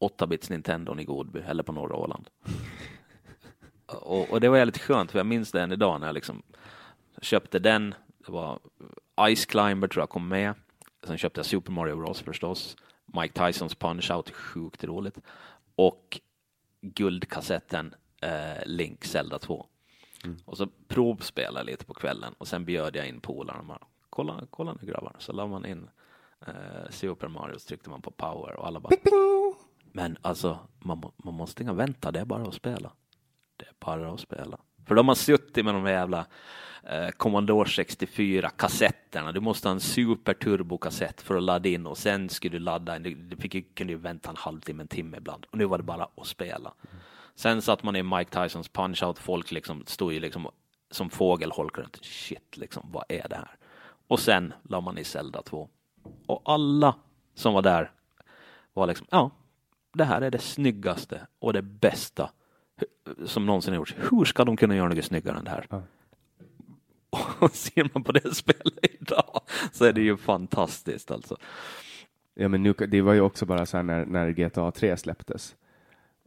8-bits 0.00 0.50
Nintendon 0.50 1.00
i 1.00 1.04
Godby 1.04 1.40
eller 1.40 1.62
på 1.62 1.72
norra 1.72 1.96
Åland. 1.96 2.28
och, 3.86 4.30
och, 4.30 4.40
det 4.40 4.48
var 4.48 4.56
jävligt 4.56 4.78
skönt 4.78 5.10
för 5.10 5.18
jag 5.18 5.26
minns 5.26 5.52
det 5.52 5.62
än 5.62 5.72
idag 5.72 6.00
när 6.00 6.06
jag 6.06 6.14
liksom 6.14 6.42
köpte 7.22 7.58
den. 7.58 7.94
Det 8.26 8.32
var 8.32 8.58
Ice 9.34 9.46
Climber 9.46 9.88
tror 9.88 10.02
jag 10.02 10.10
kom 10.10 10.28
med. 10.28 10.54
Sen 11.02 11.18
köpte 11.18 11.38
jag 11.38 11.46
Super 11.46 11.72
Mario 11.72 11.96
Bros 11.96 12.20
förstås. 12.20 12.76
Mike 13.06 13.46
Tysons 13.46 13.74
Punch 13.74 14.10
Out, 14.10 14.30
sjukt 14.30 14.84
roligt. 14.84 15.18
Och 15.74 16.20
guldkassetten 16.80 17.94
eh, 18.20 18.66
Link 18.66 19.04
Zelda 19.04 19.38
2. 19.38 19.66
Mm. 20.24 20.36
Och 20.44 20.56
så 20.56 20.68
provspelade 20.88 21.64
lite 21.64 21.84
på 21.84 21.94
kvällen 21.94 22.34
och 22.38 22.48
sen 22.48 22.64
bjöd 22.64 22.96
jag 22.96 23.08
in 23.08 23.20
polarna. 23.20 23.78
Kolla, 24.10 24.46
kolla 24.50 24.76
nu 24.80 24.86
grabbar. 24.86 25.16
Så 25.18 25.32
la 25.32 25.46
man 25.46 25.66
in 25.66 25.90
eh, 26.46 26.90
Super 26.90 27.28
Mario 27.28 27.58
så 27.58 27.68
tryckte 27.68 27.90
man 27.90 28.02
på 28.02 28.10
power 28.10 28.56
och 28.56 28.66
alla 28.66 28.80
bara 28.80 28.96
men 29.92 30.18
alltså, 30.22 30.58
man, 30.78 31.12
man 31.16 31.34
måste 31.34 31.62
inte 31.62 31.74
vänta, 31.74 32.12
det 32.12 32.20
är 32.20 32.24
bara 32.24 32.42
att 32.42 32.54
spela. 32.54 32.92
Det 33.56 33.64
är 33.64 33.74
bara 33.78 34.12
att 34.12 34.20
spela. 34.20 34.58
För 34.86 34.94
de 34.94 35.08
har 35.08 35.14
suttit 35.14 35.64
med 35.64 35.74
de 35.74 35.86
jävla 35.86 36.26
eh, 36.82 37.08
Commodore 37.08 37.68
64 37.68 38.50
kassetterna. 38.50 39.32
Du 39.32 39.40
måste 39.40 39.68
ha 39.68 39.72
en 39.72 39.80
super 39.80 40.34
turbo 40.34 40.78
kassett 40.78 41.20
för 41.20 41.36
att 41.36 41.42
ladda 41.42 41.68
in 41.68 41.86
och 41.86 41.98
sen 41.98 42.28
skulle 42.28 42.58
du 42.58 42.64
ladda. 42.64 42.98
Du, 42.98 43.14
du 43.14 43.36
fick, 43.36 43.74
kunde 43.74 43.92
ju 43.92 43.98
vänta 43.98 44.30
en 44.30 44.36
halvtimme, 44.36 44.82
en 44.82 44.88
timme 44.88 45.16
ibland. 45.16 45.46
Och 45.50 45.58
nu 45.58 45.64
var 45.64 45.78
det 45.78 45.84
bara 45.84 46.08
att 46.16 46.26
spela. 46.26 46.72
Sen 47.34 47.62
satt 47.62 47.82
man 47.82 47.96
i 47.96 48.02
Mike 48.02 48.42
Tysons 48.42 48.70
punch-out. 48.70 49.18
Folk 49.18 49.50
liksom 49.50 49.84
stod 49.86 50.12
ju 50.12 50.20
liksom 50.20 50.48
som 50.90 51.10
fågelholk 51.10 51.78
runt. 51.78 51.98
Shit, 52.02 52.56
liksom, 52.56 52.88
vad 52.92 53.04
är 53.08 53.28
det 53.28 53.36
här? 53.36 53.56
Och 54.08 54.20
sen 54.20 54.54
la 54.62 54.80
man 54.80 54.98
i 54.98 55.04
Zelda 55.04 55.42
2. 55.42 55.68
Och 56.26 56.42
alla 56.44 56.94
som 57.34 57.54
var 57.54 57.62
där 57.62 57.90
var 58.72 58.86
liksom, 58.86 59.06
ja, 59.10 59.30
det 59.92 60.04
här 60.04 60.22
är 60.22 60.30
det 60.30 60.38
snyggaste 60.38 61.26
och 61.38 61.52
det 61.52 61.62
bästa 61.62 62.30
som 63.24 63.46
någonsin 63.46 63.72
har 63.72 63.78
gjorts. 63.78 63.94
Hur 64.10 64.24
ska 64.24 64.44
de 64.44 64.56
kunna 64.56 64.76
göra 64.76 64.88
något 64.88 65.04
snyggare 65.04 65.38
än 65.38 65.44
det 65.44 65.50
här? 65.50 65.66
Ja. 65.70 65.82
Och 67.38 67.50
ser 67.50 67.90
man 67.94 68.04
på 68.04 68.12
det 68.12 68.34
spelet 68.34 68.78
idag 69.00 69.40
så 69.72 69.84
är 69.84 69.92
det 69.92 70.00
ju 70.00 70.16
fantastiskt 70.16 71.10
alltså. 71.10 71.36
Ja, 72.34 72.48
men 72.48 72.62
nu, 72.62 72.72
det 72.72 73.00
var 73.00 73.12
ju 73.12 73.20
också 73.20 73.46
bara 73.46 73.66
så 73.66 73.76
här 73.76 73.84
när, 73.84 74.06
när 74.06 74.30
GTA 74.30 74.70
3 74.70 74.96
släpptes. 74.96 75.56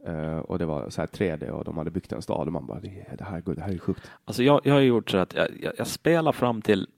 Uh, 0.08 0.38
och 0.38 0.58
det 0.58 0.66
var 0.66 0.90
så 0.90 1.00
här 1.00 1.08
3D 1.08 1.48
och 1.50 1.64
de 1.64 1.76
hade 1.76 1.90
byggt 1.90 2.12
en 2.12 2.22
stad 2.22 2.46
och 2.46 2.52
man 2.52 2.66
bara, 2.66 2.80
det, 2.80 3.06
det 3.18 3.24
här, 3.24 3.42
det 3.46 3.60
här 3.60 3.72
är 3.72 3.78
sjukt. 3.78 4.10
Alltså 4.24 4.42
jag, 4.42 4.60
jag 4.64 4.74
har 4.74 4.80
gjort 4.80 5.10
så 5.10 5.16
att 5.16 5.34
jag, 5.34 5.48
jag, 5.62 5.72
jag 5.78 5.86
spelar 5.86 6.32
fram 6.32 6.62
till 6.62 6.88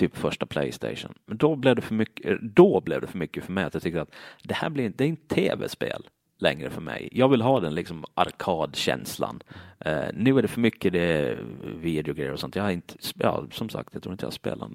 typ 0.00 0.16
första 0.16 0.46
Playstation. 0.46 1.14
Men 1.26 1.36
då 1.36 1.56
blev 1.56 1.76
det 1.76 1.82
för 1.82 1.94
mycket, 1.94 2.26
eh, 2.26 2.36
då 2.42 2.80
blev 2.80 3.00
det 3.00 3.06
för 3.06 3.18
mycket 3.18 3.44
för 3.44 3.52
mig 3.52 3.64
att 3.64 3.74
jag 3.74 3.82
tyckte 3.82 4.02
att 4.02 4.14
det 4.42 4.54
här 4.54 4.70
blir 4.70 4.92
det 4.96 5.04
är 5.04 5.08
inte 5.08 5.34
tv-spel 5.34 6.08
längre 6.38 6.70
för 6.70 6.80
mig. 6.80 7.08
Jag 7.12 7.28
vill 7.28 7.42
ha 7.42 7.60
den 7.60 7.74
liksom 7.74 8.04
arkadkänslan. 8.14 9.42
Uh, 9.86 10.10
nu 10.14 10.38
är 10.38 10.42
det 10.42 10.48
för 10.48 10.60
mycket 10.60 10.92
det 10.92 11.38
videogrejer 11.62 12.32
och 12.32 12.40
sånt. 12.40 12.56
Jag 12.56 12.62
har 12.62 12.70
inte, 12.70 12.94
ja, 13.14 13.46
som 13.50 13.68
sagt, 13.68 13.94
jag 13.94 14.02
tror 14.02 14.12
inte 14.12 14.26
jag 14.26 14.32
spelar, 14.32 14.70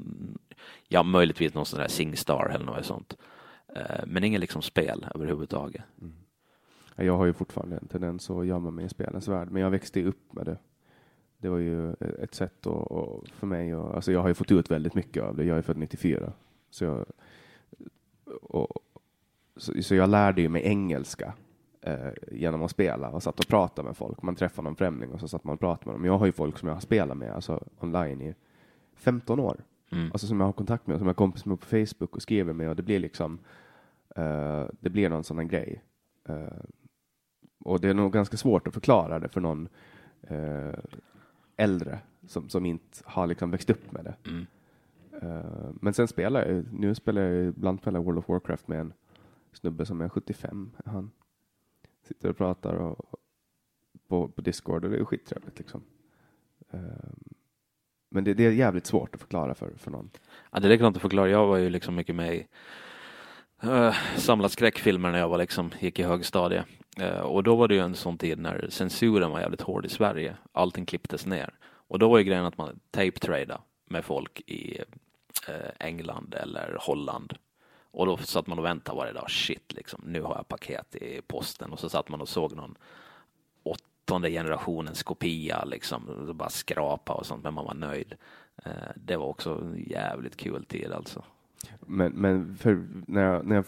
ja 0.88 1.04
möjligtvis 1.04 1.54
någon 1.54 1.66
sån 1.66 1.80
där 1.80 1.88
Singstar 1.88 2.52
eller 2.56 2.66
något 2.66 2.86
sånt. 2.86 3.18
Uh, 3.78 4.06
men 4.08 4.24
inget 4.24 4.42
liksom 4.42 4.62
spel 4.62 5.06
överhuvudtaget. 5.16 5.84
Mm. 6.02 6.14
Jag 6.96 7.18
har 7.18 7.26
ju 7.26 7.34
fortfarande 7.34 7.78
en 7.78 7.88
tendens 7.88 8.30
att 8.30 8.48
gömma 8.48 8.72
mig 8.72 8.86
i 8.86 8.90
spelens 8.90 9.28
värld, 9.28 9.48
men 9.52 9.62
jag 9.62 9.70
växte 9.70 10.04
upp 10.04 10.34
med 10.34 10.46
det 10.46 10.58
det 11.38 11.50
var 11.50 11.58
ju 11.58 11.94
ett 11.94 12.36
sätt 12.36 12.68
att, 12.68 12.92
att 12.92 13.30
för 13.30 13.48
mig 13.48 13.76
och, 13.76 13.96
alltså 13.96 14.12
jag 14.12 14.22
har 14.22 14.28
ju 14.28 14.34
fått 14.34 14.52
ut 14.52 14.72
väldigt 14.72 14.96
mycket 14.96 15.24
av 15.24 15.36
det. 15.36 15.44
Jag 15.44 15.58
är 15.58 15.62
född 15.62 15.78
94. 15.78 16.34
Så 16.70 16.84
jag, 16.84 17.06
och, 18.42 18.80
så, 19.58 19.84
så 19.84 19.96
jag 19.96 20.10
lärde 20.10 20.42
ju 20.42 20.50
mig 20.50 20.62
engelska 20.66 21.34
eh, 21.82 22.10
genom 22.32 22.64
att 22.64 22.72
spela 22.72 23.10
och 23.10 23.24
satt 23.24 23.40
och 23.40 23.48
pratade 23.48 23.88
med 23.88 23.98
folk. 23.98 24.22
Man 24.22 24.36
träffade 24.36 24.64
någon 24.64 24.76
främling 24.76 25.12
och 25.12 25.20
så 25.20 25.28
satt 25.28 25.44
man 25.44 25.54
och 25.54 25.60
pratade 25.60 25.86
med 25.86 25.96
dem. 25.96 26.06
Jag 26.06 26.18
har 26.18 26.26
ju 26.26 26.32
folk 26.32 26.58
som 26.58 26.68
jag 26.68 26.76
har 26.76 26.82
spelat 26.82 27.18
med 27.18 27.32
alltså 27.32 27.64
online 27.80 28.22
i 28.22 28.36
15 28.96 29.40
år. 29.40 29.64
Mm. 29.92 30.12
Alltså 30.12 30.28
som 30.28 30.40
jag 30.40 30.48
har 30.48 30.54
kontakt 30.54 30.88
med, 30.88 30.98
som 30.98 31.08
jag 31.08 31.14
har 31.14 31.18
kompis 31.18 31.46
med 31.46 31.60
på 31.60 31.66
Facebook 31.66 32.16
och 32.16 32.22
skriver 32.22 32.54
med 32.54 32.70
och 32.70 32.76
det 32.76 32.84
blir 32.84 33.00
liksom 33.00 33.40
uh, 34.18 34.66
det 34.80 34.90
blir 34.90 35.10
någon 35.10 35.24
sån 35.24 35.38
här 35.38 35.46
grej. 35.46 35.84
Uh, 36.30 36.64
och 37.60 37.80
det 37.80 37.90
är 37.90 37.94
nog 37.94 38.14
ganska 38.14 38.38
svårt 38.38 38.68
att 38.68 38.74
förklara 38.74 39.20
det 39.20 39.30
för 39.30 39.42
någon 39.42 39.68
uh, 40.32 40.74
äldre 41.58 42.00
som, 42.28 42.50
som 42.50 42.66
inte 42.66 42.98
har 43.04 43.28
liksom 43.28 43.52
växt 43.52 43.70
upp 43.70 43.92
med 43.92 44.04
det. 44.04 44.30
Mm. 44.30 44.46
Uh, 45.24 45.72
men 45.82 45.94
sen 45.94 46.08
spelar 46.08 46.46
jag 46.46 46.66
nu 46.74 46.96
spelar 46.96 47.22
jag 47.22 47.46
ibland 47.46 47.80
spelar 47.80 48.00
World 48.00 48.20
of 48.20 48.30
Warcraft 48.30 48.68
med 48.68 48.80
en 48.80 48.94
snubbe 49.54 49.86
som 49.86 50.02
är 50.02 50.10
75. 50.10 50.72
Han 50.86 51.12
sitter 52.04 52.30
och 52.30 52.38
pratar 52.38 52.74
och, 52.74 53.20
på, 54.08 54.28
på 54.28 54.42
Discord 54.42 54.86
och 54.86 54.92
det 54.92 54.98
är 54.98 55.06
skittrevligt 55.06 55.58
liksom. 55.58 55.84
Uh, 56.74 56.80
men 58.10 58.24
det, 58.24 58.34
det, 58.34 58.46
är 58.46 58.52
jävligt 58.52 58.86
svårt 58.86 59.16
att 59.16 59.22
förklara 59.22 59.56
för, 59.56 59.72
för 59.78 59.92
någon. 59.92 60.10
Ja, 60.52 60.60
det 60.60 60.68
är 60.68 60.70
likadant 60.70 60.96
att 60.96 61.02
förklara. 61.02 61.30
Jag 61.30 61.48
var 61.48 61.58
ju 61.58 61.70
liksom 61.70 61.96
mycket 61.96 62.16
med 62.16 62.36
i 62.36 62.48
uh, 63.64 63.96
samlat 64.18 64.52
skräckfilmer 64.52 65.12
när 65.12 65.20
jag 65.20 65.30
var 65.30 65.38
liksom, 65.38 65.72
gick 65.80 66.00
i 66.00 66.04
högstadiet. 66.04 66.66
Eh, 66.96 67.20
och 67.20 67.44
då 67.44 67.56
var 67.56 67.68
det 67.68 67.76
ju 67.76 67.82
en 67.82 67.96
sån 67.96 68.18
tid 68.18 68.40
när 68.40 68.68
censuren 68.70 69.32
var 69.32 69.40
jävligt 69.40 69.62
hård 69.62 69.86
i 69.86 69.90
Sverige. 69.90 70.38
Allting 70.52 70.86
klipptes 70.86 71.26
ner. 71.26 71.54
Och 71.88 72.00
då 72.00 72.10
var 72.10 72.18
ju 72.18 72.24
grejen 72.24 72.46
att 72.46 72.58
man 72.58 72.80
tape-trada 72.92 73.62
med 73.86 74.06
folk 74.06 74.42
i 74.46 74.80
eh, 75.48 75.72
England 75.80 76.36
eller 76.40 76.78
Holland. 76.82 77.34
Och 77.92 78.06
då 78.06 78.18
satt 78.18 78.48
man 78.48 78.60
och 78.60 78.66
väntade 78.66 78.98
varje 78.98 79.14
dag. 79.14 79.32
Shit, 79.32 79.74
liksom, 79.74 80.02
nu 80.06 80.22
har 80.22 80.36
jag 80.36 80.48
paket 80.48 80.96
i 80.96 81.22
posten. 81.28 81.72
Och 81.72 81.80
så 81.80 81.90
satt 81.90 82.10
man 82.10 82.22
och 82.22 82.30
såg 82.30 82.56
någon 82.56 82.78
åttonde 83.64 84.32
generationens 84.32 85.04
kopia, 85.04 85.64
liksom, 85.66 86.32
bara 86.34 86.50
skrapa 86.50 87.14
och 87.14 87.26
sånt, 87.26 87.44
men 87.44 87.54
man 87.54 87.66
var 87.66 87.74
nöjd. 87.74 88.16
Eh, 88.66 88.72
det 88.96 89.18
var 89.18 89.26
också 89.26 89.50
en 89.50 89.84
jävligt 89.88 90.38
kul 90.38 90.66
tid 90.66 90.92
alltså. 90.92 91.24
Men, 91.80 92.12
men 92.12 92.58
när, 93.08 93.24
jag, 93.24 93.46
när 93.46 93.56
jag 93.56 93.66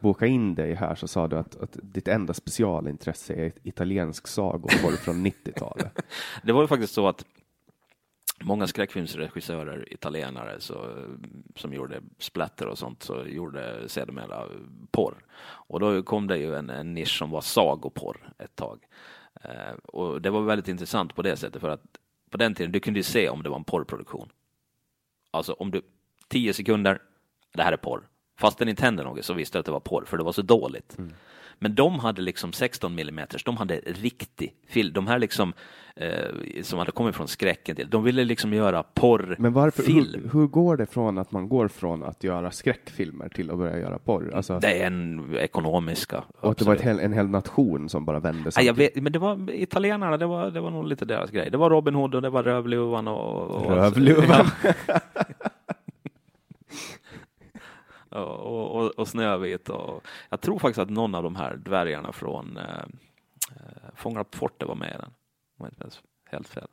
bokade 0.00 0.30
in 0.30 0.54
dig 0.54 0.74
här 0.74 0.94
så 0.94 1.08
sa 1.08 1.28
du 1.28 1.36
att, 1.36 1.56
att 1.56 1.78
ditt 1.82 2.08
enda 2.08 2.34
specialintresse 2.34 3.34
är 3.34 3.52
italiensk 3.62 4.26
sagoporr 4.26 4.96
från 4.96 5.26
90-talet. 5.26 5.98
Det 6.42 6.52
var 6.52 6.60
ju 6.60 6.68
faktiskt 6.68 6.94
så 6.94 7.08
att 7.08 7.24
många 8.40 8.66
skräckfilmsregissörer, 8.66 9.92
italienare, 9.92 10.60
så, 10.60 11.06
som 11.56 11.74
gjorde 11.74 12.00
splatter 12.18 12.66
och 12.66 12.78
sånt, 12.78 13.02
så 13.02 13.24
gjorde 13.26 13.88
sedermera 13.88 14.44
porr. 14.90 15.14
Och 15.40 15.80
då 15.80 16.02
kom 16.02 16.26
det 16.26 16.38
ju 16.38 16.54
en, 16.54 16.70
en 16.70 16.94
nisch 16.94 17.18
som 17.18 17.30
var 17.30 17.40
sagoporr 17.40 18.32
ett 18.38 18.56
tag. 18.56 18.84
Eh, 19.44 19.74
och 19.84 20.22
det 20.22 20.30
var 20.30 20.42
väldigt 20.42 20.68
intressant 20.68 21.14
på 21.14 21.22
det 21.22 21.36
sättet 21.36 21.60
för 21.60 21.68
att 21.68 21.82
på 22.30 22.36
den 22.36 22.54
tiden 22.54 22.72
du 22.72 22.80
kunde 22.80 22.98
ju 22.98 23.04
se 23.04 23.28
om 23.28 23.42
det 23.42 23.48
var 23.48 23.56
en 23.56 23.64
porrproduktion. 23.64 24.28
Alltså 25.30 25.52
om 25.52 25.70
du, 25.70 25.82
tio 26.28 26.54
sekunder, 26.54 27.02
det 27.54 27.62
här 27.62 27.72
är 27.72 27.76
porr. 27.76 28.02
Fast 28.40 28.58
den 28.58 28.68
inte 28.68 28.84
hände 28.84 29.02
något 29.02 29.24
så 29.24 29.34
visste 29.34 29.56
jag 29.58 29.60
att 29.60 29.66
det 29.66 29.72
var 29.72 29.80
porr 29.80 30.04
för 30.06 30.16
det 30.16 30.24
var 30.24 30.32
så 30.32 30.42
dåligt. 30.42 30.98
Mm. 30.98 31.12
Men 31.58 31.74
de 31.74 31.98
hade 31.98 32.22
liksom 32.22 32.52
16 32.52 32.98
mm, 32.98 33.26
de 33.44 33.56
hade 33.56 33.80
riktig 33.86 34.54
film. 34.68 34.92
De 34.92 35.06
här 35.06 35.18
liksom 35.18 35.52
eh, 35.96 36.62
som 36.62 36.78
hade 36.78 36.90
kommit 36.90 37.16
från 37.16 37.28
skräcken 37.28 37.76
till, 37.76 37.90
de 37.90 38.04
ville 38.04 38.24
liksom 38.24 38.52
göra 38.52 38.82
porrfilm. 38.82 39.36
Men 39.38 39.52
varför, 39.52 39.82
hur, 39.82 40.30
hur 40.32 40.46
går 40.46 40.76
det 40.76 40.86
från 40.86 41.18
att 41.18 41.32
man 41.32 41.48
går 41.48 41.68
från 41.68 42.02
att 42.02 42.24
göra 42.24 42.50
skräckfilmer 42.50 43.28
till 43.28 43.50
att 43.50 43.58
börja 43.58 43.78
göra 43.78 43.98
porr? 43.98 44.32
Alltså, 44.34 44.58
Det 44.58 44.82
är 44.82 44.86
en 44.86 45.34
ekonomiska. 45.36 46.24
och 46.40 46.50
att 46.50 46.58
det 46.58 46.64
var 46.64 46.74
absolut. 46.74 46.98
hel, 46.98 47.04
en 47.04 47.12
hel 47.12 47.28
nation 47.28 47.88
som 47.88 48.04
bara 48.04 48.20
vände 48.20 48.50
Ja, 48.56 48.62
jag 48.62 48.74
vet, 48.74 48.96
men 48.96 49.12
det 49.12 49.18
var 49.18 49.50
italienarna, 49.50 50.16
det 50.16 50.26
var, 50.26 50.50
det 50.50 50.60
var 50.60 50.70
nog 50.70 50.86
lite 50.86 51.04
deras 51.04 51.30
grej. 51.30 51.50
Det 51.50 51.56
var 51.56 51.70
Robin 51.70 51.94
Hood 51.94 52.14
och 52.14 52.22
det 52.22 52.30
var 52.30 52.42
Rövluvan 52.42 53.08
och... 53.08 53.50
och 53.50 53.70
Rövluvan. 53.74 54.46
Ja, 54.86 55.00
och, 58.10 58.76
och, 58.76 58.98
och 58.98 59.08
Snövit 59.08 59.68
och 59.68 60.06
jag 60.30 60.40
tror 60.40 60.58
faktiskt 60.58 60.78
att 60.78 60.90
någon 60.90 61.14
av 61.14 61.22
de 61.22 61.36
här 61.36 61.56
dvärgarna 61.56 62.12
från 62.12 62.56
eh, 62.56 62.64
eh, 63.56 63.88
Fångar 63.96 64.24
på 64.24 64.38
fortet 64.38 64.68
var 64.68 64.74
med 64.74 64.88
i 64.88 64.98
den. 64.98 65.10
Om 65.58 65.66
jag 65.66 65.68
inte 65.68 65.84
minns 65.84 66.02
helt 66.30 66.48
fel. 66.48 66.66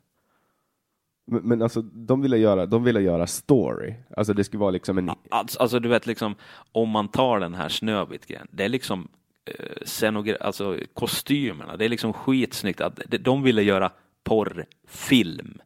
Men, 1.26 1.42
men 1.42 1.62
alltså, 1.62 1.82
de 1.82 2.22
ville, 2.22 2.36
göra, 2.36 2.66
de 2.66 2.84
ville 2.84 3.00
göra 3.00 3.26
story. 3.26 3.94
Alltså 4.16 4.32
det 4.32 4.44
skulle 4.44 4.60
vara 4.60 4.70
liksom 4.70 4.98
en... 4.98 5.10
Alltså, 5.30 5.60
alltså 5.60 5.78
du 5.80 5.88
vet 5.88 6.06
liksom 6.06 6.34
om 6.72 6.88
man 6.88 7.08
tar 7.08 7.40
den 7.40 7.54
här 7.54 7.68
Snövit-grejen, 7.68 8.48
det 8.50 8.64
är 8.64 8.68
liksom 8.68 9.08
eh, 9.44 9.76
scenogra- 9.84 10.36
alltså 10.40 10.78
kostymerna, 10.94 11.76
det 11.76 11.84
är 11.84 11.88
liksom 11.88 12.12
skitsnyggt 12.12 12.80
att 12.80 13.00
de- 13.06 13.18
de 13.18 13.42
ville 13.42 13.62
göra 13.62 13.90
porrfilm, 14.24 15.58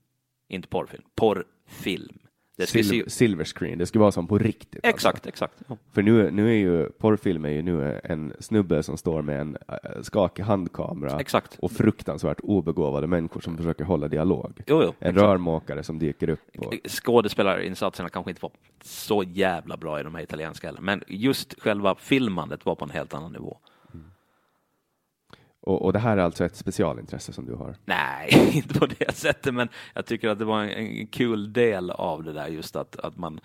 inte 0.48 0.68
porrfilm, 0.68 1.02
porrfilm. 1.14 2.18
Det 2.61 2.82
Sil- 2.86 3.08
silver 3.08 3.44
screen, 3.44 3.78
det 3.78 3.86
skulle 3.86 4.00
vara 4.00 4.12
som 4.12 4.26
på 4.26 4.38
riktigt. 4.38 4.74
alltså. 4.74 4.88
exakt, 4.94 5.26
exakt. 5.26 5.54
Ja. 5.68 5.76
För 5.92 6.02
nu, 6.02 6.30
nu 6.30 6.48
är 6.48 6.54
ju 6.54 6.90
porrfilm 6.90 7.44
är 7.44 7.48
ju 7.50 7.62
nu 7.62 8.00
en 8.04 8.32
snubbe 8.40 8.82
som 8.82 8.96
står 8.96 9.22
med 9.22 9.40
en 9.40 9.56
äh, 9.68 10.02
skakig 10.02 10.42
handkamera 10.42 11.20
Exakt. 11.20 11.58
och 11.58 11.72
fruktansvärt 11.72 12.40
obegåvade 12.42 13.06
människor 13.06 13.40
som 13.40 13.56
försöker 13.56 13.84
hålla 13.84 14.08
dialog. 14.08 14.62
Jo, 14.66 14.82
jo, 14.82 14.94
En 14.98 15.08
exakt. 15.11 15.16
rörmakare 15.16 15.82
som 15.82 15.98
dyker 15.98 16.28
upp. 16.30 16.40
Och, 16.58 16.74
Skådespelarinsatserna 16.88 18.08
kanske 18.08 18.30
inte 18.30 18.42
var 18.42 18.52
så 18.84 19.22
jävla 19.22 19.76
bra 19.76 20.00
i 20.00 20.02
de 20.02 20.14
här 20.14 20.22
italienska 20.22 20.66
heller, 20.66 20.80
men 20.80 21.02
just 21.06 21.61
själva 21.62 21.94
filmandet 21.94 22.66
var 22.66 22.74
på 22.74 22.84
en 22.84 22.90
helt 22.90 23.14
annan 23.14 23.32
nivå. 23.32 23.58
Och, 25.61 25.84
och 25.84 25.92
det 25.92 25.98
här 25.98 26.16
är 26.16 26.22
alltså 26.22 26.44
ett 26.44 26.56
specialintresse 26.56 27.32
som 27.32 27.46
du 27.46 27.54
har. 27.54 27.76
Nej, 27.84 28.28
inte 28.52 28.78
på 28.78 28.86
det 28.86 29.14
sättet, 29.14 29.54
men 29.54 29.68
jag 29.94 30.06
tycker 30.06 30.28
att 30.28 30.38
det 30.38 30.44
var 30.44 30.62
en, 30.62 30.70
en 30.70 31.06
kul 31.06 31.52
del 31.52 31.90
av 31.90 32.24
det 32.24 32.32
där, 32.32 32.48
just 32.48 32.76
att, 32.76 32.96
att 32.96 33.16
man 33.16 33.40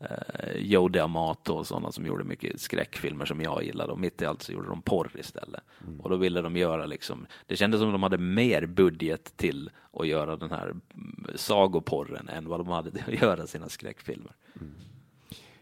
eh, 0.00 0.56
Joe 0.56 0.88
D'Amato 0.88 1.50
och 1.50 1.66
sådana 1.66 1.92
som 1.92 2.06
gjorde 2.06 2.24
mycket 2.24 2.60
skräckfilmer 2.60 3.24
som 3.24 3.40
jag 3.40 3.64
gillade 3.64 3.92
och 3.92 4.00
mitt 4.00 4.22
i 4.22 4.24
allt 4.24 4.42
så 4.42 4.52
gjorde 4.52 4.68
de 4.68 4.82
porr 4.82 5.10
istället. 5.14 5.60
Och 5.98 6.10
då 6.10 6.16
ville 6.16 6.40
de 6.40 6.56
göra 6.56 6.86
liksom, 6.86 7.26
det 7.46 7.56
kändes 7.56 7.80
som 7.80 7.92
de 7.92 8.02
hade 8.02 8.18
mer 8.18 8.66
budget 8.66 9.36
till 9.36 9.70
att 9.92 10.06
göra 10.06 10.36
den 10.36 10.50
här 10.50 10.68
mm, 10.68 11.26
sagoporren 11.34 12.28
än 12.28 12.48
vad 12.48 12.60
de 12.60 12.68
hade 12.68 12.90
till 12.90 13.02
att 13.06 13.22
göra 13.22 13.46
sina 13.46 13.68
skräckfilmer. 13.68 14.32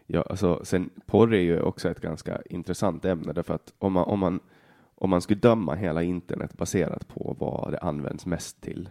Ja, 0.09 0.21
alltså, 0.21 0.65
sen, 0.65 0.89
porr 1.05 1.33
är 1.33 1.41
ju 1.41 1.61
också 1.61 1.89
ett 1.89 2.01
ganska 2.01 2.41
intressant 2.45 3.05
ämne 3.05 3.33
därför 3.33 3.53
att 3.53 3.73
om 3.79 3.93
man, 3.93 4.03
om 4.03 4.19
man, 4.19 4.39
om 4.99 5.09
man 5.09 5.21
skulle 5.21 5.39
döma 5.39 5.75
hela 5.75 6.03
internet 6.03 6.57
baserat 6.57 7.07
på 7.07 7.35
vad 7.39 7.71
det 7.71 7.79
används 7.79 8.25
mest 8.25 8.61
till, 8.61 8.89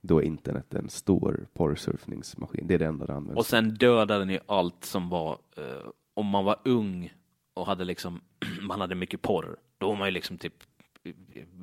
då 0.00 0.18
är 0.18 0.22
internet 0.22 0.74
en 0.74 0.88
stor 0.88 1.46
porrsurfningsmaskin. 1.52 2.66
Det 2.66 2.74
är 2.74 2.78
det 2.78 2.86
enda 2.86 3.06
det 3.06 3.14
används 3.14 3.38
Och 3.38 3.46
sen 3.46 3.74
dödade 3.74 4.24
ni 4.24 4.38
allt 4.46 4.84
som 4.84 5.08
var, 5.08 5.38
eh, 5.56 5.88
om 6.14 6.26
man 6.26 6.44
var 6.44 6.56
ung 6.64 7.12
och 7.54 7.66
hade 7.66 7.84
liksom, 7.84 8.20
man 8.62 8.80
hade 8.80 8.94
mycket 8.94 9.22
porr, 9.22 9.56
då 9.78 9.88
var 9.88 9.96
man 9.96 10.08
ju 10.08 10.12
liksom 10.12 10.38
typ 10.38 10.54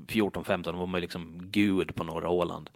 14-15, 0.08 0.64
då 0.64 0.72
var 0.72 0.88
man 0.88 0.98
ju 0.98 1.02
liksom 1.02 1.38
gud 1.52 1.96
på 1.96 2.04
norra 2.04 2.30
Åland. 2.30 2.70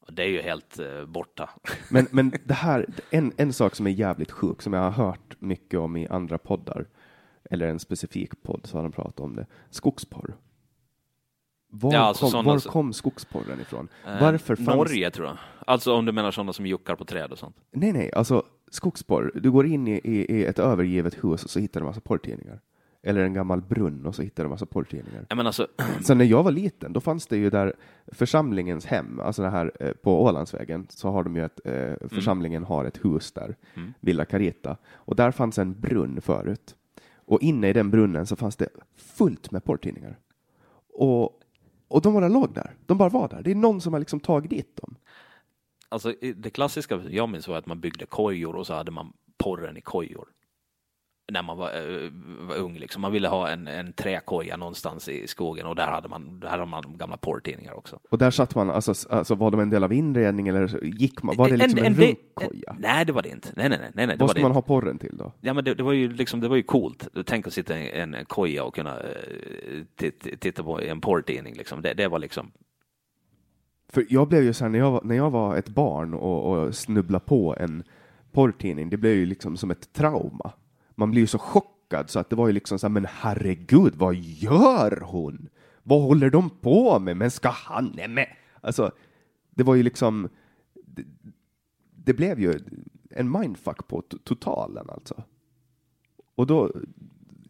Och 0.00 0.14
det 0.14 0.22
är 0.22 0.28
ju 0.28 0.42
helt 0.42 0.78
eh, 0.78 1.04
borta. 1.06 1.50
Men, 1.90 2.06
men 2.10 2.32
det 2.44 2.54
här, 2.54 2.86
en, 3.10 3.32
en 3.36 3.52
sak 3.52 3.74
som 3.74 3.86
är 3.86 3.90
jävligt 3.90 4.30
sjuk, 4.30 4.62
som 4.62 4.72
jag 4.72 4.80
har 4.80 4.90
hört 4.90 5.36
mycket 5.38 5.80
om 5.80 5.96
i 5.96 6.08
andra 6.08 6.38
poddar, 6.38 6.86
eller 7.50 7.68
en 7.68 7.78
specifik 7.78 8.42
podd 8.42 8.60
så 8.64 8.78
har 8.78 8.82
de 8.82 8.92
pratat 8.92 9.20
om 9.20 9.36
det, 9.36 9.46
skogsporr. 9.70 10.34
Var, 11.70 11.92
Ja, 11.94 12.00
alltså 12.00 12.24
kom, 12.24 12.30
sådana 12.30 12.48
var 12.52 12.60
kom 12.60 12.92
skogsporren 12.92 13.60
ifrån? 13.60 13.88
Eh, 14.06 14.20
Varför 14.20 14.56
fanns... 14.56 14.68
Norge 14.68 15.10
tror 15.10 15.26
jag. 15.26 15.36
Alltså 15.66 15.94
om 15.94 16.04
du 16.04 16.12
menar 16.12 16.30
sådana 16.30 16.52
som 16.52 16.66
juckar 16.66 16.94
på 16.96 17.04
träd 17.04 17.32
och 17.32 17.38
sånt. 17.38 17.56
Nej, 17.70 17.92
nej, 17.92 18.12
alltså 18.12 18.42
skogsporr. 18.70 19.32
Du 19.34 19.50
går 19.50 19.66
in 19.66 19.88
i, 19.88 20.00
i, 20.04 20.36
i 20.36 20.44
ett 20.44 20.58
övergivet 20.58 21.14
hus 21.24 21.44
och 21.44 21.50
så 21.50 21.58
hittar 21.60 21.80
du 21.80 21.86
massa 21.86 22.00
porrtidningar. 22.00 22.60
Eller 23.02 23.20
en 23.20 23.34
gammal 23.34 23.60
brunn 23.62 24.06
och 24.06 24.14
så 24.14 24.22
hittar 24.22 24.42
du 24.44 24.48
massa 24.50 24.66
porrtidningar. 24.66 25.26
Jag 25.28 25.36
menar 25.36 25.48
alltså, 25.48 25.66
Så 26.02 26.14
när 26.14 26.24
jag 26.24 26.42
var 26.42 26.50
liten, 26.50 26.92
då 26.92 27.00
fanns 27.00 27.26
det 27.26 27.36
ju 27.36 27.50
där 27.50 27.74
församlingens 28.12 28.86
hem, 28.86 29.20
alltså 29.20 29.42
det 29.42 29.50
här 29.50 29.72
eh, 29.80 29.92
på 29.92 30.22
Ålandsvägen, 30.24 30.86
så 30.90 31.10
har 31.10 31.24
de 31.24 31.36
ju 31.36 31.44
ett, 31.44 31.60
eh, 31.64 32.08
församlingen 32.08 32.64
har 32.64 32.84
ett 32.84 33.04
hus 33.04 33.32
där, 33.32 33.56
Mm. 33.74 33.94
Villa 34.00 34.24
Carita, 34.24 34.76
och 34.92 35.16
där 35.16 35.30
fanns 35.30 35.58
en 35.58 35.80
brunn 35.80 36.20
förut. 36.20 36.74
Och 37.28 37.42
inne 37.42 37.68
i 37.68 37.72
den 37.72 37.90
brunnen 37.90 38.26
så 38.26 38.36
fanns 38.36 38.56
det 38.56 38.68
fullt 38.96 39.50
med 39.50 39.64
porrtidningar. 39.64 40.18
Och, 40.94 41.40
och 41.88 42.02
de 42.02 42.14
bara 42.14 42.28
låg 42.28 42.54
där, 42.54 42.76
de 42.86 42.98
bara 42.98 43.08
var 43.08 43.28
där. 43.28 43.42
Det 43.42 43.50
är 43.50 43.54
någon 43.54 43.80
som 43.80 43.92
har 43.92 44.00
liksom 44.00 44.20
tagit 44.20 44.50
dit 44.50 44.76
dem. 44.76 44.96
alltså 45.88 46.14
det 46.36 46.50
klassiska 46.50 47.00
jag 47.10 47.28
minns 47.28 47.48
var 47.48 47.56
att 47.56 47.66
man 47.66 47.80
byggde 47.80 48.06
kojor 48.06 48.56
och 48.56 48.66
så 48.66 48.74
hade 48.74 48.90
man 48.90 49.12
porren 49.36 49.76
i 49.76 49.80
kojor. 49.80 50.28
När 51.32 51.42
man 51.42 51.56
var, 51.56 51.68
eh, 51.68 52.10
var 52.48 52.56
ung 52.56 52.78
liksom. 52.78 53.02
Man 53.02 53.12
ville 53.12 53.28
ha 53.28 53.48
en, 53.48 53.66
en 53.68 53.92
träkoja 53.92 54.56
någonstans 54.56 55.08
i 55.08 55.26
skogen 55.26 55.66
och 55.66 55.76
där 55.76 55.86
hade 55.86 56.08
man, 56.08 56.40
där 56.40 56.48
hade 56.48 56.66
man 56.66 56.96
gamla 56.96 57.16
porrtidningar 57.16 57.72
också. 57.72 57.98
Och 58.10 58.18
där 58.18 58.30
satt 58.30 58.54
man, 58.54 58.70
alltså, 58.70 59.08
alltså 59.10 59.34
var 59.34 59.50
de 59.50 59.60
en 59.60 59.70
del 59.70 59.84
av 59.84 59.92
inredningen 59.92 60.56
eller 60.56 60.84
gick 60.84 61.22
man, 61.22 61.36
var 61.36 61.48
det 61.48 61.56
liksom 61.56 61.84
en, 61.84 61.94
del- 61.94 62.06
runkkoja? 62.36 62.76
Nej, 62.78 63.04
det 63.04 63.12
var 63.12 63.22
det 63.22 63.28
inte. 63.28 63.48
Nej, 63.56 63.68
nej, 63.68 63.78
nej, 63.80 63.90
nej, 63.94 64.06
det 64.06 64.16
Vad 64.16 64.30
ska 64.30 64.40
man 64.40 64.52
ha 64.52 64.62
porren 64.62 64.98
till 64.98 65.16
då? 65.16 65.32
Ja, 65.40 65.54
men 65.54 65.64
det, 65.64 65.74
det 65.74 65.82
var 65.82 65.92
ju 65.92 66.12
liksom, 66.12 66.40
det 66.40 66.48
var 66.48 66.56
ju 66.56 66.62
coolt. 66.62 67.08
Tänk 67.26 67.46
att 67.46 67.52
sitta 67.52 67.78
i 67.78 67.90
en, 68.00 68.14
en 68.14 68.24
koja 68.24 68.64
och 68.64 68.74
kunna 68.74 68.96
eh, 69.00 70.10
titta, 70.38 70.62
på 70.62 70.80
en 70.80 71.00
porrtidning 71.00 71.54
liksom. 71.54 71.82
Det, 71.82 71.94
det 71.94 72.08
var 72.08 72.18
liksom, 72.18 72.50
För 73.92 74.06
jag 74.08 74.28
blev 74.28 74.42
ju 74.42 74.52
så 74.52 74.64
här, 74.64 74.70
när 74.70 74.78
jag, 74.78 75.04
när 75.04 75.16
jag 75.16 75.30
var 75.30 75.56
ett 75.56 75.68
barn 75.68 76.14
och, 76.14 76.52
och 76.52 76.74
snubblade 76.74 77.24
på 77.24 77.56
en 77.60 77.84
porrtidning, 78.32 78.90
det 78.90 78.96
blev 78.96 79.14
ju 79.14 79.26
liksom 79.26 79.56
som 79.56 79.70
ett 79.70 79.92
trauma. 79.92 80.52
Man 80.98 81.10
blir 81.10 81.20
ju 81.20 81.26
så 81.26 81.38
chockad 81.38 82.10
så 82.10 82.18
att 82.18 82.30
det 82.30 82.36
var 82.36 82.46
ju 82.46 82.52
liksom 82.52 82.78
så 82.78 82.86
här, 82.86 82.92
men 82.92 83.06
herregud, 83.10 83.94
vad 83.94 84.14
gör 84.14 85.00
hon? 85.00 85.48
Vad 85.82 86.02
håller 86.02 86.30
de 86.30 86.50
på 86.50 86.98
med? 86.98 87.16
Men 87.16 87.30
ska 87.30 87.48
han? 87.48 87.92
Nej, 87.96 88.08
men 88.08 88.26
alltså, 88.60 88.92
det 89.50 89.62
var 89.62 89.74
ju 89.74 89.82
liksom, 89.82 90.28
det, 90.74 91.04
det 91.94 92.14
blev 92.14 92.40
ju 92.40 92.60
en 93.10 93.30
mindfuck 93.30 93.88
på 93.88 94.02
totalen 94.24 94.90
alltså. 94.90 95.22
Och 96.34 96.46
då, 96.46 96.72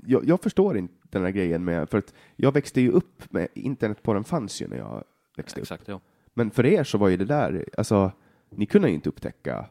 jag, 0.07 0.25
jag 0.25 0.43
förstår 0.43 0.79
inte 0.79 0.95
den 1.03 1.23
här 1.23 1.31
grejen 1.31 1.65
med, 1.65 1.91
för 1.91 1.99
att 1.99 2.15
jag 2.37 2.53
växte 2.53 2.81
ju 2.81 2.91
upp 2.91 3.33
med, 3.33 3.49
internetporren 3.55 4.25
fanns 4.25 4.63
ju 4.63 4.69
när 4.69 4.77
jag 4.77 5.05
växte 5.37 5.61
upp. 5.61 5.65
exakt, 5.65 5.89
ja. 5.89 6.01
Men 6.35 6.51
för 6.51 6.67
er 6.67 6.85
så 6.85 6.99
var 6.99 7.09
ju 7.09 7.17
det 7.17 7.25
där, 7.25 7.65
alltså, 7.79 8.13
ni 8.51 8.67
kunde 8.67 8.89
ju 8.89 8.95
inte 8.95 9.09
upptäcka. 9.09 9.67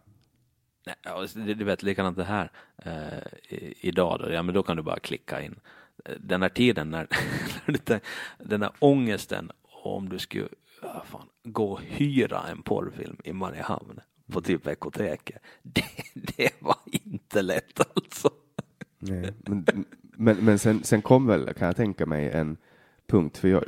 Nej, 0.88 1.55
du 1.55 1.63
vet, 1.63 1.83
likadant 1.83 2.17
det 2.17 2.23
här 2.23 2.51
eh, 2.77 3.71
idag, 3.81 4.19
då, 4.19 4.31
ja, 4.31 4.43
men 4.43 4.55
då 4.55 4.63
kan 4.63 4.77
du 4.77 4.83
bara 4.83 4.99
klicka 4.99 5.41
in. 5.41 5.55
Eh, 6.05 6.15
Den 6.19 6.41
här 6.41 6.49
tiden 6.49 6.91
när, 6.91 7.07
den 8.38 8.61
här 8.61 8.71
ångesten 8.79 9.51
om 9.83 10.09
du 10.09 10.19
skulle 10.19 10.47
ja, 10.81 11.03
fan, 11.05 11.27
gå 11.43 11.71
och 11.71 11.81
hyra 11.81 12.41
en 12.51 12.61
porrfilm 12.61 13.17
i 13.23 13.33
Mariehamn 13.33 13.99
på 14.31 14.41
typ 14.41 14.67
Veckoteket. 14.67 15.41
Det, 15.63 15.83
det 16.13 16.51
var 16.59 16.77
inte 16.85 17.41
lätt 17.41 17.79
alltså. 17.95 18.29
Nej. 18.99 19.33
Men, 19.45 19.85
men, 20.17 20.38
men 20.38 20.59
sen, 20.59 20.83
sen 20.83 21.01
kom 21.01 21.27
väl, 21.27 21.53
kan 21.53 21.67
jag 21.67 21.75
tänka 21.75 22.05
mig, 22.05 22.31
en 22.31 22.57
punkt 23.07 23.38
för 23.38 23.47
jag, 23.47 23.63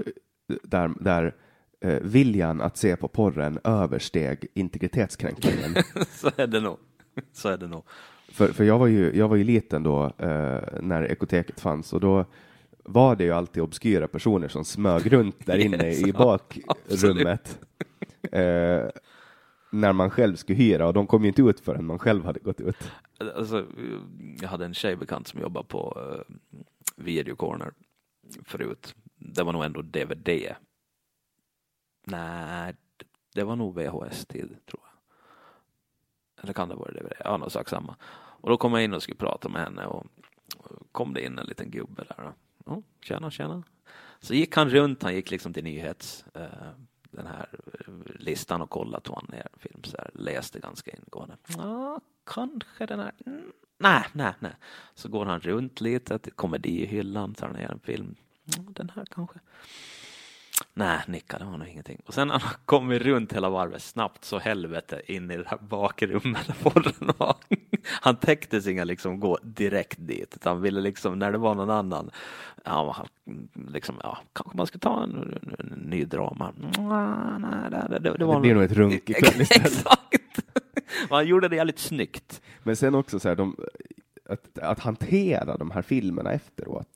där, 0.63 0.91
där 0.99 1.35
eh, 1.81 1.99
viljan 2.01 2.61
att 2.61 2.77
se 2.77 2.95
på 2.95 3.07
porren 3.07 3.59
översteg 3.63 4.47
integritetskränkningen. 4.53 5.75
Så 6.11 6.31
är 6.37 6.47
det 6.47 6.59
nog. 6.59 6.77
Så 7.33 7.49
är 7.49 7.57
det 7.57 7.67
nog. 7.67 7.83
för 8.31 8.47
för 8.47 8.63
jag, 8.63 8.79
var 8.79 8.87
ju, 8.87 9.17
jag 9.17 9.27
var 9.27 9.35
ju 9.35 9.43
liten 9.43 9.83
då 9.83 10.05
eh, 10.05 10.59
när 10.81 11.11
ekoteket 11.11 11.59
fanns 11.59 11.93
och 11.93 11.99
då 11.99 12.25
var 12.83 13.15
det 13.15 13.23
ju 13.23 13.31
alltid 13.31 13.63
obskyra 13.63 14.07
personer 14.07 14.47
som 14.47 14.65
smög 14.65 15.13
runt 15.13 15.45
där 15.45 15.57
inne 15.65 15.87
Yes, 15.87 16.07
i 16.07 16.13
bakrummet. 16.13 17.59
Eh, 18.31 18.89
när 19.71 19.93
man 19.93 20.09
själv 20.09 20.35
skulle 20.35 20.57
hyra 20.57 20.87
och 20.87 20.93
de 20.93 21.07
kom 21.07 21.21
ju 21.23 21.27
inte 21.27 21.41
ut 21.41 21.59
förrän 21.59 21.85
man 21.85 21.99
själv 21.99 22.25
hade 22.25 22.39
gått 22.39 22.61
ut. 22.61 22.91
Alltså, 23.35 23.65
jag 24.41 24.49
hade 24.49 24.65
en 24.65 24.73
tjejbekant 24.73 25.27
som 25.27 25.41
jobbade 25.41 25.67
på 25.67 25.97
uh, 25.99 26.35
Video 26.95 27.35
Corner 27.35 27.73
förut. 28.45 28.95
Det 29.15 29.43
var 29.43 29.53
nog 29.53 29.63
ändå 29.63 29.81
DVD. 29.81 30.29
Nej, 32.05 32.73
det 33.35 33.43
var 33.43 33.55
nog 33.55 33.75
VHS-tid 33.75 34.57
tror 34.65 34.81
jag. 34.83 34.88
Eller 36.41 36.53
kan 36.53 36.69
det 36.69 36.75
vara 36.75 36.91
det? 36.91 37.13
Ja, 37.25 37.37
någon 37.37 37.49
sak 37.49 37.69
samma. 37.69 37.95
Och 38.41 38.49
då 38.49 38.57
kom 38.57 38.73
jag 38.73 38.83
in 38.83 38.93
och 38.93 39.03
skulle 39.03 39.17
prata 39.17 39.49
med 39.49 39.61
henne 39.61 39.85
och 39.85 40.07
kom 40.91 41.13
det 41.13 41.25
in 41.25 41.39
en 41.39 41.45
liten 41.45 41.71
gubbe 41.71 42.03
där. 42.03 42.15
Ja, 42.17 42.33
Oh, 42.65 42.83
tjena, 43.01 43.31
tjena. 43.31 43.63
Så 44.19 44.33
gick 44.33 44.55
han 44.55 44.69
runt, 44.69 45.03
han 45.03 45.15
gick 45.15 45.31
liksom 45.31 45.53
till 45.53 45.63
nyhets, 45.63 46.25
eh, 46.33 46.69
den 47.11 47.27
här 47.27 47.47
eh, 47.53 47.93
listan 48.19 48.61
och 48.61 48.69
kollade, 48.69 49.03
tog 49.03 49.15
han 49.15 49.25
ner 49.29 49.47
en 49.53 49.59
film 49.59 49.83
så 49.83 49.97
här, 49.97 50.11
läste 50.13 50.59
ganska 50.59 50.91
ingående. 50.91 51.37
Ja, 51.57 52.01
kanske 52.25 52.85
den 52.85 52.99
här. 52.99 53.11
Mm, 53.25 53.51
nej, 53.77 54.03
nej, 54.13 54.33
nej. 54.39 54.55
Så 54.95 55.09
går 55.09 55.25
han 55.25 55.39
runt 55.39 55.81
lite 55.81 56.19
till 56.19 56.33
komedihyllan, 56.33 57.33
tar 57.33 57.49
ner 57.49 57.71
en 57.71 57.79
film. 57.79 58.15
Mm, 58.57 58.73
den 58.73 58.91
här 58.95 59.05
kanske. 59.11 59.39
Nej, 60.73 60.99
nickade 61.07 61.45
var 61.45 61.57
nog 61.57 61.67
ingenting. 61.67 62.01
Och 62.05 62.13
sen 62.13 62.27
när 62.27 62.39
han 62.39 62.53
kommit 62.65 63.01
runt 63.01 63.33
hela 63.33 63.49
varvet 63.49 63.81
snabbt 63.81 64.25
så 64.25 64.39
helvete 64.39 65.01
in 65.05 65.31
i 65.31 65.37
det 65.37 65.47
här 65.47 65.57
bakrummet 65.57 66.47
Han 68.01 68.15
täckte 68.15 68.61
sig 68.61 68.71
inga 68.73 68.83
liksom 68.83 69.19
gå 69.19 69.37
direkt 69.41 69.97
dit, 69.99 70.35
utan 70.35 70.53
han 70.53 70.61
ville 70.61 70.81
liksom 70.81 71.19
när 71.19 71.31
det 71.31 71.37
var 71.37 71.55
någon 71.55 71.69
annan, 71.69 72.11
ja, 72.63 72.91
han, 72.91 73.07
liksom, 73.73 73.95
ja 74.03 74.17
kanske 74.33 74.57
man 74.57 74.67
ska 74.67 74.77
ta 74.77 75.03
en, 75.03 75.15
en, 75.15 75.55
en 75.59 75.79
ny 75.89 76.05
drama. 76.05 76.53
Nej, 77.39 77.71
det, 77.71 77.99
det, 77.99 78.17
det, 78.17 78.25
var 78.25 78.35
det 78.35 78.41
blir 78.41 78.53
nog 78.53 78.63
ett 78.63 78.71
runk 78.71 79.09
ikväll. 79.09 79.41
Exakt! 79.41 80.39
han 81.09 81.27
gjorde 81.27 81.47
det 81.47 81.55
jävligt 81.55 81.79
snyggt. 81.79 82.41
Men 82.63 82.75
sen 82.75 82.95
också 82.95 83.19
så 83.19 83.29
här, 83.29 83.35
de, 83.35 83.55
att, 84.29 84.59
att 84.59 84.79
hantera 84.79 85.57
de 85.57 85.71
här 85.71 85.81
filmerna 85.81 86.31
efteråt. 86.31 86.87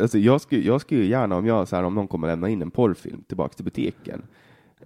Alltså 0.00 0.18
jag 0.18 0.40
skulle, 0.40 0.62
jag 0.62 0.80
skulle 0.80 1.04
gärna, 1.04 1.36
om, 1.36 1.46
jag, 1.46 1.68
så 1.68 1.76
här, 1.76 1.82
om 1.82 1.94
någon 1.94 2.08
kommer 2.08 2.28
lämna 2.28 2.48
in 2.48 2.62
en 2.62 2.70
porrfilm 2.70 3.22
tillbaka 3.22 3.54
till 3.54 3.64
butiken, 3.64 4.22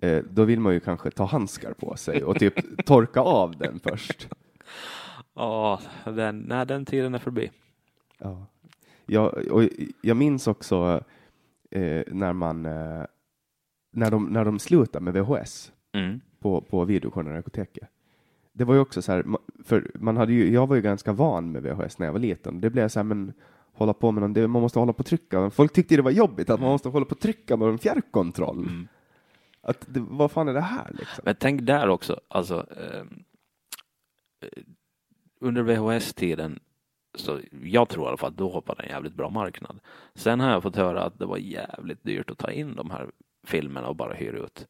eh, 0.00 0.22
då 0.30 0.44
vill 0.44 0.60
man 0.60 0.74
ju 0.74 0.80
kanske 0.80 1.10
ta 1.10 1.24
handskar 1.24 1.72
på 1.72 1.96
sig 1.96 2.24
och 2.24 2.38
typ 2.38 2.54
torka 2.86 3.20
av 3.20 3.56
den 3.56 3.80
först. 3.80 4.28
Ja, 5.34 5.80
den, 6.04 6.40
nej, 6.40 6.66
den 6.66 6.84
tiden 6.84 7.14
är 7.14 7.18
förbi. 7.18 7.50
Ja. 8.18 8.46
Jag, 9.06 9.34
och 9.50 9.62
jag 10.02 10.16
minns 10.16 10.46
också 10.46 11.04
eh, 11.70 12.02
när 12.06 12.32
man 12.32 12.66
eh, 12.66 13.04
när, 13.92 14.10
de, 14.10 14.24
när 14.24 14.44
de 14.44 14.58
slutade 14.58 15.04
med 15.04 15.14
VHS 15.14 15.72
mm. 15.92 16.20
på, 16.38 16.60
på 16.60 16.84
videojournalakoteket. 16.84 17.88
Det 18.52 18.64
var 18.64 18.74
ju 18.74 18.80
också 18.80 19.02
så 19.02 19.12
här, 19.12 19.24
för 19.64 19.90
man 19.94 20.16
hade 20.16 20.32
ju, 20.32 20.52
jag 20.52 20.66
var 20.66 20.76
ju 20.76 20.82
ganska 20.82 21.12
van 21.12 21.52
med 21.52 21.62
VHS 21.62 21.98
när 21.98 22.06
jag 22.06 22.12
var 22.12 22.20
liten. 22.20 22.60
Det 22.60 22.70
blev 22.70 22.88
så 22.88 22.98
här, 22.98 23.04
men 23.04 23.32
hålla 23.72 23.92
på 23.92 24.12
med 24.12 24.30
någon, 24.30 24.50
man 24.50 24.62
måste 24.62 24.78
hålla 24.78 24.92
på 24.92 24.98
och 24.98 25.06
trycka. 25.06 25.50
Folk 25.50 25.72
tyckte 25.72 25.96
det 25.96 26.02
var 26.02 26.10
jobbigt 26.10 26.50
att 26.50 26.60
man 26.60 26.70
måste 26.70 26.88
hålla 26.88 27.04
på 27.04 27.12
och 27.12 27.20
trycka 27.20 27.56
med 27.56 27.68
en 27.68 27.78
fjärrkontroll. 27.78 28.58
Mm. 28.58 28.88
Att, 29.60 29.84
det, 29.86 30.00
vad 30.00 30.30
fan 30.30 30.48
är 30.48 30.54
det 30.54 30.60
här 30.60 30.90
liksom? 30.98 31.22
Men 31.24 31.34
tänk 31.38 31.62
där 31.62 31.88
också, 31.88 32.20
alltså 32.28 32.66
eh, 32.70 33.04
under 35.40 35.62
VHS-tiden 35.62 36.60
så 37.14 37.40
jag 37.62 37.88
tror 37.88 38.04
i 38.04 38.08
alla 38.08 38.16
fall 38.16 38.30
att 38.30 38.36
då 38.36 38.48
hoppade 38.48 38.82
en 38.82 38.88
jävligt 38.88 39.14
bra 39.14 39.30
marknad. 39.30 39.80
Sen 40.14 40.40
har 40.40 40.50
jag 40.50 40.62
fått 40.62 40.76
höra 40.76 41.02
att 41.02 41.18
det 41.18 41.26
var 41.26 41.36
jävligt 41.36 42.04
dyrt 42.04 42.30
att 42.30 42.38
ta 42.38 42.50
in 42.50 42.74
de 42.74 42.90
här 42.90 43.10
filmerna 43.46 43.88
och 43.88 43.96
bara 43.96 44.14
hyra 44.14 44.38
ut. 44.38 44.66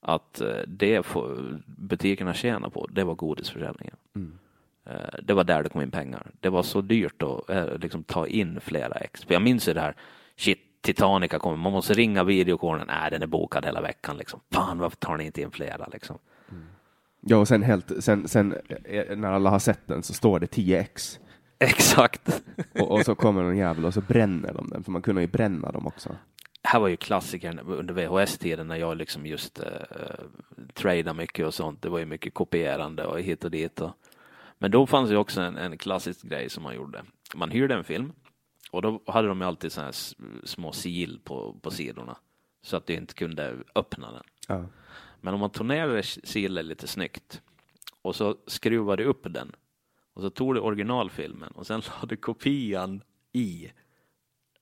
Att 0.00 0.40
eh, 0.40 0.56
det 0.66 1.06
får 1.06 1.58
butikerna 1.66 2.34
tjäna 2.34 2.70
på, 2.70 2.86
det 2.86 3.04
var 3.04 3.14
godisförsäljningen. 3.14 3.96
Mm. 4.14 4.38
Eh, 4.86 5.18
det 5.22 5.34
var 5.34 5.44
där 5.44 5.62
det 5.62 5.68
kom 5.68 5.82
in 5.82 5.90
pengar. 5.90 6.30
Det 6.40 6.48
var 6.48 6.62
så 6.62 6.80
dyrt 6.80 7.22
att 7.22 7.50
eh, 7.50 7.78
liksom, 7.78 8.04
ta 8.04 8.26
in 8.26 8.60
flera 8.60 8.94
ex. 8.94 9.24
För 9.24 9.32
jag 9.32 9.42
minns 9.42 9.68
ju 9.68 9.72
det 9.72 9.80
här, 9.80 9.94
shit, 10.36 10.62
Titanica 10.80 11.38
kommer, 11.38 11.56
man 11.56 11.72
måste 11.72 11.94
ringa 11.94 12.24
videokornen, 12.24 12.86
nej 12.86 13.10
den 13.10 13.22
är 13.22 13.26
bokad 13.26 13.64
hela 13.64 13.80
veckan 13.80 14.16
liksom. 14.16 14.40
Fan 14.52 14.78
varför 14.78 14.96
tar 14.96 15.16
ni 15.16 15.24
inte 15.24 15.40
in 15.40 15.50
flera 15.50 15.88
liksom? 15.92 16.18
Mm. 16.48 16.64
Ja, 17.20 17.36
och 17.36 17.48
sen, 17.48 17.62
helt, 17.62 18.04
sen, 18.04 18.28
sen 18.28 18.56
eh, 18.84 19.16
när 19.16 19.32
alla 19.32 19.50
har 19.50 19.58
sett 19.58 19.86
den 19.86 20.02
så 20.02 20.14
står 20.14 20.40
det 20.40 20.46
10x. 20.46 21.18
Exakt. 21.58 22.42
och, 22.78 22.90
och, 22.90 23.04
så 23.04 23.14
kommer 23.14 23.42
någon 23.42 23.56
jävel 23.56 23.84
och 23.84 23.94
så 23.94 24.00
bränner 24.00 24.54
de 24.54 24.68
den, 24.70 24.84
för 24.84 24.92
man 24.92 25.02
kunde 25.02 25.20
ju 25.20 25.26
bränna 25.26 25.72
dem 25.72 25.86
också. 25.86 26.16
Här 26.62 26.80
var 26.80 26.88
ju 26.88 26.96
klassikern 26.96 27.58
under 27.58 27.94
VHS-tiden 27.94 28.68
när 28.68 28.76
jag 28.76 28.96
liksom 28.96 29.26
just 29.26 29.60
uh, 29.60 29.66
tradade 30.74 31.14
mycket 31.14 31.46
och 31.46 31.54
sånt. 31.54 31.82
Det 31.82 31.88
var 31.88 31.98
ju 31.98 32.04
mycket 32.04 32.34
kopierande 32.34 33.04
och 33.04 33.20
hit 33.20 33.44
och 33.44 33.50
dit. 33.50 33.80
Och, 33.80 33.90
men 34.58 34.70
då 34.70 34.86
fanns 34.86 35.10
ju 35.10 35.16
också 35.16 35.40
en, 35.40 35.56
en 35.56 35.78
klassisk 35.78 36.22
grej 36.22 36.50
som 36.50 36.62
man 36.62 36.74
gjorde. 36.74 37.04
Man 37.34 37.50
hyrde 37.50 37.74
en 37.74 37.84
film 37.84 38.12
och 38.70 38.82
då 38.82 39.02
hade 39.06 39.28
de 39.28 39.42
alltid 39.42 39.72
såna 39.72 39.84
här 39.84 39.94
små 40.46 40.72
sil 40.82 41.12
på, 41.24 41.56
på 41.62 41.70
sidorna 41.70 42.16
så 42.62 42.76
att 42.76 42.86
du 42.86 42.94
inte 42.94 43.14
kunde 43.14 43.56
öppna 43.74 44.12
den. 44.12 44.22
Ja. 44.48 44.64
Men 45.20 45.34
om 45.34 45.40
man 45.40 45.50
tog 45.50 45.66
ner 45.66 46.02
silet 46.26 46.64
lite 46.64 46.86
snyggt 46.86 47.42
och 48.02 48.16
så 48.16 48.36
skruvade 48.46 49.04
upp 49.04 49.26
den 49.30 49.52
och 50.14 50.22
så 50.22 50.30
tog 50.30 50.54
du 50.54 50.60
originalfilmen 50.60 51.52
och 51.52 51.66
sen 51.66 51.82
lade 52.00 52.16
kopian 52.16 53.02
i 53.32 53.70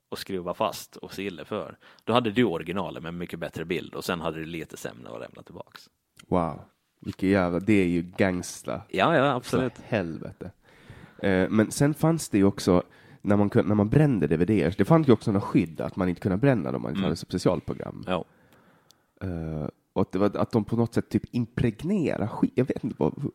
och 0.08 0.18
skruva 0.18 0.54
fast 0.54 0.96
och 0.96 1.14
sille 1.14 1.44
för. 1.44 1.78
Då 2.04 2.12
hade 2.12 2.30
du 2.30 2.44
originalet 2.44 3.02
med 3.02 3.14
mycket 3.14 3.38
bättre 3.38 3.64
bild 3.64 3.94
och 3.94 4.04
sen 4.04 4.20
hade 4.20 4.38
du 4.38 4.46
lite 4.46 4.76
sämre 4.76 5.12
att 5.12 5.20
lämna 5.20 5.42
tillbaks. 5.42 5.90
Wow. 6.26 6.60
Vilket 7.04 7.28
jävla, 7.28 7.60
det 7.60 7.72
är 7.72 7.86
ju 7.86 8.02
gangsta. 8.02 8.82
Ja, 8.88 9.16
ja, 9.16 9.32
absolut. 9.32 9.76
Så 9.76 9.82
helvete. 9.86 10.50
Eh, 11.18 11.48
men 11.50 11.70
sen 11.70 11.94
fanns 11.94 12.28
det 12.28 12.38
ju 12.38 12.44
också, 12.44 12.82
när 13.22 13.36
man, 13.36 13.50
när 13.54 13.74
man 13.74 13.88
brände 13.88 14.26
DVDer, 14.26 14.74
det 14.78 14.84
fanns 14.84 15.08
ju 15.08 15.12
också 15.12 15.32
något 15.32 15.42
skydd 15.42 15.80
att 15.80 15.96
man 15.96 16.08
inte 16.08 16.20
kunde 16.20 16.36
bränna 16.36 16.72
dem 16.72 16.82
man 16.82 16.90
inte 16.90 16.98
mm. 16.98 17.04
hade 17.04 17.16
specialprogram. 17.16 18.04
Ja. 18.06 18.24
Eh, 19.20 19.68
och 19.92 20.02
att, 20.02 20.12
det 20.12 20.18
var, 20.18 20.36
att 20.36 20.50
de 20.50 20.64
på 20.64 20.76
något 20.76 20.94
sätt 20.94 21.08
typ 21.08 21.22
impregnerar 21.30 22.26
skit. 22.26 22.52
Jag 22.54 22.64
vet 22.64 22.84
inte 22.84 22.96
vad. 22.98 23.32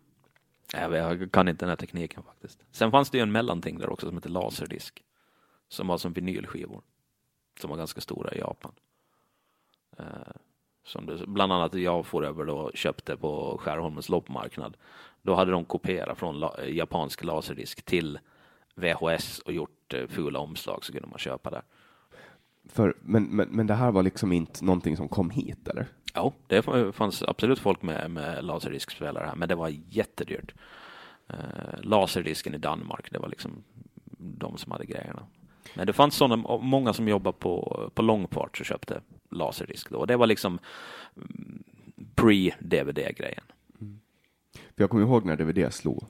Jag 0.74 1.32
kan 1.32 1.48
inte 1.48 1.66
den 1.66 1.70
här 1.70 1.76
tekniken 1.76 2.24
faktiskt. 2.24 2.60
Sen 2.72 2.92
fanns 2.92 3.10
det 3.10 3.18
ju 3.18 3.22
en 3.22 3.32
mellanting 3.32 3.78
där 3.78 3.90
också 3.90 4.08
som 4.08 4.18
heter 4.18 4.30
laserdisk. 4.30 5.04
Som 5.70 5.88
var 5.88 5.98
som 5.98 6.14
vinylskivor. 6.14 6.82
Som 7.62 7.70
var 7.70 7.78
ganska 7.78 8.02
stora 8.02 8.34
i 8.34 8.40
Japan. 8.40 8.72
Uh, 10.00 10.06
som 10.90 11.06
det, 11.06 11.28
bland 11.28 11.54
annat 11.54 11.74
jag 11.74 12.06
får 12.06 12.26
över 12.26 12.46
då 12.46 12.72
köpte 12.74 13.18
på 13.18 13.58
Skärholmens 13.62 14.10
loppmarknad. 14.10 14.78
Då 15.22 15.36
hade 15.36 15.52
de 15.52 15.66
kopierat 15.66 16.18
från 16.18 16.40
la, 16.40 16.66
japansk 16.66 17.24
laserdisk 17.24 17.82
till 17.82 18.20
VHS 18.76 19.40
och 19.40 19.54
gjort 19.54 19.94
eh, 19.94 20.08
fula 20.08 20.40
omslag 20.40 20.86
så 20.86 20.92
kunde 20.92 21.08
man 21.08 21.20
köpa 21.20 21.50
där. 21.50 21.62
För, 22.70 22.94
men, 23.02 23.24
men, 23.24 23.50
men 23.50 23.68
det 23.68 23.74
här 23.74 23.92
var 23.92 24.04
liksom 24.04 24.32
inte 24.32 24.66
någonting 24.66 24.98
som 24.98 25.10
kom 25.10 25.30
hit 25.30 25.68
eller? 25.68 25.88
Ja, 26.14 26.34
det 26.48 26.62
fanns 26.96 27.24
absolut 27.24 27.60
folk 27.60 27.82
med, 27.82 28.12
med 28.12 28.44
laserdiskspelare 28.44 29.26
här, 29.26 29.36
men 29.36 29.50
det 29.50 29.56
var 29.56 29.72
jättedyrt. 29.90 30.54
Eh, 31.28 31.82
laserdisken 31.82 32.56
i 32.56 32.58
Danmark, 32.58 33.12
det 33.12 33.20
var 33.20 33.28
liksom 33.28 33.64
de 34.18 34.58
som 34.58 34.72
hade 34.72 34.86
grejerna. 34.86 35.28
Men 35.76 35.88
det 35.88 35.94
fanns 35.94 36.16
sådana, 36.16 36.58
många 36.58 36.94
som 36.94 37.08
jobbade 37.08 37.38
på, 37.40 37.90
på 37.94 38.02
Longpart 38.02 38.58
som 38.58 38.66
köpte 38.66 39.02
laserdisk 39.32 39.90
då. 39.90 40.06
Det 40.06 40.18
var 40.18 40.28
liksom 40.28 40.60
mm, 41.16 41.64
pre-DVD-grejen. 42.16 43.44
Mm. 43.82 44.00
jag 44.76 44.90
kommer 44.90 45.04
ihåg 45.04 45.26
när 45.26 45.36
DVD 45.36 45.74
slog. 45.74 46.06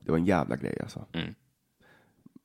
Det 0.00 0.10
var 0.10 0.18
en 0.18 0.26
jävla 0.26 0.56
grej 0.56 0.78
alltså. 0.82 1.04
Mm. 1.12 1.34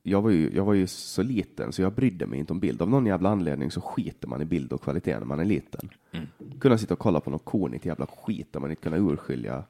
Jag, 0.02 0.22
var 0.22 0.30
ju, 0.30 0.54
jag 0.54 0.64
var 0.64 0.74
ju 0.74 0.86
så 0.86 1.22
liten 1.22 1.72
så 1.72 1.82
jag 1.82 1.92
brydde 1.92 2.26
mig 2.26 2.38
inte 2.38 2.52
om 2.52 2.60
bild. 2.60 2.82
Av 2.82 2.90
någon 2.90 3.06
jävla 3.06 3.28
anledning 3.28 3.70
så 3.70 3.80
skiter 3.80 4.28
man 4.28 4.42
i 4.42 4.44
bild 4.44 4.72
och 4.72 4.82
kvalitet 4.82 5.18
när 5.18 5.26
man 5.26 5.40
är 5.40 5.44
liten. 5.44 5.90
Mm. 6.12 6.26
Kunna 6.60 6.78
sitta 6.78 6.94
och 6.94 7.00
kolla 7.00 7.20
på 7.20 7.30
något 7.30 7.44
konigt 7.44 7.84
jävla 7.84 8.06
skit 8.06 8.52
där 8.52 8.60
man 8.60 8.70
inte 8.70 8.82
kunde 8.82 8.98
urskilja 8.98 9.64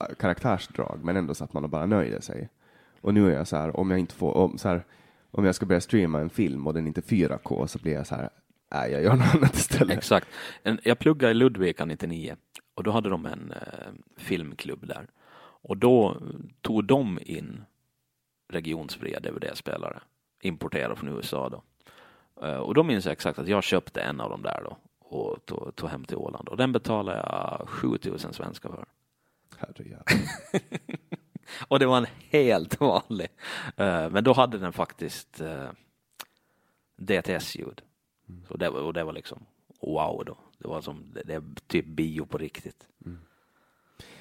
äh, 0.00 0.14
karaktärsdrag 0.18 1.00
men 1.02 1.16
ändå 1.16 1.34
så 1.34 1.44
att 1.44 1.52
man 1.52 1.70
bara 1.70 1.86
nöjde 1.86 2.22
sig. 2.22 2.48
Och 3.00 3.14
nu 3.14 3.32
är 3.32 3.36
jag 3.36 3.48
så 3.48 3.56
här, 3.56 3.76
om 3.76 3.90
jag 3.90 4.00
inte 4.00 4.14
får, 4.14 4.36
om, 4.36 4.58
så 4.58 4.68
här, 4.68 4.84
om 5.30 5.44
jag 5.44 5.54
ska 5.54 5.66
börja 5.66 5.80
streama 5.80 6.20
en 6.20 6.30
film 6.30 6.66
och 6.66 6.74
den 6.74 6.86
inte 6.86 7.00
är 7.00 7.02
4K 7.02 7.66
så 7.66 7.78
blir 7.78 7.92
jag 7.92 8.06
så 8.06 8.14
här, 8.14 8.30
nej, 8.72 8.92
jag 8.92 9.02
gör 9.02 9.16
något 9.16 9.34
annat 9.34 9.54
istället. 9.54 9.98
Exakt. 9.98 10.28
Jag 10.82 10.98
pluggade 10.98 11.30
i 11.30 11.34
Ludvika 11.34 11.84
99 11.84 12.36
och 12.74 12.82
då 12.82 12.90
hade 12.90 13.08
de 13.08 13.26
en 13.26 13.52
eh, 13.52 13.88
filmklubb 14.16 14.86
där. 14.86 15.06
Och 15.62 15.76
då 15.76 16.22
tog 16.60 16.84
de 16.84 17.18
in 17.22 17.64
regionsfria 18.48 19.20
DVD-spelare, 19.20 20.00
importerade 20.42 20.96
från 20.96 21.16
USA 21.16 21.48
då. 21.48 21.62
Eh, 22.46 22.56
och 22.56 22.74
då 22.74 22.82
minns 22.82 23.04
jag 23.04 23.12
exakt 23.12 23.38
att 23.38 23.48
jag 23.48 23.62
köpte 23.62 24.00
en 24.00 24.20
av 24.20 24.30
dem 24.30 24.42
där 24.42 24.62
då 24.64 24.76
och 24.98 25.46
tog, 25.46 25.76
tog 25.76 25.88
hem 25.88 26.04
till 26.04 26.16
Åland 26.16 26.48
och 26.48 26.56
den 26.56 26.72
betalade 26.72 27.18
jag 27.18 27.68
7000 27.68 28.32
svenska 28.32 28.68
för. 28.68 28.84
Herrejävlar. 29.58 30.04
och 31.68 31.78
det 31.78 31.86
var 31.86 31.98
en 31.98 32.06
helt 32.30 32.80
vanlig. 32.80 33.28
Uh, 33.80 34.10
men 34.10 34.24
då 34.24 34.32
hade 34.32 34.58
den 34.58 34.72
faktiskt 34.72 35.40
eh, 35.40 35.68
DTS-ljud. 36.96 37.82
Mm. 38.28 38.44
Så 38.48 38.56
det, 38.56 38.68
och 38.68 38.92
det 38.92 39.04
var 39.04 39.12
liksom 39.12 39.38
wow 39.80 40.22
då. 40.26 40.36
Det 40.58 40.68
var 40.68 40.80
som 40.80 41.04
det, 41.14 41.22
det 41.24 41.34
är 41.34 41.42
typ 41.66 41.86
bio 41.86 42.26
på 42.26 42.38
riktigt. 42.38 42.88
Mm. 43.06 43.18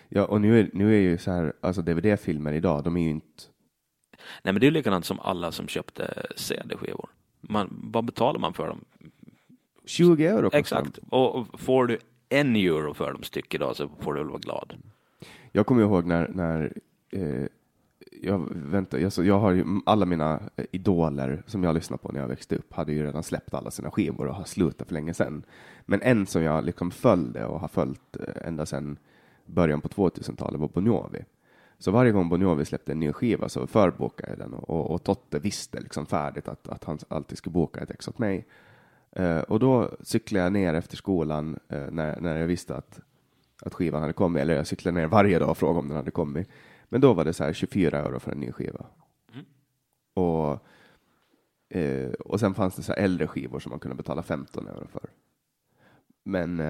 Ja, 0.09 0.25
och 0.25 0.41
nu 0.41 0.59
är, 0.59 0.69
nu 0.73 0.95
är 0.95 0.99
ju 0.99 1.17
så 1.17 1.31
här, 1.31 1.53
alltså 1.61 1.81
DVD-filmer 1.81 2.53
idag, 2.53 2.83
de 2.83 2.97
är 2.97 3.01
ju 3.01 3.09
inte... 3.09 3.43
Nej, 4.43 4.53
men 4.53 4.59
det 4.59 4.67
är 4.67 4.71
likadant 4.71 5.05
som 5.05 5.19
alla 5.19 5.51
som 5.51 5.67
köpte 5.67 6.27
CD-skivor. 6.35 7.09
Man, 7.41 7.89
vad 7.93 8.05
betalar 8.05 8.39
man 8.39 8.53
för 8.53 8.67
dem? 8.67 8.85
20 9.85 10.25
euro 10.25 10.49
Exakt. 10.53 10.99
Och 11.09 11.59
får 11.59 11.85
du 11.85 11.99
en 12.29 12.55
euro 12.55 12.93
för 12.93 13.13
dem 13.13 13.23
styck 13.23 13.55
idag 13.55 13.75
så 13.75 13.89
får 13.99 14.13
du 14.13 14.19
väl 14.19 14.29
vara 14.29 14.39
glad. 14.39 14.77
Jag 15.51 15.65
kommer 15.65 15.81
ihåg 15.81 16.05
när, 16.05 16.27
när 16.27 16.73
eh, 17.11 17.45
jag, 18.21 18.49
vänta, 18.51 18.99
jag, 18.99 19.13
så, 19.13 19.23
jag 19.23 19.39
har 19.39 19.51
ju 19.51 19.65
alla 19.85 20.05
mina 20.05 20.39
eh, 20.55 20.65
idoler 20.71 21.43
som 21.45 21.63
jag 21.63 21.75
lyssnade 21.75 22.03
på 22.03 22.11
när 22.11 22.19
jag 22.19 22.27
växte 22.27 22.55
upp 22.55 22.73
hade 22.73 22.93
ju 22.93 23.03
redan 23.03 23.23
släppt 23.23 23.53
alla 23.53 23.71
sina 23.71 23.91
skivor 23.91 24.27
och 24.27 24.35
har 24.35 24.43
slutat 24.43 24.87
för 24.87 24.93
länge 24.93 25.13
sedan. 25.13 25.43
Men 25.85 26.01
en 26.01 26.25
som 26.25 26.43
jag 26.43 26.63
liksom 26.63 26.91
följde 26.91 27.45
och 27.45 27.59
har 27.59 27.67
följt 27.67 28.17
eh, 28.19 28.47
ända 28.47 28.65
sedan 28.65 28.97
början 29.45 29.81
på 29.81 29.87
2000-talet 29.87 30.59
var 30.59 30.67
Bon 30.67 30.85
Jovi. 30.85 31.25
Så 31.77 31.91
varje 31.91 32.11
gång 32.11 32.29
Bon 32.29 32.41
Jovi 32.41 32.65
släppte 32.65 32.91
en 32.91 32.99
ny 32.99 33.13
skiva 33.13 33.49
så 33.49 33.67
förbokade 33.67 34.31
jag 34.31 34.39
den 34.39 34.53
och, 34.53 34.69
och, 34.69 34.91
och 34.91 35.03
Totte 35.03 35.39
visste 35.39 35.79
liksom 35.79 36.05
färdigt 36.05 36.47
att, 36.47 36.67
att 36.67 36.83
han 36.83 36.99
alltid 37.07 37.37
skulle 37.37 37.53
boka 37.53 37.79
ett 37.79 37.91
ex 37.91 38.07
åt 38.07 38.19
mig. 38.19 38.47
Uh, 39.19 39.39
och 39.39 39.59
då 39.59 39.91
cyklade 40.01 40.43
jag 40.43 40.53
ner 40.53 40.73
efter 40.73 40.97
skolan 40.97 41.59
uh, 41.73 41.91
när, 41.91 42.19
när 42.21 42.37
jag 42.37 42.47
visste 42.47 42.75
att, 42.75 42.99
att 43.61 43.73
skivan 43.73 44.01
hade 44.01 44.13
kommit, 44.13 44.41
eller 44.41 44.55
jag 44.55 44.67
cyklade 44.67 44.99
ner 44.99 45.07
varje 45.07 45.39
dag 45.39 45.49
och 45.49 45.57
frågade 45.57 45.79
om 45.79 45.87
den 45.87 45.97
hade 45.97 46.11
kommit. 46.11 46.49
Men 46.89 47.01
då 47.01 47.13
var 47.13 47.25
det 47.25 47.33
så 47.33 47.43
här 47.43 47.53
24 47.53 47.99
euro 47.99 48.19
för 48.19 48.31
en 48.31 48.39
ny 48.39 48.51
skiva. 48.51 48.85
Mm. 49.33 49.45
Och, 50.13 50.65
uh, 51.75 52.11
och 52.11 52.39
sen 52.39 52.53
fanns 52.53 52.75
det 52.75 52.83
så 52.83 52.91
här 52.91 53.03
äldre 53.03 53.27
skivor 53.27 53.59
som 53.59 53.69
man 53.69 53.79
kunde 53.79 53.95
betala 53.95 54.23
15 54.23 54.67
euro 54.67 54.87
för. 54.87 55.09
Men 56.23 56.61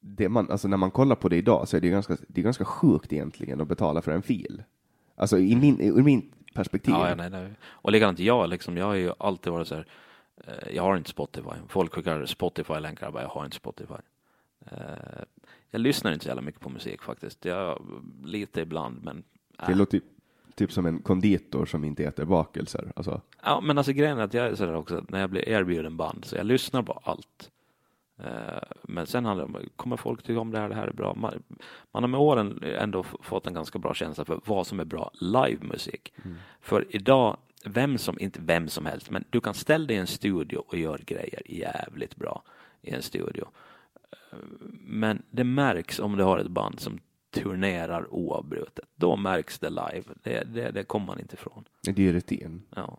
det 0.00 0.28
man, 0.28 0.50
alltså 0.50 0.68
när 0.68 0.76
man 0.76 0.90
kollar 0.90 1.16
på 1.16 1.28
det 1.28 1.36
idag 1.36 1.68
så 1.68 1.76
är 1.76 1.80
det 1.80 1.88
ganska, 1.88 2.16
det 2.28 2.40
är 2.40 2.44
ganska 2.44 2.64
sjukt 2.64 3.12
egentligen 3.12 3.60
att 3.60 3.68
betala 3.68 4.02
för 4.02 4.12
en 4.12 4.22
fil. 4.22 4.62
Alltså 5.14 5.38
i 5.38 5.56
min, 5.56 5.80
ur 5.80 6.02
min 6.02 6.32
perspektiv. 6.54 6.94
Ja, 6.94 7.14
nej, 7.14 7.30
nej. 7.30 7.50
Och 7.62 7.92
likadant 7.92 8.18
jag, 8.18 8.48
liksom, 8.48 8.76
jag 8.76 8.86
har 8.86 8.94
ju 8.94 9.12
alltid 9.18 9.52
varit 9.52 9.68
så 9.68 9.74
här, 9.74 9.86
eh, 10.44 10.74
jag 10.76 10.82
har 10.82 10.96
inte 10.96 11.10
Spotify. 11.10 11.56
Folk 11.68 11.94
skickar 11.94 12.26
Spotify-länkar, 12.26 13.12
jag 13.14 13.28
har 13.28 13.44
inte 13.44 13.56
Spotify. 13.56 13.94
Eh, 14.66 15.22
jag 15.70 15.80
lyssnar 15.80 16.12
inte 16.12 16.22
så 16.22 16.28
jävla 16.28 16.42
mycket 16.42 16.60
på 16.60 16.68
musik 16.68 17.02
faktiskt. 17.02 17.44
Jag, 17.44 17.82
lite 18.24 18.60
ibland, 18.60 19.04
men. 19.04 19.22
Äh. 19.58 19.66
Det 19.68 19.74
låter 19.74 20.00
typ 20.54 20.72
som 20.72 20.86
en 20.86 20.98
konditor 20.98 21.66
som 21.66 21.84
inte 21.84 22.04
äter 22.04 22.24
bakelser. 22.24 22.92
Alltså. 22.96 23.20
Ja, 23.42 23.60
men 23.60 23.78
alltså 23.78 23.92
grejen 23.92 24.18
är 24.18 24.22
att 24.22 24.34
jag 24.34 24.46
är 24.46 24.54
sådär 24.54 24.74
också, 24.74 25.04
när 25.08 25.20
jag 25.20 25.30
blir 25.30 25.48
erbjuden 25.48 25.96
band, 25.96 26.24
så 26.24 26.36
jag 26.36 26.46
lyssnar 26.46 26.82
på 26.82 27.00
allt. 27.04 27.50
Eh, 28.18 28.62
men 28.82 29.06
sen 29.06 29.24
handlar 29.24 29.46
det 29.46 29.58
om, 29.58 29.68
kommer 29.76 29.96
folk 29.96 30.22
tycka 30.22 30.40
om 30.40 30.50
det 30.50 30.58
här, 30.58 30.68
det 30.68 30.74
här 30.74 30.86
är 30.86 30.92
bra? 30.92 31.14
Man, 31.14 31.42
man 31.92 32.02
har 32.02 32.08
med 32.08 32.20
åren 32.20 32.62
ändå 32.62 33.02
fått 33.02 33.46
en 33.46 33.54
ganska 33.54 33.78
bra 33.78 33.94
känsla 33.94 34.24
för 34.24 34.40
vad 34.44 34.66
som 34.66 34.80
är 34.80 34.84
bra 34.84 35.10
livemusik. 35.20 36.12
Mm. 36.24 36.36
För 36.60 36.86
idag, 36.90 37.36
vem 37.64 37.98
som, 37.98 38.20
inte 38.20 38.40
vem 38.42 38.68
som 38.68 38.86
helst, 38.86 39.10
men 39.10 39.24
du 39.30 39.40
kan 39.40 39.54
ställa 39.54 39.86
dig 39.86 39.96
i 39.96 40.00
en 40.00 40.06
studio 40.06 40.58
och 40.58 40.78
göra 40.78 40.98
grejer 40.98 41.42
jävligt 41.46 42.16
bra 42.16 42.42
i 42.82 42.90
en 42.90 43.02
studio. 43.02 43.48
Men 44.80 45.22
det 45.30 45.44
märks 45.44 45.98
om 45.98 46.16
du 46.16 46.24
har 46.24 46.38
ett 46.38 46.50
band 46.50 46.80
som 46.80 46.98
turnerar 47.30 48.14
oavbrutet. 48.14 48.84
Då 48.96 49.16
märks 49.16 49.58
det 49.58 49.70
live. 49.70 50.04
Det, 50.22 50.54
det, 50.54 50.70
det 50.70 50.84
kommer 50.84 51.06
man 51.06 51.20
inte 51.20 51.34
ifrån. 51.34 51.64
Det 51.82 52.08
är 52.08 52.12
rutin. 52.12 52.62
Ja. 52.76 52.98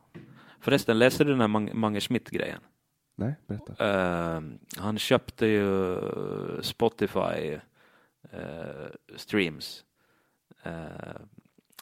Förresten, 0.60 0.99
läste 0.99 1.23
du 1.23 1.31
den 1.31 1.41
här 1.41 1.73
Mange 1.73 1.99
Schmidt-grejen? 1.99 2.61
Nej, 3.15 3.35
berätta. 3.47 3.73
Uh, 4.38 4.41
han 4.77 4.97
köpte 4.97 5.45
ju 5.45 5.97
Spotify 6.61 7.60
uh, 8.34 8.88
streams. 9.15 9.84
Uh, 10.65 10.73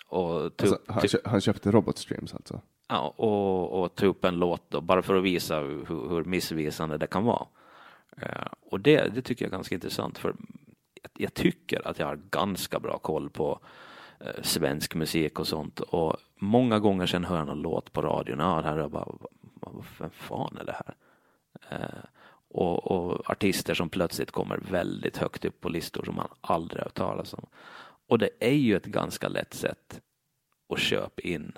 och 0.08 0.58
tog, 0.58 0.70
alltså, 0.70 0.80
han, 0.88 1.08
köpte, 1.08 1.30
han 1.30 1.42
köpte 1.42 1.72
Robot 1.72 1.98
Streams 1.98 2.34
alltså? 2.34 2.62
Ja, 2.88 3.14
och, 3.18 3.84
och 3.84 3.96
tog 3.96 4.10
upp 4.10 4.26
en 4.26 4.36
låt 4.36 4.72
då, 4.72 4.82
bara 4.82 5.02
för 5.02 5.16
att 5.16 5.24
visa 5.24 5.60
hur, 5.60 6.10
hur 6.10 6.24
missvisande 6.24 6.98
det 6.98 7.08
kan 7.08 7.24
vara. 7.24 7.48
Eh, 8.22 8.48
och 8.62 8.80
det, 8.80 9.16
det 9.16 9.22
tycker 9.22 9.46
jag 9.46 9.50
är 9.50 9.58
ganska 9.58 9.76
intressant, 9.76 10.18
för 10.18 10.36
jag, 11.02 11.12
jag 11.18 11.34
tycker 11.34 11.88
att 11.88 12.00
jag 12.00 12.08
har 12.08 12.20
ganska 12.32 12.80
bra 12.80 12.98
koll 12.98 13.30
på 13.30 13.60
eh, 14.20 14.42
svensk 14.42 14.96
musik 14.96 15.40
och 15.40 15.48
sånt. 15.48 15.80
Och 15.80 16.18
många 16.36 16.80
gånger 16.80 17.06
sen 17.06 17.26
hör 17.26 17.38
jag 17.38 17.48
någon 17.48 17.62
låt 17.62 17.94
på 17.94 18.02
radion, 18.02 18.40
och 18.40 18.64
här 18.64 18.78
jag 18.78 18.92
bara, 18.92 19.08
vem 20.00 20.10
fan 20.10 20.58
är 20.58 20.66
det 20.66 20.72
här? 20.86 20.96
Eh, 21.70 22.04
och, 22.50 22.92
och, 22.92 23.30
artister 23.30 23.74
som 23.74 23.90
plötsligt 23.90 24.32
kommer 24.32 24.58
väldigt 24.58 25.18
högt 25.18 25.46
upp 25.46 25.62
på 25.62 25.70
listor 25.70 26.04
som 26.06 26.16
man 26.16 26.28
aldrig 26.42 26.80
har 26.80 26.86
hört 26.86 26.94
talas 26.94 27.34
om. 27.34 27.46
Och 28.08 28.20
det 28.20 28.30
är 28.40 28.54
ju 28.54 28.76
ett 28.76 28.86
ganska 28.86 29.28
lätt 29.28 29.54
sätt 29.54 30.02
att 30.70 30.80
köpa 30.80 31.22
in 31.22 31.58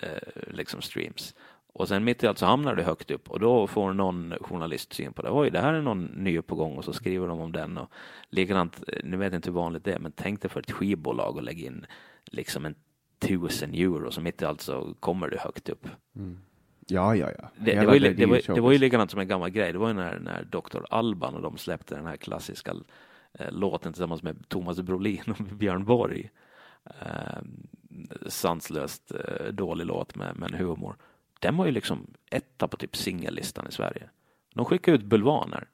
eh, 0.00 0.52
liksom 0.52 0.82
streams. 0.82 1.34
Och 1.72 1.88
sen 1.88 2.04
mitt 2.04 2.22
i 2.22 2.26
allt 2.26 2.38
så 2.38 2.46
hamnar 2.46 2.74
det 2.74 2.82
högt 2.82 3.10
upp 3.10 3.30
och 3.30 3.40
då 3.40 3.66
får 3.66 3.92
någon 3.92 4.34
journalist 4.40 4.92
syn 4.92 5.12
på 5.12 5.22
det. 5.22 5.30
Oj, 5.30 5.50
det 5.50 5.60
här 5.60 5.74
är 5.74 5.82
någon 5.82 6.04
ny 6.04 6.42
på 6.42 6.54
gång 6.54 6.76
och 6.76 6.84
så 6.84 6.92
skriver 6.92 7.28
de 7.28 7.40
om 7.40 7.52
den. 7.52 7.78
Och 7.78 7.92
likadant, 8.30 8.82
eh, 8.88 9.00
nu 9.04 9.16
vet 9.16 9.32
jag 9.32 9.38
inte 9.38 9.50
hur 9.50 9.54
vanligt 9.54 9.84
det 9.84 9.92
är, 9.92 9.98
men 9.98 10.12
tänk 10.12 10.42
dig 10.42 10.50
för 10.50 10.60
ett 10.60 10.70
skivbolag 10.70 11.38
att 11.38 11.44
lägga 11.44 11.66
in 11.66 11.86
liksom 12.24 12.66
en 12.66 12.74
tusen 13.18 13.74
euro 13.74 14.10
så 14.10 14.20
mitt 14.20 14.42
i 14.42 14.44
allt 14.44 14.60
så 14.60 14.94
kommer 15.00 15.28
det 15.28 15.40
högt 15.40 15.68
upp. 15.68 15.88
Mm. 16.16 16.38
Ja, 16.86 17.16
ja, 17.16 17.30
ja. 17.38 17.50
Det, 17.56 17.74
det, 17.74 17.86
var, 17.86 17.94
ju, 17.94 18.14
det, 18.14 18.26
var, 18.26 18.54
det 18.54 18.60
var 18.60 18.72
ju 18.72 18.78
likadant 18.78 19.10
som 19.10 19.20
en 19.20 19.28
gammal 19.28 19.50
grej. 19.50 19.72
Det 19.72 19.78
var 19.78 19.88
ju 19.88 19.94
när, 19.94 20.18
när 20.18 20.44
Dr. 20.44 20.84
Alban 20.90 21.34
och 21.34 21.42
de 21.42 21.58
släppte 21.58 21.94
den 21.94 22.06
här 22.06 22.16
klassiska 22.16 22.74
eh, 23.32 23.52
låten 23.52 23.92
tillsammans 23.92 24.22
med 24.22 24.48
Thomas 24.48 24.80
Brolin 24.80 25.22
och 25.26 25.44
Björn 25.56 25.84
Borg. 25.84 26.30
Eh, 26.84 27.42
sanslöst 28.26 29.12
eh, 29.12 29.46
dålig 29.52 29.86
låt 29.86 30.16
med, 30.16 30.36
med 30.36 30.52
en 30.52 30.58
humor. 30.58 30.96
Den 31.40 31.56
var 31.56 31.66
ju 31.66 31.72
liksom 31.72 32.06
etta 32.30 32.68
på 32.68 32.76
typ 32.76 32.96
singellistan 32.96 33.66
i 33.68 33.72
Sverige. 33.72 34.10
De 34.54 34.64
skickade 34.64 34.96
ut 34.96 35.04
bulvaner 35.04 35.68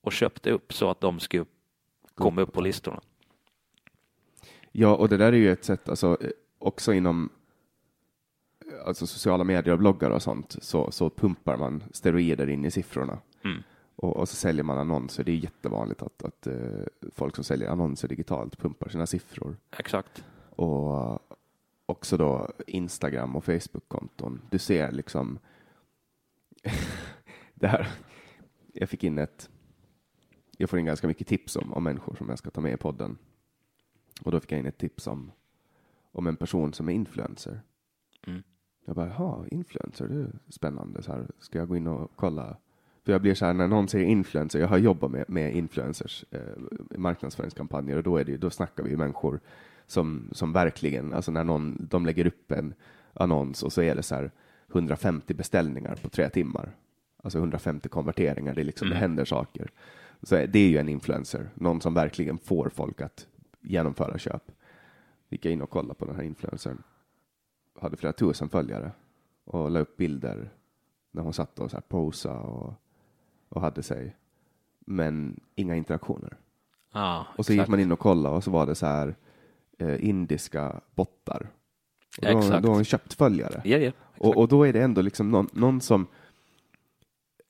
och 0.00 0.12
köpte 0.12 0.50
upp 0.50 0.72
så 0.72 0.90
att 0.90 1.00
de 1.00 1.20
skulle 1.20 1.44
komma 2.14 2.40
upp 2.40 2.52
på 2.52 2.60
listorna. 2.60 3.00
Ja, 4.72 4.96
och 4.96 5.08
det 5.08 5.16
där 5.16 5.32
är 5.32 5.36
ju 5.36 5.52
ett 5.52 5.64
sätt, 5.64 5.88
alltså 5.88 6.16
eh, 6.20 6.30
också 6.58 6.92
inom 6.92 7.30
alltså 8.86 9.06
sociala 9.06 9.44
medier 9.44 9.72
och 9.72 9.78
bloggar 9.78 10.10
och 10.10 10.22
sånt 10.22 10.56
så, 10.62 10.90
så 10.90 11.10
pumpar 11.10 11.56
man 11.56 11.84
steroider 11.92 12.48
in 12.48 12.64
i 12.64 12.70
siffrorna. 12.70 13.18
Mm. 13.44 13.62
Och, 13.96 14.16
och, 14.16 14.28
så 14.28 14.36
säljer 14.36 14.64
man 14.64 14.78
annonser. 14.78 15.24
Det 15.24 15.32
är 15.32 15.36
jättevanligt 15.36 16.02
att, 16.02 16.24
att 16.24 16.46
uh, 16.46 16.84
folk 17.12 17.34
som 17.34 17.44
säljer 17.44 17.68
annonser 17.68 18.08
digitalt 18.08 18.58
pumpar 18.58 18.88
sina 18.88 19.06
siffror. 19.06 19.56
Exakt. 19.78 20.24
Och 20.56 21.18
också 21.86 22.16
då 22.16 22.48
Instagram 22.66 23.36
och 23.36 23.44
Facebook-konton. 23.44 24.40
Du 24.50 24.58
ser 24.58 24.92
liksom 24.92 25.38
det 27.54 27.66
här. 27.66 27.88
Jag 28.72 28.88
fick 28.88 29.04
in 29.04 29.18
ett. 29.18 29.50
Jag 30.56 30.70
får 30.70 30.78
in 30.78 30.84
ganska 30.84 31.06
mycket 31.06 31.26
tips 31.26 31.56
om, 31.56 31.72
om 31.72 31.84
människor 31.84 32.14
som 32.14 32.28
jag 32.28 32.38
ska 32.38 32.50
ta 32.50 32.60
med 32.60 32.72
i 32.72 32.76
podden. 32.76 33.18
Och 34.22 34.32
då 34.32 34.40
fick 34.40 34.52
jag 34.52 34.60
in 34.60 34.66
ett 34.66 34.78
tips 34.78 35.06
om, 35.06 35.32
om 36.12 36.26
en 36.26 36.36
person 36.36 36.72
som 36.72 36.88
är 36.88 36.92
influencer. 36.92 37.60
Mm. 38.26 38.42
Jag 38.84 38.96
bara, 38.96 39.08
jaha, 39.08 39.46
influencer, 39.50 40.08
det 40.08 40.14
är 40.14 40.38
spännande. 40.48 41.02
Så 41.02 41.12
här, 41.12 41.30
ska 41.38 41.58
jag 41.58 41.68
gå 41.68 41.76
in 41.76 41.86
och 41.86 42.10
kolla? 42.16 42.56
För 43.04 43.12
jag 43.12 43.20
blir 43.20 43.34
så 43.34 43.46
här, 43.46 43.54
när 43.54 43.68
någon 43.68 43.88
säger 43.88 44.06
influencer, 44.06 44.60
jag 44.60 44.68
har 44.68 44.78
jobbat 44.78 45.10
med, 45.10 45.24
med 45.28 45.54
influencers, 45.56 46.24
eh, 46.30 46.40
marknadsföringskampanjer, 46.98 47.96
och 47.96 48.02
då, 48.02 48.16
är 48.16 48.24
det, 48.24 48.36
då 48.36 48.50
snackar 48.50 48.82
vi 48.82 48.96
människor 48.96 49.40
som, 49.86 50.28
som 50.32 50.52
verkligen, 50.52 51.14
alltså 51.14 51.32
när 51.32 51.44
någon, 51.44 51.86
de 51.90 52.06
lägger 52.06 52.26
upp 52.26 52.52
en 52.52 52.74
annons 53.12 53.62
och 53.62 53.72
så 53.72 53.82
är 53.82 53.94
det 53.94 54.02
så 54.02 54.14
här 54.14 54.30
150 54.72 55.34
beställningar 55.34 55.98
på 56.02 56.08
tre 56.08 56.28
timmar. 56.28 56.72
Alltså 57.22 57.38
150 57.38 57.88
konverteringar, 57.88 58.54
det, 58.54 58.60
är 58.60 58.64
liksom, 58.64 58.86
mm. 58.86 58.94
det 58.94 59.00
händer 59.00 59.24
saker. 59.24 59.70
Så 60.22 60.34
det 60.34 60.58
är 60.58 60.68
ju 60.68 60.78
en 60.78 60.88
influencer, 60.88 61.48
någon 61.54 61.80
som 61.80 61.94
verkligen 61.94 62.38
får 62.38 62.68
folk 62.68 63.00
att 63.00 63.26
genomföra 63.60 64.18
köp. 64.18 64.42
Gick 65.28 65.44
jag 65.44 65.52
in 65.52 65.62
och 65.62 65.70
kollade 65.70 65.94
på 65.94 66.04
den 66.04 66.16
här 66.16 66.22
influencern 66.22 66.82
hade 67.80 67.96
flera 67.96 68.12
tusen 68.12 68.48
följare 68.48 68.90
och 69.44 69.70
la 69.70 69.80
upp 69.80 69.96
bilder 69.96 70.50
när 71.10 71.22
hon 71.22 71.32
satt 71.32 71.58
och 71.58 71.70
så 71.70 71.76
här 71.76 71.82
posa 71.88 72.38
och, 72.38 72.74
och 73.48 73.60
hade 73.60 73.82
sig. 73.82 74.16
Men 74.78 75.40
inga 75.54 75.76
interaktioner. 75.76 76.36
Ah, 76.90 77.20
och 77.20 77.46
så 77.46 77.52
exakt. 77.52 77.66
gick 77.66 77.68
man 77.68 77.80
in 77.80 77.92
och 77.92 77.98
kollade 77.98 78.36
och 78.36 78.44
så 78.44 78.50
var 78.50 78.66
det 78.66 78.74
så 78.74 78.86
här 78.86 79.14
eh, 79.78 80.08
indiska 80.08 80.80
bottar. 80.94 81.50
Och 82.18 82.32
då, 82.32 82.38
exakt. 82.38 82.62
då 82.62 82.68
har 82.68 82.74
hon 82.74 82.84
köpt 82.84 83.14
följare. 83.14 83.62
Ja, 83.64 83.78
ja, 83.78 83.92
och, 84.18 84.36
och, 84.36 84.48
då 84.48 84.66
är 84.66 84.72
det 84.72 84.82
ändå 84.82 85.02
liksom 85.02 85.30
någon, 85.30 85.48
någon 85.52 85.80
som 85.80 86.06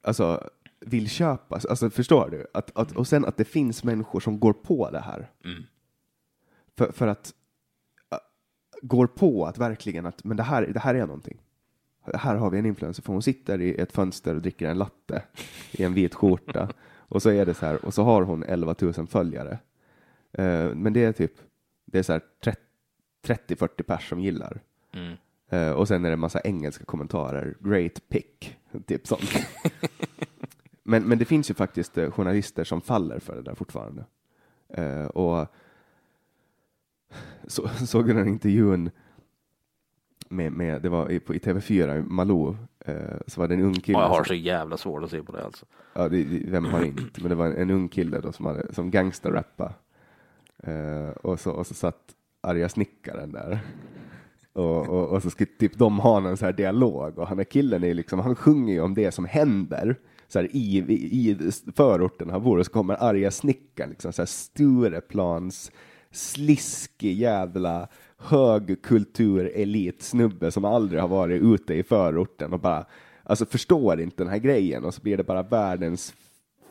alltså, 0.02 0.48
vill 0.80 1.08
köpa. 1.08 1.54
Alltså, 1.54 1.90
förstår 1.90 2.28
du? 2.30 2.46
Att, 2.54 2.76
att, 2.76 2.92
och 2.92 3.06
sen 3.06 3.24
att 3.24 3.36
det 3.36 3.44
finns 3.44 3.84
människor 3.84 4.20
som 4.20 4.40
går 4.40 4.52
på 4.52 4.90
det 4.90 5.00
här. 5.00 5.30
Mm. 5.44 5.62
För, 6.76 6.92
för 6.92 7.06
att 7.06 7.34
går 8.84 9.06
på 9.06 9.46
att 9.46 9.58
verkligen 9.58 10.06
att 10.06 10.24
men 10.24 10.36
det 10.36 10.42
här, 10.42 10.66
det 10.66 10.80
här 10.80 10.94
är 10.94 11.06
någonting. 11.06 11.38
Här 12.14 12.36
har 12.36 12.50
vi 12.50 12.58
en 12.58 12.66
influencer, 12.66 13.02
för 13.02 13.12
hon 13.12 13.22
sitter 13.22 13.60
i 13.60 13.74
ett 13.74 13.92
fönster 13.92 14.34
och 14.34 14.42
dricker 14.42 14.68
en 14.68 14.78
latte 14.78 15.22
i 15.72 15.82
en 15.82 15.94
vit 15.94 16.14
skjorta 16.14 16.68
och 16.96 17.22
så 17.22 17.30
är 17.30 17.46
det 17.46 17.54
så 17.54 17.66
här 17.66 17.84
och 17.84 17.94
så 17.94 18.02
har 18.02 18.22
hon 18.22 18.42
11 18.42 18.74
000 18.80 19.06
följare. 19.06 19.58
Uh, 20.38 20.74
men 20.74 20.92
det 20.92 21.04
är 21.04 21.12
typ 21.12 21.32
det 21.94 21.98
är 21.98 22.02
så 22.02 22.12
här 22.12 22.22
30-40 23.26 23.82
pers 23.82 24.08
som 24.08 24.20
gillar. 24.20 24.60
Mm. 24.92 25.14
Uh, 25.52 25.72
och 25.72 25.88
sen 25.88 26.04
är 26.04 26.08
det 26.08 26.12
en 26.12 26.20
massa 26.20 26.40
engelska 26.40 26.84
kommentarer. 26.84 27.54
Great 27.60 28.08
pick, 28.08 28.56
typ 28.86 29.06
sånt. 29.06 29.30
Men, 30.86 31.02
men 31.08 31.18
det 31.18 31.24
finns 31.24 31.50
ju 31.50 31.54
faktiskt 31.54 31.98
eh, 31.98 32.10
journalister 32.10 32.64
som 32.64 32.80
faller 32.80 33.18
för 33.18 33.36
det 33.36 33.42
där 33.42 33.54
fortfarande. 33.54 34.04
Eh, 34.68 35.04
och 35.04 35.46
så, 37.46 37.68
såg 37.86 38.06
du 38.06 38.14
den 38.14 38.28
intervjun 38.28 38.90
med, 40.28 40.52
med, 40.52 40.82
det 40.82 40.88
var 40.88 41.10
i, 41.10 41.20
på, 41.20 41.34
i 41.34 41.38
TV4, 41.38 42.02
Malou, 42.08 42.56
så 43.26 43.40
var 43.40 43.48
det 43.48 43.54
en 43.54 43.60
ung 43.60 43.74
kille. 43.74 43.98
Ja, 43.98 44.02
jag 44.02 44.08
har 44.08 44.24
så 44.24 44.34
jävla 44.34 44.76
svårt 44.76 45.02
att 45.02 45.10
se 45.10 45.22
på 45.22 45.32
det 45.32 45.44
alltså. 45.44 45.66
Ja, 45.92 46.08
det, 46.08 46.24
det- 46.24 46.50
vem 46.50 46.64
har 46.64 46.84
inte? 46.84 47.20
Men 47.20 47.28
det 47.28 47.34
var 47.34 47.46
en, 47.46 47.56
en 47.56 47.70
ung 47.70 47.88
kille 47.88 48.20
då 48.20 48.32
som, 48.32 48.46
hade, 48.46 48.74
som 48.74 48.90
gangsterrappa. 48.90 49.74
Eh, 50.66 51.08
och, 51.08 51.40
så, 51.40 51.50
och 51.50 51.66
så 51.66 51.74
satt 51.74 52.14
arga 52.40 52.68
snickaren 52.68 53.32
där. 53.32 53.60
Och, 54.52 54.88
och, 54.88 55.08
och 55.08 55.22
så 55.22 55.30
ska 55.30 55.46
typ 55.58 55.78
de 55.78 55.98
ha 55.98 56.20
någon 56.20 56.36
så 56.36 56.44
här 56.44 56.52
dialog 56.52 57.18
och 57.18 57.28
han 57.28 57.38
är 57.38 57.44
killen 57.44 57.84
är 57.84 57.94
liksom, 57.94 58.18
han 58.18 58.36
sjunger 58.36 58.74
ju 58.74 58.80
om 58.80 58.94
det 58.94 59.12
som 59.12 59.24
händer 59.24 59.96
så 60.28 60.38
här, 60.38 60.48
i, 60.52 60.78
i, 60.78 61.30
i 61.30 61.50
förorten 61.76 62.30
han 62.30 62.42
bor 62.42 62.58
och 62.58 62.66
så 62.66 62.72
kommer 62.72 63.02
arga 63.02 63.30
snickaren, 63.30 63.90
liksom 63.90 64.12
så 64.12 64.22
här 64.22 64.26
Stureplans 64.26 65.72
sliskig 66.10 67.18
jävla 67.18 67.88
högkulturelit 68.16 70.02
snubbe 70.02 70.50
som 70.50 70.64
aldrig 70.64 71.00
har 71.00 71.08
varit 71.08 71.42
ute 71.42 71.74
i 71.74 71.82
förorten 71.82 72.52
och 72.52 72.60
bara 72.60 72.86
alltså 73.22 73.46
förstår 73.46 74.00
inte 74.00 74.22
den 74.22 74.32
här 74.32 74.38
grejen 74.38 74.84
och 74.84 74.94
så 74.94 75.02
blir 75.02 75.16
det 75.16 75.24
bara 75.24 75.42
världens 75.42 76.14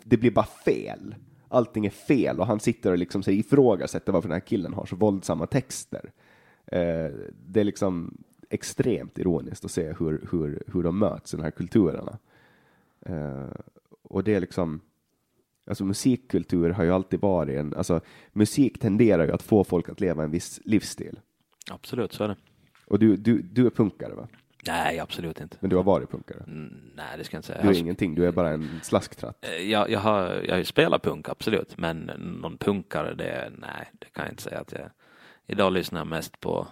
det 0.04 0.18
blir 0.18 0.32
bara 0.32 0.46
fel. 0.46 1.16
Allting 1.54 1.86
är 1.86 1.90
fel 1.90 2.40
och 2.40 2.48
han 2.48 2.60
sitter 2.60 2.92
och 2.92 2.98
liksom 2.98 3.24
så 3.24 3.32
ifrågasätter 3.32 4.14
varför 4.14 4.30
den 4.30 4.36
här 4.36 4.48
killen 4.48 4.74
har 4.74 4.86
så 4.86 4.96
våldsamma 4.96 5.48
texter. 5.48 6.12
Eh, 6.66 7.12
det 7.48 7.60
är 7.60 7.64
liksom 7.64 8.18
extremt 8.50 9.20
ironiskt 9.20 9.66
att 9.66 9.72
se 9.72 9.94
hur, 10.00 10.28
hur, 10.32 10.64
hur 10.68 10.84
de 10.84 11.00
möts 11.00 11.34
i 11.34 11.38
de 11.38 11.44
här 11.44 11.52
kulturerna. 11.52 12.18
Eh, 13.02 13.52
och 14.02 14.24
det 14.24 14.36
är 14.36 14.40
liksom, 14.40 14.82
alltså 15.66 15.86
musikkultur 15.86 16.70
har 16.70 16.84
ju 16.84 16.92
alltid 16.92 17.20
varit 17.20 17.60
en, 17.60 17.74
alltså 17.74 18.02
musik 18.32 18.80
tenderar 18.80 19.26
ju 19.26 19.32
att 19.32 19.44
få 19.44 19.64
folk 19.64 19.90
att 19.90 20.02
leva 20.02 20.24
en 20.24 20.32
viss 20.32 20.62
livsstil. 20.66 21.20
Absolut, 21.72 22.14
så 22.14 22.24
är 22.24 22.28
det. 22.28 22.36
Och 22.86 23.00
du, 23.00 23.18
du, 23.18 23.42
du 23.42 23.66
är 23.66 23.70
punkare 23.70 24.14
va? 24.14 24.28
Nej, 24.68 25.00
absolut 25.00 25.42
inte. 25.42 25.58
Men 25.60 25.70
du 25.70 25.76
har 25.76 25.84
varit 25.84 26.12
punkare? 26.12 26.44
Mm, 26.48 26.92
nej, 26.96 27.18
det 27.18 27.24
ska 27.24 27.36
jag 27.36 27.40
inte 27.40 27.48
säga. 27.48 27.62
Du 27.62 27.68
är 27.68 27.72
Jag- 27.74 27.80
ingenting, 27.80 28.16
du 28.16 28.28
är 28.28 28.32
bara 28.32 28.50
en 28.50 28.80
slasktratt. 28.84 29.46
Eh, 29.46 29.70
Jag, 29.72 29.90
jag, 29.90 30.00
har, 30.00 30.42
jag 30.48 30.68
spelat 30.68 31.04
punk, 31.04 31.30
absolut, 31.30 31.78
men 31.78 31.98
någon 32.42 32.58
punkare, 32.58 33.14
det, 33.14 33.52
nej, 33.58 33.90
det 34.00 34.06
kan 34.14 34.24
jag 34.26 34.32
inte 34.32 34.44
säga 34.44 34.60
att 34.60 34.72
jag 34.72 34.90
Idag 35.48 35.74
lyssnar 35.74 36.00
jag 36.00 36.08
mest 36.08 36.40
på, 36.40 36.68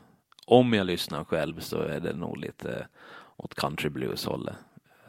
om 0.45 0.73
jag 0.73 0.85
lyssnar 0.87 1.23
själv 1.23 1.59
så 1.59 1.81
är 1.81 1.99
det 1.99 2.13
nog 2.13 2.37
lite 2.37 2.87
åt 3.37 3.55
country 3.55 3.89
blues 3.89 4.25
hållet. 4.25 4.55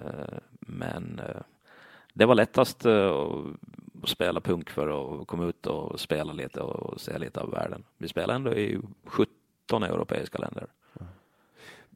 Eh, 0.00 0.38
Men 0.60 1.18
eh, 1.28 1.40
det 2.14 2.26
var 2.26 2.34
lättast 2.34 2.86
eh, 2.86 3.10
att 4.02 4.08
spela 4.08 4.40
punk 4.40 4.70
för 4.70 5.20
att 5.20 5.26
komma 5.26 5.44
ut 5.46 5.66
och 5.66 6.00
spela 6.00 6.32
lite 6.32 6.60
och 6.60 7.00
se 7.00 7.18
lite 7.18 7.40
av 7.40 7.50
världen. 7.50 7.84
Vi 7.98 8.08
spelar 8.08 8.34
ändå 8.34 8.54
i 8.54 8.80
17 9.04 9.82
europeiska 9.82 10.38
länder. 10.38 10.66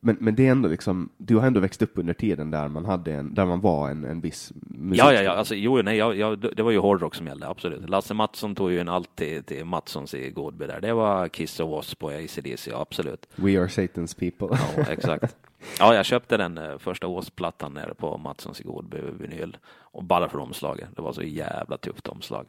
Men, 0.01 0.17
men 0.21 0.35
det 0.35 0.47
är 0.47 0.51
ändå 0.51 0.69
liksom, 0.69 1.09
du 1.17 1.37
har 1.37 1.47
ändå 1.47 1.61
växt 1.61 1.83
upp 1.83 1.93
under 1.95 2.15
tiden 2.15 2.51
där 2.51 2.69
man 2.69 2.85
hade 2.85 3.13
en, 3.13 3.35
där 3.35 3.47
man 3.47 3.61
var 3.61 3.91
en, 3.91 4.05
en 4.05 4.21
viss 4.21 4.53
musik. 4.55 5.05
Ja, 5.05 5.13
ja, 5.13 5.23
ja, 5.23 5.33
alltså, 5.33 5.55
jo, 5.55 5.83
nej, 5.83 5.97
jag, 5.97 6.17
jag, 6.17 6.39
det 6.39 6.63
var 6.63 6.71
ju 6.71 6.79
hårdrock 6.79 7.15
som 7.15 7.27
gällde, 7.27 7.49
absolut. 7.49 7.89
Lasse 7.89 8.15
Mattsson 8.15 8.55
tog 8.55 8.71
ju 8.71 8.81
en 8.81 8.89
alltid 8.89 9.47
till 9.47 9.65
Mattssons 9.65 10.15
i 10.15 10.31
Godby 10.31 10.67
där. 10.67 10.81
Det 10.81 10.93
var 10.93 11.29
Kiss 11.29 11.61
och 11.61 11.69
Wasp 11.69 12.05
och 12.05 12.13
AC/DC, 12.13 12.71
ja, 12.71 12.81
absolut. 12.81 13.27
We 13.37 13.61
are 13.61 13.67
Satan's 13.67 14.19
people. 14.19 14.59
Ja, 14.77 14.83
exakt. 14.83 15.37
Ja, 15.79 15.95
jag 15.95 16.05
köpte 16.05 16.37
den 16.37 16.59
eh, 16.59 16.79
första 16.79 17.09
Wasp-plattan 17.09 17.75
nere 17.75 17.95
på 17.95 18.19
Mattssons 18.19 18.61
i 18.61 18.65
Godby 18.65 18.99
vinyl. 19.19 19.57
Och 19.69 20.05
bara 20.05 20.29
för 20.29 20.39
omslaget. 20.39 20.89
Det 20.97 21.03
var 21.03 21.13
så 21.13 21.23
jävla 21.23 21.77
tufft 21.77 22.09
omslag. 22.09 22.47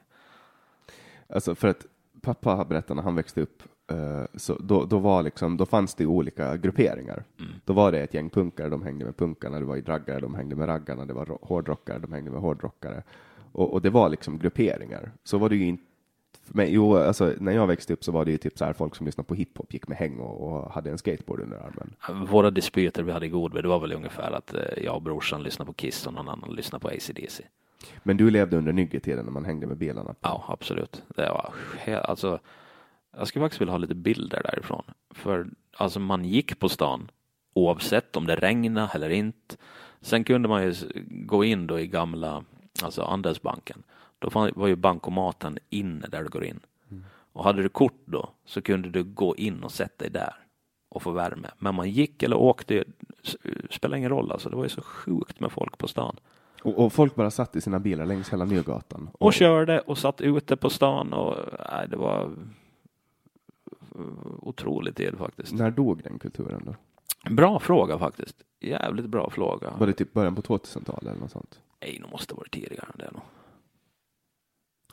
Alltså 1.29 1.55
för 1.55 1.67
att 1.67 1.85
pappa 2.21 2.65
berättade 2.65 2.95
när 2.95 3.03
han 3.03 3.15
växte 3.15 3.41
upp, 3.41 3.63
eh, 3.87 4.23
så 4.35 4.55
då, 4.59 4.85
då, 4.85 4.99
var 4.99 5.23
liksom, 5.23 5.57
då 5.57 5.65
fanns 5.65 5.95
det 5.95 6.05
olika 6.05 6.57
grupperingar. 6.57 7.23
Mm. 7.39 7.51
Då 7.65 7.73
var 7.73 7.91
det 7.91 7.99
ett 7.99 8.13
gäng 8.13 8.29
punkare, 8.29 8.69
de 8.69 8.81
hängde 8.83 9.05
med 9.05 9.17
punkarna, 9.17 9.59
det 9.59 9.65
var 9.65 9.77
draggare, 9.77 10.19
de 10.19 10.35
hängde 10.35 10.55
med 10.55 10.67
raggarna, 10.67 11.05
det 11.05 11.13
var 11.13 11.25
ro- 11.25 11.39
hårdrockare, 11.41 11.99
de 11.99 12.11
hängde 12.11 12.31
med 12.31 12.41
hårdrockare. 12.41 13.03
Och, 13.51 13.73
och 13.73 13.81
det 13.81 13.89
var 13.89 14.09
liksom 14.09 14.39
grupperingar. 14.39 15.11
Så 15.23 15.37
var 15.37 15.49
det 15.49 15.55
ju 15.55 15.65
inte 15.65 15.83
mig, 16.47 16.73
jo, 16.73 16.95
alltså, 16.97 17.33
när 17.39 17.51
jag 17.51 17.67
växte 17.67 17.93
upp 17.93 18.03
så 18.03 18.11
var 18.11 18.25
det 18.25 18.31
ju 18.31 18.37
typ 18.37 18.57
så 18.57 18.65
här 18.65 18.73
folk 18.73 18.95
som 18.95 19.05
lyssnade 19.05 19.27
på 19.27 19.35
hiphop 19.35 19.73
gick 19.73 19.87
med 19.87 19.97
häng 19.97 20.17
och, 20.19 20.47
och 20.47 20.71
hade 20.71 20.89
en 20.89 20.97
skateboard 20.97 21.39
under 21.39 21.57
armen. 21.57 22.25
Våra 22.27 22.51
dispyter 22.51 23.03
vi 23.03 23.11
hade 23.11 23.25
i 23.25 23.29
Godby, 23.29 23.61
det 23.61 23.67
var 23.67 23.79
väl 23.79 23.93
ungefär 23.93 24.31
att 24.31 24.53
eh, 24.53 24.83
jag 24.83 24.95
och 24.95 25.01
brorsan 25.01 25.43
lyssnade 25.43 25.67
på 25.67 25.73
Kiss 25.73 26.07
och 26.07 26.13
någon 26.13 26.29
annan 26.29 26.55
lyssnade 26.55 26.81
på 26.81 26.87
AC/DC. 26.87 27.43
Men 28.03 28.17
du 28.17 28.29
levde 28.31 28.57
under 28.57 28.73
nyggetiden 28.73 29.25
när 29.25 29.31
man 29.31 29.45
hängde 29.45 29.67
med 29.67 29.77
bilarna. 29.77 30.09
På. 30.13 30.15
Ja, 30.21 30.43
absolut. 30.47 31.03
Det 31.07 31.29
var 31.29 31.51
alltså, 32.03 32.39
jag 33.17 33.27
skulle 33.27 33.45
faktiskt 33.45 33.61
vilja 33.61 33.71
ha 33.71 33.77
lite 33.77 33.95
bilder 33.95 34.41
därifrån. 34.43 34.83
För 35.09 35.47
alltså 35.77 35.99
man 35.99 36.25
gick 36.25 36.59
på 36.59 36.69
stan 36.69 37.11
oavsett 37.53 38.15
om 38.15 38.27
det 38.27 38.35
regnade 38.35 38.89
eller 38.93 39.09
inte. 39.09 39.55
Sen 40.01 40.23
kunde 40.23 40.49
man 40.49 40.63
ju 40.63 40.73
gå 41.09 41.43
in 41.43 41.67
då 41.67 41.79
i 41.79 41.87
gamla, 41.87 42.43
alltså 42.83 43.01
Andelsbanken. 43.01 43.83
Då 44.19 44.29
var 44.55 44.67
ju 44.67 44.75
bankomaten 44.75 45.57
inne 45.69 46.07
där 46.07 46.23
du 46.23 46.29
går 46.29 46.43
in. 46.43 46.59
Och 47.33 47.43
hade 47.43 47.63
du 47.63 47.69
kort 47.69 48.01
då 48.05 48.29
så 48.45 48.61
kunde 48.61 48.89
du 48.89 49.03
gå 49.03 49.35
in 49.35 49.63
och 49.63 49.71
sätta 49.71 50.03
dig 50.03 50.09
där 50.09 50.35
och 50.89 51.01
få 51.01 51.11
värme. 51.11 51.47
Men 51.59 51.75
man 51.75 51.89
gick 51.89 52.23
eller 52.23 52.37
åkte, 52.37 52.83
spelar 53.69 53.97
ingen 53.97 54.09
roll 54.09 54.31
alltså. 54.31 54.49
Det 54.49 54.55
var 54.55 54.63
ju 54.63 54.69
så 54.69 54.81
sjukt 54.81 55.39
med 55.39 55.51
folk 55.51 55.77
på 55.77 55.87
stan. 55.87 56.15
Och, 56.61 56.85
och 56.85 56.93
folk 56.93 57.15
bara 57.15 57.31
satt 57.31 57.55
i 57.55 57.61
sina 57.61 57.79
bilar 57.79 58.05
längs 58.05 58.29
hela 58.29 58.45
Nygatan. 58.45 59.09
Och 59.13 59.33
körde 59.33 59.79
och 59.79 59.97
satt 59.97 60.21
ute 60.21 60.55
på 60.55 60.69
stan 60.69 61.13
och 61.13 61.35
nej, 61.71 61.87
det 61.89 61.97
var 61.97 62.31
otroligt 64.41 64.95
tid 64.95 65.17
faktiskt. 65.17 65.53
När 65.53 65.71
dog 65.71 66.03
den 66.03 66.19
kulturen 66.19 66.63
då? 66.65 66.75
Bra 67.29 67.59
fråga 67.59 67.99
faktiskt. 67.99 68.43
Jävligt 68.59 69.05
bra 69.05 69.29
fråga. 69.29 69.73
Var 69.79 69.87
det 69.87 69.93
typ 69.93 70.13
början 70.13 70.35
på 70.35 70.41
2000-talet 70.41 71.03
eller 71.03 71.21
något 71.21 71.31
sånt? 71.31 71.61
Nej, 71.81 71.99
det 72.03 72.11
måste 72.11 72.35
varit 72.35 72.53
tidigare 72.53 72.87
än 72.93 72.97
det 72.99 73.11
nog. 73.11 73.21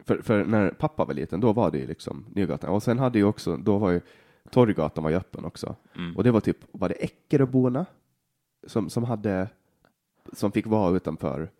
För, 0.04 0.22
för 0.22 0.44
när 0.44 0.70
pappa 0.70 1.04
var 1.04 1.14
liten, 1.14 1.40
då 1.40 1.52
var 1.52 1.70
det 1.70 1.78
ju 1.78 1.86
liksom 1.86 2.24
Nygatan. 2.28 2.70
Och 2.70 2.82
sen 2.82 2.98
hade 2.98 3.18
ju 3.18 3.24
också, 3.24 3.56
då 3.56 3.78
var 3.78 3.90
ju 3.90 4.00
Torggatan 4.50 5.04
var 5.04 5.10
ju 5.10 5.16
öppen 5.16 5.44
också. 5.44 5.76
Mm. 5.96 6.16
Och 6.16 6.24
det 6.24 6.30
var 6.30 6.40
typ, 6.40 6.58
var 6.72 6.88
det 6.88 6.94
Eckeröborna 6.94 7.86
som, 8.66 8.90
som 8.90 9.04
hade, 9.04 9.48
som 10.32 10.52
fick 10.52 10.66
vara 10.66 10.96
utanför? 10.96 11.50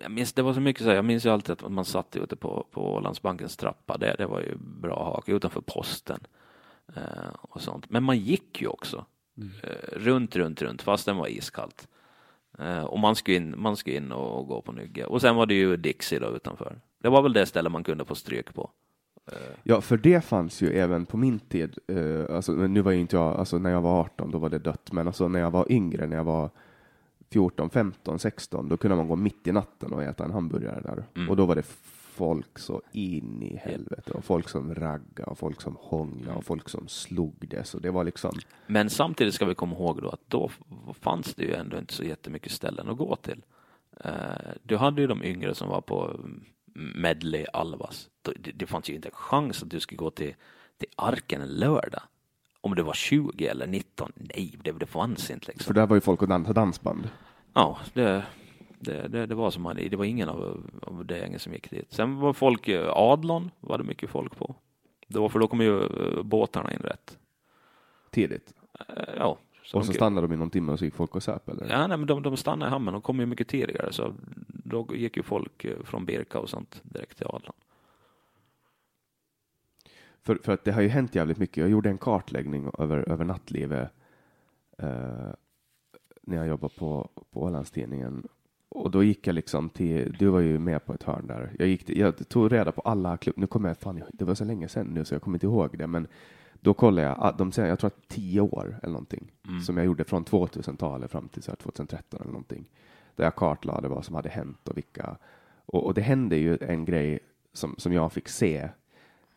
Jag 0.00 0.10
minns, 0.10 0.32
det 0.32 0.42
var 0.42 0.54
så 0.54 0.60
mycket 0.60 0.82
så 0.82 0.88
här, 0.88 0.96
jag 0.96 1.04
minns 1.04 1.26
ju 1.26 1.30
alltid 1.30 1.52
att 1.52 1.72
man 1.72 1.84
satt 1.84 2.16
ute 2.16 2.36
på, 2.36 2.66
på 2.70 3.00
Landsbankens 3.00 3.56
trappa. 3.56 3.98
Det, 3.98 4.14
det 4.18 4.26
var 4.26 4.40
ju 4.40 4.56
bra 4.56 5.04
hak 5.04 5.28
utanför 5.28 5.60
posten 5.60 6.20
och 7.40 7.62
sånt. 7.62 7.90
Men 7.90 8.02
man 8.02 8.18
gick 8.18 8.62
ju 8.62 8.66
också 8.66 9.04
eh, 9.62 9.98
runt, 9.98 10.36
runt, 10.36 10.62
runt 10.62 10.82
fast 10.82 11.06
den 11.06 11.16
var 11.16 11.28
iskallt. 11.28 11.88
Eh, 12.58 12.84
och 12.84 12.98
man 12.98 13.16
skulle, 13.16 13.36
in, 13.36 13.54
man 13.58 13.76
skulle 13.76 13.96
in 13.96 14.12
och 14.12 14.46
gå 14.46 14.62
på 14.62 14.72
Nygge. 14.72 15.04
Och 15.04 15.20
sen 15.20 15.36
var 15.36 15.46
det 15.46 15.54
ju 15.54 15.76
Dixie 15.76 16.18
då 16.18 16.26
utanför. 16.26 16.80
Det 17.02 17.08
var 17.08 17.22
väl 17.22 17.32
det 17.32 17.46
stället 17.46 17.72
man 17.72 17.84
kunde 17.84 18.04
få 18.04 18.14
stryk 18.14 18.54
på. 18.54 18.70
Ja, 19.62 19.80
för 19.80 19.96
det 19.96 20.24
fanns 20.24 20.62
ju 20.62 20.72
även 20.72 21.06
på 21.06 21.16
min 21.16 21.38
tid, 21.38 21.78
eh, 21.86 22.36
alltså, 22.36 22.52
nu 22.52 22.80
var 22.80 22.92
ju 22.92 23.00
inte 23.00 23.16
jag, 23.16 23.36
alltså 23.36 23.58
när 23.58 23.70
jag 23.70 23.80
var 23.80 24.00
18, 24.00 24.30
då 24.30 24.38
var 24.38 24.48
det 24.48 24.58
dött, 24.58 24.92
men 24.92 25.06
alltså 25.06 25.28
när 25.28 25.40
jag 25.40 25.50
var 25.50 25.72
yngre, 25.72 26.06
när 26.06 26.16
jag 26.16 26.24
var 26.24 26.50
14, 27.30 27.70
15, 27.70 28.18
16, 28.18 28.68
då 28.68 28.76
kunde 28.76 28.96
man 28.96 29.08
gå 29.08 29.16
mitt 29.16 29.46
i 29.46 29.52
natten 29.52 29.92
och 29.92 30.02
äta 30.02 30.24
en 30.24 30.30
hamburgare 30.30 30.80
där. 30.80 31.04
Mm. 31.16 31.30
Och 31.30 31.36
då 31.36 31.46
var 31.46 31.54
det 31.54 31.62
folk 32.18 32.58
så 32.58 32.82
in 32.92 33.42
i 33.42 33.56
helvete, 33.56 34.10
och 34.12 34.24
folk 34.24 34.48
som 34.48 34.74
ragga 34.74 35.24
och 35.24 35.38
folk 35.38 35.60
som 35.62 35.76
hånglade 35.80 36.38
och 36.38 36.44
folk 36.44 36.68
som 36.68 36.88
slogdes, 36.88 37.74
och 37.74 37.80
det 37.80 37.90
var 37.90 38.04
liksom, 38.04 38.38
Men 38.66 38.90
samtidigt 38.90 39.34
ska 39.34 39.44
vi 39.46 39.54
komma 39.54 39.76
ihåg 39.76 40.02
då 40.02 40.08
att 40.08 40.20
då 40.28 40.50
fanns 41.00 41.34
det 41.34 41.44
ju 41.44 41.54
ändå 41.54 41.78
inte 41.78 41.94
så 41.94 42.04
jättemycket 42.04 42.52
ställen 42.52 42.88
att 42.88 42.96
gå 42.98 43.16
till. 43.16 43.42
Eh, 44.04 44.10
Du 44.62 44.76
hade 44.76 45.00
ju 45.00 45.06
de 45.06 45.22
yngre 45.24 45.54
som 45.54 45.68
var 45.68 45.80
på 45.80 46.04
mm, 46.14 46.44
Medley, 47.02 47.46
Alvas. 47.52 48.08
Det, 48.22 48.52
det 48.52 48.66
fanns 48.66 48.90
ju 48.90 48.94
inte 48.94 49.08
en 49.08 49.14
chans 49.14 49.62
att 49.62 49.70
du 49.70 49.80
skulle 49.80 49.96
gå 49.96 50.10
till, 50.10 50.34
till 50.78 50.88
Arken 50.96 51.40
en 51.40 51.48
lördag. 51.48 52.02
Om 52.60 52.74
du 52.74 52.82
var 52.82 52.94
20 52.94 53.46
eller 53.46 53.66
19, 53.66 54.12
nej, 54.14 54.58
det, 54.64 54.72
det 54.72 54.86
fanns 54.86 55.30
inte 55.30 55.46
för 55.46 55.52
liksom. 55.52 55.74
där 55.74 55.86
var 55.86 55.96
ju 55.96 56.00
folk 56.00 56.22
och 56.22 56.28
dansade 56.28 56.60
dansband. 56.60 57.08
Ja, 57.54 57.78
det, 57.94 58.26
det, 58.80 59.08
det, 59.08 59.26
det 59.26 59.34
var 59.34 59.50
som 59.50 59.62
man, 59.62 59.76
det 59.76 59.96
var 59.96 60.04
ingen 60.04 60.28
av, 60.28 60.70
av 60.82 61.06
det 61.06 61.40
som 61.42 61.52
gick 61.52 61.70
dit. 61.70 61.92
Sen 61.92 62.16
var 62.16 62.32
folk, 62.32 62.68
eh, 62.68 62.88
Adlon 62.96 63.50
var 63.60 63.78
det 63.78 63.84
mycket 63.84 64.10
folk 64.10 64.36
på. 64.36 64.54
Det 65.08 65.18
var 65.18 65.28
för 65.28 65.38
då 65.38 65.48
kom 65.48 65.60
ju 65.60 65.82
eh, 65.82 66.22
båtarna 66.22 66.72
in 66.72 66.78
rätt. 66.80 67.18
Tidigt. 68.10 68.52
Eh, 68.88 69.04
Ja. 69.16 69.26
och 69.26 69.38
så 69.64 69.78
de- 69.78 69.84
stannade 69.94 70.26
de 70.26 70.34
i 70.34 70.36
någon 70.36 70.50
timme 70.50 70.72
och 70.72 70.78
så 70.78 70.84
gick 70.84 70.94
folk 70.94 71.14
och 71.14 71.22
söp 71.22 71.48
eller? 71.48 71.68
Ja, 71.70 71.86
nej, 71.86 71.96
men 71.98 72.06
de, 72.06 72.22
de 72.22 72.36
stannade 72.36 72.68
i 72.68 72.70
hamnen. 72.72 72.92
De 72.92 73.02
kom 73.02 73.20
ju 73.20 73.26
mycket 73.26 73.48
tidigare, 73.48 73.92
så 73.92 74.14
då 74.48 74.86
gick 74.94 75.16
ju 75.16 75.22
folk 75.22 75.66
från 75.84 76.04
Birka 76.06 76.38
och 76.38 76.48
sånt 76.50 76.80
direkt 76.84 77.16
till 77.16 77.26
Adlan. 77.26 77.54
För, 80.22 80.38
för 80.42 80.52
att 80.52 80.64
det 80.64 80.72
har 80.72 80.82
ju 80.82 80.88
hänt 80.88 81.14
jävligt 81.14 81.38
mycket. 81.38 81.56
Jag 81.56 81.68
gjorde 81.70 81.88
en 81.90 81.98
kartläggning 81.98 82.70
över, 82.78 83.08
över 83.08 83.24
nattlivet 83.24 83.90
eh, 84.78 84.88
när 86.22 86.36
jag 86.36 86.46
jobbade 86.48 86.74
på, 86.78 87.10
på 87.30 87.42
Ålandstidningen. 87.42 88.28
Och 88.68 88.90
då 88.90 89.02
gick 89.02 89.26
jag 89.26 89.34
liksom 89.34 89.68
till, 89.68 90.16
du 90.18 90.26
var 90.28 90.40
ju 90.40 90.58
med 90.58 90.84
på 90.84 90.94
ett 90.94 91.02
hörn 91.02 91.26
där. 91.26 91.52
Jag, 91.58 91.68
gick 91.68 91.84
till, 91.84 91.98
jag 91.98 92.28
tog 92.28 92.52
reda 92.52 92.72
på 92.72 92.80
alla 92.80 93.16
klubbar, 93.16 93.40
nu 93.40 93.46
kommer 93.46 93.68
jag, 93.68 93.78
fan, 93.78 94.02
det 94.12 94.24
var 94.24 94.34
så 94.34 94.44
länge 94.44 94.68
sedan 94.68 94.86
nu 94.86 95.04
så 95.04 95.14
jag 95.14 95.22
kommer 95.22 95.36
inte 95.36 95.46
ihåg 95.46 95.78
det, 95.78 95.86
men 95.86 96.06
då 96.60 96.74
kollade 96.74 97.06
jag, 97.08 97.16
ah, 97.20 97.32
de 97.32 97.52
säger, 97.52 97.68
jag 97.68 97.78
tror 97.78 97.88
att 97.88 98.08
tio 98.08 98.40
år 98.40 98.78
eller 98.82 98.92
någonting, 98.92 99.32
Mm. 99.48 99.60
som 99.60 99.76
jag 99.76 99.86
gjorde 99.86 100.04
från 100.04 100.24
2000-talet 100.24 101.10
fram 101.10 101.28
till 101.28 101.42
så 101.42 101.50
här 101.50 101.56
2013 101.56 102.20
eller 102.20 102.32
någonting, 102.32 102.70
där 103.16 103.24
jag 103.24 103.34
kartlade 103.36 103.88
vad 103.88 104.04
som 104.04 104.14
hade 104.14 104.28
hänt 104.28 104.68
och 104.68 104.76
vilka, 104.76 105.16
och, 105.66 105.86
och 105.86 105.94
det 105.94 106.00
hände 106.00 106.36
ju 106.36 106.58
en 106.60 106.84
grej 106.84 107.18
som, 107.52 107.74
som 107.78 107.92
jag 107.92 108.12
fick 108.12 108.28
se 108.28 108.68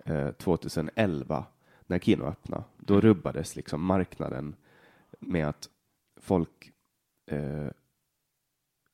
eh, 0.06 0.32
2011 0.32 1.45
när 1.88 1.99
Kino 1.99 2.24
öppnade. 2.24 2.64
Då 2.78 2.94
Mm. 2.94 3.02
rubbades 3.02 3.56
liksom 3.56 3.82
marknaden 3.86 4.56
med 5.20 5.48
att 5.48 5.70
folk 6.22 6.72
eh, 7.32 7.68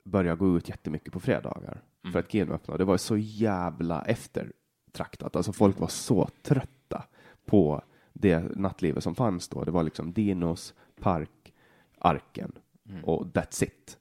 började 0.08 0.38
gå 0.38 0.56
ut 0.56 0.68
jättemycket 0.68 1.12
på 1.12 1.20
fredagar 1.20 1.82
Mm. 2.04 2.12
för 2.12 2.18
att 2.20 2.32
Kino 2.32 2.52
öppnade. 2.52 2.78
Det 2.78 2.84
var 2.84 2.96
så 2.96 3.16
jävla 3.16 4.02
eftertraktat. 4.02 5.36
Alltså 5.36 5.52
folk 5.52 5.78
var 5.80 5.88
så 5.88 6.28
trötta 6.42 7.04
på 7.46 7.82
det 8.12 8.38
nattlivet 8.56 9.02
som 9.04 9.14
fanns 9.14 9.48
då. 9.48 9.64
Det 9.64 9.70
var 9.70 9.82
liksom 9.82 10.12
Dinos, 10.12 10.74
Park, 11.00 11.54
Arken 11.98 12.52
Mm. 12.88 13.04
och 13.04 13.24
that's 13.26 13.64
it. 13.64 13.98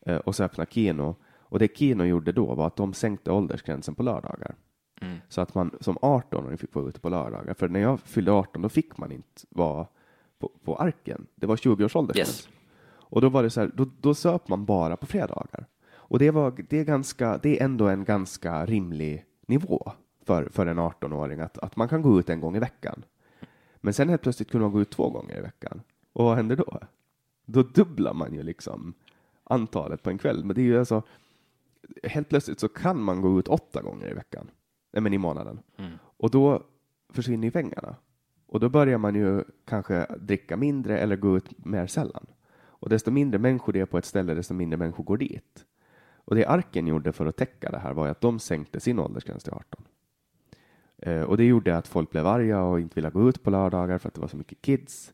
Eh, 0.00 0.16
och 0.16 0.34
så 0.34 0.44
öppnade 0.44 0.70
Kino. 0.70 1.16
Och 1.38 1.58
det 1.58 1.76
Kino 1.78 2.04
gjorde 2.04 2.32
då 2.32 2.54
var 2.54 2.66
att 2.66 2.76
de 2.76 2.92
sänkte 2.94 3.30
åldersgränsen 3.32 3.94
på 3.94 4.02
lördagar. 4.02 4.54
Mm. 5.00 5.18
Så 5.28 5.40
att 5.40 5.54
man 5.54 5.70
som 5.80 5.96
18-åring 5.98 6.58
fick 6.58 6.74
vara 6.74 6.88
ute 6.88 7.00
på 7.00 7.08
lördagar. 7.08 7.54
För 7.54 7.68
när 7.68 7.80
jag 7.80 8.00
fyllde 8.00 8.32
18 8.32 8.62
då 8.62 8.68
fick 8.68 8.96
man 8.98 9.12
inte 9.12 9.42
vara 9.48 9.86
på, 10.38 10.48
på 10.64 10.76
Arken. 10.76 11.26
Det 11.34 11.46
var 11.46 11.56
20 11.56 11.84
års 11.84 11.96
åldersgräns. 11.96 12.28
Yes. 12.28 12.48
Och 13.10 13.20
då 13.20 13.28
var 13.28 13.42
det 13.42 13.50
så 13.50 13.60
här, 13.60 13.70
då, 13.74 13.86
då 14.00 14.14
söp 14.14 14.48
man 14.48 14.64
bara 14.64 14.96
på 14.96 15.06
fredagar. 15.06 15.66
Och 15.92 16.18
det, 16.18 16.30
var, 16.30 16.64
det, 16.68 16.78
är 16.78 16.84
ganska, 16.84 17.38
det 17.42 17.60
är 17.60 17.64
ändå 17.64 17.88
en 17.88 18.04
ganska 18.04 18.66
rimlig 18.66 19.24
nivå 19.46 19.92
för, 20.26 20.48
för 20.48 20.66
en 20.66 20.78
18-åring 20.78 21.40
att, 21.40 21.58
att 21.58 21.76
man 21.76 21.88
kan 21.88 22.02
gå 22.02 22.18
ut 22.18 22.28
en 22.28 22.40
gång 22.40 22.56
i 22.56 22.60
veckan. 22.60 23.04
Men 23.76 23.94
sen 23.94 24.08
helt 24.08 24.22
plötsligt 24.22 24.50
kunde 24.50 24.64
man 24.64 24.72
gå 24.72 24.80
ut 24.80 24.90
två 24.90 25.10
gånger 25.10 25.38
i 25.38 25.40
veckan. 25.40 25.80
Och 26.12 26.24
vad 26.24 26.36
händer 26.36 26.56
då? 26.56 26.80
Då 27.46 27.62
dubblar 27.62 28.14
man 28.14 28.34
ju 28.34 28.42
liksom 28.42 28.94
antalet 29.44 30.02
på 30.02 30.10
en 30.10 30.18
kväll. 30.18 30.44
Men 30.44 30.54
det 30.54 30.60
är 30.60 30.64
ju 30.64 30.78
alltså, 30.78 31.02
helt 32.02 32.28
plötsligt 32.28 32.60
så 32.60 32.68
kan 32.68 33.02
man 33.02 33.20
gå 33.20 33.38
ut 33.38 33.48
åtta 33.48 33.82
gånger 33.82 34.10
i 34.10 34.14
veckan. 34.14 34.50
Nej, 34.92 35.02
men 35.02 35.14
i 35.14 35.18
månaden. 35.18 35.60
Mm. 35.76 35.92
Och 36.02 36.30
då 36.30 36.62
försvinner 37.08 37.46
ju 37.46 37.50
pengarna. 37.50 37.96
Och 38.46 38.60
då 38.60 38.68
börjar 38.68 38.98
man 38.98 39.14
ju 39.14 39.44
kanske 39.64 40.06
dricka 40.18 40.56
mindre 40.56 40.98
eller 40.98 41.16
gå 41.16 41.36
ut 41.36 41.64
mer 41.64 41.86
sällan. 41.86 42.26
Och 42.80 42.88
desto 42.88 43.10
mindre 43.10 43.38
människor 43.38 43.72
det 43.72 43.80
är 43.80 43.86
på 43.86 43.98
ett 43.98 44.04
ställe, 44.04 44.34
desto 44.34 44.54
mindre 44.54 44.76
människor 44.76 45.04
går 45.04 45.16
dit. 45.16 45.64
Och 46.24 46.34
det 46.36 46.46
Arken 46.46 46.86
gjorde 46.86 47.12
för 47.12 47.26
att 47.26 47.36
täcka 47.36 47.70
det 47.70 47.78
här 47.78 47.92
var 47.92 48.04
ju 48.04 48.10
att 48.10 48.20
de 48.20 48.38
sänkte 48.38 48.80
sin 48.80 48.98
åldersgräns 48.98 49.44
till 49.44 49.52
18. 49.52 49.84
Eh, 50.98 51.22
och 51.22 51.36
det 51.36 51.44
gjorde 51.44 51.76
att 51.76 51.88
folk 51.88 52.10
blev 52.10 52.26
arga 52.26 52.62
och 52.62 52.80
inte 52.80 52.94
ville 52.94 53.10
gå 53.10 53.28
ut 53.28 53.42
på 53.42 53.50
lördagar 53.50 53.98
för 53.98 54.08
att 54.08 54.14
det 54.14 54.20
var 54.20 54.28
så 54.28 54.36
mycket 54.36 54.62
kids. 54.62 55.12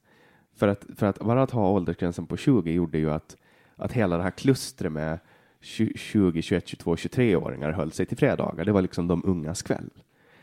För 0.55 0.69
att, 0.69 0.87
för 0.97 1.07
att 1.07 1.19
bara 1.19 1.43
att 1.43 1.51
ha 1.51 1.71
åldersgränsen 1.71 2.27
på 2.27 2.37
20 2.37 2.73
gjorde 2.73 2.99
ju 2.99 3.11
att, 3.11 3.37
att 3.77 3.93
hela 3.93 4.17
det 4.17 4.23
här 4.23 4.31
klustret 4.31 4.93
med 4.93 5.19
20, 5.61 6.43
21, 6.43 6.69
22, 6.69 6.97
23-åringar 6.97 7.73
höll 7.73 7.93
sig 7.93 8.07
till 8.07 8.17
fredagar. 8.17 8.65
Det 8.65 8.73
var 8.73 8.83
liksom 8.83 9.09
de 9.09 9.23
ungas 9.25 9.63
kväll. 9.63 9.91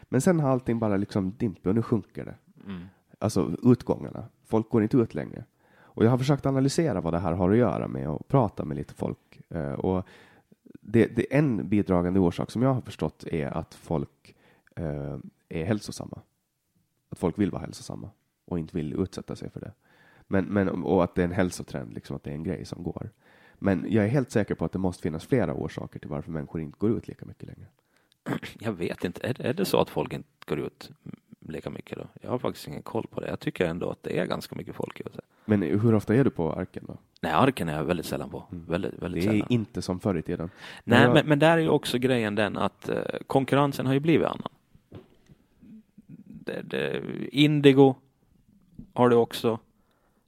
Men 0.03 0.21
sen 0.21 0.39
har 0.39 0.49
allting 0.49 0.79
bara 0.79 0.97
liksom 0.97 1.33
dimpat 1.37 1.65
och 1.65 1.75
nu 1.75 1.81
sjunker 1.81 2.25
det. 2.25 2.35
Mm. 2.67 2.81
Alltså 3.19 3.51
utgångarna. 3.63 4.25
Folk 4.45 4.69
går 4.69 4.83
inte 4.83 4.97
ut 4.97 5.13
längre. 5.13 5.45
Och 5.95 6.05
jag 6.05 6.09
har 6.09 6.17
försökt 6.17 6.45
analysera 6.45 7.01
vad 7.01 7.13
det 7.13 7.19
här 7.19 7.33
har 7.33 7.51
att 7.51 7.57
göra 7.57 7.87
med 7.87 8.09
och 8.09 8.27
prata 8.27 8.65
med 8.65 8.77
lite 8.77 8.93
folk. 8.93 9.41
Eh, 9.49 9.73
och 9.73 10.07
det, 10.81 11.05
det 11.15 11.35
en 11.35 11.69
bidragande 11.69 12.19
orsak 12.19 12.51
som 12.51 12.61
jag 12.61 12.73
har 12.73 12.81
förstått 12.81 13.23
är 13.23 13.47
att 13.47 13.73
folk 13.73 14.35
eh, 14.75 15.17
är 15.49 15.63
hälsosamma. 15.65 16.21
Att 17.09 17.19
folk 17.19 17.39
vill 17.39 17.51
vara 17.51 17.61
hälsosamma 17.61 18.09
och 18.45 18.59
inte 18.59 18.75
vill 18.75 18.93
utsätta 18.93 19.35
sig 19.35 19.49
för 19.49 19.59
det. 19.59 19.71
Men, 20.27 20.45
men, 20.45 20.69
och 20.69 21.03
att 21.03 21.15
det 21.15 21.21
är 21.21 21.25
en 21.25 21.31
hälsotrend, 21.31 21.93
liksom 21.93 22.15
att 22.15 22.23
det 22.23 22.29
är 22.29 22.35
en 22.35 22.43
grej 22.43 22.65
som 22.65 22.83
går. 22.83 23.09
Men 23.55 23.85
jag 23.89 24.05
är 24.05 24.09
helt 24.09 24.31
säker 24.31 24.55
på 24.55 24.65
att 24.65 24.71
det 24.71 24.79
måste 24.79 25.03
finnas 25.03 25.25
flera 25.25 25.53
orsaker 25.53 25.99
till 25.99 26.09
varför 26.09 26.31
människor 26.31 26.61
inte 26.61 26.77
går 26.79 26.97
ut 26.97 27.07
lika 27.07 27.25
mycket 27.25 27.47
längre. 27.47 27.67
Jag 28.59 28.73
vet 28.73 29.03
inte, 29.03 29.27
är, 29.27 29.41
är 29.41 29.53
det 29.53 29.65
så 29.65 29.81
att 29.81 29.89
folk 29.89 30.13
inte 30.13 30.29
går 30.45 30.59
ut 30.59 30.91
lika 31.47 31.69
mycket 31.69 31.97
då? 31.97 32.07
Jag 32.21 32.29
har 32.29 32.39
faktiskt 32.39 32.67
ingen 32.67 32.81
koll 32.81 33.07
på 33.07 33.19
det. 33.21 33.27
Jag 33.29 33.39
tycker 33.39 33.65
ändå 33.65 33.89
att 33.89 34.03
det 34.03 34.19
är 34.19 34.25
ganska 34.25 34.55
mycket 34.55 34.75
folk 34.75 34.99
ute. 34.99 35.21
Men 35.45 35.61
hur 35.61 35.95
ofta 35.95 36.15
är 36.15 36.23
du 36.23 36.29
på 36.29 36.53
Arken 36.53 36.83
då? 36.87 36.97
Nej, 37.21 37.31
Arken 37.31 37.69
är 37.69 37.77
jag 37.77 37.83
väldigt 37.83 38.05
sällan 38.05 38.29
på. 38.29 38.43
Väldigt, 38.49 38.93
väldigt 38.93 39.23
Det 39.23 39.29
är 39.29 39.31
sällan. 39.31 39.47
inte 39.49 39.81
som 39.81 39.99
förr 39.99 40.17
i 40.17 40.21
tiden. 40.21 40.49
Nej, 40.83 41.01
jag- 41.03 41.13
men, 41.13 41.27
men 41.27 41.39
där 41.39 41.51
är 41.57 41.61
ju 41.61 41.69
också 41.69 41.97
grejen 41.97 42.35
den 42.35 42.57
att 42.57 42.89
eh, 42.89 42.97
konkurrensen 43.27 43.85
har 43.85 43.93
ju 43.93 43.99
blivit 43.99 44.27
annan. 44.27 44.49
Det, 46.45 46.61
det, 46.61 47.01
Indigo 47.31 47.95
har 48.93 49.09
det 49.09 49.15
också, 49.15 49.59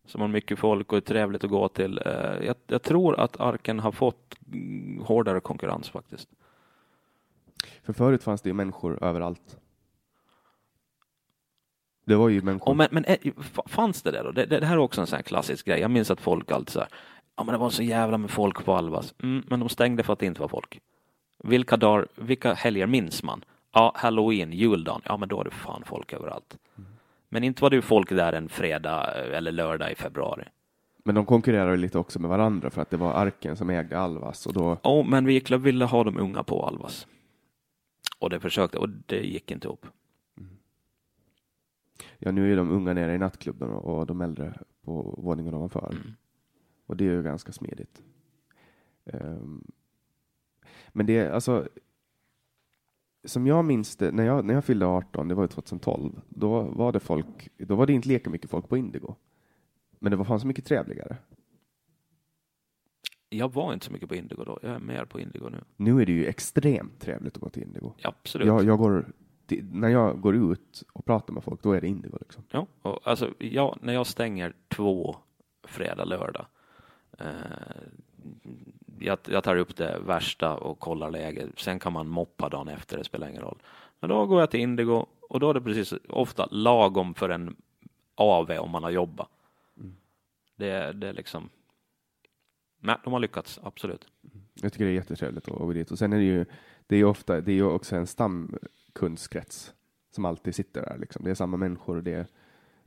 som 0.06 0.22
har 0.22 0.28
mycket 0.28 0.60
folk 0.60 0.92
och 0.92 0.98
är 0.98 1.02
trevligt 1.02 1.44
att 1.44 1.50
gå 1.50 1.68
till. 1.70 2.02
Eh, 2.06 2.46
jag, 2.46 2.56
jag 2.68 2.82
tror 2.82 3.20
att 3.20 3.40
Arken 3.40 3.80
har 3.80 3.92
fått 3.92 4.36
mm, 4.54 5.02
hårdare 5.06 5.40
konkurrens 5.40 5.90
faktiskt. 5.90 6.30
För 7.84 7.94
förut 7.94 8.24
fanns 8.24 8.42
det 8.42 8.50
ju 8.50 8.54
människor 8.54 9.04
överallt. 9.04 9.58
Det 12.06 12.16
var 12.16 12.30
ju 12.30 12.42
människor. 12.42 12.70
Och 12.70 12.78
men, 12.78 12.88
men 12.92 13.06
eh, 13.06 13.18
fanns 13.66 14.02
det 14.02 14.12
det 14.12 14.24
då? 14.24 14.32
Det, 14.32 14.46
det, 14.46 14.60
det 14.60 14.66
här 14.66 14.76
är 14.76 14.80
också 14.80 15.02
en 15.02 15.08
sån 15.08 15.18
här 15.18 15.24
klassisk 15.24 15.66
grej. 15.66 15.80
Jag 15.80 15.92
minns 15.92 16.12
att 16.12 16.22
folk 16.22 16.52
alltid 16.52 16.70
så 16.70 16.80
här, 16.80 16.90
ja 17.36 17.44
men 17.44 17.54
det 17.54 17.60
var 17.60 17.70
så 17.70 17.84
jävla 17.84 18.18
med 18.18 18.30
folk 18.30 18.66
på 18.66 18.74
Alvas. 18.74 19.14
Mm, 19.24 19.44
men 19.48 19.60
de 19.60 19.70
stängde 19.70 20.04
för 20.04 20.14
att 20.14 20.20
det 20.20 20.26
inte 20.26 20.42
var 20.42 20.48
folk. 20.48 20.80
Vilka 21.44 21.78
dagar, 21.78 22.08
vilka 22.16 22.54
helger 22.54 22.88
minns 22.88 23.24
man? 23.24 23.44
Ja, 23.74 23.92
halloween, 23.96 24.54
juldagen, 24.54 25.02
ja 25.06 25.18
men 25.18 25.30
då 25.30 25.40
är 25.40 25.44
det 25.44 25.52
fan 25.52 25.84
folk 25.86 26.14
överallt. 26.14 26.58
Men 27.30 27.44
inte 27.44 27.62
var 27.62 27.70
det 27.70 27.82
folk 27.82 28.10
där 28.10 28.34
en 28.34 28.50
fredag 28.50 29.14
eh, 29.16 29.38
eller 29.38 29.52
lördag 29.52 29.92
i 29.92 29.96
februari. 29.96 30.44
Men 31.04 31.16
de 31.16 31.26
konkurrerade 31.26 31.78
lite 31.78 31.98
också 31.98 32.20
med 32.20 32.30
varandra 32.30 32.70
för 32.70 32.82
att 32.82 32.90
det 32.90 32.98
var 32.98 33.14
Arken 33.14 33.58
som 33.58 33.70
ägde 33.70 34.00
Alvas 34.00 34.46
och 34.46 34.54
då 34.54 34.78
Ja, 34.84 35.04
men 35.04 35.26
Vikla 35.26 35.58
ville 35.58 35.86
ha 35.86 36.04
de 36.04 36.20
unga 36.20 36.44
på 36.44 36.66
Alvas. 36.66 37.08
Och 38.20 38.30
det 38.30 38.40
försökte, 38.40 38.78
och 38.78 38.90
det 38.90 39.20
gick 39.20 39.52
inte 39.52 39.68
ihop. 39.68 39.86
Ja, 42.20 42.32
nu 42.32 42.52
är 42.52 42.56
de 42.56 42.72
unga 42.72 42.94
nere 42.94 43.16
i 43.16 43.18
nattklubben 43.18 43.70
och 43.70 44.06
de 44.06 44.22
äldre 44.22 44.54
på 44.82 45.20
våningen 45.24 45.54
ovanför. 45.54 45.92
Mm. 45.92 46.14
Och 46.86 46.98
det 46.98 47.06
är 47.06 47.12
ju 47.12 47.24
ganska 47.24 47.52
smidigt. 47.52 48.02
Ehm, 49.06 49.64
men 50.90 51.06
det 51.06 51.18
är 51.18 51.32
alltså, 51.32 51.68
som 53.24 53.48
jag 53.48 53.66
minns 53.66 53.96
det, 53.96 54.12
när 54.12 54.26
jag, 54.26 54.46
när 54.46 54.54
jag 54.54 54.66
fyllde 54.66 54.86
18, 54.86 55.28
det 55.28 55.36
var 55.36 55.44
ju 55.44 55.48
2012, 55.48 56.22
då 56.30 56.62
var 56.62 56.92
det 56.92 57.00
folk, 57.00 57.50
då 57.58 57.76
var 57.76 57.88
det 57.88 57.94
inte 57.94 58.08
lika 58.08 58.30
mycket 58.30 58.50
folk 58.50 58.70
på 58.70 58.78
Indigo. 58.78 59.16
Men 60.00 60.12
det 60.12 60.18
var 60.18 60.26
fan 60.26 60.40
så 60.40 60.48
mycket 60.48 60.66
trevligare. 60.66 61.18
Jag 63.30 63.54
var 63.54 63.74
inte 63.74 63.86
så 63.86 63.92
mycket 63.92 64.10
på 64.10 64.16
Indigo 64.16 64.44
då, 64.44 64.60
jag 64.62 64.72
är 64.72 64.80
mer 64.80 65.06
på 65.06 65.20
Indigo 65.20 65.50
nu. 65.50 65.64
Nu 65.76 66.02
är 66.02 66.06
det 66.06 66.12
ju 66.12 66.26
extremt 66.26 67.00
trevligt 67.00 67.36
att 67.36 67.42
gå 67.42 67.50
till 67.50 67.64
Indigo. 67.64 67.94
Absolut. 68.04 68.48
Jag, 68.48 68.64
jag 68.64 68.78
går, 68.78 69.14
när 69.52 69.90
jag 69.90 70.22
går 70.22 70.36
ut 70.36 70.84
och 70.94 71.06
pratar 71.06 71.34
med 71.34 71.44
folk, 71.44 71.64
då 71.64 71.72
är 71.72 71.82
det 71.82 71.88
Indigo 71.88 72.18
liksom. 72.22 72.44
Ja, 72.52 72.68
och 72.82 73.00
alltså 73.04 73.34
jag, 73.38 73.78
när 73.82 73.94
jag 73.94 74.08
stänger 74.08 74.54
två 74.68 75.16
fredag, 75.64 76.06
lördag. 76.06 76.46
Eh, 77.20 77.26
jag, 79.00 79.20
jag 79.26 79.44
tar 79.44 79.56
upp 79.56 79.76
det 79.76 80.00
värsta 80.06 80.56
och 80.56 80.80
kollar 80.80 81.12
läget. 81.12 81.60
Sen 81.60 81.80
kan 81.80 81.94
man 81.94 82.08
moppa 82.08 82.50
dagen 82.50 82.68
efter, 82.68 82.98
det 82.98 83.04
spelar 83.04 83.28
ingen 83.28 83.42
roll. 83.42 83.58
Men 84.00 84.10
då 84.10 84.26
går 84.26 84.40
jag 84.40 84.52
till 84.52 84.60
Indigo 84.60 85.06
och 85.30 85.40
då 85.40 85.50
är 85.50 85.54
det 85.54 85.62
precis 85.62 85.94
ofta 86.10 86.48
lagom 86.52 87.14
för 87.14 87.30
en 87.30 87.56
AV 88.16 88.52
om 88.52 88.72
man 88.72 88.84
har 88.84 88.92
jobbat. 88.92 89.30
Det, 90.56 90.92
det 90.92 91.08
är 91.08 91.14
liksom. 91.14 91.50
Nej, 92.80 92.96
de 93.04 93.14
har 93.14 93.20
lyckats, 93.20 93.60
absolut. 93.64 94.08
Jag 94.62 94.74
tycker 94.74 94.86
det 94.86 94.92
är 94.92 94.96
jättetrevligt 94.96 95.48
att 95.48 95.58
gå 95.58 95.74
dit. 95.74 95.92
Och 95.92 96.00
sen 96.00 96.14
är 96.14 96.18
det 96.18 96.24
ju, 96.24 96.46
det 96.88 96.96
är 96.96 97.00
ju 97.00 97.06
ofta, 97.06 97.42
det 97.42 97.52
är 97.52 97.56
ju 97.56 97.64
också 97.64 97.96
en 97.96 98.08
stamkundskrets 98.96 99.74
som 100.12 100.26
alltid 100.26 100.56
sitter 100.56 100.82
där 100.82 100.98
liksom. 100.98 101.24
Det 101.24 101.32
är 101.32 101.36
samma 101.36 101.58
människor 101.58 101.98
och 101.98 102.04
det, 102.04 102.28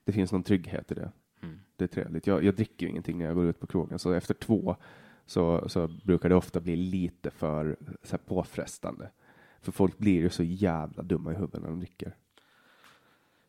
det 0.04 0.12
finns 0.12 0.32
någon 0.32 0.42
trygghet 0.42 0.92
i 0.92 0.94
det. 0.94 1.12
Mm. 1.42 1.60
Det 1.76 1.84
är 1.84 1.88
trevligt. 1.88 2.26
Jag, 2.26 2.44
jag 2.44 2.54
dricker 2.54 2.86
ju 2.86 2.90
ingenting 2.90 3.18
när 3.18 3.26
jag 3.26 3.34
går 3.34 3.46
ut 3.46 3.60
på 3.60 3.66
krogen, 3.66 3.98
så 3.98 4.12
efter 4.12 4.34
två 4.34 4.76
så, 5.26 5.68
så 5.68 5.88
brukar 5.88 6.28
det 6.28 6.34
ofta 6.34 6.60
bli 6.60 6.76
lite 6.76 7.30
för 7.30 7.76
så 8.02 8.10
här, 8.10 8.18
påfrestande. 8.18 9.10
För 9.60 9.72
folk 9.72 9.98
blir 9.98 10.20
ju 10.20 10.30
så 10.30 10.42
jävla 10.42 11.02
dumma 11.02 11.32
i 11.32 11.34
huvudet 11.34 11.62
när 11.62 11.68
de 11.68 11.80
dricker. 11.80 12.16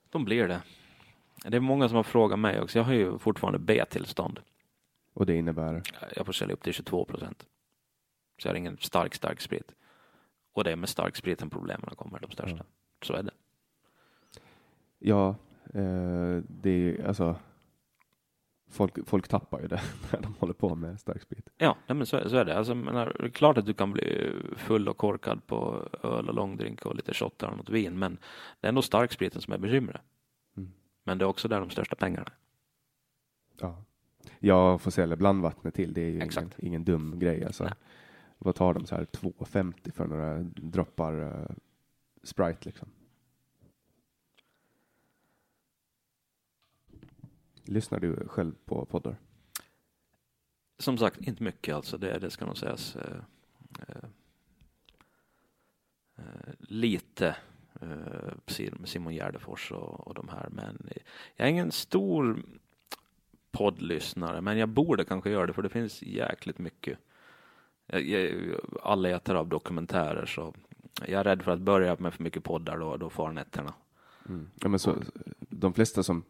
De 0.10 0.26
blir 0.26 0.48
det. 0.48 0.61
Det 1.45 1.57
är 1.57 1.61
många 1.61 1.88
som 1.88 1.95
har 1.95 2.03
frågat 2.03 2.40
mig 2.40 2.61
också. 2.61 2.80
Jag 2.80 2.84
har 2.86 2.94
ju 2.94 3.18
fortfarande 3.18 3.60
B-tillstånd. 3.60 4.40
Och 5.14 5.26
det 5.26 5.36
innebär, 5.36 5.81
Jag 6.15 6.26
får 6.26 6.34
sälja 6.34 6.53
upp 6.53 6.64
till 6.64 6.73
22 6.73 7.06
procent. 7.06 7.45
Så 8.38 8.48
jag 8.48 8.52
har 8.52 8.57
ingen 8.57 8.77
stark, 8.77 9.15
stark 9.15 9.41
sprit. 9.41 9.76
Och 10.54 10.64
det 10.64 10.72
är 10.72 10.76
med 10.76 10.90
stark 10.90 11.16
spriten 11.16 11.50
problemen 11.50 11.90
kommer, 11.96 12.20
de 12.20 12.32
största. 12.32 12.66
Så 13.02 13.14
är 13.14 13.24
det. 13.24 13.32
ja, 15.00 15.36
eh, 15.74 16.44
det 16.48 16.70
är 16.72 17.08
alltså, 17.08 17.36
folk, 18.70 19.08
folk 19.08 19.28
tappar 19.28 19.62
ju 19.62 19.68
det 19.68 19.82
när 20.12 20.22
de 20.22 20.36
håller 20.40 20.54
på 20.54 20.76
med 20.76 21.00
starksprit. 21.00 21.50
Ja, 21.58 21.78
nej, 21.88 21.96
men 21.96 22.06
så, 22.06 22.30
så 22.30 22.38
är 22.38 22.46
det. 22.46 22.58
Alltså, 22.58 22.76
men 22.76 22.96
det 22.96 23.02
är 23.02 23.30
klart 23.30 23.58
att 23.58 23.66
du 23.66 23.74
kan 23.74 23.92
bli 23.92 24.36
full 24.56 24.88
och 24.88 24.98
korkad 24.98 25.48
på 25.48 25.90
öl 26.04 26.30
och 26.30 26.36
långdrink 26.36 26.86
och 26.86 26.96
lite 26.96 27.14
shottar 27.14 27.48
och 27.48 27.58
något 27.58 27.70
vin, 27.70 28.00
men 28.00 28.18
det 28.60 28.68
är 28.68 28.70
ändå 28.70 28.82
starkspriten 28.82 29.42
som 29.42 29.54
är 29.54 29.58
bekymret. 29.58 30.02
Mm. 30.58 30.72
Men 31.04 31.18
det 31.18 31.26
är 31.26 31.28
också 31.28 31.48
där 31.48 31.60
de 31.60 31.70
största 31.70 31.96
pengarna. 31.96 32.32
Ja. 33.60 33.84
Jag 34.40 34.82
får 34.82 34.92
sälja 34.92 35.16
blandvattnet 35.16 35.74
till, 35.74 35.94
det 35.94 36.02
är 36.02 36.10
ju 36.10 36.16
ingen, 36.16 36.52
ingen 36.58 36.84
dum 36.84 37.20
grej. 37.20 37.46
Alltså. 37.46 37.64
Nej. 37.64 37.74
Vad 38.41 38.56
tar 38.56 38.74
de 38.74 38.86
så 38.86 38.95
här 38.95 39.06
2,50 39.06 39.91
för 39.91 40.07
några 40.07 40.40
droppar 40.44 41.14
uh, 41.14 41.48
Sprite 42.24 42.60
liksom? 42.61 42.90
Lyssnar 47.64 47.99
du 47.99 48.28
själv 48.28 48.53
på 48.66 48.86
poddar? 48.86 49.18
Som 50.78 50.98
sagt, 50.98 51.22
inte 51.22 51.44
mycket 51.44 51.76
alltså, 51.76 51.98
det, 51.98 52.20
det 52.20 52.30
ska 52.30 52.45
nog 52.45 52.57
sägas. 52.57 52.95
Uh, 52.95 53.02
uh, 56.20 56.53
lite 56.60 57.36
Simon 58.86 59.14
Gärdefors 59.14 59.72
och, 59.72 60.07
och 60.07 60.14
de 60.14 60.30
här, 60.30 60.49
men 60.49 60.90
jag 61.36 61.48
är 61.48 61.52
ingen 61.52 61.72
stor 61.72 62.44
poddlyssnare, 63.52 64.41
men 64.41 64.57
jag 64.57 64.70
borde 64.70 65.06
kanske 65.06 65.30
göra 65.30 65.48
det, 65.48 65.53
för 65.53 65.61
det 65.61 65.70
finns 65.70 66.02
jäkligt 66.02 66.57
mycket. 66.57 66.99
Jag, 67.90 68.02
jag, 68.02 68.32
alla 68.84 69.10
äter 69.10 69.36
av 69.36 69.48
dokumentärer, 69.48 70.26
så 70.26 70.53
jag 71.07 71.20
är 71.20 71.24
rädd 71.24 71.41
för 71.44 71.52
att 71.52 71.60
börja 71.60 71.95
med 71.99 72.14
för 72.14 72.24
mycket 72.24 72.44
poddar, 72.44 72.78
då, 72.78 72.98
då 72.98 73.10
far 73.10 73.32
nätterna. 73.32 73.74
Ja, 74.61 74.70
men 74.70 74.80
så, 74.80 74.95
de 75.40 75.74
flesta 75.74 76.03
som 76.03 76.24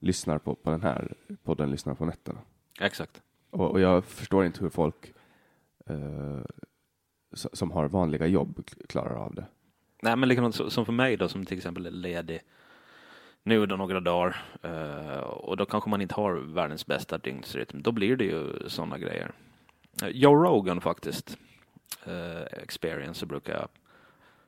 lyssnar 0.00 0.38
på, 0.38 0.54
på 0.54 0.70
den 0.70 0.82
här 0.82 1.12
podden 1.44 1.70
lyssnar 1.70 1.94
på 1.94 2.04
nätterna. 2.06 2.40
Exakt. 2.80 3.22
Och, 3.50 3.70
och 3.70 3.80
jag 3.80 4.04
förstår 4.04 4.44
inte 4.44 4.60
hur 4.60 4.70
folk 4.70 5.12
eh, 5.86 6.40
som 7.32 7.70
har 7.70 7.88
vanliga 7.88 8.26
jobb 8.26 8.66
klarar 8.88 9.14
av 9.16 9.34
det. 9.34 9.46
Nej, 10.02 10.16
men 10.16 10.28
liksom, 10.28 10.52
så- 10.52 10.70
som 10.70 10.84
för 10.86 10.92
mig 10.92 11.16
då, 11.16 11.28
som 11.28 11.44
till 11.46 11.56
exempel 11.56 11.86
är 11.86 11.90
ledig 11.90 12.40
nu 13.42 13.66
då 13.66 13.76
några 13.76 14.00
dagar 14.00 14.36
eh, 14.62 15.18
och 15.20 15.56
då 15.56 15.66
kanske 15.66 15.90
man 15.90 16.00
inte 16.02 16.14
har 16.14 16.34
världens 16.34 16.86
bästa 16.86 17.18
dygnsrytm. 17.18 17.82
Då 17.82 17.92
blir 17.92 18.16
det 18.16 18.24
ju 18.24 18.68
sådana 18.68 18.98
grejer. 18.98 19.32
Joe 20.06 20.34
Rogan 20.44 20.80
faktiskt, 20.80 21.38
eh, 22.06 22.62
Experience, 22.62 23.20
så 23.20 23.26
brukar 23.26 23.52
jag 23.54 23.68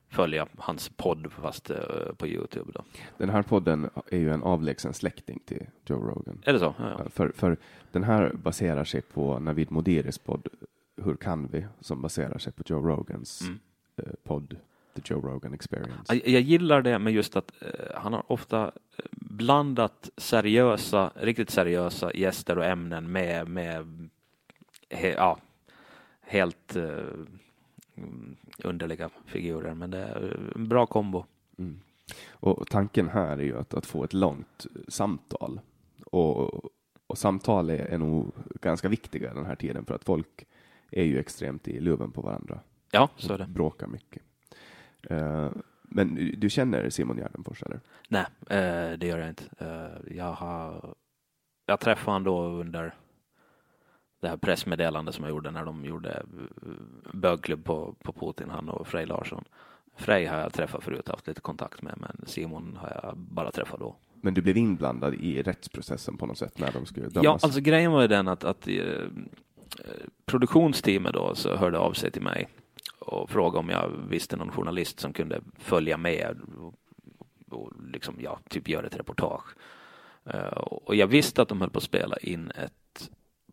följa 0.09 0.47
hans 0.57 0.89
podd 0.89 1.31
fast 1.41 1.69
eh, 1.69 1.77
på 2.17 2.27
Youtube 2.27 2.71
då. 2.73 2.83
Den 3.17 3.29
här 3.29 3.41
podden 3.41 3.89
är 4.11 4.17
ju 4.17 4.31
en 4.33 4.43
avlägsen 4.43 4.93
släkting 4.93 5.39
till 5.45 5.65
Joe 5.85 5.99
Rogan. 5.99 6.41
Är 6.45 6.53
det 6.53 6.59
så? 6.59 6.75
Ja, 6.77 6.95
ja. 7.03 7.09
För, 7.09 7.31
för 7.35 7.57
den 7.91 8.03
här 8.03 8.33
baserar 8.33 8.83
sig 8.83 9.01
på 9.01 9.39
Navid 9.39 9.71
Modiris 9.71 10.17
podd 10.17 10.47
Hur 11.03 11.15
kan 11.15 11.47
vi? 11.47 11.65
Som 11.79 12.01
baserar 12.01 12.37
sig 12.37 12.53
på 12.53 12.63
Joe 12.65 12.87
Rogans 12.87 13.41
Mm. 13.41 13.59
eh, 13.97 14.03
podd 14.23 14.57
The 14.95 15.01
Joe 15.05 15.21
Rogan 15.21 15.53
Experience. 15.53 16.15
Jag, 16.15 16.27
jag 16.27 16.41
gillar 16.41 16.81
det 16.81 16.99
med 16.99 17.13
just 17.13 17.35
att 17.35 17.51
han 17.95 18.13
har 18.13 18.31
ofta 18.31 18.71
blandat 19.11 20.09
seriösa, 20.17 21.11
riktigt 21.15 21.49
seriösa 21.49 22.13
gäster 22.13 22.57
och 22.57 22.65
ämnen 22.65 23.11
med, 23.11 23.47
med 23.47 24.09
he, 24.91 25.09
ja, 25.13 25.37
helt 26.21 26.75
eh, 26.75 27.03
underliga 28.63 29.09
figurer. 29.25 29.73
Men 29.73 29.91
det 29.91 29.97
är 29.97 30.51
en 30.55 30.67
bra 30.67 30.85
kombo. 30.85 31.25
Mm. 31.57 31.79
Och 32.29 32.67
tanken 32.67 33.09
här 33.09 33.37
är 33.37 33.43
ju 33.43 33.57
att, 33.57 33.73
att 33.73 33.85
få 33.85 34.03
ett 34.03 34.13
långt 34.13 34.65
eh, 34.75 34.81
samtal. 34.87 35.59
Och, 36.05 36.65
och 37.07 37.17
samtal 37.17 37.69
är, 37.69 37.85
är 37.85 37.97
nog 37.97 38.31
ganska 38.61 38.87
viktiga 38.89 39.33
den 39.33 39.45
här 39.45 39.55
tiden 39.55 39.85
för 39.85 39.95
att 39.95 40.03
folk 40.03 40.45
är 40.91 41.03
ju 41.03 41.19
extremt 41.19 41.67
i 41.67 41.79
luven 41.79 42.11
på 42.11 42.21
varandra. 42.21 42.59
Ja, 42.91 43.09
så 43.17 43.33
är 43.33 43.37
det. 43.37 43.45
Bråkar 43.45 43.87
mycket. 43.87 44.23
Eh, 45.09 45.49
men 45.83 46.15
du- 46.15 46.31
du 46.35 46.49
känner 46.49 46.89
Simon 46.89 47.17
Gärdenfors 47.17 47.63
eller? 47.63 47.79
Nej, 48.09 48.25
eh, 48.49 48.97
det 48.97 49.07
gör 49.07 49.17
jag 49.17 49.29
inte. 49.29 49.43
Eh, 49.57 50.15
jag 50.17 50.33
har 50.33 50.93
jag 51.65 51.79
träffade 51.79 52.11
honom 52.11 52.23
då 52.23 52.59
under 52.61 52.95
det 54.21 54.27
här 54.27 54.37
pressmeddelandet 54.37 55.15
som 55.15 55.23
jag 55.23 55.29
gjorde 55.29 55.51
när 55.51 55.65
de 55.65 55.85
gjorde 55.85 56.09
eh, 56.09 57.13
bögklubb 57.13 57.63
på, 57.63 57.95
på 58.03 58.13
Putin, 58.13 58.49
han 58.49 58.69
och 58.69 58.87
Frej 58.87 59.05
Larsson. 59.05 59.43
Frej 59.95 60.25
har 60.25 60.37
jag 60.37 60.53
träffat 60.53 60.83
förut, 60.83 61.07
haft 61.07 61.27
lite 61.27 61.41
kontakt 61.41 61.81
med, 61.81 61.93
men 61.97 62.27
Simon 62.27 62.77
har 62.81 63.01
jag 63.03 63.17
bara 63.17 63.51
träffat 63.51 63.79
då. 63.79 63.95
Men 64.21 64.33
du 64.33 64.41
blev 64.41 64.57
inblandad 64.57 65.13
i 65.13 65.41
rättsprocessen 65.41 66.17
på 66.17 66.25
något 66.25 66.37
sätt 66.37 66.59
när 66.59 66.71
de 66.71 66.85
skulle 66.85 67.07
dömas? 67.07 67.23
Ja, 67.23 67.39
alltså 67.41 67.61
grejen 67.61 67.91
var 67.91 68.01
ju 68.01 68.07
den 68.07 68.27
att, 68.27 68.43
att 68.43 68.67
eh, 68.67 69.07
produktionsteamet 70.25 71.13
då 71.13 71.35
så 71.35 71.55
hörde 71.55 71.77
av 71.77 71.93
sig 71.93 72.11
till 72.11 72.21
mig 72.21 72.47
och 72.99 73.29
frågade 73.29 73.59
om 73.59 73.69
jag 73.69 73.91
visste 74.09 74.35
någon 74.35 74.51
journalist 74.51 74.99
som 74.99 75.13
kunde 75.13 75.41
följa 75.59 75.97
med 75.97 76.37
och, 76.57 76.73
och 77.49 77.71
liksom, 77.93 78.15
ja, 78.19 78.39
typ 78.49 78.69
göra 78.69 78.87
ett 78.87 78.99
reportage. 78.99 79.55
Eh, 80.25 80.57
och 80.57 80.95
jag 80.95 81.07
visste 81.07 81.41
att 81.41 81.47
de 81.47 81.61
höll 81.61 81.69
på 81.69 81.77
att 81.77 81.83
spela 81.83 82.17
in 82.17 82.51
ett 82.51 83.11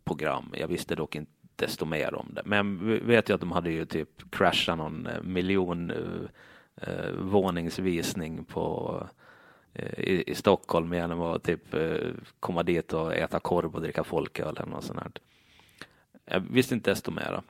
program. 0.09 0.55
Jag 0.57 0.69
visste 0.69 0.95
dock 0.95 1.15
inte 1.15 1.33
desto 1.57 1.85
mer 1.85 2.15
om 2.15 2.27
det. 2.35 2.43
Men 2.45 2.79
vet 3.07 3.29
ju 3.29 3.35
att 3.35 3.41
de 3.41 3.53
hade 3.53 3.71
ju 3.71 3.85
typ 3.85 4.31
crashat 4.31 4.79
någon 4.79 5.07
eh, 5.07 5.23
miljon 5.23 5.91
eh, 5.91 6.89
eh, 6.89 7.13
våningsvisning 7.13 8.45
på 8.45 9.03
eh, 9.73 10.01
i, 10.01 10.25
i 10.27 10.35
Stockholm 10.35 10.95
genom 10.95 11.21
att 11.21 11.43
typ 11.43 11.75
eh, 11.75 11.97
komma 12.41 12.63
dit 12.63 12.93
och 12.93 13.15
äta 13.15 13.41
korv 13.41 13.75
och 13.75 13.83
dricka 13.83 14.05
folköl 14.05 14.57
eller 14.57 14.71
något 14.71 14.85
sånt 14.85 15.01
här. 15.01 15.11
Jag 16.25 16.41
visste 16.41 16.75
inte 16.75 16.91
desto 16.91 17.11
mera. 17.11 17.43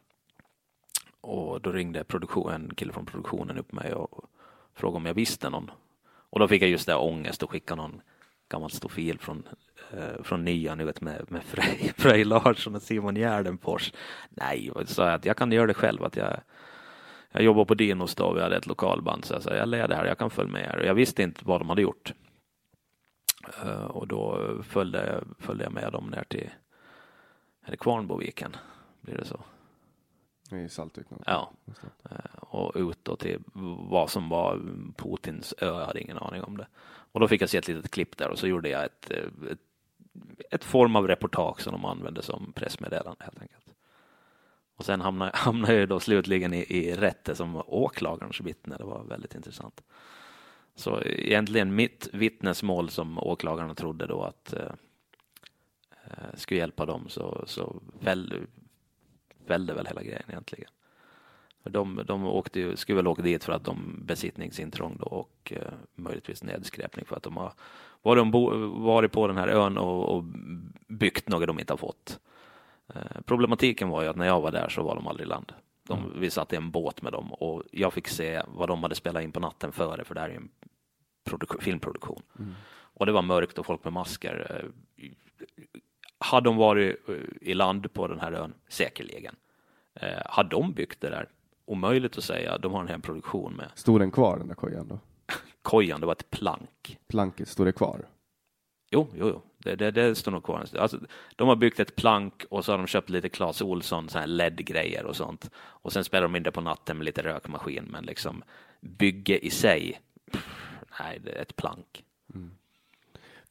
Och 1.20 1.60
då 1.60 1.72
ringde 1.72 2.04
produktion, 2.04 2.52
en 2.52 2.74
kille 2.74 2.92
från 2.92 3.06
produktionen 3.06 3.58
upp 3.58 3.72
mig 3.72 3.94
och 3.94 4.24
frågade 4.74 4.96
om 4.96 5.06
jag 5.06 5.14
visste 5.14 5.50
någon. 5.50 5.70
Och 6.30 6.38
då 6.38 6.48
fick 6.48 6.62
jag 6.62 6.70
just 6.70 6.86
det 6.86 6.94
ångest 6.94 7.42
och 7.42 7.50
skicka 7.50 7.74
någon 7.74 8.00
gammal 8.48 8.70
stofil 8.70 9.18
från, 9.18 9.48
eh, 9.92 10.22
från 10.22 10.44
nian, 10.44 10.78
ni 10.78 10.84
vet 10.84 11.00
med, 11.00 11.32
med 11.32 11.42
Frej, 11.42 11.92
Frej 11.96 12.24
Larsson 12.24 12.74
och 12.74 12.82
Simon 12.82 13.14
Gärdenfors. 13.14 13.92
Nej, 14.30 14.70
så 14.86 15.02
jag 15.02 15.14
att 15.14 15.24
jag 15.24 15.36
kan 15.36 15.52
göra 15.52 15.66
det 15.66 15.74
själv, 15.74 16.04
att 16.04 16.16
jag, 16.16 16.40
jag 17.30 17.42
jobbar 17.42 17.64
på 17.64 17.74
Dinos 17.74 18.14
då, 18.14 18.32
vi 18.32 18.42
hade 18.42 18.56
ett 18.56 18.66
lokalband, 18.66 19.24
så 19.24 19.34
jag 19.34 19.42
sa 19.42 19.54
jag 19.54 19.68
leder 19.68 19.96
här, 19.96 20.04
jag 20.04 20.18
kan 20.18 20.30
följa 20.30 20.52
med 20.52 20.62
er. 20.62 20.82
Jag 20.86 20.94
visste 20.94 21.22
inte 21.22 21.40
vad 21.44 21.60
de 21.60 21.68
hade 21.68 21.82
gjort. 21.82 22.12
Eh, 23.62 23.84
och 23.84 24.08
då 24.08 24.54
följde, 24.62 25.24
följde 25.38 25.64
jag 25.64 25.72
med 25.72 25.92
dem 25.92 26.10
ner 26.10 26.24
till, 26.28 26.50
är 27.64 27.70
det 27.70 27.76
Kvarnboviken? 27.76 28.56
Blir 29.00 29.16
det 29.16 29.24
så? 29.24 29.40
I 30.56 30.68
Saltvik? 30.68 31.06
Ja. 31.26 31.52
Eh, 32.10 32.38
och 32.40 32.72
ut 32.74 32.98
då 33.02 33.16
till 33.16 33.42
vad 33.90 34.10
som 34.10 34.28
var 34.28 34.60
Putins 34.96 35.54
ö, 35.58 35.66
jag 35.66 35.86
hade 35.86 36.00
ingen 36.00 36.18
aning 36.18 36.42
om 36.42 36.56
det. 36.56 36.66
Och 37.12 37.20
då 37.20 37.28
fick 37.28 37.42
jag 37.42 37.48
se 37.48 37.58
ett 37.58 37.68
litet 37.68 37.90
klipp 37.90 38.16
där 38.16 38.28
och 38.28 38.38
så 38.38 38.46
gjorde 38.46 38.68
jag 38.68 38.84
ett, 38.84 39.10
eh, 39.10 39.50
ett, 39.50 39.58
ett 40.50 40.64
form 40.64 40.96
av 40.96 41.08
reportage 41.08 41.60
som 41.60 41.72
de 41.72 41.84
använde 41.84 42.22
som 42.22 42.52
pressmeddelande 42.52 43.24
helt 43.24 43.42
enkelt. 43.42 43.68
Och 44.76 44.84
sen 44.84 45.00
hamnade, 45.00 45.30
hamnade 45.34 45.74
jag 45.74 45.88
då 45.88 46.00
slutligen 46.00 46.54
i, 46.54 46.66
i 46.68 46.94
rätte 46.94 47.34
som 47.34 47.62
åklagarens 47.66 48.40
vittne. 48.40 48.76
Det 48.76 48.84
var 48.84 49.04
väldigt 49.04 49.34
intressant. 49.34 49.82
Så 50.74 51.02
egentligen 51.02 51.74
mitt 51.74 52.08
vittnesmål 52.12 52.90
som 52.90 53.18
åklagarna 53.18 53.74
trodde 53.74 54.06
då 54.06 54.22
att 54.22 54.52
eh, 54.52 54.72
eh 56.04 56.34
skulle 56.34 56.60
hjälpa 56.60 56.86
dem 56.86 57.08
så, 57.08 57.44
så 57.46 57.82
väl, 58.00 58.46
väl 59.46 59.86
hela 59.86 60.02
grejen 60.02 60.22
egentligen. 60.28 60.70
För 61.68 61.72
de, 61.72 62.02
de 62.06 62.24
åkte 62.24 62.76
skulle 62.76 62.96
väl 62.96 63.06
åka 63.06 63.22
dit 63.22 63.44
för 63.44 63.52
att 63.52 63.64
de 63.64 64.00
besittningsintrång 64.04 64.96
då 65.00 65.06
och 65.06 65.52
eh, 65.56 65.72
möjligtvis 65.94 66.42
nedskräpning 66.42 67.04
för 67.04 67.16
att 67.16 67.22
de 67.22 67.36
har 67.36 67.52
varit, 68.02 68.20
ombo, 68.22 68.68
varit 68.68 69.12
på 69.12 69.26
den 69.26 69.36
här 69.36 69.48
ön 69.48 69.78
och, 69.78 70.16
och 70.16 70.24
byggt 70.86 71.28
något 71.28 71.46
de 71.46 71.58
inte 71.60 71.72
har 71.72 71.78
fått. 71.78 72.20
Eh, 72.94 73.20
problematiken 73.26 73.88
var 73.88 74.02
ju 74.02 74.08
att 74.08 74.16
när 74.16 74.26
jag 74.26 74.40
var 74.40 74.50
där 74.50 74.68
så 74.68 74.82
var 74.82 74.94
de 74.94 75.06
aldrig 75.06 75.26
i 75.26 75.28
land. 75.28 75.52
De, 75.88 76.12
Vi 76.20 76.30
satt 76.30 76.52
i 76.52 76.56
en 76.56 76.70
båt 76.70 77.02
med 77.02 77.12
dem 77.12 77.32
och 77.32 77.62
jag 77.70 77.92
fick 77.92 78.08
se 78.08 78.42
vad 78.46 78.68
de 78.68 78.82
hade 78.82 78.94
spelat 78.94 79.22
in 79.22 79.32
på 79.32 79.40
natten 79.40 79.72
före 79.72 80.04
för 80.04 80.14
det 80.14 80.20
här 80.20 80.28
är 80.30 80.34
en 80.36 80.48
produk- 81.30 81.60
filmproduktion. 81.60 82.22
Och 82.94 83.06
det 83.06 83.12
var 83.12 83.22
mörkt 83.22 83.58
och 83.58 83.66
folk 83.66 83.84
med 83.84 83.92
masker. 83.92 84.62
Eh, 84.96 85.06
Hade 86.18 86.44
de 86.48 86.56
varit 86.56 87.08
eh, 87.08 87.14
i 87.40 87.54
land 87.54 87.92
på 87.92 88.06
den 88.08 88.20
här 88.20 88.32
ön? 88.32 88.54
Säkerligen. 88.68 89.34
Eh, 89.94 90.22
Hade 90.26 90.48
de 90.48 90.72
byggt 90.72 91.00
det 91.00 91.10
där? 91.10 91.28
Omöjligt 91.68 92.18
att 92.18 92.24
säga. 92.24 92.58
De 92.58 92.72
har 92.72 92.80
en 92.80 92.88
hel 92.88 93.00
produktion 93.00 93.52
med 93.52 93.70
Stod 93.74 94.00
den 94.00 94.10
kvar 94.10 94.38
den 94.38 94.48
där 94.48 94.54
kojan 94.54 94.88
då? 94.88 94.98
kojan, 95.62 96.00
det 96.00 96.06
var 96.06 96.12
ett 96.12 96.30
plank. 96.30 96.98
Planket, 97.08 97.48
stod 97.48 97.66
det 97.66 97.72
kvar? 97.72 98.06
Jo, 98.90 99.08
jo, 99.14 99.28
jo. 99.28 99.42
Det, 99.58 99.76
det, 99.76 99.90
det 99.90 100.14
står 100.14 100.32
nog 100.32 100.44
kvar. 100.44 100.66
Alltså, 100.78 101.00
de 101.36 101.48
har 101.48 101.56
byggt 101.56 101.80
ett 101.80 101.96
plank 101.96 102.44
och 102.50 102.64
så 102.64 102.72
har 102.72 102.78
de 102.78 102.86
köpt 102.86 103.10
lite 103.10 103.28
Clas 103.28 103.62
Ohlson, 103.62 104.08
så 104.08 104.18
här 104.18 104.26
LED-grejer 104.26 105.06
och 105.06 105.16
sånt. 105.16 105.50
Och 105.56 105.92
sen 105.92 106.04
spelar 106.04 106.22
de 106.22 106.36
in 106.36 106.42
det 106.42 106.50
på 106.50 106.60
natten 106.60 106.98
med 106.98 107.04
lite 107.04 107.22
rökmaskin, 107.22 107.84
men 107.84 108.04
liksom 108.04 108.42
bygge 108.80 109.46
i 109.46 109.50
sig, 109.50 110.00
pff, 110.32 110.78
nej, 111.00 111.20
det 111.24 111.32
är 111.32 111.42
ett 111.42 111.56
plank. 111.56 112.04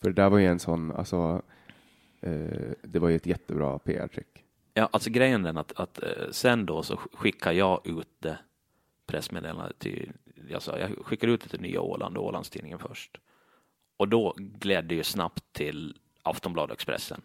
För 0.02 0.10
det 0.10 0.22
där 0.22 0.30
var 0.30 0.38
ju 0.38 0.46
en 0.46 0.60
sån, 0.60 0.92
alltså 0.92 1.42
Eh, 2.22 2.72
det 2.82 3.00
var 3.00 3.10
ju 3.10 3.16
ett 3.16 3.26
jättebra 3.26 3.80
PR-trick. 3.80 4.44
Ja, 4.78 4.90
alltså 4.92 5.10
grejen 5.10 5.46
är 5.46 5.60
att, 5.60 5.80
att 5.80 6.04
eh, 6.04 6.30
sen 6.32 6.66
då 6.66 6.84
så 6.84 6.98
skickar 6.98 7.52
jag 7.52 7.88
ut 7.88 8.08
det 8.20 8.38
pressmeddelandet 9.06 9.80
till, 9.80 10.12
jag, 10.50 10.62
sa, 10.62 10.80
jag 10.80 11.06
skickar 11.06 11.28
ut 11.28 11.42
det 11.42 11.50
till 11.50 11.62
Nya 11.62 11.82
Åland 11.82 12.18
och 12.18 12.26
Ålandstidningen 12.26 12.80
först. 12.80 13.18
Och 13.98 14.08
då 14.08 14.34
gled 14.38 14.86
det 14.86 14.96
ju 14.96 15.04
snabbt 15.04 15.44
till 15.54 15.98
Aftonbladet 16.24 16.72
och 16.72 16.76
Expressen. 16.76 17.22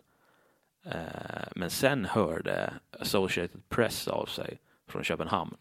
Eh, 0.85 1.49
men 1.57 1.71
sen 1.71 2.05
hörde 2.05 2.73
Associated 2.91 3.69
Press 3.69 4.09
av 4.09 4.27
sig 4.27 4.59
från 4.87 5.05
Köpenhamn 5.05 5.57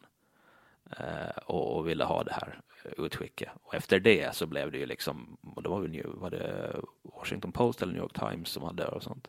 eh, 0.98 1.38
och, 1.46 1.88
ville 1.88 2.04
ha 2.04 2.24
det 2.24 2.34
här 2.34 2.60
utskicket. 2.98 3.50
Och 3.64 3.76
efter 3.76 4.00
det 4.00 4.36
så 4.36 4.46
blev 4.46 4.72
det 4.72 4.78
ju 4.78 4.86
liksom, 4.86 5.38
och 5.56 5.64
det 5.64 5.70
var, 5.70 6.20
var 6.20 6.30
det 6.30 6.76
Washington 7.02 7.52
Post 7.52 7.82
eller 7.82 7.94
New 7.94 8.02
York 8.02 8.20
Times 8.20 8.50
som 8.50 8.64
hade 8.64 8.84
det 8.84 8.90
och 8.90 9.04
sånt. 9.04 9.28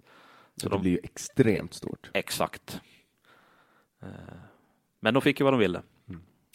Så 0.56 0.68
det 0.68 0.78
blir 0.78 0.90
ju 0.90 0.98
extremt 1.02 1.74
stort. 1.74 2.10
Exakt. 2.14 2.80
Eh, 4.02 4.08
Men 5.00 5.14
de 5.14 5.20
fick 5.22 5.40
ju 5.40 5.44
vad 5.44 5.52
de 5.52 5.60
ville. 5.60 5.82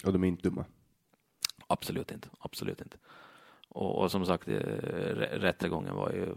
Och 0.06 0.14
de 0.14 0.24
är 0.24 0.28
inte 0.28 0.50
dumma. 0.50 0.66
Absolut 1.68 2.12
inte. 2.12 2.28
Absolut 2.40 2.82
inte. 2.82 2.98
Och, 3.70 4.02
och 4.02 4.12
som 4.12 4.26
sagt, 4.26 4.48
eh, 4.48 4.52
rä- 4.54 5.38
rättegången 5.40 5.96
var 5.96 6.12
ju 6.12 6.36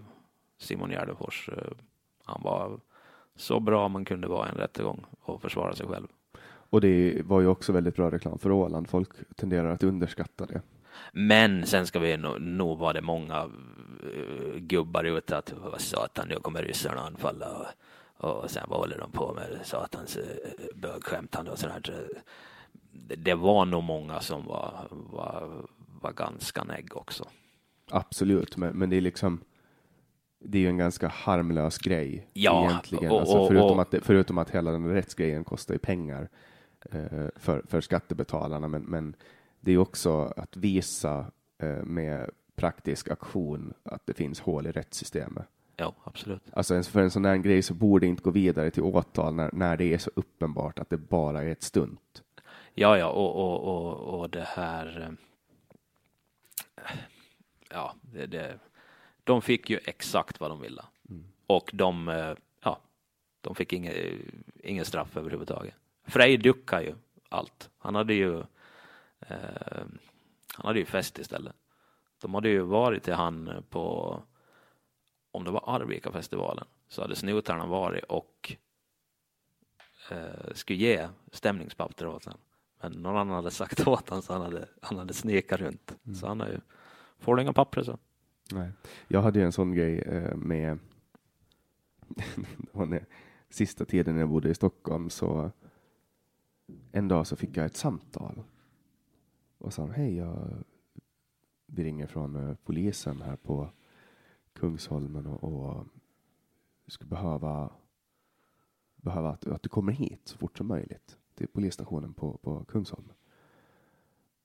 Simon 0.58 0.90
Gärdenfors. 0.90 1.48
eh, 1.48 1.72
Han 2.24 2.42
var 2.42 2.80
så 3.36 3.60
bra 3.60 3.88
man 3.88 4.04
kunde 4.04 4.28
vara 4.28 4.46
i 4.48 4.50
en 4.50 4.56
rättegång 4.58 5.04
och 5.20 5.42
försvara 5.42 5.74
sig 5.74 5.86
själv. 5.86 6.06
Och 6.42 6.80
det 6.80 7.22
var 7.24 7.40
ju 7.40 7.46
också 7.46 7.72
väldigt 7.72 7.96
bra 7.96 8.10
reklam 8.10 8.38
för 8.38 8.50
Åland. 8.52 8.88
Folk 8.88 9.08
tenderar 9.36 9.70
att 9.72 9.82
underskatta 9.82 10.46
det. 10.46 10.62
Men 11.12 11.66
sen 11.66 11.86
ska 11.86 11.98
vi 11.98 12.16
nog, 12.16 12.40
nog 12.40 12.78
vara 12.78 12.92
det 12.92 13.00
många 13.02 13.50
eh, 14.02 14.56
gubbar 14.58 15.04
ute 15.04 15.36
att 15.36 15.52
vad 15.62 15.80
satan, 15.80 16.28
nu 16.28 16.34
kommer 16.36 16.62
ryssarna 16.62 17.00
anfalla 17.00 17.46
och, 18.16 18.30
och 18.30 18.50
sen 18.50 18.64
vad 18.68 18.78
håller 18.78 18.98
de 18.98 19.10
på 19.10 19.32
med 19.34 19.66
satans 19.66 20.16
eh, 20.16 20.24
bögskämtande 20.74 21.50
och 21.50 21.58
sådär. 21.58 21.80
Det, 22.92 23.16
det 23.16 23.34
var 23.34 23.64
nog 23.64 23.82
många 23.82 24.20
som 24.20 24.46
var, 24.46 24.74
var, 24.90 25.48
var 26.02 26.12
ganska 26.12 26.64
negg 26.64 26.96
också. 26.96 27.24
Absolut, 27.90 28.56
men, 28.56 28.76
men 28.78 28.90
det 28.90 28.96
är 28.96 29.00
liksom 29.00 29.40
det 30.44 30.58
är 30.58 30.62
ju 30.62 30.68
en 30.68 30.78
ganska 30.78 31.08
harmlös 31.08 31.78
grej 31.78 32.26
Ja, 32.32 32.64
egentligen. 32.70 33.12
och- 33.12 33.20
alltså, 33.20 33.38
och- 33.38 33.48
förutom, 33.48 33.70
och- 33.76 33.82
att 33.82 33.90
det, 33.90 34.00
förutom 34.00 34.38
att 34.38 34.50
hela 34.50 34.70
den 34.70 34.88
rättsgrejen 34.94 35.44
kostar 35.44 35.74
ju 35.74 35.78
pengar 35.78 36.28
eh, 36.92 37.28
för, 37.36 37.62
för 37.68 37.80
skattebetalarna, 37.80 38.68
men, 38.68 38.82
men 38.82 39.14
det 39.60 39.72
är 39.72 39.78
också 39.78 40.32
att 40.36 40.56
visa 40.56 41.26
eh, 41.58 41.82
med 41.82 42.30
praktisk 42.56 43.10
aktion 43.10 43.74
att 43.82 44.06
det 44.06 44.14
finns 44.14 44.40
hål 44.40 44.66
i 44.66 44.72
rättssystemet. 44.72 45.46
Ja, 45.76 45.94
absolut. 46.04 46.42
Alltså 46.52 46.82
för 46.82 47.00
en 47.00 47.10
sån 47.10 47.24
här 47.24 47.36
grej 47.36 47.62
så 47.62 47.74
borde 47.74 48.06
det 48.06 48.10
inte 48.10 48.22
gå 48.22 48.30
vidare 48.30 48.70
till 48.70 48.82
åtal 48.82 49.34
när, 49.34 49.50
när 49.52 49.76
det 49.76 49.94
är 49.94 49.98
så 49.98 50.10
uppenbart 50.14 50.78
att 50.78 50.90
det 50.90 50.98
bara 50.98 51.42
är 51.42 51.48
ett 51.48 51.62
stunt. 51.62 52.22
Ja, 52.74 52.98
ja, 52.98 53.06
och, 53.06 53.36
och, 53.36 53.60
och, 53.76 54.20
och 54.20 54.30
det 54.30 54.44
här. 54.48 55.00
eh, 55.00 55.12
Ja, 57.72 57.94
det, 58.02 58.26
det, 58.26 58.58
de 59.24 59.42
fick 59.42 59.70
ju 59.70 59.78
exakt 59.84 60.40
vad 60.40 60.50
de 60.50 60.60
ville 60.60 60.82
och 61.46 61.70
de, 61.72 62.08
eh, 62.08 62.32
ja, 62.62 62.80
de 63.40 63.54
fick 63.54 63.72
inget, 63.72 63.96
ingen 64.62 64.84
straff 64.84 65.16
överhuvudtaget. 65.16 65.74
Frej 66.04 66.36
duckade 66.36 66.84
ju 66.84 66.94
allt. 67.28 67.70
Han 67.78 67.94
hade 67.94 68.14
ju, 68.14 68.42
eh, 69.20 69.84
han 70.54 70.66
hade 70.66 70.78
ju 70.78 70.84
fest 70.84 71.18
istället. 71.18 71.56
De 72.20 72.34
hade 72.34 72.48
ju 72.48 72.60
varit 72.60 73.02
till 73.02 73.14
han 73.14 73.64
på, 73.70 74.16
om 75.30 75.44
det 75.44 75.50
var 75.50 75.62
Arvika-festivalen, 75.66 76.64
så 76.88 77.02
hade 77.02 77.16
snutarna 77.16 77.66
varit 77.66 78.04
och 78.04 78.56
eh, 80.10 80.52
skulle 80.54 80.78
ge 80.78 81.08
stämningspapper 81.32 82.06
åt 82.06 82.24
honom. 82.24 82.40
Men 82.82 82.92
någon 82.92 83.16
annan 83.16 83.34
hade 83.34 83.50
sagt 83.50 83.80
åt 83.86 84.08
honom 84.08 84.22
så 84.22 84.32
han 84.32 84.42
hade, 84.42 84.68
han 84.82 84.98
hade 84.98 85.14
snekat 85.14 85.60
runt. 85.60 85.98
Så 86.20 86.26
han 86.26 86.40
har 86.40 86.48
ju, 86.48 86.60
får 87.18 87.36
du 87.36 87.42
inga 87.42 87.52
papper 87.52 87.82
så. 87.82 87.98
Nej. 88.52 88.70
Jag 89.08 89.22
hade 89.22 89.38
ju 89.38 89.44
en 89.44 89.52
sån 89.52 89.74
grej 89.74 89.98
eh, 89.98 90.36
med 90.36 90.78
när, 92.72 93.04
sista 93.48 93.84
tiden 93.84 94.14
när 94.14 94.20
jag 94.20 94.28
bodde 94.28 94.48
i 94.48 94.54
Stockholm 94.54 95.10
så 95.10 95.50
en 96.92 97.08
dag 97.08 97.26
så 97.26 97.36
fick 97.36 97.56
jag 97.56 97.66
ett 97.66 97.76
samtal 97.76 98.42
och 99.60 99.72
sa 99.72 99.86
hej, 99.86 100.16
jag, 100.16 100.64
vi 101.66 101.84
ringer 101.84 102.06
från 102.06 102.36
eh, 102.36 102.56
polisen 102.64 103.22
här 103.22 103.36
på 103.36 103.70
Kungsholmen 104.52 105.26
och, 105.26 105.44
och 105.44 105.86
skulle 106.86 107.08
behöva, 107.08 107.72
behöva 108.96 109.30
att, 109.30 109.46
att 109.46 109.62
du 109.62 109.68
kommer 109.68 109.92
hit 109.92 110.20
så 110.24 110.38
fort 110.38 110.58
som 110.58 110.66
möjligt 110.66 111.18
till 111.34 111.48
polisstationen 111.48 112.14
på, 112.14 112.36
på 112.36 112.64
Kungsholmen. 112.64 113.14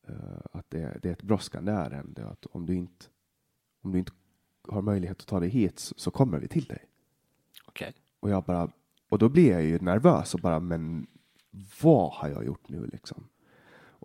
Eh, 0.02 0.40
att 0.52 0.70
det, 0.70 1.00
det 1.02 1.10
är 1.10 1.14
ett 1.14 1.24
brådskande 1.24 1.72
ärende 1.72 2.28
att 2.28 2.46
om 2.46 2.66
du 2.66 2.76
inte 2.76 3.06
om 3.82 3.92
du 3.92 4.00
inte 4.00 4.12
har 4.68 4.82
möjlighet 4.82 5.20
att 5.20 5.28
ta 5.28 5.40
dig 5.40 5.50
hit 5.50 5.80
så, 5.80 5.96
så 5.98 6.12
kommer 6.12 6.40
vi 6.40 6.48
till 6.48 6.66
dig. 6.66 6.86
Okej. 7.66 7.94
Och 8.20 8.30
jag 8.30 8.44
bara, 8.44 8.72
och 9.10 9.20
då 9.20 9.30
blir 9.30 9.52
jag 9.52 9.64
ju 9.64 9.80
nervös 9.80 10.34
och 10.34 10.40
bara, 10.40 10.60
men 10.60 11.08
vad 11.82 12.12
har 12.14 12.30
jag 12.30 12.46
gjort 12.46 12.70
nu 12.70 12.86
liksom? 12.86 13.28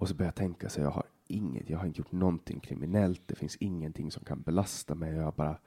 Och 0.01 0.09
så 0.09 0.15
börjar 0.15 0.29
jag 0.29 0.35
tänka 0.35 0.69
så 0.69 0.81
jag 0.81 0.91
har 0.91 1.05
inget, 1.27 1.71
jag 1.71 1.79
har 1.79 1.87
inte 1.87 1.99
gjort 1.99 2.13
någonting 2.13 2.61
kriminellt, 2.61 3.23
det 3.27 3.35
finns 3.35 3.57
ingenting 3.57 4.11
som 4.11 4.25
kan 4.25 4.41
belasta 4.43 4.95
mig 4.95 5.15
jag 5.15 5.35
bara, 5.35 5.59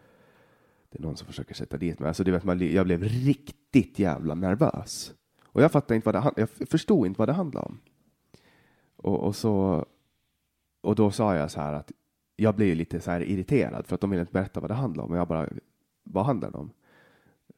det 0.90 1.00
är 1.00 1.02
någon 1.02 1.18
som 1.18 1.28
försöker 1.28 1.56
sätta 1.56 1.78
dit 1.78 2.00
mig. 2.00 2.08
Alltså 2.08 2.24
vet, 2.24 2.44
man, 2.44 2.74
jag 2.74 2.86
blev 2.86 3.04
riktigt 3.04 4.00
jävla 4.00 4.36
nervös. 4.36 5.14
Och 5.44 5.62
jag 5.62 5.72
fattade 5.72 5.96
inte 5.96 6.12
vad 6.12 6.16
det, 6.16 6.34
jag 6.42 6.70
förstod 6.70 7.08
inte 7.08 7.20
vad 7.20 7.30
det 7.30 7.34
handlade 7.34 7.66
om. 7.66 7.80
Och, 8.96 9.20
och 9.20 9.36
så, 9.36 9.86
och 10.82 10.96
då 10.96 11.12
sa 11.12 11.36
jag 11.36 11.52
så 11.52 11.62
här 11.62 11.74
att 11.74 11.92
jag 12.36 12.56
blev 12.56 12.68
ju 12.68 12.76
lite 12.76 13.02
så 13.02 13.12
här 13.12 13.22
irriterad 13.22 13.88
för 13.88 13.96
att 13.96 14.02
de 14.02 14.10
ville 14.10 14.22
inte 14.22 14.34
berätta 14.34 14.60
vad 14.60 14.70
det 14.70 14.76
handlade 14.76 15.06
om. 15.06 15.12
Och 15.12 15.18
jag 15.18 15.28
bara, 15.28 15.50
vad 16.04 16.26
handlar 16.26 16.52
det 16.52 16.58
om? 16.58 16.72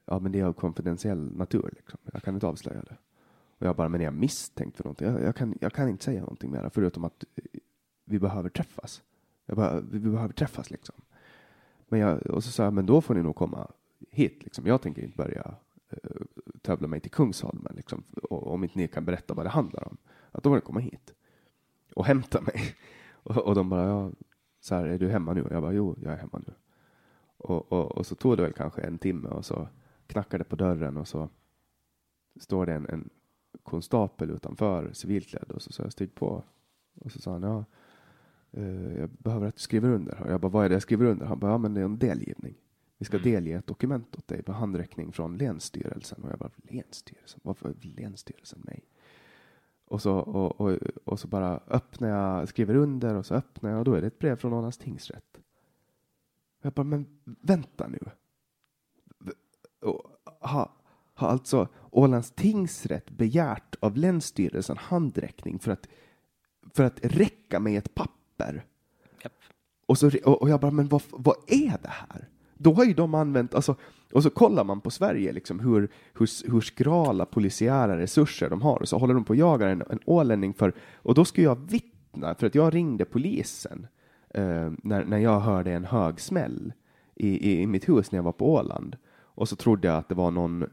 Ja, 0.05 0.19
men 0.19 0.31
det 0.31 0.39
är 0.39 0.45
av 0.45 0.53
konfidentiell 0.53 1.37
natur. 1.37 1.73
Liksom. 1.75 1.99
Jag 2.13 2.23
kan 2.23 2.33
inte 2.33 2.47
avslöja 2.47 2.81
det. 2.81 2.97
Och 3.57 3.67
jag 3.67 3.75
bara, 3.75 3.89
men 3.89 4.01
är 4.01 4.05
jag 4.05 4.13
misstänkt 4.13 4.77
för 4.77 4.83
någonting? 4.83 5.07
Jag, 5.07 5.21
jag, 5.21 5.35
kan, 5.35 5.57
jag 5.61 5.73
kan 5.73 5.89
inte 5.89 6.03
säga 6.03 6.19
någonting 6.19 6.51
mer 6.51 6.69
förutom 6.73 7.03
att 7.03 7.23
eh, 7.35 7.43
vi 8.05 8.19
behöver 8.19 8.49
träffas. 8.49 9.03
Jag 9.45 9.57
bara, 9.57 9.79
vi, 9.79 9.99
behöver 9.99 10.33
träffas 10.33 10.71
liksom. 10.71 10.95
Men 11.87 11.99
jag, 11.99 12.27
och 12.27 12.43
så 12.43 12.51
sa 12.51 12.63
jag, 12.63 12.73
men 12.73 12.85
då 12.85 13.01
får 13.01 13.13
ni 13.15 13.23
nog 13.23 13.35
komma 13.35 13.71
hit. 14.09 14.43
Liksom. 14.43 14.65
Jag 14.65 14.81
tänker 14.81 15.01
inte 15.01 15.17
börja 15.17 15.55
eh, 15.89 15.99
tävla 16.61 16.87
mig 16.87 16.99
till 16.99 17.11
Kungsholmen. 17.11 17.73
Liksom, 17.75 18.03
och, 18.23 18.47
om 18.47 18.63
inte 18.63 18.77
ni 18.77 18.87
kan 18.87 19.05
berätta 19.05 19.33
vad 19.33 19.45
det 19.45 19.49
handlar 19.49 19.87
om. 19.87 19.97
Att 20.31 20.43
då 20.43 20.49
får 20.49 20.55
ni 20.55 20.61
komma 20.61 20.79
hit 20.79 21.13
och 21.95 22.05
hämta 22.05 22.41
mig. 22.41 22.61
Och, 23.27 23.37
och 23.37 23.55
de 23.55 23.69
bara, 23.69 23.87
ja, 23.87 24.11
så 24.59 24.75
här, 24.75 24.85
är 24.85 24.97
du 24.97 25.09
hemma 25.09 25.33
nu? 25.33 25.43
Och 25.43 25.51
jag 25.51 25.61
bara, 25.61 25.73
jo, 25.73 25.95
jag 26.01 26.13
är 26.13 26.17
hemma 26.17 26.41
nu. 26.47 26.53
Och, 27.37 27.71
och, 27.71 27.97
och 27.97 28.05
så 28.05 28.15
tog 28.15 28.37
det 28.37 28.43
väl 28.43 28.53
kanske 28.53 28.81
en 28.81 28.97
timme 28.97 29.29
och 29.29 29.45
så 29.45 29.67
knackade 30.07 30.43
det 30.43 30.49
på 30.49 30.55
dörren 30.55 30.97
och 30.97 31.07
så 31.07 31.29
står 32.39 32.65
det 32.65 32.73
en, 32.73 32.85
en 32.89 33.09
konstapel 33.63 34.29
utanför 34.29 34.89
civilklädd 34.93 35.51
och 35.51 35.61
så 35.61 35.73
sa 35.73 35.83
jag 35.83 35.91
stig 35.91 36.15
på. 36.15 36.43
Och 36.95 37.11
så 37.11 37.21
sa 37.21 37.31
han, 37.31 37.43
ja, 37.43 37.65
eh, 38.51 38.97
jag 38.97 39.09
behöver 39.09 39.47
att 39.47 39.55
du 39.55 39.61
skriver 39.61 39.89
under. 39.89 40.21
Och 40.21 40.31
jag 40.31 40.41
bara, 40.41 40.49
vad 40.49 40.65
är 40.65 40.69
det 40.69 40.75
jag 40.75 40.81
skriver 40.81 41.05
under? 41.05 41.25
Han 41.25 41.39
bara, 41.39 41.51
ja 41.51 41.57
men 41.57 41.73
det 41.73 41.81
är 41.81 41.85
en 41.85 41.99
delgivning. 41.99 42.55
Vi 42.97 43.05
ska 43.05 43.17
Mm. 43.17 43.31
delge 43.31 43.57
ett 43.57 43.67
dokument 43.67 44.15
åt 44.15 44.27
dig 44.27 44.43
på 44.43 44.51
handräckning 44.51 45.11
från 45.11 45.37
Länsstyrelsen. 45.37 46.23
Och 46.23 46.31
jag 46.31 46.39
bara, 46.39 46.51
Länsstyrelsen? 46.57 47.39
Varför 47.43 47.73
Länsstyrelsen 47.81 48.61
mig? 48.63 48.83
Och 49.85 50.01
så, 50.01 50.13
och, 50.17 50.61
och, 50.61 50.77
och 51.03 51.19
så 51.19 51.27
bara 51.27 51.59
öppnar 51.67 52.09
jag, 52.09 52.49
skriver 52.49 52.75
under 52.75 53.15
och 53.15 53.25
så 53.25 53.35
öppnar 53.35 53.69
jag 53.69 53.79
och 53.79 53.85
då 53.85 53.93
är 53.93 54.01
det 54.01 54.07
ett 54.07 54.19
brev 54.19 54.35
från 54.35 54.53
Ålands 54.53 54.77
tingsrätt. 54.77 55.39
Jag 56.61 56.73
bara, 56.73 56.83
men 56.83 57.05
vänta 57.23 57.87
nu. 57.87 57.99
Och 59.81 60.11
Ha, 60.39 60.71
har 61.13 61.27
alltså 61.27 61.67
Ålands 61.97 62.31
tingsrätt 62.31 63.11
begärt 63.11 63.75
av 63.79 63.97
Länsstyrelsen 63.97 64.77
handräckning 64.77 65.59
för 65.59 65.71
att, 65.71 65.87
för 66.73 66.83
att 66.83 66.99
räcka 67.03 67.59
med 67.59 67.77
ett 67.77 67.95
papper? 67.95 68.65
Japp. 69.23 69.33
Och, 69.85 69.97
så, 69.97 70.11
och 70.23 70.49
jag 70.49 70.59
bara, 70.59 70.71
men 70.71 70.87
vad, 70.87 71.01
vad 71.09 71.35
är 71.47 71.77
det 71.81 71.89
här? 71.89 72.29
Då 72.57 72.73
har 72.73 72.85
ju 72.85 72.93
de 72.93 73.13
använt, 73.15 73.55
alltså, 73.55 73.75
och 74.13 74.23
så 74.23 74.29
kollar 74.29 74.63
man 74.63 74.81
på 74.81 74.91
Sverige, 74.91 75.31
liksom, 75.31 75.59
hur, 75.59 75.89
hur, 76.13 76.51
hur 76.51 76.61
skrala 76.61 77.25
polisiära 77.25 77.99
resurser 77.99 78.49
de 78.49 78.61
har, 78.61 78.79
och 78.79 78.89
så 78.89 78.97
håller 78.97 79.13
de 79.13 79.23
på 79.23 79.29
och 79.29 79.35
jagar 79.35 79.67
en, 79.67 79.83
en 79.89 79.99
ålänning 80.05 80.53
för, 80.53 80.73
och 80.95 81.13
då 81.13 81.25
ska 81.25 81.41
jag 81.41 81.55
vittna, 81.69 82.35
för 82.35 82.47
att 82.47 82.55
jag 82.55 82.73
ringde 82.73 83.05
polisen 83.05 83.87
eh, 84.29 84.71
när, 84.83 85.05
när 85.05 85.17
jag 85.17 85.39
hörde 85.39 85.71
en 85.71 85.85
hög 85.85 86.19
smäll 86.19 86.73
i, 87.15 87.27
i, 87.27 87.61
i 87.61 87.67
mitt 87.67 87.89
hus 87.89 88.11
när 88.11 88.17
jag 88.17 88.23
var 88.23 88.31
på 88.31 88.53
Åland, 88.53 88.95
och 89.17 89.49
så 89.49 89.55
trodde 89.55 89.87
jag 89.87 89.97
att 89.97 90.09
det 90.09 90.15
var 90.15 90.31
någon, 90.31 90.65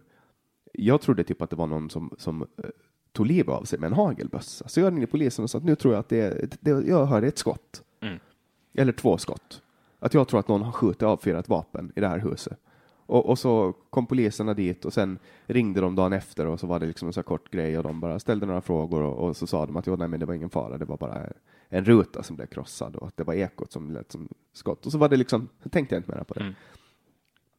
jag 0.73 1.01
trodde 1.01 1.25
typ 1.25 1.43
att 1.43 1.51
det 1.51 1.57
var 1.57 1.67
någon 1.67 1.91
som, 1.91 2.15
som 2.19 2.43
eh, 2.43 2.71
tog 3.13 3.27
livet 3.27 3.55
av 3.55 3.65
sig 3.65 3.79
med 3.79 3.87
en 3.87 3.93
hagelbössa, 3.93 4.69
så 4.69 4.81
jag 4.81 4.93
ringde 4.93 5.07
polisen 5.07 5.43
och 5.43 5.51
sa 5.51 5.59
att 5.59 5.65
nu 5.65 5.75
tror 5.75 5.95
jag 5.95 6.01
att 6.01 6.09
det, 6.09 6.21
är- 6.21 6.49
det 6.61 6.71
jag 6.71 7.07
hörde 7.07 7.27
ett 7.27 7.39
skott. 7.39 7.83
Mm. 8.01 8.19
Eller 8.75 8.93
två 8.93 9.19
skott. 9.19 9.63
Att 9.99 10.15
jag 10.15 10.29
tror 10.29 10.41
att 10.41 10.49
någon 10.49 10.63
har 10.63 10.73
skjutit 10.73 11.03
av 11.03 11.17
fyra 11.17 11.39
ett 11.39 11.49
vapen 11.49 11.93
i 11.97 12.01
det 12.01 12.09
här 12.09 12.19
huset. 12.19 12.59
Och, 13.07 13.27
och 13.29 13.39
så 13.39 13.73
kom 13.91 14.07
poliserna 14.07 14.55
dit 14.55 14.85
och 14.85 14.93
sen 14.93 15.19
ringde 15.47 15.81
de 15.81 15.95
dagen 15.95 16.13
efter 16.13 16.47
och 16.47 16.61
så 16.61 16.67
var 16.67 16.81
det 16.81 16.87
liksom 16.87 17.09
en 17.09 17.13
så 17.13 17.23
kort 17.23 17.51
grej 17.51 17.79
och 17.79 17.85
de 17.85 18.01
bara 18.01 18.19
ställde 18.19 18.47
några 18.47 18.61
frågor 18.61 19.03
och, 19.03 19.29
och 19.29 19.37
så 19.37 19.47
sa 19.47 19.67
de 19.67 19.77
att 19.77 19.87
jo, 19.87 19.97
nej, 19.97 20.09
men 20.09 20.21
det 20.21 20.27
var 20.27 20.35
ingen 20.35 20.51
fara, 20.51 20.79
det 20.79 20.85
var 20.85 20.97
bara 20.97 21.27
en 21.69 21.85
ruta 21.85 22.23
som 22.23 22.37
blev 22.37 22.47
krossad 22.47 22.97
och 22.97 23.07
att 23.09 23.17
det 23.17 23.25
var 23.25 23.35
ekot 23.35 23.73
som 23.73 23.91
lät 23.91 24.13
som 24.13 24.29
skott. 24.53 24.87
Och 24.87 24.93
så 24.93 24.99
var 24.99 25.09
det 25.09 25.17
liksom, 25.17 25.49
så 25.63 25.69
tänkte 25.69 25.95
jag 25.95 26.01
inte 26.01 26.17
mer 26.17 26.25
på 26.25 26.35
det. 26.35 26.41
Mm. 26.41 26.55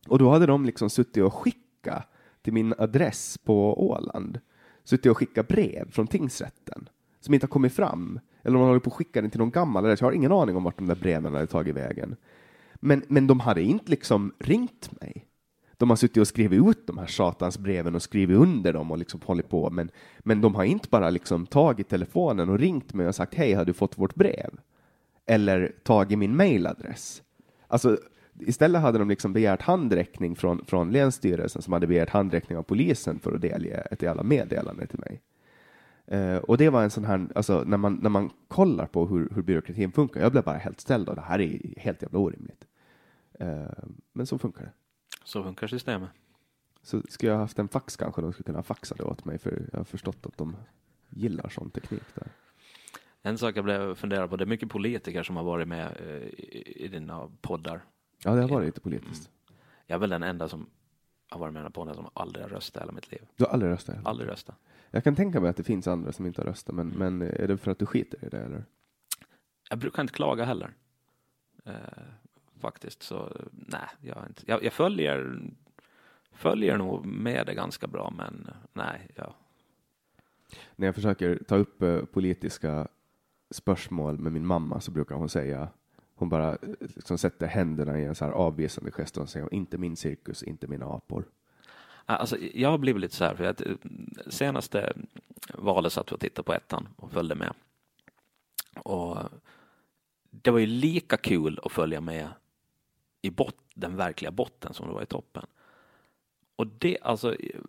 Och 0.07 0.19
då 0.19 0.29
hade 0.29 0.45
de 0.45 0.65
liksom 0.65 0.89
suttit 0.89 1.23
och 1.23 1.33
skickat 1.33 2.07
till 2.43 2.53
min 2.53 2.73
adress 2.77 3.37
på 3.37 3.87
Åland, 3.89 4.39
suttit 4.83 5.11
och 5.11 5.17
skickat 5.17 5.47
brev 5.47 5.91
från 5.91 6.07
tingsrätten 6.07 6.89
som 7.19 7.33
inte 7.33 7.43
har 7.43 7.49
kommit 7.49 7.73
fram. 7.73 8.19
Eller 8.43 8.55
om 8.55 8.59
man 8.59 8.69
håller 8.69 8.79
på 8.79 8.89
att 8.89 8.95
skicka 8.95 9.21
den 9.21 9.29
till 9.29 9.39
någon 9.39 9.51
gammal 9.51 9.85
adress. 9.85 10.01
Jag 10.01 10.07
har 10.07 10.13
ingen 10.13 10.31
aning 10.31 10.55
om 10.55 10.63
vart 10.63 10.77
de 10.77 10.87
där 10.87 10.95
breven 10.95 11.33
hade 11.33 11.47
tagit 11.47 11.75
vägen. 11.75 12.15
Men, 12.75 13.03
men 13.07 13.27
de 13.27 13.39
hade 13.39 13.61
inte 13.61 13.91
liksom 13.91 14.33
ringt 14.39 15.01
mig. 15.01 15.27
De 15.77 15.89
har 15.89 15.97
suttit 15.97 16.17
och 16.17 16.27
skrivit 16.27 16.67
ut 16.67 16.87
de 16.87 16.97
här 16.97 17.07
satans 17.07 17.57
breven 17.57 17.95
och 17.95 18.01
skrivit 18.01 18.37
under 18.37 18.73
dem 18.73 18.91
och 18.91 18.97
liksom 18.97 19.19
hållit 19.25 19.49
på. 19.49 19.69
Men, 19.69 19.91
men 20.19 20.41
de 20.41 20.55
har 20.55 20.63
inte 20.63 20.89
bara 20.89 21.09
liksom 21.09 21.45
tagit 21.45 21.89
telefonen 21.89 22.49
och 22.49 22.59
ringt 22.59 22.93
mig 22.93 23.07
och 23.07 23.15
sagt 23.15 23.35
hej, 23.35 23.53
har 23.53 23.65
du 23.65 23.73
fått 23.73 23.97
vårt 23.97 24.15
brev? 24.15 24.59
Eller 25.25 25.75
tagit 25.83 26.19
min 26.19 26.35
mailadress. 26.35 27.23
Alltså, 27.67 27.97
istället 28.39 28.81
hade 28.81 28.99
de 28.99 29.09
liksom 29.09 29.33
begärt 29.33 29.61
handräckning 29.61 30.35
från, 30.35 30.65
från 30.65 30.91
Länsstyrelsen 30.91 31.61
som 31.61 31.73
hade 31.73 31.87
begärt 31.87 32.09
handräckning 32.09 32.57
av 32.57 32.63
polisen 32.63 33.19
för 33.19 33.35
att 33.35 33.41
delge 33.41 33.75
ett 33.91 34.01
jävla 34.01 34.23
meddelande 34.23 34.87
till 34.87 34.99
mig. 34.99 35.21
Eh, 36.05 36.37
och 36.37 36.57
det 36.57 36.69
var 36.69 36.83
en 36.83 36.89
sån 36.89 37.05
här, 37.05 37.27
alltså 37.35 37.63
när 37.63 37.77
man, 37.77 37.93
när 37.93 38.09
man 38.09 38.29
kollar 38.47 38.85
på 38.85 39.05
hur, 39.05 39.29
hur 39.35 39.41
byråkratin 39.41 39.91
funkar, 39.91 40.21
jag 40.21 40.31
blev 40.31 40.43
bara 40.43 40.57
helt 40.57 40.79
ställd 40.79 41.09
och 41.09 41.15
det 41.15 41.21
här 41.21 41.41
är 41.41 41.79
helt 41.79 42.01
jävla 42.01 42.19
orimligt. 42.19 42.65
Eh, 43.39 43.63
men 44.13 44.25
så 44.25 44.37
funkar 44.37 44.61
det. 44.61 44.71
Så 45.23 45.43
funkar 45.43 45.67
systemet. 45.67 46.09
Så 46.81 47.01
skulle 47.09 47.31
jag 47.31 47.39
haft 47.39 47.59
en 47.59 47.67
fax 47.67 47.97
kanske 47.97 48.21
de 48.21 48.33
skulle 48.33 48.45
kunna 48.45 48.63
faxa 48.63 48.95
det 48.95 49.03
åt 49.03 49.25
mig, 49.25 49.37
för 49.37 49.69
jag 49.71 49.79
har 49.79 49.85
förstått 49.85 50.25
att 50.25 50.37
de 50.37 50.55
gillar 51.09 51.49
sån 51.49 51.69
teknik 51.69 52.03
där. 52.15 52.27
En 53.21 53.37
sak 53.37 53.57
jag 53.57 53.63
blev 53.63 53.95
fundera 53.95 54.27
på, 54.27 54.37
det 54.37 54.43
är 54.43 54.45
mycket 54.45 54.69
politiker 54.69 55.23
som 55.23 55.35
har 55.35 55.43
varit 55.43 55.67
med 55.67 55.97
eh, 55.99 56.27
i, 56.39 56.73
i 56.75 56.87
dina 56.87 57.29
poddar. 57.41 57.81
Ja, 58.25 58.31
det 58.31 58.41
har 58.41 58.49
varit 58.49 58.65
lite 58.65 58.81
politiskt. 58.81 59.29
Jag 59.87 59.95
är 59.95 59.99
väl 59.99 60.09
den 60.09 60.23
enda 60.23 60.47
som 60.47 60.69
har 61.29 61.39
varit 61.39 61.53
med 61.53 61.65
på 61.65 61.71
podden 61.71 61.95
som 61.95 62.09
aldrig 62.13 62.45
har 62.45 62.49
röstat 62.49 62.77
i 62.77 62.79
hela 62.79 62.91
mitt 62.91 63.11
liv. 63.11 63.21
Du 63.35 63.43
har 63.43 63.51
aldrig 63.51 63.71
röstat? 63.71 63.95
Aldrig 64.03 64.29
röstat. 64.29 64.55
Jag 64.91 65.03
kan 65.03 65.15
tänka 65.15 65.39
mig 65.39 65.49
att 65.49 65.57
det 65.57 65.63
finns 65.63 65.87
andra 65.87 66.11
som 66.11 66.25
inte 66.25 66.41
har 66.41 66.45
röstat, 66.45 66.75
men, 66.75 66.87
men 66.87 67.21
är 67.21 67.47
det 67.47 67.57
för 67.57 67.71
att 67.71 67.79
du 67.79 67.85
skiter 67.85 68.25
i 68.25 68.29
det 68.29 68.39
eller? 68.39 68.65
Jag 69.69 69.79
brukar 69.79 70.01
inte 70.01 70.13
klaga 70.13 70.45
heller. 70.45 70.73
Eh, 71.65 71.73
faktiskt, 72.59 73.03
så 73.03 73.37
nej, 73.51 73.87
jag, 74.01 74.25
inte, 74.27 74.43
jag, 74.45 74.63
jag 74.63 74.73
följer, 74.73 75.39
följer 76.31 76.77
nog 76.77 77.05
med 77.05 77.45
det 77.45 77.53
ganska 77.53 77.87
bra, 77.87 78.13
men 78.17 78.47
nej, 78.73 79.07
jag, 79.15 79.33
När 80.75 80.87
jag 80.87 80.95
försöker 80.95 81.39
ta 81.47 81.55
upp 81.55 81.81
eh, 81.81 82.05
politiska 82.05 82.87
spörsmål 83.51 84.19
med 84.19 84.31
min 84.31 84.45
mamma 84.45 84.79
så 84.79 84.91
brukar 84.91 85.15
hon 85.15 85.29
säga 85.29 85.69
hon 86.15 86.29
bara 86.29 86.49
eh, 86.49 86.57
liksom 86.79 87.17
sätter 87.17 87.47
händerna 87.47 87.99
i 87.99 88.05
en 88.05 88.15
så 88.15 88.25
här 88.25 88.31
avvisande 88.31 88.91
gest 88.91 89.17
och 89.17 89.29
säger 89.29 89.53
inte 89.53 89.77
min 89.77 89.95
cirkus, 89.95 90.43
inte 90.43 90.67
mina 90.67 90.85
apor. 90.85 91.25
Ah, 92.05 92.15
alltså, 92.15 92.37
jag 92.53 92.69
har 92.69 92.77
blivit 92.77 93.01
lite 93.01 93.15
så 93.15 93.25
här, 93.25 93.35
för 93.35 93.43
att 93.43 93.61
eh, 93.61 93.75
senaste 94.27 94.93
valet 95.53 95.93
satt 95.93 96.11
vi 96.11 96.15
och 96.15 96.19
tittade 96.19 96.45
på 96.45 96.53
ettan 96.53 96.87
och 96.95 97.11
följde 97.11 97.35
med. 97.35 97.53
Och 98.75 99.17
det 100.29 100.51
var 100.51 100.59
ju 100.59 100.65
lika 100.65 101.17
kul 101.17 101.59
att 101.63 101.71
följa 101.71 102.01
med 102.01 102.27
i 103.21 103.29
bot, 103.29 103.55
den 103.73 103.95
verkliga 103.95 104.31
botten 104.31 104.73
som 104.73 104.87
det 104.87 104.93
var 104.93 105.01
i 105.01 105.05
toppen. 105.05 105.45
Och 106.55 106.67
det, 106.67 106.97
alltså, 107.01 107.35
eh, 107.35 107.59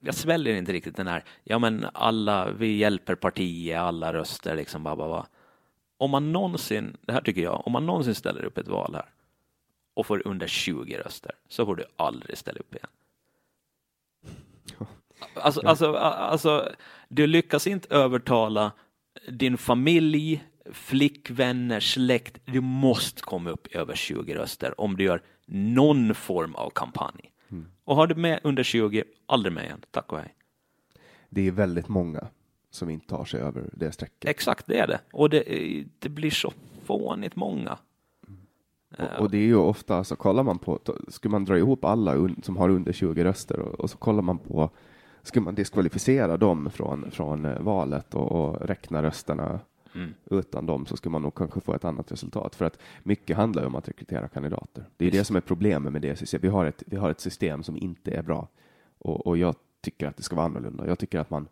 jag 0.00 0.14
sväljer 0.14 0.54
inte 0.54 0.72
riktigt 0.72 0.96
den 0.96 1.06
här, 1.06 1.24
ja 1.44 1.58
men 1.58 1.86
alla, 1.94 2.50
vi 2.50 2.76
hjälper 2.76 3.14
partiet, 3.14 3.78
alla 3.78 4.12
röster 4.12 4.56
liksom, 4.56 4.82
bara, 4.82 4.96
bara. 4.96 5.26
Om 5.98 6.10
man 6.10 6.32
någonsin, 6.32 6.96
det 7.00 7.12
här 7.12 7.20
tycker 7.20 7.42
jag, 7.42 7.66
om 7.66 7.72
man 7.72 7.86
någonsin 7.86 8.14
ställer 8.14 8.44
upp 8.44 8.58
ett 8.58 8.68
val 8.68 8.94
här 8.94 9.08
och 9.94 10.06
får 10.06 10.26
under 10.26 10.46
20 10.46 10.98
röster 10.98 11.32
så 11.48 11.66
får 11.66 11.76
du 11.76 11.84
aldrig 11.96 12.38
ställa 12.38 12.58
upp 12.58 12.74
igen. 12.74 12.88
Alltså, 15.34 15.60
alltså, 15.66 15.94
alltså, 15.94 16.72
du 17.08 17.26
lyckas 17.26 17.66
inte 17.66 17.94
övertala 17.94 18.72
din 19.28 19.58
familj, 19.58 20.44
flickvänner, 20.72 21.80
släkt. 21.80 22.38
Du 22.44 22.60
måste 22.60 23.22
komma 23.22 23.50
upp 23.50 23.66
över 23.66 23.94
20 23.94 24.34
röster 24.34 24.80
om 24.80 24.96
du 24.96 25.04
gör 25.04 25.22
någon 25.46 26.14
form 26.14 26.54
av 26.54 26.70
kampanj. 26.70 27.32
Mm. 27.48 27.66
Och 27.84 27.96
har 27.96 28.06
du 28.06 28.14
med 28.14 28.40
under 28.42 28.62
20, 28.62 29.04
aldrig 29.26 29.52
med 29.52 29.64
igen. 29.64 29.80
Tack 29.90 30.12
och 30.12 30.18
hej. 30.18 30.34
Det 31.28 31.46
är 31.46 31.50
väldigt 31.50 31.88
många 31.88 32.28
som 32.74 32.90
inte 32.90 33.06
tar 33.06 33.24
sig 33.24 33.40
över 33.40 33.70
det 33.72 33.92
strecket. 33.92 34.30
Exakt, 34.30 34.66
det 34.66 34.78
är 34.78 34.86
det. 34.86 35.00
Och 35.12 35.30
det, 35.30 35.44
det 35.98 36.08
blir 36.08 36.30
så 36.30 36.52
fånigt 36.84 37.36
många. 37.36 37.78
Och, 38.98 39.20
och 39.20 39.30
det 39.30 39.38
är 39.38 39.42
ju 39.42 39.56
ofta, 39.56 39.96
alltså 39.96 40.16
kollar 40.16 40.42
man 40.42 40.58
på, 40.58 40.78
skulle 41.08 41.32
man 41.32 41.44
dra 41.44 41.58
ihop 41.58 41.84
alla 41.84 42.14
un, 42.14 42.40
som 42.42 42.56
har 42.56 42.68
under 42.68 42.92
20 42.92 43.24
röster 43.24 43.58
och, 43.58 43.80
och 43.80 43.90
så 43.90 43.96
kollar 43.96 44.22
man 44.22 44.38
på, 44.38 44.70
skulle 45.22 45.44
man 45.44 45.54
diskvalificera 45.54 46.36
dem 46.36 46.70
från, 46.70 47.10
från 47.10 47.44
eh, 47.44 47.60
valet 47.60 48.14
och, 48.14 48.32
och 48.32 48.66
räkna 48.66 49.02
rösterna 49.02 49.60
Mm. 49.94 50.14
utan 50.30 50.66
dem 50.66 50.86
så 50.86 50.96
skulle 50.96 51.10
man 51.12 51.22
nog 51.22 51.34
kanske 51.34 51.60
få 51.60 51.74
ett 51.74 51.84
annat 51.84 52.12
resultat. 52.12 52.54
För 52.54 52.64
att 52.64 52.78
mycket 53.02 53.36
handlar 53.36 53.62
ju 53.62 53.66
om 53.66 53.74
att 53.74 53.88
rekrytera 53.88 54.28
kandidater. 54.28 54.84
Det 54.96 55.06
är 55.06 55.10
det 55.10 55.24
som 55.24 55.36
är 55.36 55.40
problemet 55.40 55.92
med 55.92 56.02
det 56.02 56.16
systemet. 56.16 56.44
Vi 56.44 56.48
har 56.48 56.66
ett, 56.66 56.82
vi 56.86 56.96
har 56.96 57.10
ett 57.10 57.20
system 57.20 57.62
som 57.62 57.76
inte 57.76 58.10
är 58.10 58.22
bra 58.22 58.48
och, 58.98 59.26
och 59.26 59.38
jag 59.38 59.54
tycker 59.80 60.08
att 60.08 60.16
det 60.16 60.22
ska 60.22 60.36
vara 60.36 60.46
annorlunda. 60.46 60.86
Jag 60.86 60.98
tycker 60.98 61.18
att 61.18 61.30
man, 61.30 61.48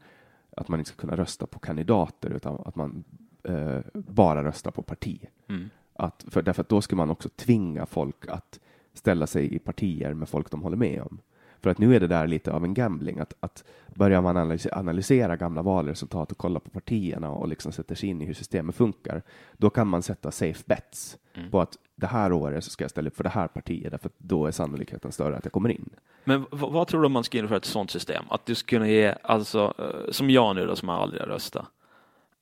att 0.56 0.68
man 0.68 0.80
inte 0.80 0.88
ska 0.88 1.00
kunna 1.00 1.16
rösta 1.16 1.46
på 1.46 1.58
kandidater 1.58 2.30
utan 2.30 2.62
att 2.64 2.76
man 2.76 3.04
eh, 3.44 3.78
bara 3.94 4.44
röstar 4.44 4.70
på 4.70 4.82
parti. 4.82 5.28
Mm. 5.48 5.70
Att, 5.94 6.24
för, 6.28 6.42
därför 6.42 6.62
att 6.62 6.68
då 6.68 6.80
ska 6.80 6.96
man 6.96 7.10
också 7.10 7.28
tvinga 7.28 7.86
folk 7.86 8.28
att 8.28 8.60
ställa 8.92 9.26
sig 9.26 9.54
i 9.54 9.58
partier 9.58 10.14
med 10.14 10.28
folk 10.28 10.50
de 10.50 10.62
håller 10.62 10.76
med 10.76 11.02
om. 11.02 11.18
För 11.62 11.70
att 11.70 11.78
nu 11.78 11.97
är 11.97 12.01
det 12.01 12.06
där 12.06 12.26
lite 12.26 12.52
av 12.52 12.64
en 12.64 12.74
gambling, 12.74 13.18
att, 13.18 13.34
att 13.40 13.64
börjar 13.94 14.22
man 14.22 14.36
analysera, 14.36 14.78
analysera 14.78 15.36
gamla 15.36 15.62
valresultat 15.62 16.32
och 16.32 16.39
kolla 16.39 16.60
på 16.60 16.70
partierna 16.70 17.30
och 17.30 17.48
liksom 17.48 17.72
sätter 17.72 17.94
sig 17.94 18.09
in 18.09 18.22
i 18.22 18.24
hur 18.24 18.34
systemet 18.34 18.74
funkar, 18.74 19.22
då 19.56 19.70
kan 19.70 19.89
man 19.89 20.02
sätta 20.02 20.30
safe 20.30 20.62
bets 20.66 21.18
Mm. 21.34 21.51
på 21.51 21.60
att 21.60 21.76
det 21.97 22.06
här 22.06 22.32
året 22.32 22.64
så 22.64 22.70
ska 22.70 22.84
jag 22.84 22.90
ställa 22.90 23.09
upp 23.09 23.16
för 23.16 23.24
det 23.24 23.30
här 23.30 23.48
partiet, 23.48 23.90
därför 23.90 24.09
att 24.09 24.14
då 24.18 24.47
är 24.47 24.51
sannolikheten 24.51 25.12
större 25.12 25.36
att 25.36 25.44
jag 25.44 25.52
kommer 25.52 25.68
in. 25.68 25.90
Men 26.24 26.47
vad 26.51 26.89
tror 26.89 27.01
du 27.01 27.06
om 27.06 27.12
man 27.12 27.24
ska 27.24 27.39
införa 27.39 27.56
ett 27.56 27.64
sådant 27.64 27.90
system? 27.90 28.24
Att 28.28 28.47
du 28.47 28.55
skulle 28.55 28.78
kunna 28.78 28.89
ge, 28.90 29.14
alltså, 29.22 29.74
eh, 29.78 30.10
som 30.10 30.30
jag 30.30 30.56
nu 30.56 30.66
då 30.66 30.76
som 30.76 30.89
aldrig 30.89 31.20
har 31.22 31.28
röstat. 31.28 31.66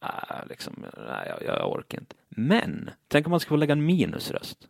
Äh, 0.03 0.49
liksom, 0.49 0.85
nej, 1.09 1.33
jag, 1.41 1.59
jag 1.59 1.73
orkar 1.73 1.99
inte. 1.99 2.15
Men, 2.29 2.91
tänk 3.09 3.27
om 3.27 3.31
man 3.31 3.41
ska 3.41 3.49
få 3.49 3.57
lägga 3.57 3.73
en 3.73 3.85
minusröst. 3.85 4.69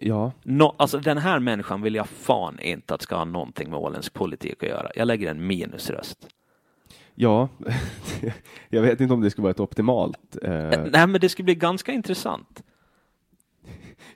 Ja, 0.00 0.32
Nå, 0.42 0.74
alltså 0.78 0.98
den 0.98 1.18
här 1.18 1.38
människan 1.40 1.82
vill 1.82 1.94
jag 1.94 2.08
fan 2.08 2.60
inte 2.60 2.94
att 2.94 3.02
ska 3.02 3.16
ha 3.16 3.24
någonting 3.24 3.70
med 3.70 3.78
åländsk 3.78 4.14
politik 4.14 4.62
att 4.62 4.68
göra. 4.68 4.90
Jag 4.94 5.06
lägger 5.06 5.30
en 5.30 5.46
minusröst. 5.46 6.28
ja, 7.14 7.48
jag 8.68 8.82
vet 8.82 9.00
inte 9.00 9.14
om 9.14 9.20
det 9.20 9.30
skulle 9.30 9.42
vara 9.42 9.50
ett 9.50 9.60
optimalt. 9.60 10.36
Eh, 10.42 10.52
Nej, 10.92 11.06
men 11.06 11.20
det 11.20 11.28
skulle 11.28 11.44
bli 11.44 11.54
ganska 11.54 11.92
intressant. 11.92 12.62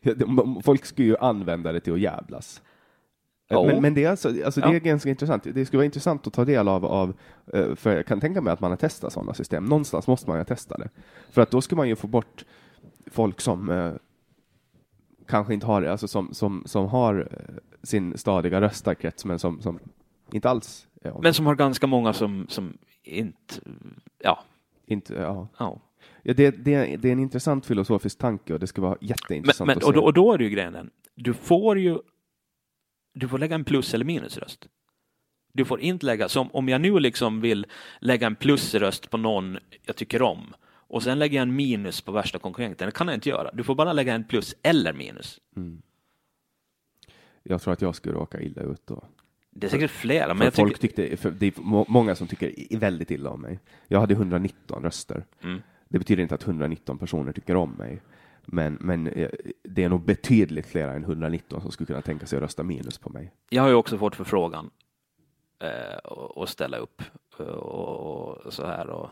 folk 0.65 0.85
skulle 0.85 1.09
ju 1.09 1.17
använda 1.17 1.73
det 1.73 1.81
till 1.81 1.93
att 1.93 2.01
jävlas. 2.01 2.63
Ja. 3.49 3.65
Men, 3.67 3.83
men 3.83 3.95
det 3.95 4.05
är, 4.05 4.11
alltså, 4.11 4.29
alltså 4.45 4.61
det 4.61 4.67
Ja. 4.69 4.75
är 4.75 4.81
ganska 4.81 5.11
intressant. 5.11 5.43
Det 5.55 5.67
skulle 5.67 5.79
vara 5.79 5.85
intressant 5.85 6.27
att 6.27 6.33
ta 6.33 6.45
del 6.45 6.69
av, 6.69 6.85
av, 6.85 7.15
eh, 7.53 7.75
för 7.75 7.97
jag 7.97 8.07
kan 8.07 8.21
tänka 8.21 8.41
mig 8.41 8.53
att 8.53 8.61
man 8.61 8.71
har 8.71 8.77
testat 8.77 9.13
sådana 9.13 9.35
system. 9.35 9.65
Någonstans 9.65 10.07
måste 10.07 10.31
man 10.31 10.39
ju 10.39 10.45
testa 10.45 10.79
det. 10.79 10.89
För 11.31 11.43
att 11.43 11.51
då 11.51 11.61
skulle 11.61 11.77
man 11.77 11.89
ju 11.89 11.97
få 11.97 12.07
bort 12.07 12.45
folk 13.07 13.41
som 13.41 13.71
eh, 13.71 13.93
kanske 15.27 15.55
inte 15.55 15.67
har 15.67 15.83
det, 15.83 15.93
alltså 15.93 16.09
som, 16.09 16.35
som, 16.35 16.63
som 16.67 16.87
har 16.87 17.29
eh, 17.31 17.55
sin 17.83 18.19
stadiga 18.19 18.61
röstarkrets, 18.61 19.25
men 19.25 19.39
som, 19.39 19.61
som 19.61 19.79
inte 20.33 20.51
alls 20.51 20.87
är. 21.03 21.15
Men 21.23 21.35
som 21.35 21.47
har 21.47 21.55
ganska 21.55 21.87
många 21.87 22.13
som, 22.13 22.47
som 22.49 22.79
inte, 23.03 23.55
ja, 24.19 24.45
inte, 24.87 25.15
ja. 25.15 25.49
ja. 25.59 25.81
Ja, 26.23 26.35
det, 26.35 26.51
det, 26.51 26.97
det 26.97 27.09
är 27.09 27.13
en 27.13 27.19
intressant 27.19 27.67
filosofisk 27.67 28.19
tanke 28.19 28.55
och 28.55 28.61
det 28.61 28.67
ska 28.67 28.83
vara 28.83 28.97
Men, 29.01 29.09
jätteintressant 29.09 29.67
men, 29.67 29.77
att 29.77 29.85
och, 29.85 29.93
då, 29.93 30.05
och 30.05 30.13
då 30.13 30.33
är 30.33 30.39
det 30.39 30.45
ju 30.45 30.51
grejen 30.51 30.73
den, 30.73 30.91
du 31.15 31.35
får 31.35 31.79
ju, 31.79 31.99
du 33.15 33.29
får 33.29 33.39
lägga 33.39 33.55
en 33.55 33.65
plus 33.65 33.95
eller 33.95 34.05
minusröst. 34.05 34.69
Du 35.53 35.65
får 35.65 35.81
inte 35.81 36.07
lägga, 36.07 36.29
som 36.29 36.51
om 36.53 36.69
jag 36.69 36.81
nu 36.81 36.99
liksom 36.99 37.41
vill 37.41 37.67
lägga 38.01 38.27
en 38.27 38.37
plusröst 38.37 39.11
på 39.11 39.17
någon 39.17 39.59
jag 39.83 39.97
tycker 39.97 40.23
om 40.23 40.55
och 40.93 41.03
sen 41.03 41.19
lägger 41.19 41.37
jag 41.39 41.43
en 41.43 41.57
minus 41.57 42.01
på 42.01 42.13
värsta 42.13 42.39
konkurrenten, 42.39 42.87
det 42.87 42.93
kan 42.93 43.09
jag 43.09 43.17
inte 43.17 43.29
göra. 43.29 43.51
Du 43.53 43.65
får 43.65 43.75
bara 43.75 43.93
lägga 43.93 44.15
en 44.15 44.25
plus 44.25 44.55
eller 44.63 44.93
minus. 44.93 45.41
Mm. 45.57 45.83
Jag 47.43 47.63
tror 47.63 47.73
att 47.73 47.83
jag 47.83 47.95
skulle 47.95 48.15
råka 48.15 48.41
illa 48.41 48.63
ut 48.63 48.87
då. 48.87 49.05
Det 49.51 49.67
är 49.67 49.71
säkert 49.71 49.91
flera, 49.91 50.35
men 50.35 50.45
jag 50.45 50.55
folk 50.55 50.81
tycker... 50.81 51.03
tyckte, 51.03 51.17
för 51.17 51.31
det 51.31 51.47
är 51.47 51.53
må- 51.57 51.87
många 51.89 52.15
som 52.15 52.27
tycker 52.27 52.79
väldigt 52.79 53.11
illa 53.11 53.31
om 53.31 53.41
mig. 53.41 53.61
Jag 53.89 54.01
hade 54.01 54.15
119 54.15 54.83
röster. 54.83 55.25
Mm. 55.43 55.61
Det 55.89 55.99
betyder 55.99 56.23
inte 56.23 56.35
att 56.35 56.47
119 56.47 56.99
personer 56.99 57.33
tycker 57.33 57.57
om 57.57 57.71
mig. 57.71 58.03
Men, 58.45 58.79
men 58.81 59.07
eh, 59.07 59.31
det 59.63 59.85
är 59.85 59.89
nog 59.89 60.05
betydligt 60.05 60.67
fler 60.67 60.89
än 60.89 61.05
119 61.05 61.61
som 61.61 61.73
skulle 61.73 61.87
kunna 61.87 62.03
tänka 62.03 62.27
sig 62.27 62.37
att 62.37 62.43
rösta 62.43 62.63
minus 62.63 62.99
på 62.99 63.11
mig. 63.11 63.33
Jag 63.49 63.63
har 63.63 63.69
ju 63.69 63.75
också 63.75 63.99
fått 63.99 64.17
förfrågan 64.17 64.71
eh, 65.59 65.99
och 66.13 66.49
ställa 66.49 66.77
upp 66.77 67.03
eh, 67.39 67.47
och, 67.47 68.39
och 68.47 68.53
så 68.53 68.67
här 68.67 68.91
och 68.91 69.11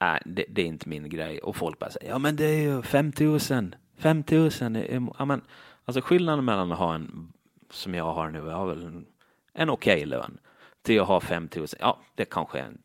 nej, 0.00 0.22
det, 0.24 0.44
det, 0.48 0.62
är 0.62 0.66
inte 0.66 0.88
min 0.88 1.08
grej 1.08 1.38
och 1.38 1.56
folk 1.56 1.78
bara 1.78 1.90
säger 1.90 2.08
ja 2.08 2.18
men 2.18 2.36
det 2.36 2.44
är 2.44 2.60
ju 2.60 2.82
5000 2.82 3.74
5000 3.96 5.08
ja 5.18 5.24
men 5.24 5.40
alltså 5.84 6.00
skillnaden 6.00 6.44
mellan 6.44 6.72
att 6.72 6.78
ha 6.78 6.94
en 6.94 7.32
som 7.70 7.94
jag 7.94 8.12
har 8.12 8.30
nu, 8.30 8.38
jag 8.38 8.56
har 8.56 8.66
väl 8.66 8.84
en, 8.84 9.06
en 9.52 9.70
okej 9.70 9.96
okay 9.96 10.06
lön 10.06 10.38
till 10.82 11.00
att 11.00 11.08
ha 11.08 11.20
5000, 11.20 11.78
ja 11.82 11.98
det 12.14 12.24
kanske 12.24 12.58
är 12.58 12.64
en 12.64 12.78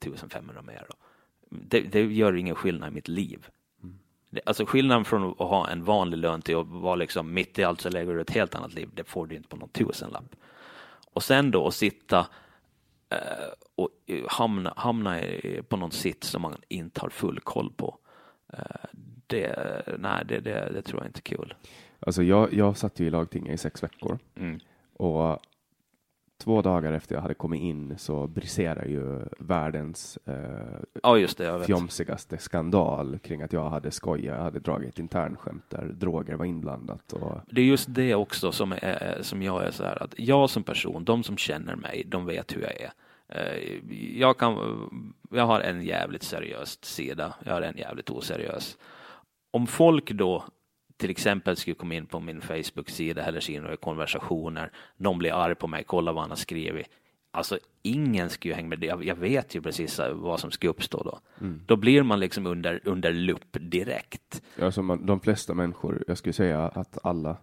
1500 0.00 0.62
mer 0.62 0.86
då. 0.88 0.94
Det, 1.50 1.80
det 1.80 2.00
gör 2.00 2.36
ingen 2.36 2.54
skillnad 2.54 2.88
i 2.88 2.94
mitt 2.94 3.08
liv. 3.08 3.46
Mm. 3.82 3.98
Alltså 4.46 4.66
skillnaden 4.66 5.04
från 5.04 5.30
att 5.30 5.38
ha 5.38 5.68
en 5.68 5.84
vanlig 5.84 6.18
lön 6.18 6.42
till 6.42 6.56
att 6.56 6.66
vara 6.66 6.94
liksom 6.94 7.34
mitt 7.34 7.58
i 7.58 7.64
allt 7.64 7.80
så 7.80 7.90
lägger 7.90 8.14
du 8.14 8.20
ett 8.20 8.30
helt 8.30 8.54
annat 8.54 8.74
liv, 8.74 8.88
det 8.94 9.04
får 9.04 9.26
du 9.26 9.36
inte 9.36 9.48
på 9.48 9.56
någon 9.56 9.68
tusenlapp. 9.68 10.36
Och 11.12 11.22
sen 11.22 11.50
då 11.50 11.66
att 11.66 11.74
sitta 11.74 12.26
och 13.74 13.88
hamna, 14.28 14.74
hamna 14.76 15.22
i, 15.22 15.62
på 15.68 15.76
någon 15.76 15.90
sits 15.90 16.28
som 16.28 16.42
man 16.42 16.56
inte 16.68 17.00
har 17.00 17.08
full 17.08 17.40
koll 17.40 17.72
på. 17.76 17.98
Eh, 18.52 18.98
det, 19.26 19.82
nej, 19.98 20.24
det, 20.28 20.40
det, 20.40 20.70
det, 20.72 20.82
tror 20.82 21.00
jag 21.00 21.08
inte 21.08 21.18
är 21.18 21.36
kul. 21.36 21.54
Alltså 22.00 22.22
jag, 22.22 22.52
jag 22.52 22.76
satt 22.76 23.00
ju 23.00 23.06
i 23.06 23.10
lagtinget 23.10 23.54
i 23.54 23.58
sex 23.58 23.82
veckor 23.82 24.18
mm. 24.36 24.60
och 24.92 25.38
två 26.38 26.62
dagar 26.62 26.92
efter 26.92 27.14
jag 27.14 27.22
hade 27.22 27.34
kommit 27.34 27.62
in 27.62 27.98
så 27.98 28.26
briserade 28.26 28.88
ju 28.88 29.20
världens 29.38 30.18
eh, 30.24 30.34
ja, 31.02 31.18
just 31.18 31.38
det, 31.38 31.64
fjomsigaste 31.64 32.38
skandal 32.38 33.18
kring 33.18 33.42
att 33.42 33.52
jag 33.52 33.70
hade 33.70 33.90
skojat, 33.90 34.36
jag 34.36 34.42
hade 34.42 34.60
dragit 34.60 34.98
internskämt 34.98 35.64
där 35.68 35.84
droger 35.84 36.34
var 36.34 36.44
inblandat. 36.44 37.12
Och... 37.12 37.40
Det 37.50 37.60
är 37.60 37.64
just 37.64 37.94
det 37.94 38.14
också 38.14 38.52
som, 38.52 38.72
är, 38.72 39.18
som 39.22 39.42
jag 39.42 39.66
är 39.66 39.70
så 39.70 39.84
här 39.84 40.02
att 40.02 40.14
jag 40.16 40.50
som 40.50 40.62
person, 40.62 41.04
de 41.04 41.22
som 41.22 41.36
känner 41.36 41.76
mig, 41.76 42.04
de 42.06 42.26
vet 42.26 42.56
hur 42.56 42.62
jag 42.62 42.80
är. 42.80 42.92
Eh, 43.28 43.80
jag, 44.18 44.38
kan, 44.38 44.56
jag 45.30 45.46
har 45.46 45.60
en 45.60 45.82
jävligt 45.82 46.22
seriös 46.22 46.84
sida, 46.84 47.34
jag 47.44 47.52
har 47.52 47.62
en 47.62 47.76
jävligt 47.76 48.10
oseriös. 48.10 48.78
Om 49.50 49.66
folk 49.66 50.10
då 50.10 50.44
till 50.98 51.10
exempel 51.10 51.56
skulle 51.56 51.74
komma 51.74 51.94
in 51.94 52.06
på 52.06 52.20
min 52.20 52.40
Facebook-sida 52.40 53.24
eller 53.24 53.40
se 53.40 53.60
några 53.60 53.76
konversationer, 53.76 54.70
någon 54.96 55.18
blir 55.18 55.32
arg 55.32 55.54
på 55.54 55.66
mig, 55.66 55.84
kolla 55.86 56.12
vad 56.12 56.22
han 56.22 56.30
har 56.30 56.36
skrivit. 56.36 56.86
Alltså 57.30 57.58
ingen 57.82 58.30
skulle 58.30 58.54
hänga 58.54 58.68
med. 58.68 58.84
Jag 58.84 59.16
vet 59.16 59.54
ju 59.54 59.62
precis 59.62 60.00
vad 60.12 60.40
som 60.40 60.50
ska 60.50 60.68
uppstå 60.68 61.02
då. 61.02 61.18
Mm. 61.40 61.60
Då 61.66 61.76
blir 61.76 62.02
man 62.02 62.20
liksom 62.20 62.46
under, 62.46 62.80
under 62.84 63.12
lupp 63.12 63.56
direkt. 63.60 64.42
Alltså 64.62 64.82
man, 64.82 65.06
de 65.06 65.20
flesta 65.20 65.54
människor, 65.54 66.04
jag 66.06 66.18
skulle 66.18 66.32
säga 66.32 66.68
att 66.68 66.98
alla 67.02 67.36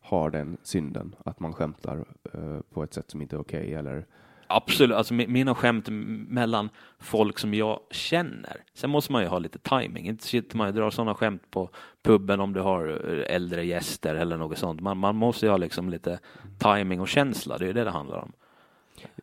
har 0.00 0.30
den 0.30 0.56
synden, 0.62 1.14
att 1.24 1.40
man 1.40 1.52
skämtar 1.52 2.04
uh, 2.34 2.60
på 2.70 2.82
ett 2.82 2.94
sätt 2.94 3.10
som 3.10 3.22
inte 3.22 3.36
är 3.36 3.40
okej 3.40 3.60
okay, 3.60 3.72
eller 3.74 4.06
Absolut, 4.52 4.96
alltså 4.96 5.14
mina 5.14 5.54
skämt 5.54 5.88
mellan 6.28 6.68
folk 6.98 7.38
som 7.38 7.54
jag 7.54 7.80
känner. 7.90 8.56
Sen 8.74 8.90
måste 8.90 9.12
man 9.12 9.22
ju 9.22 9.28
ha 9.28 9.38
lite 9.38 9.58
timing. 9.58 10.08
Inte 10.08 10.26
sitter 10.26 10.56
man 10.56 10.68
och 10.68 10.74
drar 10.74 10.90
sådana 10.90 11.14
skämt 11.14 11.50
på 11.50 11.70
puben 12.02 12.40
om 12.40 12.52
du 12.52 12.60
har 12.60 12.88
eh, 12.88 13.34
äldre 13.34 13.64
gäster 13.64 14.14
eller 14.14 14.36
något 14.36 14.58
sånt. 14.58 14.80
Man, 14.80 14.98
man 14.98 15.16
måste 15.16 15.46
ju 15.46 15.50
ha 15.50 15.56
liksom 15.56 15.90
lite 15.90 16.18
timing 16.58 17.00
och 17.00 17.08
känsla. 17.08 17.58
Det 17.58 17.68
är 17.68 17.72
det 17.72 17.84
det 17.84 17.90
handlar 17.90 18.18
om. 18.18 18.32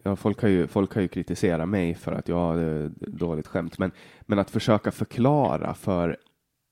Ja, 0.04 0.16
folk 0.16 0.41
har 0.41 0.49
ju, 0.49 0.68
folk 0.68 0.94
har 0.94 1.02
ju 1.02 1.08
kritiserat 1.08 1.70
mig 1.70 1.95
för 1.95 2.12
att 2.12 2.28
jag 2.28 2.36
har 2.36 2.84
eh, 2.84 2.90
dåligt 2.99 3.48
skämt, 3.48 3.78
men, 3.78 3.91
men 4.22 4.40
att 4.40 4.52
försöka 4.52 4.91
förklara 4.91 5.74
för 5.74 6.18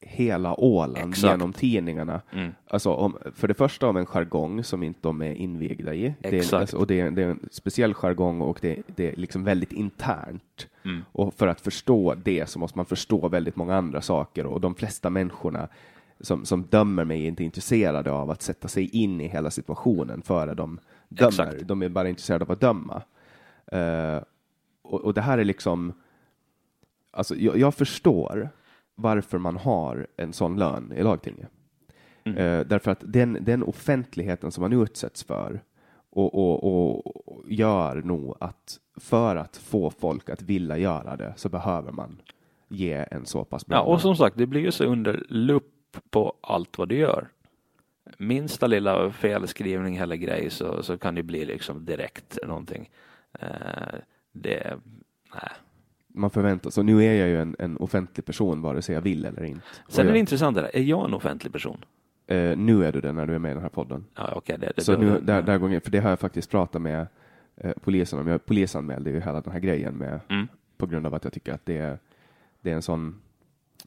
hela 0.07 0.59
Åland 0.59 1.09
Exakt. 1.09 1.31
genom 1.31 1.53
tidningarna. 1.53 2.21
Mm. 2.31 2.51
Alltså 2.67 2.93
om, 2.93 3.17
för 3.35 3.47
det 3.47 3.53
första 3.53 3.87
om 3.87 3.97
en 3.97 4.05
jargong 4.05 4.63
som 4.63 4.83
inte 4.83 4.99
de 5.01 5.21
är 5.21 5.33
invigda 5.33 5.93
i. 5.93 6.13
Det 6.19 6.53
är, 6.53 6.55
alltså, 6.55 6.77
och 6.77 6.87
det 6.87 6.99
är, 6.99 7.11
det 7.11 7.23
är, 7.23 7.29
en 7.29 7.49
speciell 7.51 7.93
jargong 7.93 8.41
och 8.41 8.59
det, 8.61 8.81
det 8.95 9.11
är 9.11 9.15
liksom 9.15 9.43
väldigt 9.43 9.71
internt. 9.73 10.67
Mm. 10.85 11.03
Och 11.11 11.33
för 11.33 11.47
att 11.47 11.61
förstå 11.61 12.15
det 12.23 12.49
så 12.49 12.59
måste 12.59 12.77
man 12.77 12.85
förstå 12.85 13.27
väldigt 13.27 13.55
många 13.55 13.75
andra 13.75 14.01
saker 14.01 14.45
och 14.45 14.61
de 14.61 14.75
flesta 14.75 15.09
människorna 15.09 15.67
som, 16.19 16.45
som 16.45 16.63
dömer 16.63 17.05
mig 17.05 17.23
är 17.23 17.27
inte 17.27 17.43
intresserade 17.43 18.11
av 18.11 18.31
att 18.31 18.41
sätta 18.41 18.67
sig 18.67 18.89
in 18.89 19.21
i 19.21 19.27
hela 19.27 19.51
situationen 19.51 20.21
före 20.21 20.53
de 20.53 20.79
dömer. 21.09 21.29
Exakt. 21.29 21.67
De 21.67 21.81
är 21.81 21.89
bara 21.89 22.09
intresserade 22.09 22.45
av 22.45 22.51
att 22.51 22.61
döma. 22.61 23.01
Uh, 23.73 24.23
och, 24.81 25.01
och, 25.01 25.13
det 25.13 25.21
här 25.21 25.37
är 25.37 25.43
liksom, 25.43 25.93
alltså 27.11 27.35
jag, 27.35 27.57
jag 27.57 27.75
förstår 27.75 28.49
varför 28.95 29.37
man 29.37 29.57
har 29.57 30.07
en 30.17 30.33
sån 30.33 30.59
lön 30.59 30.93
i 30.95 31.03
lagtinget. 31.03 31.49
Mm. 32.23 32.37
Eh, 32.37 32.67
därför 32.67 32.91
att 32.91 33.03
den, 33.03 33.37
den 33.41 33.63
offentligheten 33.63 34.51
som 34.51 34.61
man 34.61 34.81
utsätts 34.81 35.23
för 35.23 35.61
och, 36.09 36.35
och, 36.35 36.93
och, 36.97 37.51
gör 37.51 38.01
nog 38.01 38.37
att 38.39 38.79
för 38.95 39.35
att 39.35 39.57
få 39.57 39.89
folk 39.89 40.29
att 40.29 40.41
vilja 40.41 40.77
göra 40.77 41.15
det 41.15 41.33
så 41.37 41.49
behöver 41.49 41.91
man 41.91 42.21
ge 42.67 43.05
en 43.11 43.25
så 43.25 43.43
pass 43.43 43.65
bra 43.65 43.77
Ja, 43.77 43.81
och 43.81 44.01
som 44.01 44.15
sagt, 44.15 44.37
det 44.37 44.45
blir 44.45 44.61
ju 44.61 44.71
så 44.71 44.83
under 44.83 45.25
lupp 45.29 45.97
på 46.09 46.33
allt 46.41 46.77
vad 46.77 46.89
du 46.89 46.95
gör. 46.95 47.27
Minsta 48.17 48.67
lilla 48.67 49.11
felskrivning 49.11 49.97
eller 49.97 50.15
grej 50.15 50.49
så, 50.49 50.83
så 50.83 50.97
kan 50.97 51.15
det 51.15 51.23
bli 51.23 51.45
liksom 51.45 51.85
direkt 51.85 52.37
någonting. 52.47 52.89
Eh, 53.39 53.95
det, 54.31 54.77
nej 55.33 55.51
man 56.15 56.29
förväntar 56.29 56.69
sig. 56.69 56.83
Nu 56.83 57.03
är 57.03 57.13
jag 57.13 57.27
ju 57.27 57.41
en, 57.41 57.55
en 57.59 57.77
offentlig 57.77 58.25
person 58.25 58.61
vare 58.61 58.81
sig 58.81 58.95
jag 58.95 59.01
vill 59.01 59.25
eller 59.25 59.43
inte. 59.43 59.61
Sen 59.87 60.07
är 60.07 60.13
det 60.13 60.19
intressant, 60.19 60.55
där, 60.55 60.69
är 60.73 60.81
jag 60.81 61.05
en 61.05 61.13
offentlig 61.13 61.53
person? 61.53 61.85
Eh, 62.27 62.57
nu 62.57 62.85
är 62.85 62.91
du 62.91 63.01
det 63.01 63.11
när 63.11 63.27
du 63.27 63.35
är 63.35 63.39
med 63.39 63.51
i 63.51 63.53
den 63.53 63.63
här 63.63 63.69
podden. 63.69 64.05
Ja, 64.15 64.35
okay, 64.35 64.57
det, 64.57 64.71
det, 64.75 64.81
så 64.81 64.97
nu, 64.97 65.19
där, 65.19 65.41
där 65.41 65.57
gången, 65.57 65.81
för 65.81 65.91
det 65.91 65.99
har 65.99 66.09
jag 66.09 66.19
faktiskt 66.19 66.51
pratat 66.51 66.81
med 66.81 67.07
eh, 67.55 67.73
polisen 67.81 68.19
om. 68.19 68.27
Jag 68.27 68.45
polisanmälde 68.45 69.09
ju 69.09 69.21
hela 69.21 69.41
den 69.41 69.53
här 69.53 69.59
grejen 69.59 69.93
med, 69.93 70.19
mm. 70.29 70.47
på 70.77 70.85
grund 70.85 71.05
av 71.05 71.13
att 71.13 71.23
jag 71.23 71.33
tycker 71.33 71.53
att 71.53 71.65
det 71.65 71.77
är, 71.77 71.99
det 72.61 72.71
är 72.71 72.75
en 72.75 72.81
sån 72.81 73.21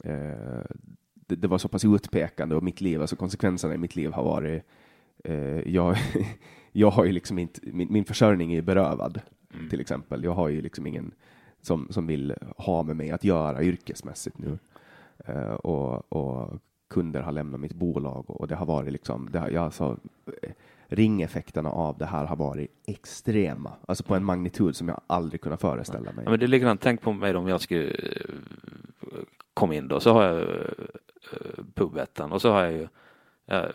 eh, 0.05 0.13
det, 1.15 1.37
det, 1.37 1.49
var 1.49 1.59
så 1.59 1.69
pass 1.69 1.85
utpekande 1.85 2.55
och 2.55 2.63
mitt 2.63 2.81
liv, 2.81 3.01
alltså 3.01 3.17
konsekvenserna 3.17 3.75
i 3.75 3.79
mitt 3.79 3.97
liv 3.97 4.13
har 4.13 4.25
varit 4.25 4.63
eh, 5.25 5.69
jag, 5.69 5.97
jag 6.73 6.91
har 6.91 7.05
ju 7.05 7.13
liksom 7.13 7.39
inte, 7.39 7.61
min, 7.63 7.93
min 7.93 8.05
försörjning 8.05 8.53
är 8.53 8.63
berövad 8.63 9.21
mm. 9.55 9.69
till 9.69 9.81
exempel. 9.81 10.25
Jag 10.25 10.33
har 10.33 10.49
ju 10.49 10.61
liksom 10.61 10.87
ingen 10.87 11.13
som, 11.63 11.89
som 11.91 12.07
vill 12.07 12.35
ha 12.57 12.83
med 12.83 12.97
mig 12.97 13.11
att 13.11 13.25
göra 13.25 13.63
yrkesmässigt 13.63 14.39
nu. 14.39 14.59
Uh, 15.29 15.53
och, 15.53 16.13
och, 16.13 16.59
kunder 16.91 17.21
har 17.21 17.33
lämnat 17.33 17.61
mitt 17.61 17.75
bolag 17.75 18.31
och 18.31 18.49
det 18.49 18.55
har 18.55 18.67
varit 18.67 18.93
liksom, 18.93 19.29
det 19.33 19.39
har, 19.39 19.49
jag 19.49 19.65
alltså, 19.65 19.99
ringeffekterna 20.87 21.71
av 21.71 21.99
det 21.99 22.07
här 22.07 22.27
har 22.27 22.37
varit 22.37 22.71
extrema, 22.87 23.73
alltså 23.89 24.05
på 24.05 24.15
en 24.15 24.25
magnitud 24.25 24.77
som 24.77 24.89
jag 24.89 25.01
aldrig 25.07 25.41
kunnat 25.41 25.61
föreställa 25.61 26.13
mig. 26.13 26.25
Ja, 26.25 26.31
men 26.31 26.39
det 26.39 26.47
är 26.47 26.49
likadant, 26.49 26.81
tänk 26.81 27.01
på 27.01 27.13
mig 27.13 27.37
om 27.37 27.49
jag 27.49 27.61
skulle 27.61 27.89
eh, 27.89 28.35
komma 29.55 29.75
in 29.75 29.89
då, 29.89 30.01
så 30.01 30.13
har 30.13 30.25
jag 30.25 30.47
pubettan 31.75 32.33
och 32.33 32.43
så 32.43 32.51
har 32.53 32.63
jag 32.63 32.73
ju, 32.73 32.89
jag, 33.47 33.71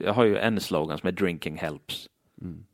jag 0.00 0.12
har 0.12 0.24
ju 0.24 0.36
en 0.36 0.60
slogan 0.60 0.98
som 0.98 1.06
är 1.06 1.12
drinking 1.12 1.56
helps. 1.56 2.08
Mm. 2.42 2.64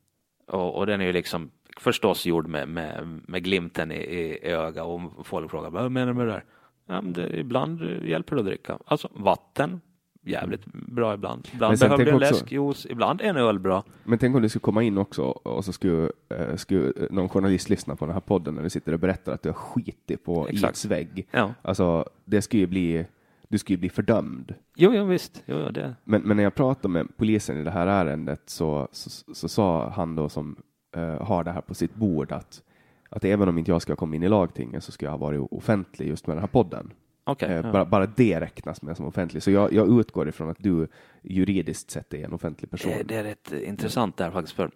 Och, 0.45 0.75
och 0.75 0.85
den 0.85 1.01
är 1.01 1.05
ju 1.05 1.13
liksom 1.13 1.51
förstås 1.79 2.25
gjord 2.25 2.47
med, 2.47 2.67
med, 2.67 3.21
med 3.27 3.43
glimten 3.43 3.91
i, 3.91 3.95
i 3.95 4.51
ögat 4.51 4.85
och 4.85 5.27
folk 5.27 5.51
frågar 5.51 5.69
vad 5.69 5.91
menar 5.91 6.07
du 6.07 6.13
med 6.13 6.27
det 6.27 6.31
där? 6.31 6.43
Ja, 6.87 7.01
det, 7.01 7.39
ibland 7.39 7.81
hjälper 8.03 8.35
det 8.35 8.39
att 8.39 8.45
dricka. 8.45 8.77
Alltså 8.85 9.09
vatten, 9.13 9.81
jävligt 10.21 10.65
bra 10.65 11.13
ibland. 11.13 11.47
Ibland 11.53 11.79
behöver 11.79 12.05
du 12.05 12.11
en 12.11 12.19
läskjuice, 12.19 12.85
ibland 12.89 13.21
en 13.21 13.37
öl 13.37 13.59
bra. 13.59 13.83
Men 14.03 14.19
tänk 14.19 14.35
om 14.35 14.41
du 14.41 14.49
skulle 14.49 14.61
komma 14.61 14.83
in 14.83 14.97
också 14.97 15.23
och 15.23 15.65
så 15.65 15.73
skulle, 15.73 16.09
eh, 16.29 16.55
skulle 16.55 16.93
någon 17.09 17.29
journalist 17.29 17.69
lyssna 17.69 17.95
på 17.95 18.05
den 18.05 18.13
här 18.13 18.21
podden 18.21 18.55
när 18.55 18.63
du 18.63 18.69
sitter 18.69 18.93
och 18.93 18.99
berättar 18.99 19.33
att 19.33 19.41
du 19.41 19.49
har 19.49 19.53
skitit 19.53 20.23
på 20.23 20.47
Exakt. 20.47 20.85
vägg. 20.85 21.27
Ja. 21.31 21.53
Alltså, 21.61 22.09
det 22.25 22.41
skulle 22.41 22.59
ju 22.61 22.67
bli 22.67 23.05
du 23.47 23.57
skulle 23.57 23.75
ju 23.75 23.79
bli 23.79 23.89
fördömd. 23.89 24.55
Jo, 24.75 24.93
jo 24.93 25.05
visst. 25.05 25.43
Jo, 25.45 25.55
jo, 25.65 25.71
det. 25.71 25.95
Men, 26.03 26.21
men 26.21 26.37
när 26.37 26.43
jag 26.43 26.55
pratade 26.55 26.87
med 26.87 27.17
polisen 27.17 27.57
i 27.57 27.63
det 27.63 27.71
här 27.71 27.87
ärendet 27.87 28.41
så, 28.45 28.87
så, 28.91 29.09
så, 29.09 29.33
så 29.33 29.49
sa 29.49 29.89
han 29.89 30.15
då 30.15 30.29
som 30.29 30.55
uh, 30.97 31.21
har 31.21 31.43
det 31.43 31.51
här 31.51 31.61
på 31.61 31.73
sitt 31.73 31.95
bord 31.95 32.31
att, 32.31 32.63
att 33.09 33.25
även 33.25 33.49
om 33.49 33.57
inte 33.57 33.71
jag 33.71 33.81
ska 33.81 33.95
komma 33.95 34.15
in 34.15 34.23
i 34.23 34.29
lagtinget 34.29 34.83
så 34.83 34.91
ska 34.91 35.05
jag 35.05 35.11
ha 35.11 35.17
varit 35.17 35.41
offentlig 35.51 36.07
just 36.07 36.27
med 36.27 36.35
den 36.35 36.41
här 36.41 36.47
podden. 36.47 36.93
Okay, 37.25 37.49
uh, 37.49 37.55
ja. 37.55 37.71
bara, 37.71 37.85
bara 37.85 38.05
det 38.05 38.39
räknas 38.39 38.81
med 38.81 38.97
som 38.97 39.05
offentlig. 39.05 39.43
Så 39.43 39.51
jag, 39.51 39.73
jag 39.73 39.99
utgår 39.99 40.29
ifrån 40.29 40.49
att 40.49 40.59
du 40.59 40.87
juridiskt 41.21 41.91
sett 41.91 42.13
är 42.13 42.25
en 42.25 42.33
offentlig 42.33 42.71
person. 42.71 42.91
Det, 42.91 43.03
det 43.03 43.15
är 43.15 43.23
rätt 43.23 43.51
intressant 43.51 44.17
där 44.17 44.31
faktiskt. 44.31 44.55
För, 44.55 44.71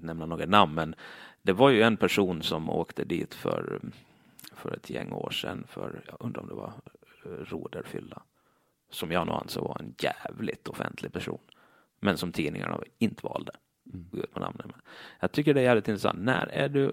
nämna 0.00 0.26
några 0.26 0.46
namn, 0.46 0.74
men 0.74 0.94
det 1.42 1.52
var 1.52 1.70
ju 1.70 1.82
en 1.82 1.96
person 1.96 2.42
som 2.42 2.70
åkte 2.70 3.04
dit 3.04 3.34
för, 3.34 3.80
för 4.54 4.74
ett 4.76 4.90
gäng 4.90 5.12
år 5.12 5.30
sedan 5.30 5.64
för, 5.68 6.04
jag 6.06 6.16
undrar 6.20 6.42
om 6.42 6.48
det 6.48 6.54
var 6.54 6.72
eh, 7.24 7.30
roderfylla, 7.30 8.22
som 8.90 9.12
jag 9.12 9.26
nog 9.26 9.36
ansåg 9.36 9.64
var 9.64 9.78
en 9.80 9.94
jävligt 9.98 10.68
offentlig 10.68 11.12
person, 11.12 11.40
men 12.00 12.16
som 12.16 12.32
tidningarna 12.32 12.80
inte 12.98 13.26
valde. 13.26 13.52
Mm. 13.94 14.06
namnen. 14.36 14.72
Jag 15.20 15.32
tycker 15.32 15.54
det 15.54 15.60
är 15.60 15.64
jävligt 15.64 15.88
intressant. 15.88 16.18
När 16.18 16.46
är 16.46 16.68
du 16.68 16.92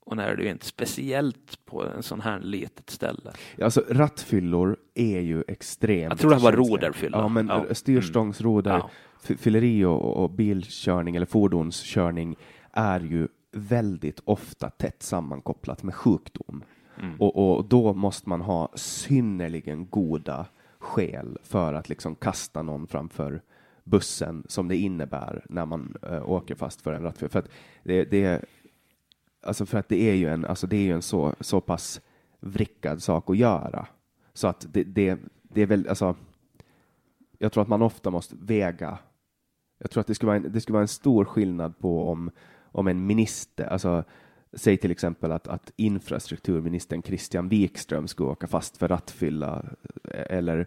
och 0.00 0.16
när 0.16 0.28
är 0.28 0.36
du 0.36 0.48
inte? 0.48 0.66
Speciellt 0.66 1.64
på 1.64 1.84
en 1.86 2.02
sån 2.02 2.20
här 2.20 2.40
litet 2.40 2.90
ställe. 2.90 3.32
Alltså 3.62 3.84
rattfyllor 3.88 4.76
är 4.94 5.20
ju 5.20 5.44
extremt 5.48 6.10
Jag 6.10 6.18
tror 6.18 6.30
det 6.30 6.36
här 6.36 6.42
var 6.42 6.52
roderfylla. 6.52 7.18
Ja, 7.18 7.28
men 7.28 7.46
Ja. 7.46 7.74
styrstångsroder, 7.74 8.70
Ja. 8.70 8.90
f- 9.24 9.38
fylleri 9.40 9.84
och, 9.84 10.16
och 10.22 10.30
bilkörning 10.30 11.16
eller 11.16 11.26
fordonskörning 11.26 12.36
är 12.72 13.00
ju 13.00 13.28
väldigt 13.52 14.20
ofta 14.24 14.70
tätt 14.70 15.02
sammankopplat 15.02 15.82
med 15.82 15.94
sjukdom. 15.94 16.64
Mm. 17.00 17.20
Och, 17.20 17.56
och 17.56 17.64
då 17.64 17.94
måste 17.94 18.28
man 18.28 18.40
ha 18.40 18.68
synnerligen 18.74 19.86
goda 19.86 20.46
skäl 20.78 21.38
för 21.42 21.74
att 21.74 21.88
liksom 21.88 22.14
kasta 22.14 22.62
någon 22.62 22.86
framför 22.86 23.42
bussen 23.84 24.44
som 24.48 24.68
det 24.68 24.76
innebär 24.76 25.46
när 25.48 25.66
man 25.66 25.96
äh, 26.02 26.30
åker 26.30 26.54
fast 26.54 26.82
för 26.82 26.92
en 26.92 27.02
rattfylla. 27.02 27.28
För 27.28 27.38
att 27.38 27.48
det, 27.82 28.04
det, 28.04 28.44
alltså 29.42 29.66
för 29.66 29.78
att 29.78 29.88
det 29.88 30.10
är 30.10 30.14
ju 30.14 30.28
en, 30.28 30.44
alltså 30.44 30.66
det 30.66 30.76
är 30.76 30.82
ju 30.82 30.92
en 30.92 31.02
så, 31.02 31.34
så 31.40 31.60
pass 31.60 32.00
vrickad 32.40 33.02
sak 33.02 33.30
att 33.30 33.36
göra. 33.36 33.86
Så 34.32 34.48
att 34.48 34.66
det, 34.72 34.84
det, 34.84 35.18
det 35.42 35.62
är 35.62 35.66
väl, 35.66 35.88
alltså, 35.88 36.16
jag 37.38 37.52
tror 37.52 37.62
att 37.62 37.68
man 37.68 37.82
ofta 37.82 38.10
måste 38.10 38.36
väga. 38.38 38.98
Jag 39.78 39.90
tror 39.90 40.00
att 40.00 40.06
det 40.06 40.14
skulle 40.14 40.26
vara 40.26 40.36
en, 40.36 40.52
det 40.52 40.60
skulle 40.60 40.74
vara 40.74 40.82
en 40.82 40.88
stor 40.88 41.24
skillnad 41.24 41.78
på 41.78 42.08
om, 42.08 42.30
om 42.62 42.86
en 42.86 43.06
minister, 43.06 43.66
alltså 43.66 44.04
säg 44.52 44.76
till 44.76 44.90
exempel 44.90 45.32
att, 45.32 45.48
att 45.48 45.72
infrastrukturministern 45.76 47.02
Christian 47.02 47.48
Wikström 47.48 48.08
skulle 48.08 48.28
åka 48.28 48.46
fast 48.46 48.76
för 48.76 48.88
rattfylla 48.88 49.64
eh, 50.04 50.36
eller 50.38 50.66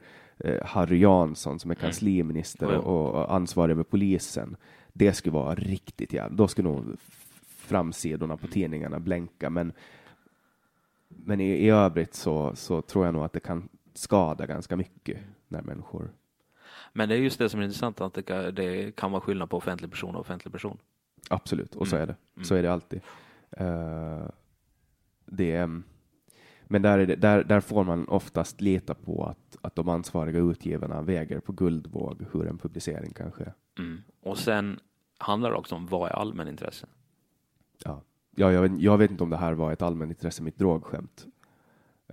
Harry 0.65 0.99
Jansson 0.99 1.59
som 1.59 1.71
är 1.71 1.75
kansliminister 1.75 2.69
Jo. 2.73 2.79
och, 2.79 3.11
och 3.15 3.33
ansvarig 3.35 3.71
över 3.71 3.83
polisen. 3.83 4.55
Det 4.93 5.13
skulle 5.13 5.33
vara 5.33 5.55
riktigt 5.55 6.13
jävla, 6.13 6.35
då 6.37 6.47
skulle 6.47 6.69
nog 6.69 6.83
framsidorna 7.57 8.37
på 8.37 8.47
tidningarna 8.47 8.99
blänka, 8.99 9.49
men 9.49 9.73
men 11.07 11.41
i, 11.41 11.49
i 11.49 11.69
övrigt 11.69 12.13
så, 12.13 12.55
så 12.55 12.81
tror 12.81 13.05
jag 13.05 13.13
nog 13.13 13.23
att 13.23 13.33
det 13.33 13.39
kan 13.39 13.69
skada 13.93 14.45
ganska 14.45 14.75
mycket 14.75 15.17
när 15.47 15.61
människor 15.61 16.11
Men 16.93 17.09
det 17.09 17.15
är 17.15 17.19
just 17.19 17.39
det 17.39 17.49
som 17.49 17.59
är 17.59 17.63
intressant, 17.63 18.01
att 18.01 18.13
det 18.13 18.21
kan, 18.23 18.55
det 18.55 18.95
kan 18.95 19.11
vara 19.11 19.21
skillnad 19.21 19.49
på 19.49 19.57
offentlig 19.57 19.91
person 19.91 20.15
och 20.15 20.21
offentlig 20.21 20.51
person. 20.53 20.77
Absolut, 21.29 21.75
och 21.75 21.87
så 21.87 21.95
Mm. 21.95 22.09
är 22.09 22.15
det. 22.35 22.45
Så 22.45 22.55
är 22.55 22.63
det 22.63 22.73
alltid. 22.73 23.01
Eh, 23.51 24.25
det 25.25 25.51
är, 25.51 25.81
men 26.67 26.81
där, 26.81 26.99
är 26.99 27.05
det, 27.05 27.15
där, 27.15 27.43
där 27.43 27.59
får 27.59 27.83
man 27.83 28.07
oftast 28.07 28.61
lita 28.61 28.93
på 28.93 29.25
att, 29.25 29.57
att 29.61 29.75
de 29.75 29.89
ansvariga 29.89 30.39
utgivarna 30.39 31.01
väger 31.01 31.39
på 31.39 31.51
guldvåg 31.51 32.25
hur 32.31 32.47
en 32.47 32.57
publicering 32.57 33.13
kan 33.13 33.31
ske. 33.31 33.45
Mm. 33.79 34.01
Och 34.21 34.37
sen 34.37 34.79
handlar 35.17 35.51
det 35.51 35.57
också 35.57 35.75
om 35.75 35.87
vad 35.87 36.09
är 36.09 36.13
allmänintresse? 36.13 36.87
Ja. 37.83 38.01
Ja, 38.35 38.51
jag, 38.51 38.61
vet, 38.61 38.81
jag 38.81 38.97
vet 38.97 39.11
inte 39.11 39.23
om 39.23 39.29
det 39.29 39.37
här 39.37 39.53
var 39.53 39.71
ett 39.71 39.81
allmänintresse, 39.81 40.43
mitt 40.43 40.57
drogskämt. 40.57 41.25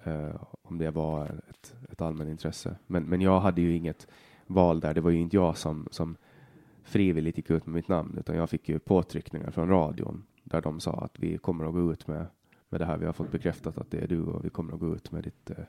Eh, 0.05 0.35
om 0.63 0.79
det 0.79 0.91
var 0.91 1.27
ett, 1.49 1.75
ett 1.91 2.01
allmänintresse. 2.01 2.77
Men, 2.87 3.05
men 3.05 3.21
jag 3.21 3.41
hade 3.41 3.61
ju 3.61 3.77
inget 3.77 4.07
val 4.47 4.81
där. 4.81 4.95
Det 4.95 5.01
var 5.01 5.11
ju 5.11 5.21
inte 5.21 5.37
jag 5.37 5.57
som, 5.57 5.89
som 5.91 6.17
frivilligt 6.83 7.37
gick 7.37 7.51
ut 7.51 7.67
med 7.67 7.75
mitt 7.75 7.89
namn, 7.89 8.19
utan 8.19 8.37
jag 8.37 8.51
fick 8.51 8.69
ju 8.69 8.79
påtryckningar 8.79 9.51
från 9.51 9.69
radion 9.69 10.25
där 10.45 10.61
de 10.61 10.81
sa 10.81 10.93
att 10.93 11.19
vi 11.19 11.39
kommer 11.39 11.65
att 11.65 11.73
gå 11.73 11.93
ut 11.93 12.07
med, 12.07 12.27
med 12.73 12.81
det 12.81 12.85
här. 12.85 12.99
Vi 12.99 13.07
har 13.07 13.13
fått 13.13 13.33
bekräftat 13.33 13.79
att 13.79 13.91
det 13.91 13.99
är 13.99 14.07
du 14.09 14.23
och 14.23 14.45
vi 14.45 14.51
kommer 14.51 14.73
att 14.75 14.81
gå 14.81 14.95
ut 14.95 15.13
med 15.13 15.25
ditt, 15.25 15.51
eh, 15.51 15.65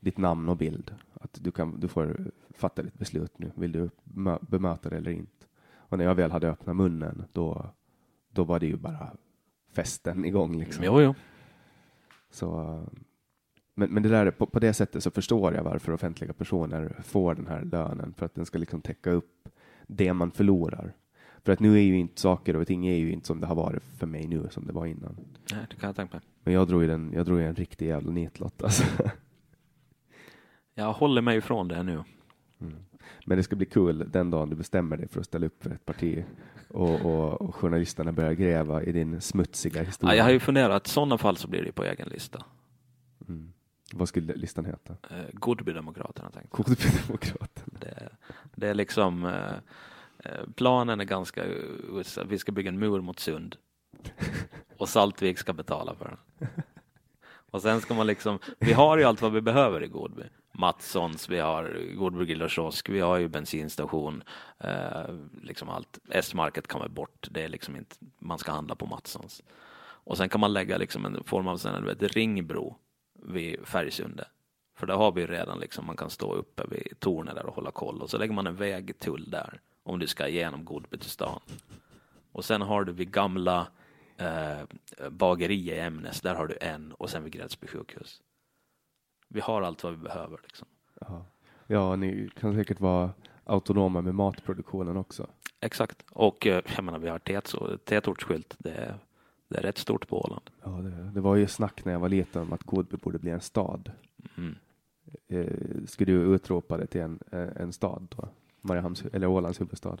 ditt 0.00 0.18
namn 0.18 0.48
och 0.48 0.56
bild. 0.56 0.94
Att 1.14 1.38
du, 1.42 1.50
kan, 1.50 1.80
du 1.80 1.88
får 1.88 2.30
fatta 2.50 2.82
ditt 2.82 2.98
beslut 2.98 3.38
nu. 3.38 3.52
Vill 3.54 3.72
du 3.72 3.90
bemö- 4.04 4.46
bemöta 4.50 4.88
det 4.90 4.96
eller 4.96 5.10
inte? 5.10 5.46
Och 5.74 5.98
när 5.98 6.04
jag 6.04 6.14
väl 6.14 6.30
hade 6.30 6.48
öppnat 6.50 6.76
munnen, 6.76 7.24
då, 7.32 7.70
då 8.30 8.44
var 8.44 8.60
det 8.60 8.66
ju 8.66 8.76
bara 8.76 9.16
festen 9.72 10.24
igång. 10.24 10.58
Liksom. 10.58 10.84
Jo, 10.84 11.00
jo. 11.00 11.14
Så, 12.30 12.80
men, 13.74 13.90
men 13.90 14.02
det 14.02 14.08
där, 14.08 14.30
på, 14.30 14.46
på 14.46 14.58
det 14.58 14.72
sättet 14.72 15.02
så 15.02 15.10
förstår 15.10 15.54
jag 15.54 15.64
varför 15.64 15.92
offentliga 15.92 16.32
personer 16.32 16.96
får 17.04 17.34
den 17.34 17.46
här 17.46 17.64
lönen, 17.64 18.14
för 18.16 18.26
att 18.26 18.34
den 18.34 18.46
ska 18.46 18.58
liksom 18.58 18.80
täcka 18.80 19.10
upp 19.10 19.48
det 19.86 20.12
man 20.12 20.30
förlorar. 20.30 20.92
För 21.48 21.52
att 21.52 21.60
nu 21.60 21.74
är 21.74 21.82
ju 21.82 21.98
inte 21.98 22.20
saker 22.20 22.56
och 22.56 22.66
ting 22.66 22.86
är 22.86 22.94
ju 22.96 23.12
inte 23.12 23.26
som 23.26 23.40
det 23.40 23.46
har 23.46 23.54
varit 23.54 23.82
för 23.82 24.06
mig 24.06 24.26
nu, 24.26 24.48
som 24.50 24.66
det 24.66 24.72
var 24.72 24.86
innan. 24.86 25.16
Nej, 25.52 25.66
det 25.70 25.76
kan 25.76 25.86
jag 25.86 25.96
tänka 25.96 26.16
mig. 26.16 26.26
Men 26.44 26.54
jag 26.54 26.68
drog 26.68 26.82
ju 26.82 26.88
den, 26.88 27.12
jag 27.14 27.26
drog 27.26 27.38
ju 27.38 27.46
en 27.46 27.54
riktig 27.54 27.86
jävla 27.88 28.10
nitlott 28.10 28.62
alltså. 28.62 28.84
Jag 30.74 30.92
håller 30.92 31.22
mig 31.22 31.38
ifrån 31.38 31.68
det 31.68 31.82
nu. 31.82 32.02
Men 33.26 33.36
det 33.36 33.42
ska 33.42 33.56
bli 33.56 33.66
kul 33.66 34.10
den 34.10 34.30
dagen 34.30 34.50
du 34.50 34.56
bestämmer 34.56 34.96
dig 34.96 35.08
för 35.08 35.20
att 35.20 35.26
ställa 35.26 35.46
upp 35.46 35.62
för 35.62 35.70
ett 35.70 35.84
parti 35.86 36.24
och, 36.68 37.00
och, 37.00 37.40
och 37.42 37.54
journalisterna 37.54 38.12
börjar 38.12 38.32
gräva 38.32 38.82
i 38.82 38.92
din 38.92 39.20
smutsiga 39.20 39.80
Ja, 39.80 39.86
historia. 39.86 40.16
jag 40.16 40.24
har 40.24 40.30
ju 40.30 40.40
funderat, 40.40 40.86
i 40.86 40.90
sådana 40.90 41.18
fall 41.18 41.36
så 41.36 41.48
blir 41.48 41.62
det 41.62 41.72
på 41.72 41.84
egen 41.84 42.08
lista. 42.08 42.44
mm. 43.28 43.52
Vad 43.92 44.08
skulle 44.08 44.34
listan 44.34 44.64
heta? 44.64 44.96
Eh, 45.10 45.24
Godbydemokraterna 45.32 46.30
jag. 47.40 47.48
det, 47.80 48.08
det 48.54 48.68
är 48.68 48.74
liksom, 48.74 49.24
eh, 49.24 49.52
Eh, 50.24 50.44
planen 50.56 51.00
är 51.00 51.04
ganska 51.04 51.44
usel. 51.44 52.26
Vi 52.28 52.38
ska 52.38 52.52
bygga 52.52 52.68
en 52.68 52.78
mur 52.78 53.00
mot 53.00 53.20
Sund. 53.20 53.56
Och 54.76 54.88
Saltvik 54.88 55.38
ska 55.38 55.52
betala 55.52 55.94
för 55.94 56.04
den. 56.04 56.48
Och 57.50 57.62
sen 57.62 57.80
ska 57.80 57.94
man 57.94 58.06
liksom, 58.06 58.38
vi 58.58 58.72
har 58.72 58.98
ju 58.98 59.04
allt 59.04 59.22
vad 59.22 59.32
vi 59.32 59.40
behöver 59.40 59.82
i 59.82 59.88
Godby. 59.88 60.22
Matssons, 60.52 61.28
vi 61.28 61.38
har 61.38 61.94
Godby 61.94 62.26
grill 62.26 62.42
och 62.42 62.50
kiosk, 62.50 62.88
vi 62.88 63.00
har 63.00 63.16
ju 63.16 63.28
bensinstation, 63.28 64.22
eh, 64.58 65.14
liksom 65.42 65.68
allt. 65.68 65.98
S-market 66.10 66.68
kan 66.68 66.78
vara 66.78 66.88
bort, 66.88 67.28
det 67.30 67.42
är 67.44 67.48
liksom 67.48 67.76
inte, 67.76 67.96
man 68.18 68.38
ska 68.38 68.52
handla 68.52 68.74
på 68.74 68.86
Matssons. 68.86 69.42
Och 69.80 70.16
sen 70.16 70.28
kan 70.28 70.40
man 70.40 70.52
lägga 70.52 70.78
liksom 70.78 71.04
en 71.04 71.24
form 71.24 71.48
av 71.48 71.56
sen, 71.56 71.84
vet, 71.84 72.02
ringbro 72.02 72.76
vid 73.22 73.66
Färgsunde. 73.66 74.24
För 74.76 74.86
där 74.86 74.94
har 74.94 75.12
vi 75.12 75.20
ju 75.20 75.26
redan 75.26 75.58
liksom, 75.58 75.86
man 75.86 75.96
kan 75.96 76.10
stå 76.10 76.34
uppe 76.34 76.62
vid 76.70 77.00
tornet 77.00 77.34
där 77.34 77.46
och 77.46 77.54
hålla 77.54 77.70
koll. 77.70 78.02
Och 78.02 78.10
så 78.10 78.18
lägger 78.18 78.34
man 78.34 78.46
en 78.46 78.56
vägtull 78.56 79.30
där 79.30 79.60
om 79.88 79.98
du 79.98 80.06
ska 80.06 80.28
igenom 80.28 80.64
Godby 80.64 80.98
till 80.98 81.10
stan. 81.10 81.40
Och 82.32 82.44
sen 82.44 82.62
har 82.62 82.84
du 82.84 82.92
vid 82.92 83.10
gamla 83.10 83.68
eh, 84.16 84.58
bageri 85.10 85.54
i 85.54 85.80
Ämnes, 85.80 86.20
där 86.20 86.34
har 86.34 86.46
du 86.46 86.58
en 86.60 86.92
och 86.92 87.10
sen 87.10 87.24
vid 87.24 87.32
Grädsby 87.32 87.66
sjukhus. 87.66 88.22
Vi 89.28 89.40
har 89.40 89.62
allt 89.62 89.84
vad 89.84 89.92
vi 89.92 89.98
behöver 89.98 90.38
liksom. 90.42 90.68
Ja. 91.00 91.26
ja, 91.66 91.96
ni 91.96 92.30
kan 92.40 92.54
säkert 92.54 92.80
vara 92.80 93.10
autonoma 93.44 94.00
med 94.00 94.14
matproduktionen 94.14 94.96
också. 94.96 95.26
Exakt. 95.60 96.04
Och 96.10 96.46
eh, 96.46 96.62
jag 96.76 96.84
menar, 96.84 96.98
vi 96.98 97.08
har 97.08 97.18
tätortsskylt. 97.78 98.56
Det 98.58 98.70
är, 98.70 98.98
det 99.48 99.58
är 99.58 99.62
rätt 99.62 99.78
stort 99.78 100.08
på 100.08 100.24
Åland. 100.24 100.50
Ja, 100.64 100.70
det, 100.70 101.10
det 101.14 101.20
var 101.20 101.36
ju 101.36 101.46
snack 101.46 101.84
när 101.84 101.92
jag 101.92 102.00
var 102.00 102.08
liten 102.08 102.42
om 102.42 102.52
att 102.52 102.62
Godby 102.62 102.96
borde 102.96 103.18
bli 103.18 103.30
en 103.30 103.40
stad. 103.40 103.92
Mm. 104.36 104.54
Eh, 105.28 105.86
skulle 105.86 106.12
du 106.12 106.34
utropa 106.34 106.76
det 106.76 106.86
till 106.86 107.00
en, 107.00 107.18
eh, 107.32 107.48
en 107.56 107.72
stad 107.72 108.14
då? 108.16 108.28
Mariehamns, 108.68 109.04
eller 109.12 109.26
Ålands 109.26 109.60
huvudstad? 109.60 109.96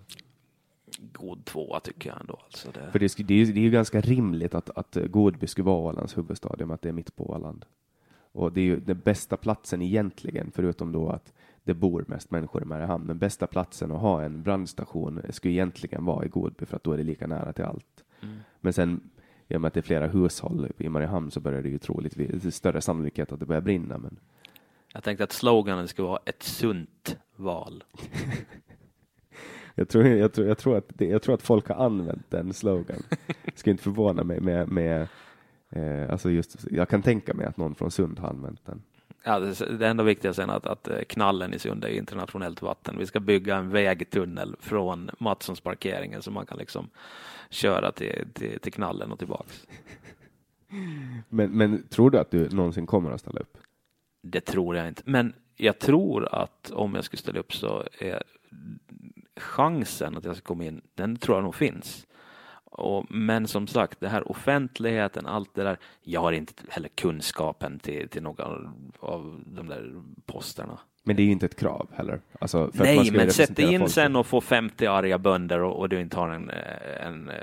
God 1.12 1.44
tvåa 1.44 1.80
tycker 1.80 2.10
jag 2.10 2.20
ändå. 2.20 2.38
Alltså 2.44 2.68
det, 2.74 2.90
För 2.92 2.98
det, 2.98 3.16
det, 3.28 3.34
är, 3.34 3.38
ju- 3.46 3.52
det 3.52 3.60
är 3.66 3.70
ganska 3.70 4.00
rimligt 4.00 4.54
att, 4.54 4.70
att 4.78 4.96
eh, 4.96 5.04
Godby 5.06 5.46
skulle 5.46 5.64
vara 5.64 5.76
Ålands 5.88 6.16
huvudstad 6.18 6.56
i 6.58 6.62
och 6.62 6.68
med 6.68 6.74
att 6.74 6.82
det 6.82 6.88
är 6.88 6.92
mitt 6.92 7.16
på 7.16 7.30
Åland. 7.30 7.64
Och 8.32 8.52
det 8.52 8.60
är 8.60 8.64
ju 8.64 8.80
den 8.80 9.00
bästa 9.04 9.36
platsen 9.36 9.82
egentligen, 9.82 10.50
förutom 10.54 10.92
då 10.92 11.08
att 11.10 11.32
det 11.64 11.74
bor 11.74 12.04
mest 12.08 12.30
människor 12.30 12.62
i 12.62 12.64
Mariehamn. 12.64 13.06
Den 13.06 13.18
bästa 13.18 13.46
platsen 13.46 13.92
att 13.92 14.00
ha 14.00 14.22
en 14.22 14.42
brandstation 14.42 15.20
skulle 15.30 15.54
egentligen 15.54 16.04
vara 16.04 16.24
i 16.24 16.28
Godby 16.28 16.66
för 16.66 16.76
att 16.76 16.84
då 16.84 16.92
är 16.92 16.96
det 16.96 17.02
lika 17.04 17.26
nära 17.26 17.52
till 17.52 17.64
allt. 17.64 18.04
mm. 18.22 18.36
Men 18.60 18.72
sen 18.72 19.10
i 19.48 19.56
och 19.56 19.60
med 19.60 19.68
att 19.68 19.74
det 19.74 19.80
är 19.80 19.82
flera 19.82 20.06
hushåll 20.06 20.68
i 20.78 20.88
Mariehamn 20.88 21.30
så 21.30 21.40
börjar 21.40 21.62
det 21.62 21.68
ju 21.68 21.78
troligtvis, 21.78 22.42
det 22.42 22.48
är 22.48 22.50
större 22.50 22.80
sannolikhet 22.80 23.32
att 23.32 23.40
det 23.40 23.46
börjar 23.46 23.62
brinna. 23.62 23.98
Men 23.98 24.18
Jag 24.98 25.04
tänkte 25.04 25.24
att 25.24 25.32
sloganen 25.32 25.88
ska 25.88 26.02
vara 26.02 26.18
ett 26.24 26.42
sunt 26.42 27.16
val. 27.36 27.84
jag 29.74 29.88
tror, 29.88 30.06
jag 30.06 30.32
tror, 30.32 30.46
jag 30.46 30.58
tror, 30.58 30.76
att, 30.76 30.84
det, 30.88 31.04
jag 31.04 31.22
tror 31.22 31.34
att 31.34 31.42
folk 31.42 31.68
har 31.68 31.84
använt 31.84 32.30
den 32.30 32.52
slogan. 32.52 33.02
Det 33.44 33.58
skulle 33.58 33.72
inte 33.72 33.82
förvåna 33.82 34.24
mig 34.24 34.40
med, 34.40 34.68
med 34.68 35.08
eh, 35.70 36.10
alltså 36.10 36.30
just, 36.30 36.56
jag 36.70 36.88
kan 36.88 37.02
tänka 37.02 37.34
mig 37.34 37.46
att 37.46 37.56
någon 37.56 37.74
från 37.74 37.90
Sund 37.90 38.18
har 38.18 38.28
använt 38.28 38.66
den. 38.66 38.82
Ja, 39.24 39.38
det, 39.38 39.78
det 39.78 39.88
enda 39.88 40.04
viktiga 40.04 40.34
sen 40.34 40.50
att, 40.50 40.66
att 40.66 40.88
eh, 40.88 41.00
knallen 41.08 41.54
i 41.54 41.58
Sund 41.58 41.84
är 41.84 41.88
internationellt 41.88 42.62
vatten. 42.62 42.98
Vi 42.98 43.06
ska 43.06 43.20
bygga 43.20 43.56
en 43.56 43.70
vägtunnel 43.70 44.56
från 44.60 45.10
Mattssons 45.18 45.60
parkeringen 45.60 46.22
så 46.22 46.30
man 46.30 46.46
kan 46.46 46.58
liksom 46.58 46.90
köra 47.50 47.92
till, 47.92 48.26
till, 48.32 48.60
till 48.60 48.72
knallen 48.72 49.12
och 49.12 49.18
tillbaks. 49.18 49.66
Men, 51.28 51.50
men 51.50 51.82
tror 51.88 52.10
du 52.10 52.18
att 52.18 52.30
du 52.30 52.48
någonsin 52.48 52.86
kommer 52.86 53.10
att 53.10 53.20
ställa 53.20 53.40
upp? 53.40 53.58
Det 54.20 54.40
tror 54.40 54.76
jag 54.76 54.88
inte. 54.88 55.02
Men 55.06 55.34
jag 55.56 55.78
tror 55.78 56.34
att 56.34 56.70
om 56.70 56.94
jag 56.94 57.04
skulle 57.04 57.20
ställa 57.20 57.40
upp 57.40 57.54
så 57.54 57.84
är 57.98 58.22
chansen 59.36 60.16
att 60.16 60.24
jag 60.24 60.36
ska 60.36 60.44
komma 60.44 60.64
in, 60.64 60.80
den 60.94 61.16
tror 61.16 61.36
jag 61.36 61.44
nog 61.44 61.54
finns. 61.54 62.06
Och, 62.64 63.06
men 63.10 63.46
som 63.46 63.66
sagt, 63.66 64.00
det 64.00 64.08
här 64.08 64.30
offentligheten, 64.30 65.26
allt 65.26 65.54
det 65.54 65.62
där. 65.62 65.78
Jag 66.02 66.20
har 66.20 66.32
inte 66.32 66.52
heller 66.68 66.88
kunskapen 66.88 67.78
till, 67.78 68.08
till 68.08 68.22
några 68.22 68.44
av 69.00 69.40
de 69.46 69.68
där 69.68 70.02
posterna. 70.26 70.78
Men 71.08 71.16
det 71.16 71.22
är 71.22 71.24
ju 71.24 71.32
inte 71.32 71.46
ett 71.46 71.56
krav 71.56 71.88
heller. 71.94 72.20
Alltså, 72.38 72.70
Nej, 72.74 73.10
men 73.12 73.30
sätt 73.30 73.58
in 73.58 73.78
folket. 73.78 73.90
sen 73.94 74.16
och 74.16 74.26
få 74.26 74.40
50 74.40 74.86
arga 74.86 75.18
bönder 75.18 75.60
och, 75.62 75.78
och 75.78 75.88
du 75.88 76.00
inte 76.00 76.16
har 76.16 76.28
en, 76.28 76.50
eh, 76.50 77.06
en, 77.06 77.28
eh, 77.28 77.34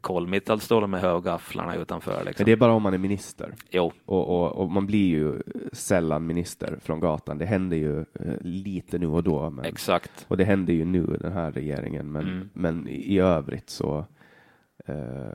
kolmittal 0.00 0.60
står 0.60 0.80
de 0.80 0.90
med 0.90 1.00
högafflarna 1.00 1.76
utanför. 1.76 2.16
Men 2.16 2.24
Liksom. 2.26 2.44
det 2.44 2.52
är 2.52 2.56
bara 2.56 2.72
om 2.72 2.82
man 2.82 2.94
är 2.94 2.98
minister. 2.98 3.54
Jo, 3.70 3.92
Och, 4.04 4.28
och, 4.28 4.52
och 4.52 4.70
man 4.70 4.86
blir 4.86 5.08
ju 5.08 5.42
sällan 5.72 6.26
minister 6.26 6.78
från 6.82 7.00
gatan. 7.00 7.38
Det 7.38 7.46
händer 7.46 7.76
ju 7.76 7.98
eh, 8.00 8.04
lite 8.40 8.98
nu 8.98 9.06
och 9.06 9.22
då. 9.22 9.50
Men, 9.50 9.64
exakt. 9.64 10.24
och 10.28 10.36
det 10.36 10.44
händer 10.44 10.72
ju 10.72 10.84
nu, 10.84 11.02
den 11.20 11.32
här 11.32 11.52
regeringen. 11.52 12.12
Men, 12.12 12.22
Mm. 12.22 12.48
men 12.52 12.88
i 12.88 13.18
övrigt 13.18 13.70
så, 13.70 14.04
eh, 14.86 14.94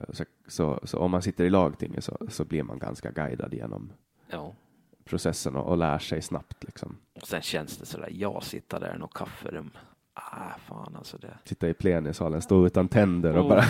så, 0.09 0.23
så, 0.47 0.79
så 0.83 0.99
om 0.99 1.11
man 1.11 1.21
sitter 1.21 1.43
i 1.45 1.49
lagtinget 1.49 2.03
så, 2.03 2.17
så 2.29 2.45
blir 2.45 2.63
man 2.63 2.79
ganska 2.79 3.11
guidad 3.11 3.53
genom 3.53 3.91
Jo. 4.33 4.55
Processen 5.07 5.55
och, 5.55 5.67
och 5.67 5.77
lär 5.77 5.99
sig 5.99 6.21
snabbt. 6.21 6.63
Liksom. 6.63 6.97
Och 7.21 7.27
sen 7.27 7.41
känns 7.41 7.77
det 7.77 7.85
sådär, 7.85 8.09
jag 8.11 8.43
sitter 8.43 8.79
där 8.79 8.95
i 8.95 8.97
något 8.99 9.13
kafferum. 9.13 9.71
Ah, 10.13 10.57
fan 10.67 10.95
alltså 10.95 11.17
det. 11.17 11.37
Sitta 11.43 11.69
i 11.69 11.73
plenisalen, 11.73 12.41
stå 12.41 12.65
utan 12.65 12.87
tänder 12.87 13.37
och 13.37 13.43
Oh. 13.45 13.49
bara... 13.49 13.65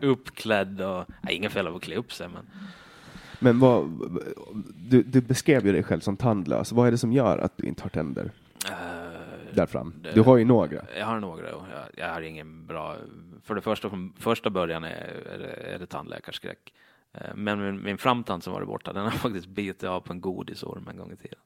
Uppklädd 0.00 0.80
och, 0.80 1.04
nej, 1.22 1.34
ingen 1.34 1.50
fel 1.50 1.66
av 1.66 1.76
att 1.76 1.82
klä 1.82 1.96
upp 1.96 2.12
sig 2.12 2.28
men. 2.28 2.46
Men 3.40 3.58
vad, 3.58 3.90
du, 4.90 5.02
du 5.02 5.20
beskrev 5.20 5.66
ju 5.66 5.72
dig 5.72 5.82
själv 5.82 6.00
som 6.00 6.16
tandlös. 6.16 6.72
Vad 6.72 6.86
är 6.86 6.90
det 6.90 6.98
som 6.98 7.12
gör 7.12 7.38
att 7.38 7.52
du 7.56 7.66
inte 7.66 7.82
har 7.82 7.88
tänder 7.90 8.30
eh, 8.66 8.72
där 9.54 9.66
fram? 9.66 9.94
det- 10.02 10.12
Du 10.12 10.20
har 10.20 10.36
ju 10.36 10.44
några. 10.44 10.84
Jag 10.98 11.06
har 11.06 11.20
några 11.20 11.54
och 11.54 11.64
jag, 11.74 12.06
jag 12.06 12.12
har 12.14 12.20
ingen 12.22 12.66
bra, 12.66 12.96
för 13.44 13.54
det 13.54 13.60
första 13.60 13.88
från 13.88 14.12
första 14.18 14.50
början 14.50 14.84
är, 14.84 14.90
är, 15.34 15.38
det, 15.38 15.74
är 15.74 15.78
det 15.78 15.86
tandläkarskräck. 15.86 16.72
Eh, 17.12 17.34
Men 17.34 17.60
min, 17.60 17.82
min 17.82 17.98
framtand 17.98 18.42
som 18.42 18.52
varit 18.52 18.68
borta, 18.68 18.92
den 18.92 19.04
har 19.04 19.10
faktiskt 19.26 19.46
bitit 19.46 19.84
av 19.84 20.00
på 20.00 20.12
en 20.12 20.20
godisorm 20.20 20.88
en 20.88 20.96
gång 20.96 21.12
i 21.12 21.16
tiden. 21.16 21.38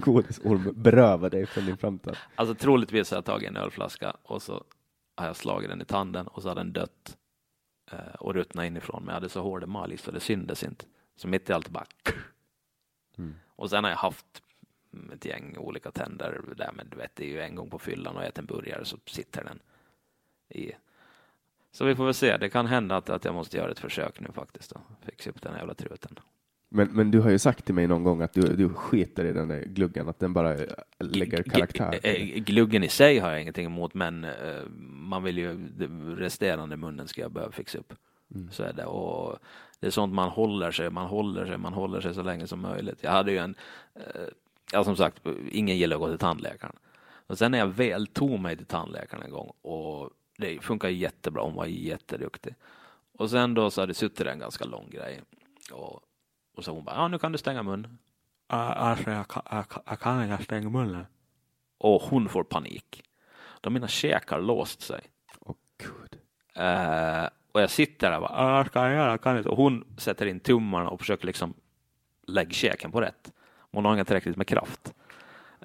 Godisorm 0.00 0.72
berövar 0.82 1.30
dig 1.30 1.46
från 1.46 1.66
din 1.66 1.76
framtid. 1.76 2.16
Alltså 2.34 2.54
troligtvis 2.54 3.10
har 3.10 3.16
jag 3.16 3.24
tagit 3.24 3.48
en 3.48 3.56
ölflaska 3.56 4.16
och 4.22 4.42
så 4.42 4.64
har 5.16 5.26
jag 5.26 5.36
slagit 5.36 5.70
den 5.70 5.82
i 5.82 5.84
tanden 5.84 6.26
och 6.26 6.42
så 6.42 6.48
har 6.48 6.54
den 6.54 6.72
dött 6.72 7.16
eh, 7.92 8.14
och 8.18 8.34
ruttnat 8.34 8.64
inifrån. 8.66 9.02
Men 9.02 9.08
jag 9.08 9.14
hade 9.14 9.28
så 9.28 9.42
hård 9.42 9.62
emalj 9.62 9.96
så 9.96 10.10
det 10.10 10.20
syndes 10.20 10.64
inte. 10.64 10.84
Så 11.16 11.28
mitt 11.28 11.50
i 11.50 11.52
allt 11.52 11.68
bara 11.68 11.86
Mm. 13.18 13.34
Och 13.56 13.70
sen 13.70 13.84
har 13.84 13.90
jag 13.90 13.98
haft 13.98 14.42
ett 15.12 15.24
gäng 15.24 15.56
olika 15.58 15.90
tänder 15.90 16.42
där, 16.56 16.70
men 16.74 16.88
du 16.88 16.96
vet, 16.96 17.16
det 17.16 17.24
är 17.24 17.28
ju 17.28 17.40
en 17.40 17.54
gång 17.54 17.70
på 17.70 17.78
fyllan 17.78 18.16
och 18.16 18.24
äter 18.24 18.42
en 18.42 18.46
burgare 18.46 18.84
så 18.84 18.98
sitter 19.06 19.44
den 19.44 19.58
i. 20.48 20.72
Så 21.72 21.84
vi 21.84 21.94
får 21.94 22.04
väl 22.04 22.14
se. 22.14 22.36
Det 22.36 22.48
kan 22.48 22.66
hända 22.66 22.96
att, 22.96 23.10
att 23.10 23.24
jag 23.24 23.34
måste 23.34 23.56
göra 23.56 23.70
ett 23.70 23.78
försök 23.78 24.20
nu 24.20 24.28
faktiskt 24.34 24.72
och 24.72 24.80
fixa 25.04 25.30
upp 25.30 25.42
den 25.42 25.52
här 25.52 25.58
jävla 25.58 25.74
truten. 25.74 26.18
Men, 26.72 26.88
men 26.88 27.10
du 27.10 27.20
har 27.20 27.30
ju 27.30 27.38
sagt 27.38 27.64
till 27.64 27.74
mig 27.74 27.86
någon 27.86 28.04
gång 28.04 28.22
att 28.22 28.32
du, 28.32 28.40
du 28.40 28.68
skiter 28.68 29.24
i 29.24 29.32
den 29.32 29.48
där 29.48 29.62
gluggen, 29.64 30.08
att 30.08 30.18
den 30.18 30.32
bara 30.32 30.54
eh, 30.54 30.66
lägger 30.98 31.42
karaktär. 31.42 31.98
G- 32.02 32.24
g- 32.24 32.40
Gluggen 32.40 32.84
i 32.84 32.88
sig 32.88 33.18
har 33.18 33.30
jag 33.30 33.40
ingenting 33.40 33.66
emot, 33.66 33.94
men 33.94 34.24
eh, 34.24 34.30
man 34.90 35.22
vill 35.22 35.38
ju 35.38 35.68
resterande 36.16 36.76
munnen 36.76 37.08
ska 37.08 37.20
jag 37.20 37.32
behöva 37.32 37.52
fixa 37.52 37.78
upp. 37.78 37.94
Mm. 38.34 38.50
Så 38.50 38.62
är 38.62 38.72
det. 38.72 38.84
Och 38.84 39.38
det 39.80 39.86
är 39.86 39.90
sånt 39.90 40.14
man 40.14 40.28
håller 40.28 40.70
sig, 40.70 40.90
man 40.90 41.06
håller 41.06 41.46
sig, 41.46 41.58
man 41.58 41.72
håller 41.72 42.00
sig 42.00 42.14
så 42.14 42.22
länge 42.22 42.46
som 42.46 42.60
möjligt. 42.60 42.98
Jag 43.02 43.10
hade 43.10 43.32
ju 43.32 43.38
en, 43.38 43.54
eh, 43.94 44.02
ja 44.72 44.84
som 44.84 44.96
sagt, 44.96 45.22
ingen 45.50 45.76
gillar 45.76 45.96
att 45.96 46.00
gå 46.02 46.08
till 46.08 46.18
tandläkaren. 46.18 46.76
Och 47.26 47.38
sen 47.38 47.50
när 47.50 47.58
jag 47.58 47.66
väl 47.66 48.06
tog 48.06 48.40
mig 48.40 48.56
till 48.56 48.66
tandläkaren 48.66 49.22
en 49.22 49.30
gång 49.30 49.52
och 49.62 50.10
det 50.40 50.64
funkar 50.64 50.88
jättebra, 50.88 51.42
hon 51.42 51.54
var 51.54 51.66
jätteduktig. 51.66 52.54
Och 53.12 53.30
sen 53.30 53.54
då 53.54 53.70
så 53.70 53.80
hade 53.80 53.90
det 53.90 53.94
suttit 53.94 54.26
en 54.26 54.38
ganska 54.38 54.64
lång 54.64 54.90
grej. 54.90 55.20
Och, 55.72 56.00
och 56.56 56.64
så 56.64 56.72
hon 56.72 56.84
bara, 56.84 56.96
ja 56.96 57.08
nu 57.08 57.18
kan 57.18 57.32
du 57.32 57.38
stänga 57.38 57.62
munnen. 57.62 57.98
Alltså 58.46 59.10
jag 59.10 59.28
kan, 59.28 59.42
jag, 59.50 59.64
jag 59.86 60.00
kan 60.00 60.30
inte 60.32 60.44
stänga 60.44 60.68
munnen. 60.70 61.06
Och 61.78 62.02
hon 62.02 62.28
får 62.28 62.44
panik. 62.44 63.02
Då 63.60 63.70
mina 63.70 63.88
käkar 63.88 64.40
låst 64.40 64.80
sig. 64.80 65.00
Åh, 65.40 65.54
gud. 65.78 66.20
Eh, 66.54 67.28
och 67.52 67.60
jag 67.62 67.70
sitter 67.70 68.10
där 68.10 68.16
och 68.16 68.22
bara, 68.22 68.32
"Ah, 68.32 68.66
jag 68.74 68.92
göra, 68.92 69.10
jag 69.10 69.22
kan 69.22 69.36
inte. 69.36 69.48
Och 69.48 69.56
hon 69.56 69.84
sätter 69.98 70.26
in 70.26 70.40
tummarna 70.40 70.90
och 70.90 71.00
försöker 71.00 71.26
liksom 71.26 71.54
lägga 72.26 72.50
käken 72.50 72.92
på 72.92 73.00
rätt. 73.00 73.32
Hon 73.72 73.84
har 73.84 73.92
inte 73.92 74.04
tillräckligt 74.04 74.36
med 74.36 74.46
kraft. 74.46 74.94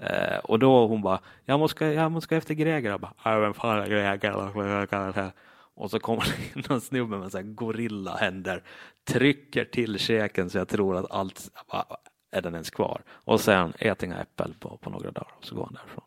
Eh, 0.02 0.38
och 0.38 0.60
då 0.60 0.88
hon 0.88 1.02
bara, 1.02 1.20
jag 1.46 1.60
måste, 1.60 1.86
jag 1.86 2.12
måste 2.12 2.38
efter 2.38 2.54
Greger. 2.54 2.90
Jag 2.90 3.00
bara, 3.00 3.14
"Ja, 3.24 3.40
vem 3.40 3.54
fan 3.54 3.80
är 3.80 3.88
Greger? 3.88 5.32
Och 5.76 5.92
så 5.92 6.00
kommer 6.00 6.22
det 6.24 6.60
in 6.60 6.64
någon 6.70 6.82
snubbe 6.82 7.18
med 7.18 7.32
så 7.32 7.38
här 7.38 7.44
gorillahänder, 7.44 8.64
trycker 9.08 9.66
till 9.66 10.00
käken 10.00 10.50
så 10.50 10.58
jag 10.58 10.68
tror 10.68 10.98
att 10.98 11.12
allt, 11.12 11.52
bara, 11.72 11.86
är 12.32 12.42
den 12.42 12.54
ens 12.54 12.70
kvar? 12.70 13.02
Och 13.10 13.42
sen 13.42 13.74
ät 13.80 14.04
inga 14.04 14.18
äppel 14.18 14.54
på, 14.60 14.78
på 14.78 14.90
några 14.90 15.12
dagar 15.12 15.32
och 15.38 15.46
så 15.46 15.56
går 15.56 15.64
han 15.66 15.74
därifrån. 15.74 16.04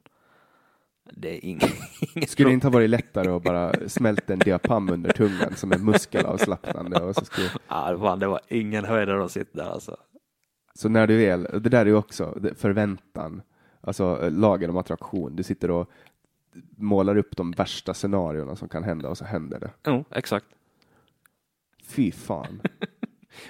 Det 1.12 1.36
är 1.36 1.44
inget, 1.44 1.70
inget 2.14 2.30
Skulle 2.30 2.48
det 2.48 2.52
inte 2.54 2.66
ha 2.66 2.72
varit 2.72 2.90
lättare 2.90 3.30
att 3.30 3.42
bara 3.42 3.88
smälta 3.88 4.32
en 4.32 4.38
diapam 4.38 4.88
under 4.90 5.12
tungan 5.12 5.56
som 5.56 5.72
är 5.72 5.78
muskelavslappnande? 5.78 7.00
Och 7.00 7.14
så, 7.14 7.24
skulle, 7.24 7.48
Ja, 7.68 7.98
fan, 8.00 8.18
det 8.18 8.26
var 8.26 8.40
ingen 8.48 8.84
höjdare 8.84 9.24
att 9.24 9.30
sitta 9.32 9.64
där 9.64 9.70
alltså. 9.70 9.96
så 10.74 10.88
när 10.88 11.06
du 11.06 11.16
väl, 11.26 11.42
det 11.42 11.68
där 11.68 11.80
är 11.80 11.86
ju 11.86 11.94
också 11.94 12.38
förväntan, 12.56 13.42
alltså 13.80 14.20
eh, 14.22 14.30
lagen 14.32 14.70
om 14.70 14.76
attraktion. 14.76 15.36
Du 15.36 15.42
sitter 15.42 15.70
och 15.70 15.90
målar 16.76 17.16
upp 17.16 17.36
de 17.36 17.50
värsta 17.50 17.94
scenarierna 17.94 18.56
som 18.56 18.68
kan 18.68 18.84
hända 18.84 19.08
och 19.08 19.18
så 19.18 19.24
händer 19.24 19.60
det. 19.60 19.70
Jo, 19.86 20.04
exakt. 20.10 20.46
Fy 21.84 22.12
fan. 22.12 22.60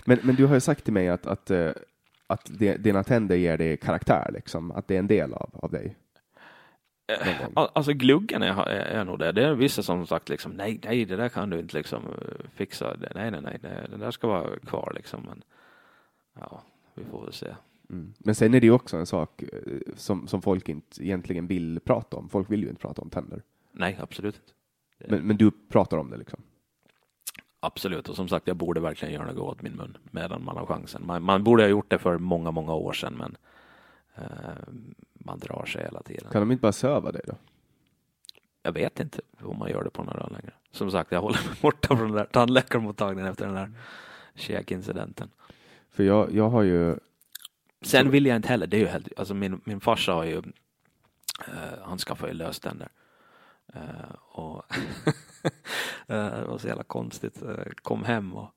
Men, 0.05 0.19
men 0.23 0.35
du 0.35 0.47
har 0.47 0.55
ju 0.55 0.61
sagt 0.61 0.85
till 0.85 0.93
mig 0.93 1.09
att, 1.09 1.27
att, 1.27 1.51
eh, 1.51 1.71
att 2.27 2.45
di- 2.59 2.77
dina 2.77 3.05
tänder 3.05 3.37
ger 3.37 3.59
dig 3.59 3.77
karaktär, 3.77 4.31
liksom. 4.35 4.73
att 4.73 4.89
det 4.89 4.95
är 4.95 4.99
en 4.99 5.07
del 5.07 5.33
av, 5.35 5.51
av 5.53 5.71
dig. 5.71 5.97
Al- 7.55 7.71
Alltså 7.75 7.93
gluggen 7.93 8.43
är, 8.43 8.69
är, 8.69 9.05
nog 9.05 9.19
det. 9.19 9.33
Det 9.33 9.45
är 9.45 9.55
vissa 9.55 9.83
som 9.83 10.07
sagt 10.07 10.29
liksom 10.29 10.53
nej, 10.53 10.81
nej, 10.85 11.05
det 11.05 11.17
där 11.17 11.29
kan 11.29 11.51
du 11.51 11.59
inte 11.59 11.77
liksom 11.77 12.03
eh, 12.07 12.47
fixa. 12.55 12.97
Det- 12.97 13.13
Nej, 13.15 13.31
nej, 13.31 13.41
nej, 13.43 13.59
det, 13.63 13.87
det 13.91 13.97
där 13.97 14.11
ska 14.11 14.27
vara 14.29 14.59
kvar 14.59 14.93
liksom. 14.97 15.23
Men 15.29 15.43
ja, 16.41 16.63
vi 16.95 17.05
får 17.05 17.25
väl 17.25 17.33
se. 17.33 17.55
Mm. 17.91 18.13
Men 18.19 18.35
sen 18.35 18.55
är 18.55 18.61
det 18.61 18.67
ju 18.67 18.73
också 18.73 18.97
en 18.97 19.07
sak 19.07 19.43
eh, 19.43 19.59
som, 19.97 20.29
som 20.29 20.43
folk 20.43 20.69
inte 20.69 21.05
egentligen 21.05 21.47
vill 21.47 21.81
prata 21.81 22.17
om. 22.17 22.29
Folk 22.29 22.51
vill 22.51 22.63
ju 22.63 22.69
inte 22.69 22.81
prata 22.81 23.03
om 23.03 23.11
tänder. 23.11 23.43
Nej, 23.73 23.99
absolut 24.01 24.37
inte. 24.37 24.53
Men, 25.11 25.27
men 25.27 25.37
du 25.37 25.51
pratar 25.69 25.97
om 25.97 26.11
det 26.11 26.17
liksom. 26.17 26.41
Absolut, 27.61 28.09
och 28.09 28.17
som 28.17 28.29
sagt, 28.29 28.47
jag 28.47 28.57
borde 28.57 28.81
verkligen 28.81 29.15
göra 29.15 29.33
något 29.33 29.39
åt 29.39 29.63
min 29.63 29.73
mun 29.73 29.97
medan 30.11 30.45
man 30.45 30.57
har 30.57 30.67
chansen. 30.67 31.07
Man, 31.07 31.23
man 31.23 31.45
borde 31.45 31.63
ha 31.63 31.69
gjort 31.69 31.91
det 31.91 31.99
för 31.99 32.19
många, 32.19 32.51
många 32.51 32.75
år 32.75 32.93
sedan, 32.93 33.15
men 33.19 33.37
eh, 34.15 34.25
man 35.13 35.39
drar 35.39 35.65
sig 35.65 35.83
hela 35.85 36.03
tiden. 36.03 36.31
Kan 36.33 36.43
de 36.43 36.53
inte 36.53 36.63
bara 36.63 36.73
söva 36.73 37.13
dig 37.13 37.23
då? 37.27 37.35
Jag 38.63 38.73
vet 38.73 39.01
inte 39.01 39.21
om 39.41 39.59
man 39.59 39.71
gör 39.71 39.85
det 39.85 39.91
på 39.91 40.03
några 40.03 40.19
dagar 40.19 40.31
längre. 40.31 40.53
Som 40.71 40.91
sagt, 40.91 41.13
jag 41.13 41.21
håller 41.21 41.39
mig 41.49 41.57
borta 41.63 41.97
från 41.97 42.07
den 42.07 42.17
där 42.17 42.25
tandläkarmottagningen 42.25 43.31
efter 43.31 43.47
den 43.47 43.55
där 43.55 43.73
käkincidenten. 44.35 45.31
För 45.91 46.05
jag, 46.05 46.35
jag 46.35 46.49
har 46.49 46.63
ju, 46.63 46.97
Sen 47.83 48.11
vill 48.11 48.27
jag 48.27 48.37
inte 48.37 48.49
heller, 48.49 48.67
det 48.67 48.77
är 48.77 48.81
ju 48.81 48.87
helt, 48.87 49.19
alltså 49.19 49.35
min, 49.35 49.61
min 49.65 49.81
farsa 49.81 50.13
har 50.13 50.25
ju, 50.25 50.39
eh, 51.47 51.79
han 51.83 51.99
skaffade 51.99 52.33
ju 52.33 52.39
löständer. 52.39 52.89
Uh, 53.77 54.15
och 54.19 54.65
eh, 56.07 56.25
det 56.25 56.45
var 56.47 56.59
så 56.59 56.69
jävla 56.69 56.83
konstigt. 56.83 57.43
Uh, 57.43 57.65
kom 57.83 58.05
hem 58.05 58.35
och 58.35 58.51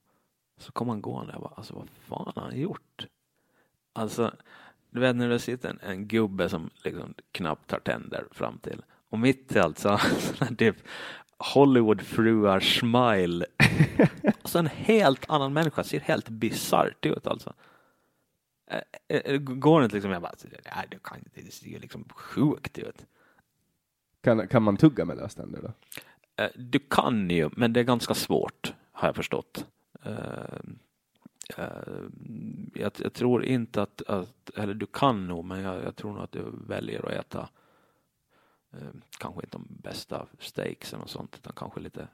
så 0.57 0.71
kom 0.71 0.89
han 0.89 1.01
gående. 1.01 1.33
Jag 1.33 1.41
bara, 1.41 1.53
alltså 1.55 1.73
vad 1.73 1.89
fan 1.89 2.31
har 2.35 2.41
han 2.41 2.59
gjort? 2.59 3.07
Alltså, 3.93 4.33
du 4.89 4.99
vet 4.99 5.15
när 5.15 5.29
det 5.29 5.39
sitter 5.39 5.69
en, 5.69 5.79
en 5.81 6.07
gubbe 6.07 6.49
som 6.49 6.69
liksom 6.83 7.13
knappt 7.31 7.71
har 7.71 7.79
tänder 7.79 8.27
fram 8.31 8.57
till 8.57 8.81
och 9.09 9.19
mitt 9.19 9.55
i 9.55 9.59
allt 9.59 9.79
så 9.79 9.99
typ 10.57 10.75
Hollywoodfruar 11.37 12.59
smile. 12.59 13.45
alltså 14.41 14.59
en 14.59 14.67
helt 14.67 15.29
annan 15.29 15.53
människa, 15.53 15.83
ser 15.83 15.99
helt 15.99 16.29
bisarrt 16.29 17.05
ut 17.05 17.27
alltså. 17.27 17.53
Eh, 18.71 18.81
eh, 19.07 19.37
Går 19.37 19.79
det 19.79 19.83
inte 19.85 19.95
liksom, 19.95 20.11
jag 20.11 20.21
bara, 20.21 20.33
nej 20.43 20.87
det 20.91 21.03
kan 21.03 21.17
inte, 21.17 21.41
det 21.41 21.51
ser 21.51 21.67
ju 21.67 21.79
liksom 21.79 22.05
sjukt 22.15 22.77
ut. 22.77 23.05
kan, 24.21 24.47
kan 24.47 24.63
man 24.63 24.77
tugga 24.77 25.05
med 25.05 25.17
löständer 25.17 25.61
då? 25.61 25.73
Eh, 26.43 26.49
Du 26.55 26.79
kan 26.79 27.29
ju, 27.29 27.49
men 27.55 27.73
det 27.73 27.79
är 27.79 27.83
ganska 27.83 28.13
svårt, 28.13 28.73
har 28.91 29.07
jag 29.07 29.15
förstått. 29.15 29.65
Jag, 32.73 32.91
jag 32.97 33.13
tror 33.13 33.43
inte 33.45 33.81
att, 33.81 34.01
att, 34.01 34.49
eller 34.49 34.73
du 34.73 34.85
kan 34.85 35.27
nog, 35.27 35.45
men 35.45 35.59
jag, 35.59 35.83
jag 35.83 35.95
tror 35.95 36.13
nog 36.13 36.23
att 36.23 36.31
du 36.31 36.43
väljer 36.67 37.05
att 37.05 37.25
äta 37.25 37.49
kanske 39.19 39.41
inte 39.41 39.57
de 39.57 39.67
bästa 39.69 40.27
steaksen 40.39 41.01
och 41.01 41.09
sånt, 41.09 41.35
utan 41.35 41.53
kanske 41.55 41.79
lite 41.79 42.07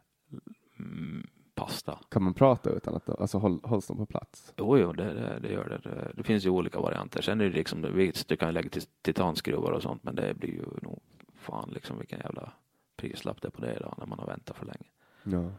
mm, 0.80 1.28
pasta. 1.58 2.00
Kan 2.10 2.24
man 2.24 2.34
prata 2.34 2.70
utan 2.70 2.96
att, 2.96 3.10
alltså 3.10 3.38
håll, 3.38 3.60
hålls 3.64 3.88
de 3.88 3.98
på 3.98 4.06
plats? 4.06 4.54
Jo, 4.58 4.78
jo, 4.78 4.94
det, 4.94 5.14
det, 5.14 5.40
det 5.40 5.52
gör 5.52 5.70
det. 5.70 5.90
det. 5.90 6.12
Det 6.16 6.24
finns 6.24 6.46
ju 6.46 6.50
olika 6.50 6.80
varianter. 6.80 7.22
Sen 7.22 7.42
är 7.42 7.46
det 7.46 7.56
liksom, 7.56 7.86
visst, 7.94 8.28
du 8.28 8.38
kan 8.38 8.54
lägga 8.54 8.70
till 8.70 8.82
titanskruvar 9.02 9.72
och 9.72 9.82
sånt, 9.82 10.04
men 10.04 10.16
det 10.16 10.34
blir 10.34 10.50
ju 10.50 10.66
nog 10.82 11.00
fan 11.36 11.70
liksom 11.74 11.98
vilken 11.98 12.20
jävla 12.20 12.52
prislapp 12.98 13.42
det 13.42 13.48
är 13.48 13.52
på 13.52 13.62
det 13.62 13.76
idag 13.76 13.96
när 13.98 14.06
man 14.06 14.20
har 14.20 14.26
väntat 14.26 14.58
för 14.58 14.66
länge. 14.66 14.88
Ja. 15.24 15.52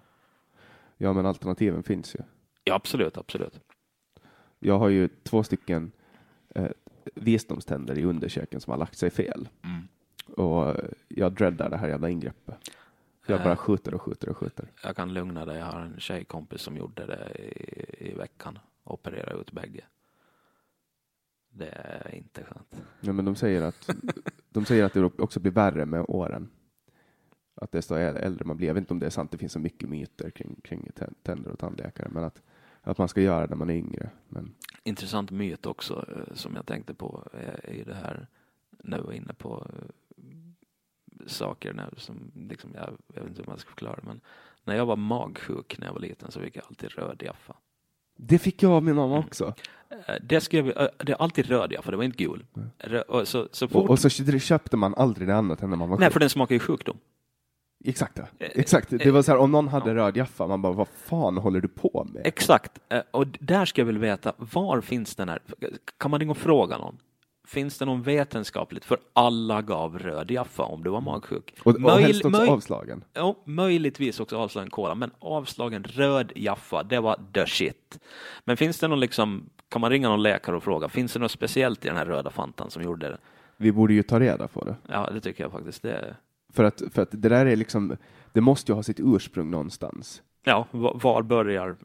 Ja, 0.97 1.13
men 1.13 1.27
alternativen 1.27 1.83
finns 1.83 2.15
ju. 2.15 2.19
Ja, 2.65 2.75
absolut, 2.75 3.19
absolut. 3.19 3.61
Jag 4.59 4.79
har 4.79 4.89
ju 4.89 5.09
två 5.09 5.43
stycken 5.43 5.93
eh, 6.55 6.71
visdomständer 7.15 7.99
i 7.99 8.05
underkäken 8.05 8.61
som 8.61 8.71
har 8.71 8.79
lagt 8.79 8.99
sig 8.99 9.11
fel. 9.11 9.49
Mm. 9.65 9.89
Och 10.37 10.77
jag 11.09 11.33
dreadar 11.33 11.71
det 11.71 11.77
här 11.77 11.89
jävla 11.89 12.09
ingreppet. 12.09 12.71
Jag 13.29 13.41
bara 13.43 13.53
Eh. 13.53 13.57
skjuter 13.57 13.95
och 13.95 14.03
skjuter 14.03 14.29
och 14.29 14.37
skjuter. 14.37 14.73
Jag 14.85 14.97
kan 14.97 15.15
lugna 15.15 15.45
dig, 15.45 15.59
jag 15.59 15.67
har 15.67 15.81
en 15.81 16.01
tjejkompis 16.01 16.61
som 16.61 16.77
gjorde 16.77 17.07
det 17.07 17.31
i, 17.41 18.11
i 18.11 18.15
veckan. 18.15 18.59
Operera 18.85 19.33
ut 19.33 19.53
bägge. 19.53 19.85
Det 21.51 21.69
är 21.69 22.15
inte 22.15 22.45
skönt. 22.45 22.83
Ja, 23.01 23.13
men 23.13 23.25
de 23.25 23.37
säger 23.37 23.63
att 23.63 23.91
de 24.51 24.65
säger 24.65 24.85
att 24.85 24.93
det 24.93 25.05
också 25.05 25.41
blir 25.41 25.53
värre 25.53 25.87
med 25.87 26.05
åren. 26.09 26.51
Att 27.55 27.73
desto 27.73 27.95
äldre 27.95 28.45
man 28.45 28.57
blir. 28.57 28.67
Jag 28.67 28.75
vet 28.75 28.81
inte 28.83 28.95
om 28.95 28.99
det 29.01 29.07
är 29.07 29.11
sant. 29.11 29.31
Det 29.31 29.39
finns 29.39 29.53
så 29.53 29.59
mycket 29.59 29.89
myter 29.89 30.31
kring, 30.31 30.61
kring 30.65 30.91
tän- 30.95 31.15
tänder 31.23 31.51
och 31.51 31.59
tandläkare, 31.59 32.09
men 32.11 32.25
att, 32.25 32.43
att 32.83 32.99
man 32.99 33.09
ska 33.09 33.21
göra 33.21 33.41
det 33.41 33.51
när 33.51 33.57
man 33.57 33.71
är 33.71 33.75
yngre. 33.75 34.11
Men 34.29 34.55
Intressant 34.83 35.31
myt 35.31 35.67
också 35.67 36.07
eh, 36.17 36.35
som 36.35 36.55
jag 36.57 36.67
tänkte 36.67 36.95
på 36.95 37.29
är, 37.33 37.61
är 37.71 37.75
ju 37.75 37.85
det 37.85 37.95
här 37.95 38.27
när 38.71 38.99
vi 38.99 39.05
var 39.07 39.13
inne 39.13 39.35
på 39.35 39.67
eh, 39.73 39.89
saker 41.27 41.73
när, 41.73 41.89
som 41.97 42.31
liksom, 42.35 42.71
jag, 42.75 42.91
jag 43.15 43.21
vet 43.21 43.31
inte 43.31 43.43
hur 43.43 43.47
man 43.51 43.59
ska 43.59 43.69
förklara 43.69 43.99
men 44.03 44.21
när 44.65 44.77
jag 44.77 44.87
var 44.87 44.97
magsjuk 44.97 45.79
när 45.79 45.87
jag 45.87 45.95
var 45.95 46.01
liten 46.01 46.31
så 46.31 46.41
fick 46.41 46.57
jag 46.57 46.65
alltid 46.69 46.91
röd 46.91 47.23
jaffa. 47.27 47.55
det 48.17 48.39
fick 48.39 48.63
jag 48.63 48.73
av 48.73 48.83
min 48.83 48.97
mamma 48.97 49.19
också. 49.19 49.55
Eh, 50.07 50.15
Det, 50.23 50.41
skrev, 50.41 50.69
eh, 50.71 50.89
det 50.99 51.13
är 51.13 51.17
alltid 51.23 51.47
röd 51.47 51.73
jaffa, 51.73 51.91
det 51.91 51.97
var 51.97 52.05
inte 52.05 52.25
gul. 52.25 52.45
Rö- 52.79 53.03
och 53.03 53.29
så, 53.29 53.49
så 53.53 53.69
fort, 53.69 53.85
Och, 53.85 53.91
och 53.91 53.99
så 53.99 54.09
köpte 54.09 54.77
man 54.77 54.95
aldrig 54.95 55.29
det 55.29 55.37
annat 55.37 55.63
än 55.63 55.71
när 55.71 55.77
man 55.77 55.89
var 55.89 55.99
nej, 55.99 56.07
sjuk. 56.09 56.13
för 56.13 56.21
den 56.21 56.31
smakar 56.31 56.55
ju 56.55 56.59
sjukdom. 56.59 56.99
Exakt. 57.85 58.19
Eh, 58.19 58.25
exakt. 58.39 58.91
Det 58.91 59.11
var 59.11 59.23
så 59.23 59.33
här, 59.33 59.39
om 59.39 59.51
någon 59.53 59.69
hade 59.69 59.95
röd 59.95 60.17
jaffa, 60.17 60.47
man 60.47 60.63
bara, 60.63 60.73
vad 60.73 60.89
fan 60.89 61.37
håller 61.37 61.61
du 61.61 61.69
på 61.69 62.07
med? 62.13 62.23
Exakt, 62.27 62.79
och 63.11 63.27
där 63.41 63.65
ska 63.65 63.81
jag 63.81 63.87
väl 63.87 63.99
veta, 63.99 64.33
var 64.37 64.81
finns 64.81 65.17
den 65.17 65.29
här, 65.29 65.39
kan 65.99 66.11
man 66.11 66.21
ringa 66.21 66.31
och 66.31 66.37
fråga 66.39 66.79
någon? 66.79 66.99
Finns 67.49 67.79
det 67.79 67.85
någon 67.85 68.03
vetenskapligt, 68.03 68.85
för 68.85 68.99
alla 69.13 69.63
gav 69.63 69.99
röd 69.99 70.31
jaffa 70.31 70.63
om 70.63 70.85
du 70.85 70.91
var 70.91 71.01
magsjuk. 71.01 71.55
Och, 71.63 71.75
och 71.75 71.81
Möj- 71.81 72.01
helst 72.01 72.25
också 72.25 72.41
möj- 72.43 72.49
avslagen. 72.51 73.05
Ja, 73.13 73.37
möjligtvis 73.45 74.21
också 74.21 74.37
avslagen 74.39 74.71
cola, 74.71 74.95
men 74.95 75.11
avslagen 75.19 75.85
röd 75.85 76.33
jaffa, 76.37 76.83
det 76.83 77.01
var 77.01 77.21
the 77.35 77.47
shit. 77.47 77.99
Men 78.45 78.57
finns 78.57 78.79
det 78.79 78.89
någon 78.89 79.01
liksom, 79.01 79.51
kan 79.69 79.81
man 79.81 79.91
ringa 79.91 80.09
någon 80.09 80.23
läkare 80.23 80.57
och 80.57 80.63
fråga, 80.63 80.89
finns 80.89 81.13
det 81.13 81.19
något 81.19 81.31
speciellt 81.31 81.85
i 81.85 81.89
den 81.89 81.97
här 81.97 82.07
röda 82.07 82.31
fantan 82.31 82.71
som 82.71 82.83
gjorde 82.83 83.09
det? 83.09 83.19
Vi 83.57 83.73
borde 83.73 83.95
ju 83.95 84.03
ta 84.03 84.21
reda 84.21 84.49
på 84.49 84.65
det. 84.65 84.77
Ja, 84.89 85.11
det 85.15 85.21
tycker 85.21 85.45
jag 85.45 85.53
faktiskt. 85.53 85.83
Det, 85.83 86.17
För 86.53 86.65
att, 86.65 86.83
för 86.93 87.03
att 87.03 87.09
det 87.11 87.29
där 87.29 87.47
är 87.47 87.57
liksom, 87.57 87.97
det 88.33 88.41
måste 88.41 88.73
ju 88.73 88.77
ha 88.77 88.83
sitt 88.83 89.01
ursprung 89.01 89.51
någonstans. 89.51 90.23
ja, 90.45 90.67
va- 90.71 90.93
var 91.03 91.23
börjar, 91.23 91.77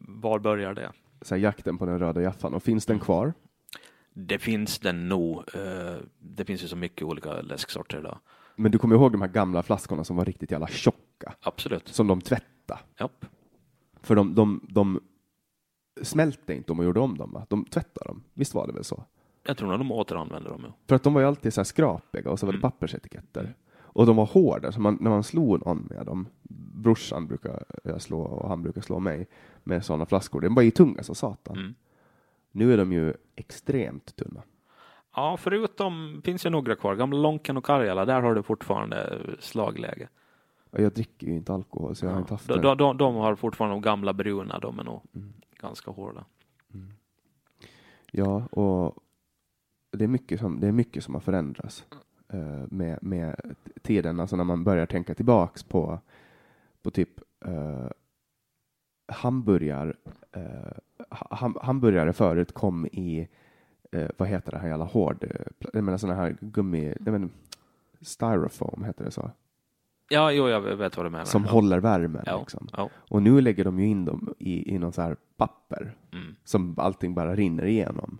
var 0.00 0.38
börjar 0.38 0.74
det? 0.74 0.90
Så 1.22 1.34
här, 1.34 1.42
jakten 1.42 1.78
på 1.78 1.86
den 1.86 1.98
röda 1.98 2.22
jaffan. 2.22 2.54
Och 2.54 2.62
finns 2.62 2.86
den 2.86 2.98
kvar? 2.98 3.32
Det 4.14 4.38
finns 4.38 4.78
den 4.78 5.08
nog. 5.08 5.38
eh, 5.38 5.96
Det 6.18 6.44
finns 6.44 6.64
ju 6.64 6.68
så 6.68 6.76
mycket 6.76 7.02
olika 7.02 7.40
läsksorter 7.40 7.98
idag. 7.98 8.18
Men 8.56 8.72
du 8.72 8.78
kommer 8.78 8.94
ihåg 8.94 9.12
de 9.12 9.20
här 9.20 9.28
gamla 9.28 9.62
flaskorna 9.62 10.04
som 10.04 10.16
var 10.16 10.24
riktigt 10.24 10.50
jävla 10.50 10.66
tjocka? 10.66 11.34
Absolut. 11.40 11.88
Som 11.88 12.06
de 12.06 12.20
tvättade. 12.20 12.80
Japp. 12.98 13.24
För 14.02 14.14
de, 14.16 14.34
de, 14.34 14.66
de 14.68 15.00
smälte 16.02 16.54
inte 16.54 16.72
om 16.72 16.76
man 16.76 16.86
gjorde 16.86 17.00
om 17.00 17.18
dem, 17.18 17.32
va? 17.32 17.46
De 17.48 17.64
tvättade 17.64 18.06
dem. 18.08 18.22
Visst 18.34 18.54
var 18.54 18.66
det 18.66 18.72
väl 18.72 18.84
så? 18.84 19.04
Jag 19.46 19.56
tror 19.56 19.68
nog 19.68 19.78
de 19.80 19.92
återanvänder 19.92 20.50
dem. 20.50 20.64
Ja. 20.66 20.74
För 20.88 20.96
att 20.96 21.02
de 21.02 21.14
var 21.14 21.20
ju 21.20 21.26
alltid 21.26 21.54
så 21.54 21.60
här 21.60 21.64
skrapiga 21.64 22.30
och 22.30 22.38
så 22.40 22.46
var 22.46 22.52
det 22.52 22.56
Mm. 22.56 22.70
pappersetiketter. 22.70 23.54
Och 23.94 24.06
de 24.06 24.16
var 24.16 24.26
hårda, 24.26 24.72
så 24.72 24.80
man, 24.80 24.98
när 25.00 25.10
man 25.10 25.24
slog 25.24 25.66
någon 25.66 25.86
med 25.90 26.06
dem, 26.06 26.28
brorsan 26.74 27.26
brukar 27.26 27.64
jag 27.84 28.02
slå 28.02 28.20
och 28.20 28.48
han 28.48 28.62
brukar 28.62 28.80
slå 28.80 28.98
mig 28.98 29.26
med 29.64 29.84
sådana 29.84 30.06
flaskor, 30.06 30.40
de 30.40 30.54
var 30.54 30.62
ju 30.62 30.70
tunga 30.70 31.02
som 31.02 31.14
satan. 31.14 31.56
Mm. 31.58 31.74
Nu 32.52 32.72
är 32.72 32.76
de 32.76 32.92
ju 32.92 33.14
extremt 33.36 34.16
tunna. 34.16 34.42
ja, 35.16 35.36
förutom 35.36 36.22
finns 36.24 36.46
ju 36.46 36.50
några 36.50 36.76
kvar. 36.76 36.94
Gamla 36.94 37.18
Lonken 37.18 37.56
och 37.56 37.64
Karjala, 37.64 38.04
där 38.04 38.20
har 38.22 38.34
du 38.34 38.42
fortfarande 38.42 39.18
slagläge. 39.40 40.08
Jag 40.70 40.92
dricker 40.92 41.26
ju 41.26 41.32
inte 41.34 41.52
alkohol, 41.54 41.96
så 41.96 42.04
jag 42.04 42.10
har 42.10 42.16
Ja, 42.16 42.20
inte 42.20 42.34
haft 42.34 42.48
de, 42.48 42.60
det. 42.60 42.74
de, 42.74 42.96
de, 42.96 43.14
har 43.14 43.34
fortfarande 43.34 43.74
de 43.74 43.80
gamla 43.82 44.12
bruna, 44.12 44.58
de 44.58 44.78
är 44.78 44.84
nog 44.84 45.00
Mm. 45.14 45.32
ganska 45.60 45.90
hårda. 45.90 46.24
Ja, 48.10 48.46
och 48.46 48.96
det 49.90 50.04
är 50.04 50.08
mycket 50.08 50.40
som, 50.40 50.60
det 50.60 50.68
är 50.68 50.72
mycket 50.72 51.04
som 51.04 51.14
har 51.14 51.20
förändrats 51.20 51.84
eh, 52.28 52.64
med, 52.70 52.98
med 53.02 53.54
tiden, 53.82 54.20
alltså 54.20 54.36
när 54.36 54.44
man 54.44 54.64
börjar 54.64 54.86
tänka 54.86 55.14
tillbaks 55.14 55.62
på, 55.62 55.98
på 56.82 56.90
typ 56.90 57.20
uh, 57.46 57.88
hamburgare. 59.12 59.92
Uh, 60.36 60.72
ham, 61.30 61.56
hamburgare 61.62 62.12
förut 62.12 62.52
kom 62.54 62.86
i, 62.86 63.28
eh, 63.92 64.08
vad 64.16 64.28
heter 64.28 64.50
det 64.52 64.58
här 64.58 64.68
jävla 64.68 64.84
hård, 64.84 65.24
eh, 65.24 65.68
jag 65.72 65.84
menar 65.84 65.98
sådana 65.98 66.20
här 66.20 66.36
gummi, 66.40 66.94
jag 67.04 67.12
menar, 67.12 67.28
styrofoam 68.00 68.84
heter 68.84 69.04
det 69.04 69.10
så, 69.10 69.30
Ja, 70.08 70.32
jo, 70.32 70.48
jag 70.48 70.60
vet 70.60 70.96
vad 70.96 71.06
du 71.06 71.10
menar. 71.10 71.24
som 71.24 71.44
ja. 71.44 71.50
håller 71.50 71.78
värmen. 71.80 72.22
Ja. 72.26 72.38
Liksom. 72.40 72.68
Ja. 72.72 72.90
Och 73.10 73.22
nu 73.22 73.40
lägger 73.40 73.64
de 73.64 73.80
ju 73.80 73.86
in 73.86 74.04
dem 74.04 74.34
i, 74.38 74.74
i 74.74 74.78
någon 74.78 74.92
så 74.92 75.02
här 75.02 75.16
papper 75.36 75.94
Mm. 76.12 76.34
som 76.44 76.74
allting 76.78 77.14
bara 77.14 77.36
rinner 77.36 77.64
igenom. 77.64 78.18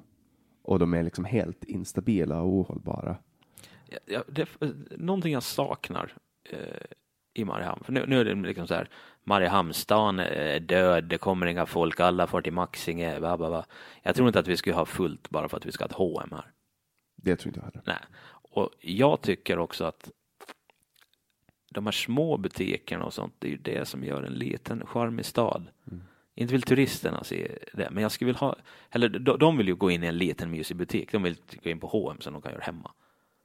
Och 0.62 0.78
de 0.78 0.94
är 0.94 1.02
liksom 1.02 1.24
helt 1.24 1.64
instabila 1.64 2.40
och 2.42 2.48
ohållbara. 2.48 3.16
Ja, 4.06 4.22
det, 4.28 4.48
någonting 4.90 5.32
jag 5.32 5.42
saknar 5.42 6.12
eh, 6.50 6.58
i 7.34 7.44
Mariehamn, 7.44 7.84
för 7.84 7.92
nu, 7.92 8.04
nu 8.06 8.20
är 8.20 8.24
det 8.24 8.34
liksom 8.34 8.66
så 8.66 8.74
här, 8.74 8.88
Mariehamnsstaden 9.24 10.18
är 10.18 10.60
död, 10.60 11.04
det 11.04 11.18
kommer 11.18 11.46
inga 11.46 11.66
folk, 11.66 12.00
alla 12.00 12.26
får 12.26 12.42
till 12.42 12.52
Maxinge, 12.52 13.18
bla, 13.20 13.36
bla, 13.36 13.48
bla. 13.48 13.66
Jag 14.02 14.14
tror 14.14 14.28
inte 14.28 14.38
att 14.38 14.48
vi 14.48 14.56
skulle 14.56 14.76
ha 14.76 14.86
fullt 14.86 15.30
bara 15.30 15.48
för 15.48 15.56
att 15.56 15.66
vi 15.66 15.72
ska 15.72 15.84
ha 15.84 15.88
ett 15.88 15.92
H&M 15.92 16.28
här. 16.32 16.52
Det 17.16 17.36
tror 17.36 17.48
inte 17.48 17.60
jag 17.60 17.64
heller. 17.64 17.82
Nej. 17.86 18.20
Och 18.42 18.70
jag 18.80 19.20
tycker 19.20 19.58
också 19.58 19.84
att 19.84 20.10
de 21.70 21.86
här 21.86 21.92
små 21.92 22.36
butikerna 22.36 23.04
och 23.04 23.14
sånt, 23.14 23.34
det 23.38 23.46
är 23.46 23.50
ju 23.50 23.56
det 23.56 23.88
som 23.88 24.04
gör 24.04 24.22
en 24.22 24.32
liten 24.32 24.86
charmig 24.86 25.24
stad. 25.24 25.66
Mm. 25.90 26.02
Inte 26.34 26.52
vill 26.52 26.62
turisterna 26.62 27.24
se 27.24 27.58
det, 27.72 27.90
men 27.90 28.02
jag 28.02 28.12
skulle 28.12 28.26
vilja 28.26 28.38
ha, 28.38 28.56
eller 28.90 29.08
de, 29.08 29.38
de 29.38 29.56
vill 29.56 29.68
ju 29.68 29.74
gå 29.74 29.90
in 29.90 30.04
i 30.04 30.06
en 30.06 30.18
liten 30.18 30.50
mysig 30.50 30.76
butik, 30.76 31.12
de 31.12 31.22
vill 31.22 31.36
gå 31.62 31.70
in 31.70 31.80
på 31.80 31.86
H&M 31.86 32.20
som 32.20 32.32
de 32.32 32.42
kan 32.42 32.52
göra 32.52 32.62
hemma. 32.62 32.90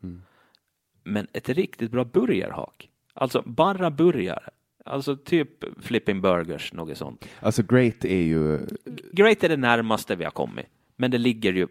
Mm. 0.04 0.22
Men 1.04 1.28
ett 1.34 1.50
riktigt 1.50 1.92
bra 1.92 2.06
burgarhak, 2.06 2.90
alltså 3.18 3.44
bara 3.46 3.92
burgare, 3.92 4.50
alltså 4.86 5.16
typ 5.18 5.50
flipping 5.84 6.22
burgers, 6.22 6.74
något 6.74 6.98
sånt. 6.98 7.26
Alltså 7.40 7.64
Great 7.64 8.06
är 8.06 8.22
ju, 8.24 8.60
Great 9.12 9.44
är 9.44 9.50
det 9.50 9.58
närmaste 9.58 10.16
vi 10.16 10.24
har 10.24 10.32
kommit, 10.32 10.66
men 10.96 11.12
det 11.12 11.18
ligger 11.18 11.54
ju 11.54 11.68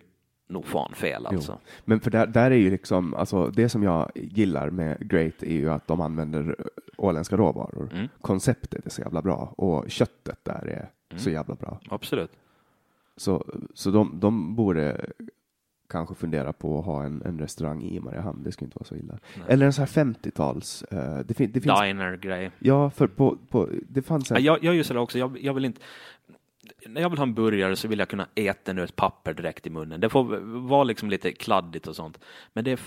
nog 0.49 0.67
fan 0.67 0.95
fel 0.95 1.27
alltså. 1.27 1.59
men 1.85 2.01
för 2.01 2.11
där, 2.11 2.27
där 2.27 2.51
är 2.51 2.57
ju 2.57 2.71
liksom, 2.71 3.15
alltså 3.15 3.47
det 3.47 3.69
som 3.69 3.83
jag 3.83 4.11
gillar 4.15 4.71
med 4.71 5.09
Great 5.09 5.43
är 5.43 5.55
ju 5.55 5.71
att 5.71 5.87
de 5.87 6.01
använder 6.01 6.57
åländska 6.97 7.37
råvaror. 7.37 7.91
Mm. 7.93 8.09
Konceptet 8.21 8.87
är 8.87 8.91
så 8.91 9.01
jävla 9.03 9.23
bra 9.23 9.55
och 9.57 9.91
köttet 9.91 10.39
där 10.45 10.67
är 10.67 10.91
Mm. 11.11 11.23
så 11.23 11.31
jävla 11.31 11.55
bra. 11.55 11.81
Absolut. 11.89 12.31
Så, 13.17 13.45
så 13.75 13.91
de, 13.91 14.21
de 14.21 14.55
borde 14.57 15.07
kanske 15.89 16.15
fundera 16.15 16.53
på 16.53 16.79
att 16.79 16.85
ha 16.85 17.05
en, 17.05 17.23
en 17.25 17.39
restaurang 17.39 17.83
i 17.83 18.01
Mariehamn. 18.01 18.43
Det 18.43 18.53
skulle 18.53 18.67
inte 18.67 18.79
vara 18.79 18.85
så 18.89 18.97
illa. 18.97 19.19
Nej. 19.37 19.45
Eller 19.49 19.67
en 19.67 19.73
sån 19.73 19.83
här 19.85 20.05
50-tals. 20.05 20.83
eh, 20.83 21.19
det, 21.19 21.35
fin, 21.35 21.53
det 21.53 21.61
finns, 21.61 21.81
Diner-grej. 21.81 22.51
ja, 22.59 22.91
för 22.91 23.07
på, 23.07 23.39
på, 23.49 23.69
det 23.89 24.03
fanns 24.03 24.31
Ja, 24.31 24.37
en, 24.37 24.45
jag, 24.45 24.65
jag 24.65 24.73
är 24.73 24.77
ju 24.77 24.85
sådär 24.85 25.01
också, 25.01 25.19
jag, 25.19 25.39
jag 25.41 25.55
vill 25.55 25.65
inte 25.65 25.81
när 26.87 27.01
jag 27.01 27.11
vill 27.11 27.19
ha 27.19 27.23
en 27.27 27.35
burgare 27.35 27.77
så 27.77 27.89
vill 27.89 27.99
jag 27.99 28.09
kunna 28.09 28.27
äta 28.35 28.61
den 28.65 28.79
ur 28.79 28.85
ett 28.85 28.97
papper 28.97 29.35
direkt 29.35 29.67
i 29.67 29.71
munnen. 29.71 30.01
Det 30.01 30.09
får 30.09 30.25
vara 30.69 30.85
liksom 30.85 31.11
lite 31.11 31.33
kladdigt 31.33 31.87
och 31.87 31.97
sånt. 31.97 32.19
Men 32.53 32.65
det 32.65 32.71
är, 32.71 32.81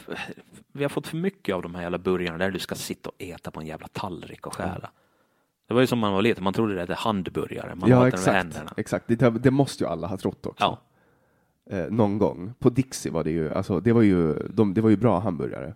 vi 0.72 0.84
har 0.84 0.90
fått 0.90 1.08
för 1.08 1.18
mycket 1.18 1.56
av 1.56 1.62
de 1.62 1.76
här 1.76 1.82
jävla 1.82 1.98
burgarna 1.98 2.38
där 2.38 2.52
du 2.52 2.60
ska 2.60 2.76
sitta 2.76 3.10
och 3.10 3.16
äta 3.22 3.52
på 3.52 3.60
en 3.60 3.66
jävla 3.68 3.88
tallrik 3.88 4.48
och 4.48 4.56
skära. 4.56 4.90
Det 5.68 5.74
var 5.74 5.82
ju 5.82 5.88
som 5.88 6.00
man 6.00 6.14
var 6.14 6.22
liten, 6.22 6.44
man 6.44 6.54
trodde 6.54 6.74
det 6.74 6.80
hette 6.80 6.94
handburgare. 6.94 7.76
Man 7.76 7.90
ja, 7.90 8.00
med 8.00 8.08
exakt. 8.08 8.36
händerna. 8.36 8.74
exakt. 8.78 9.08
Det, 9.08 9.30
det 9.30 9.52
måste 9.52 9.84
ju 9.84 9.90
alla 9.90 10.08
ha 10.08 10.18
trott 10.18 10.46
också. 10.46 10.64
Ja, 10.64 10.82
Eh, 11.70 11.86
någon 11.90 12.18
gång. 12.18 12.54
På 12.60 12.70
Dixie 12.70 13.12
var 13.12 13.24
det 13.24 13.32
ju, 13.32 13.54
alltså, 13.54 13.80
det 13.80 13.94
var 13.94 14.02
ju, 14.02 14.34
de, 14.34 14.74
det 14.74 14.82
var 14.82 14.90
ju 14.90 14.98
bra 14.98 15.20
hamburgare. 15.20 15.76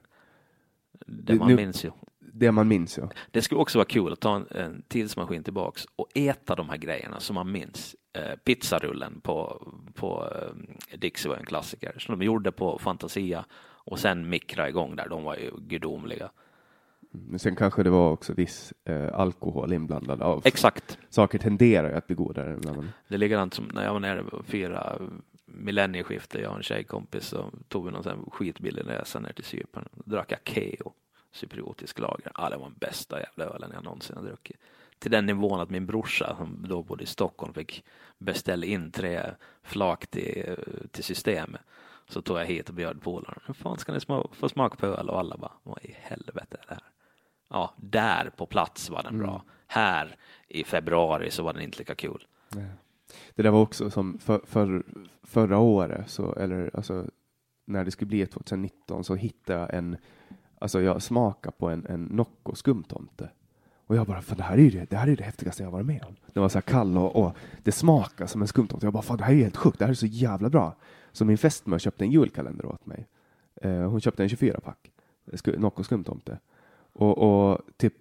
det 1.05 1.35
man 1.35 1.47
nu- 1.47 1.55
minns 1.55 1.85
ju. 1.85 1.91
Det 2.35 2.51
man 2.51 2.67
minns 2.67 2.97
ju. 2.97 3.07
Det 3.31 3.41
skulle 3.41 3.61
också 3.61 3.77
vara 3.77 3.85
kul 3.85 4.13
att 4.13 4.19
ta 4.19 4.35
en, 4.35 4.47
en 4.49 4.83
tidsmaskin 4.87 5.43
tillbaks 5.43 5.85
och 5.95 6.07
äta 6.15 6.55
de 6.55 6.69
här 6.69 6.77
grejerna 6.77 7.19
som 7.19 7.33
man 7.33 7.51
minns. 7.51 7.95
Eh, 8.13 8.35
pizzarullen 8.43 9.21
på, 9.21 9.67
på 9.93 10.29
eh, 10.35 10.97
Dixie 10.99 11.29
var 11.29 11.37
en 11.37 11.45
klassiker 11.45 11.93
som 11.99 12.19
de 12.19 12.25
gjorde 12.25 12.51
på 12.51 12.77
Fantasia 12.79 13.45
och 13.85 13.99
sen 13.99 14.29
mikra 14.29 14.69
igång 14.69 14.95
där. 14.95 15.09
De 15.09 15.23
var 15.23 15.35
ju 15.35 15.51
gudomliga. 15.57 16.29
Men 17.11 17.39
sen 17.39 17.55
kanske 17.55 17.83
det 17.83 17.89
var 17.89 18.11
också 18.11 18.33
viss 18.33 18.73
eh, 18.85 19.13
alkohol 19.13 19.73
inblandad 19.73 20.21
av. 20.21 20.41
Exakt. 20.45 20.97
Saker 21.09 21.37
tenderar 21.39 21.89
ju 21.89 21.95
att 21.95 22.07
bli 22.07 22.15
godare 22.15 22.59
Det 23.07 23.15
är 23.15 23.17
likadant 23.17 23.53
som 23.53 23.65
när 23.73 23.83
jag 23.83 23.93
var 23.93 23.99
nere 23.99 24.21
och 24.21 24.45
firade 24.45 24.99
millennieskiftet. 25.53 26.41
Jag 26.41 26.51
och 26.51 26.57
en 26.57 26.63
tjejkompis 26.63 27.25
så 27.25 27.51
tog 27.67 27.85
vi 27.85 27.91
någon 27.91 28.03
sån 28.03 28.29
skitbillig 28.31 28.87
resa 28.87 29.19
ner 29.19 29.33
till 29.33 29.43
Cypern. 29.43 29.89
Drack 29.93 30.31
jag 30.31 30.39
Keo, 30.43 30.93
cypriotisk 31.31 31.99
lager. 31.99 32.31
Ja, 32.37 32.49
det 32.49 32.57
var 32.57 32.65
den 32.65 32.77
bästa 32.77 33.19
jävla 33.19 33.45
ölen 33.45 33.71
jag 33.73 33.83
någonsin 33.83 34.15
har 34.17 34.23
druckit. 34.23 34.57
Till 34.99 35.11
den 35.11 35.25
nivån 35.25 35.59
att 35.59 35.69
min 35.69 35.85
brorsa 35.85 36.35
som 36.37 36.65
då 36.69 36.83
bodde 36.83 37.03
i 37.03 37.07
Stockholm 37.07 37.53
fick 37.53 37.83
beställa 38.17 38.65
in 38.65 38.91
tre 38.91 39.21
flak 39.63 40.07
till, 40.07 40.55
till 40.91 41.03
systemet. 41.03 41.61
Så 42.09 42.21
tog 42.21 42.39
jag 42.39 42.45
hit 42.45 42.69
och 42.69 42.75
bjöd 42.75 43.01
polaren. 43.01 43.39
Hur 43.45 43.53
fan 43.53 43.77
ska 43.77 43.91
ni 43.93 43.99
sma- 43.99 44.33
få 44.33 44.49
smak 44.49 44.77
på 44.77 44.85
öl? 44.85 45.09
Och 45.09 45.19
alla 45.19 45.37
bara, 45.37 45.51
vad 45.63 45.79
i 45.81 45.95
helvete 45.99 46.57
är 46.61 46.65
det 46.67 46.73
här? 46.73 46.83
ja, 47.49 47.73
där 47.77 48.29
på 48.37 48.45
plats 48.45 48.89
var 48.89 49.03
den 49.03 49.17
bra. 49.19 49.43
Här 49.67 50.15
i 50.47 50.63
februari 50.63 51.31
så 51.31 51.43
var 51.43 51.53
den 51.53 51.61
inte 51.63 51.77
lika 51.77 51.95
kul. 51.95 52.27
Det 53.35 53.43
där 53.43 53.51
var 53.51 53.61
också 53.61 53.89
som 53.89 54.17
för, 54.17 54.41
för, 54.43 54.83
förra 55.23 55.57
året, 55.57 56.09
så, 56.09 56.35
eller 56.35 56.71
alltså 56.73 57.05
när 57.65 57.85
det 57.85 57.91
skulle 57.91 58.07
bli 58.09 58.25
2019 58.25 59.03
så 59.03 59.15
hittade 59.15 59.59
jag 59.59 59.73
en, 59.73 59.97
alltså 60.59 60.81
jag 60.81 61.01
smakade 61.01 61.55
på 61.57 61.69
en, 61.69 61.85
en 61.85 62.03
Nocco 62.03 62.55
skumtomte. 62.55 63.29
Och 63.85 63.95
jag 63.95 64.07
bara, 64.07 64.21
fan 64.21 64.37
det 64.37 64.43
här 64.43 64.57
är 64.57 64.61
ju 64.61 64.69
det, 64.69 64.89
det 64.89 64.97
här 64.97 65.07
är 65.07 65.15
det 65.15 65.23
häftigaste 65.23 65.63
jag 65.63 65.71
varit 65.71 65.85
med 65.85 66.03
om. 66.03 66.15
Den 66.33 66.41
var 66.41 66.49
så 66.49 66.57
här 66.57 66.61
kall 66.61 66.97
och, 66.97 67.15
och 67.15 67.37
det 67.63 67.71
smakar 67.71 68.25
som 68.25 68.41
en 68.41 68.47
skumtomte. 68.47 68.85
Jag 68.85 68.93
bara, 68.93 69.03
fan 69.03 69.17
det 69.17 69.23
här 69.23 69.31
är 69.31 69.37
ju 69.37 69.43
helt 69.43 69.57
sjukt, 69.57 69.79
det 69.79 69.85
här 69.85 69.91
är 69.91 69.95
så 69.95 70.05
jävla 70.05 70.49
bra. 70.49 70.75
Så 71.11 71.25
min 71.25 71.37
fästmö 71.37 71.79
köpte 71.79 72.03
en 72.03 72.11
julkalender 72.11 72.65
åt 72.65 72.85
mig. 72.85 73.07
Eh, 73.55 73.89
hon 73.89 74.01
köpte 74.01 74.23
en 74.23 74.29
24-pack, 74.29 74.91
eh, 75.47 75.59
Nocco 75.59 75.83
skumtomte. 75.83 76.39
Och, 76.93 77.17
och 77.17 77.61
typ 77.77 77.93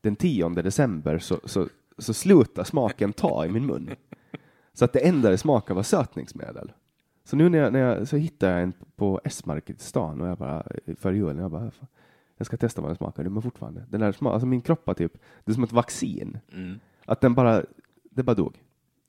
den 0.00 0.16
10 0.16 0.48
december 0.48 1.18
så, 1.18 1.40
så, 1.44 1.68
så 1.98 2.14
slutade 2.14 2.64
smaken 2.64 3.12
ta 3.12 3.46
i 3.46 3.48
min 3.48 3.66
mun. 3.66 3.90
Så 4.72 4.84
att 4.84 4.92
det 4.92 5.00
enda 5.00 5.30
det 5.30 5.38
smakade 5.38 5.74
var 5.76 5.82
sötningsmedel. 5.82 6.72
Så 7.24 7.36
nu 7.36 7.48
när 7.48 7.58
jag, 7.58 7.72
när 7.72 7.80
jag 7.80 8.08
så 8.08 8.16
hittade 8.16 8.52
jag 8.52 8.62
en 8.62 8.72
på 8.96 9.20
S-market 9.24 9.80
i 9.80 9.82
stan 9.84 10.20
och 10.20 10.28
jag 10.28 10.38
bara 10.38 10.66
för 10.96 11.12
julen, 11.12 11.38
jag 11.38 11.50
bara 11.50 11.70
"Fan, 11.70 11.86
jag 12.36 12.46
ska 12.46 12.56
testa 12.56 12.80
vad 12.80 12.90
den 12.90 12.96
smakar, 12.96 13.24
men 13.24 13.42
fortfarande. 13.42 13.84
Den 13.88 14.00
där 14.00 14.12
smak, 14.12 14.32
alltså 14.32 14.46
min 14.46 14.60
kropp 14.60 14.86
var 14.86 14.94
typ, 14.94 15.12
det 15.44 15.52
är 15.52 15.54
som 15.54 15.64
ett 15.64 15.72
vaccin. 15.72 16.38
Mm. 16.52 16.80
Att 17.04 17.20
den 17.20 17.34
bara, 17.34 17.62
det 18.10 18.22
bara 18.22 18.34
dog. 18.34 18.62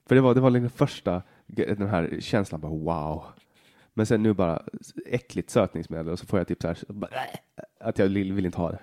För 0.06 0.16
det 0.16 0.22
var, 0.22 0.36
det 0.36 0.42
var 0.42 0.50
liksom 0.50 0.70
första, 0.70 1.22
den 1.46 1.88
här 1.88 2.18
känslan 2.20 2.62
bara 2.62 2.72
wow. 2.72 3.24
Men 3.94 4.06
sen 4.06 4.24
nu 4.24 4.34
bara 4.34 4.64
äckligt 5.06 5.50
sötningsmedel 5.50 6.10
och 6.10 6.20
så 6.20 6.26
får 6.26 6.40
jag 6.40 6.48
typ 6.48 6.62
så 6.62 6.68
här, 6.68 6.78
bara, 6.88 7.12
att 7.80 8.00
jag 8.00 8.08
vill, 8.10 8.46
inte 8.46 8.58
ha 8.58 8.72
det. 8.72 8.80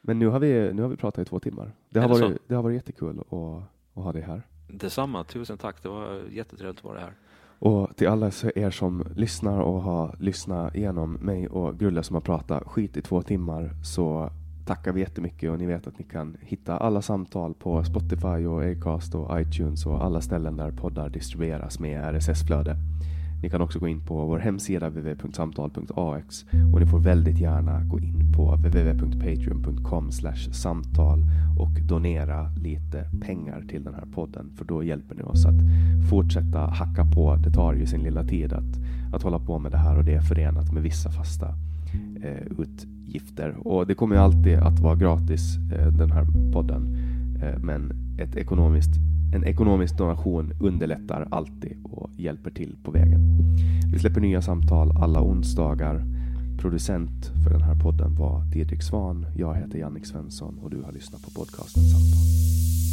Men 0.00 0.18
nu 0.18 0.26
har 0.26 0.40
vi, 0.40 0.72
nu 0.72 0.82
har 0.82 0.88
vi 0.88 0.96
pratat 0.96 1.22
i 1.22 1.28
två 1.28 1.40
timmar. 1.40 1.72
Det 1.88 2.00
har, 2.00 2.08
varit, 2.08 2.42
det 2.46 2.54
har 2.54 2.62
varit 2.62 2.74
jättekul 2.74 3.20
att, 3.20 3.32
att 3.32 4.04
ha 4.04 4.12
dig 4.12 4.22
här. 4.22 4.42
Detsamma, 4.68 5.24
tusen 5.24 5.58
tack. 5.58 5.82
Det 5.82 5.88
var 5.88 6.20
jättetrevligt 6.30 6.78
att 6.78 6.84
vara 6.84 7.00
här. 7.00 7.12
Och 7.58 7.96
till 7.96 8.08
alla 8.08 8.26
er 8.54 8.70
som 8.70 9.04
lyssnar 9.14 9.60
och 9.60 9.82
har 9.82 10.16
lyssnat 10.20 10.74
igenom 10.74 11.12
mig 11.12 11.48
och 11.48 11.78
Grulle 11.78 12.02
som 12.02 12.14
har 12.14 12.20
pratat 12.20 12.62
skit 12.66 12.96
i 12.96 13.02
två 13.02 13.22
timmar 13.22 13.70
så 13.84 14.30
tackar 14.66 14.92
vi 14.92 15.00
jättemycket 15.00 15.50
och 15.50 15.58
ni 15.58 15.66
vet 15.66 15.86
att 15.86 15.98
ni 15.98 16.04
kan 16.04 16.36
hitta 16.40 16.76
alla 16.76 17.02
samtal 17.02 17.54
på 17.54 17.84
Spotify 17.84 18.46
och 18.46 18.64
Acast 18.64 19.14
och 19.14 19.40
iTunes 19.40 19.86
och 19.86 20.04
alla 20.04 20.20
ställen 20.20 20.56
där 20.56 20.70
poddar 20.70 21.08
distribueras 21.08 21.78
med 21.78 22.14
RSS-flöde. 22.14 22.76
Ni 23.42 23.50
kan 23.50 23.60
också 23.60 23.78
gå 23.78 23.88
in 23.88 24.00
på 24.00 24.26
vår 24.26 24.38
hemsida 24.38 24.88
www.samtal.ax 24.88 26.44
och 26.72 26.80
ni 26.80 26.86
får 26.86 26.98
väldigt 26.98 27.40
gärna 27.40 27.82
gå 27.84 28.00
in 28.00 28.32
på 28.36 28.54
www.patreon.com 28.54 30.10
samtal 30.52 31.24
och 31.58 31.70
donera 31.82 32.50
lite 32.56 33.04
pengar 33.20 33.64
till 33.68 33.84
den 33.84 33.94
här 33.94 34.06
podden 34.14 34.50
för 34.56 34.64
då 34.64 34.82
hjälper 34.82 35.14
ni 35.14 35.22
oss 35.22 35.46
att 35.46 35.60
fortsätta 36.10 36.58
hacka 36.58 37.04
på. 37.04 37.36
Det 37.36 37.50
tar 37.50 37.74
ju 37.74 37.86
sin 37.86 38.02
lilla 38.02 38.24
tid 38.24 38.52
att, 38.52 38.78
att 39.12 39.22
hålla 39.22 39.38
på 39.38 39.58
med 39.58 39.72
det 39.72 39.78
här 39.78 39.98
och 39.98 40.04
det 40.04 40.14
är 40.14 40.20
förenat 40.20 40.72
med 40.72 40.82
vissa 40.82 41.10
fasta 41.10 41.54
eh, 42.22 42.46
utgifter. 42.58 43.68
Och 43.68 43.86
det 43.86 43.94
kommer 43.94 44.16
ju 44.16 44.22
alltid 44.22 44.58
att 44.58 44.80
vara 44.80 44.94
gratis 44.94 45.56
eh, 45.72 45.88
den 45.88 46.10
här 46.10 46.26
podden. 46.52 46.96
Eh, 47.42 47.58
men 47.58 47.92
ett 48.18 48.36
ekonomiskt, 48.36 48.96
en 49.36 49.44
ekonomisk 49.44 49.98
donation 49.98 50.52
underlättar 50.60 51.28
alltid 51.30 51.76
och 51.84 52.10
hjälper 52.16 52.50
till 52.50 52.76
på 52.84 52.90
vägen. 52.90 53.20
Vi 53.92 53.98
släpper 53.98 54.20
nya 54.20 54.42
samtal 54.42 54.96
alla 54.96 55.22
onsdagar. 55.22 56.02
Producent 56.58 57.32
för 57.44 57.50
den 57.50 57.62
här 57.62 57.74
podden 57.74 58.14
var 58.14 58.44
Didrik 58.52 58.82
Svan. 58.82 59.26
Jag 59.36 59.54
heter 59.54 59.78
Jannik 59.78 60.06
Svensson 60.06 60.58
och 60.62 60.70
du 60.70 60.82
har 60.82 60.92
lyssnat 60.92 61.22
på 61.22 61.30
podcasten 61.30 61.82
Samtal. 61.82 62.85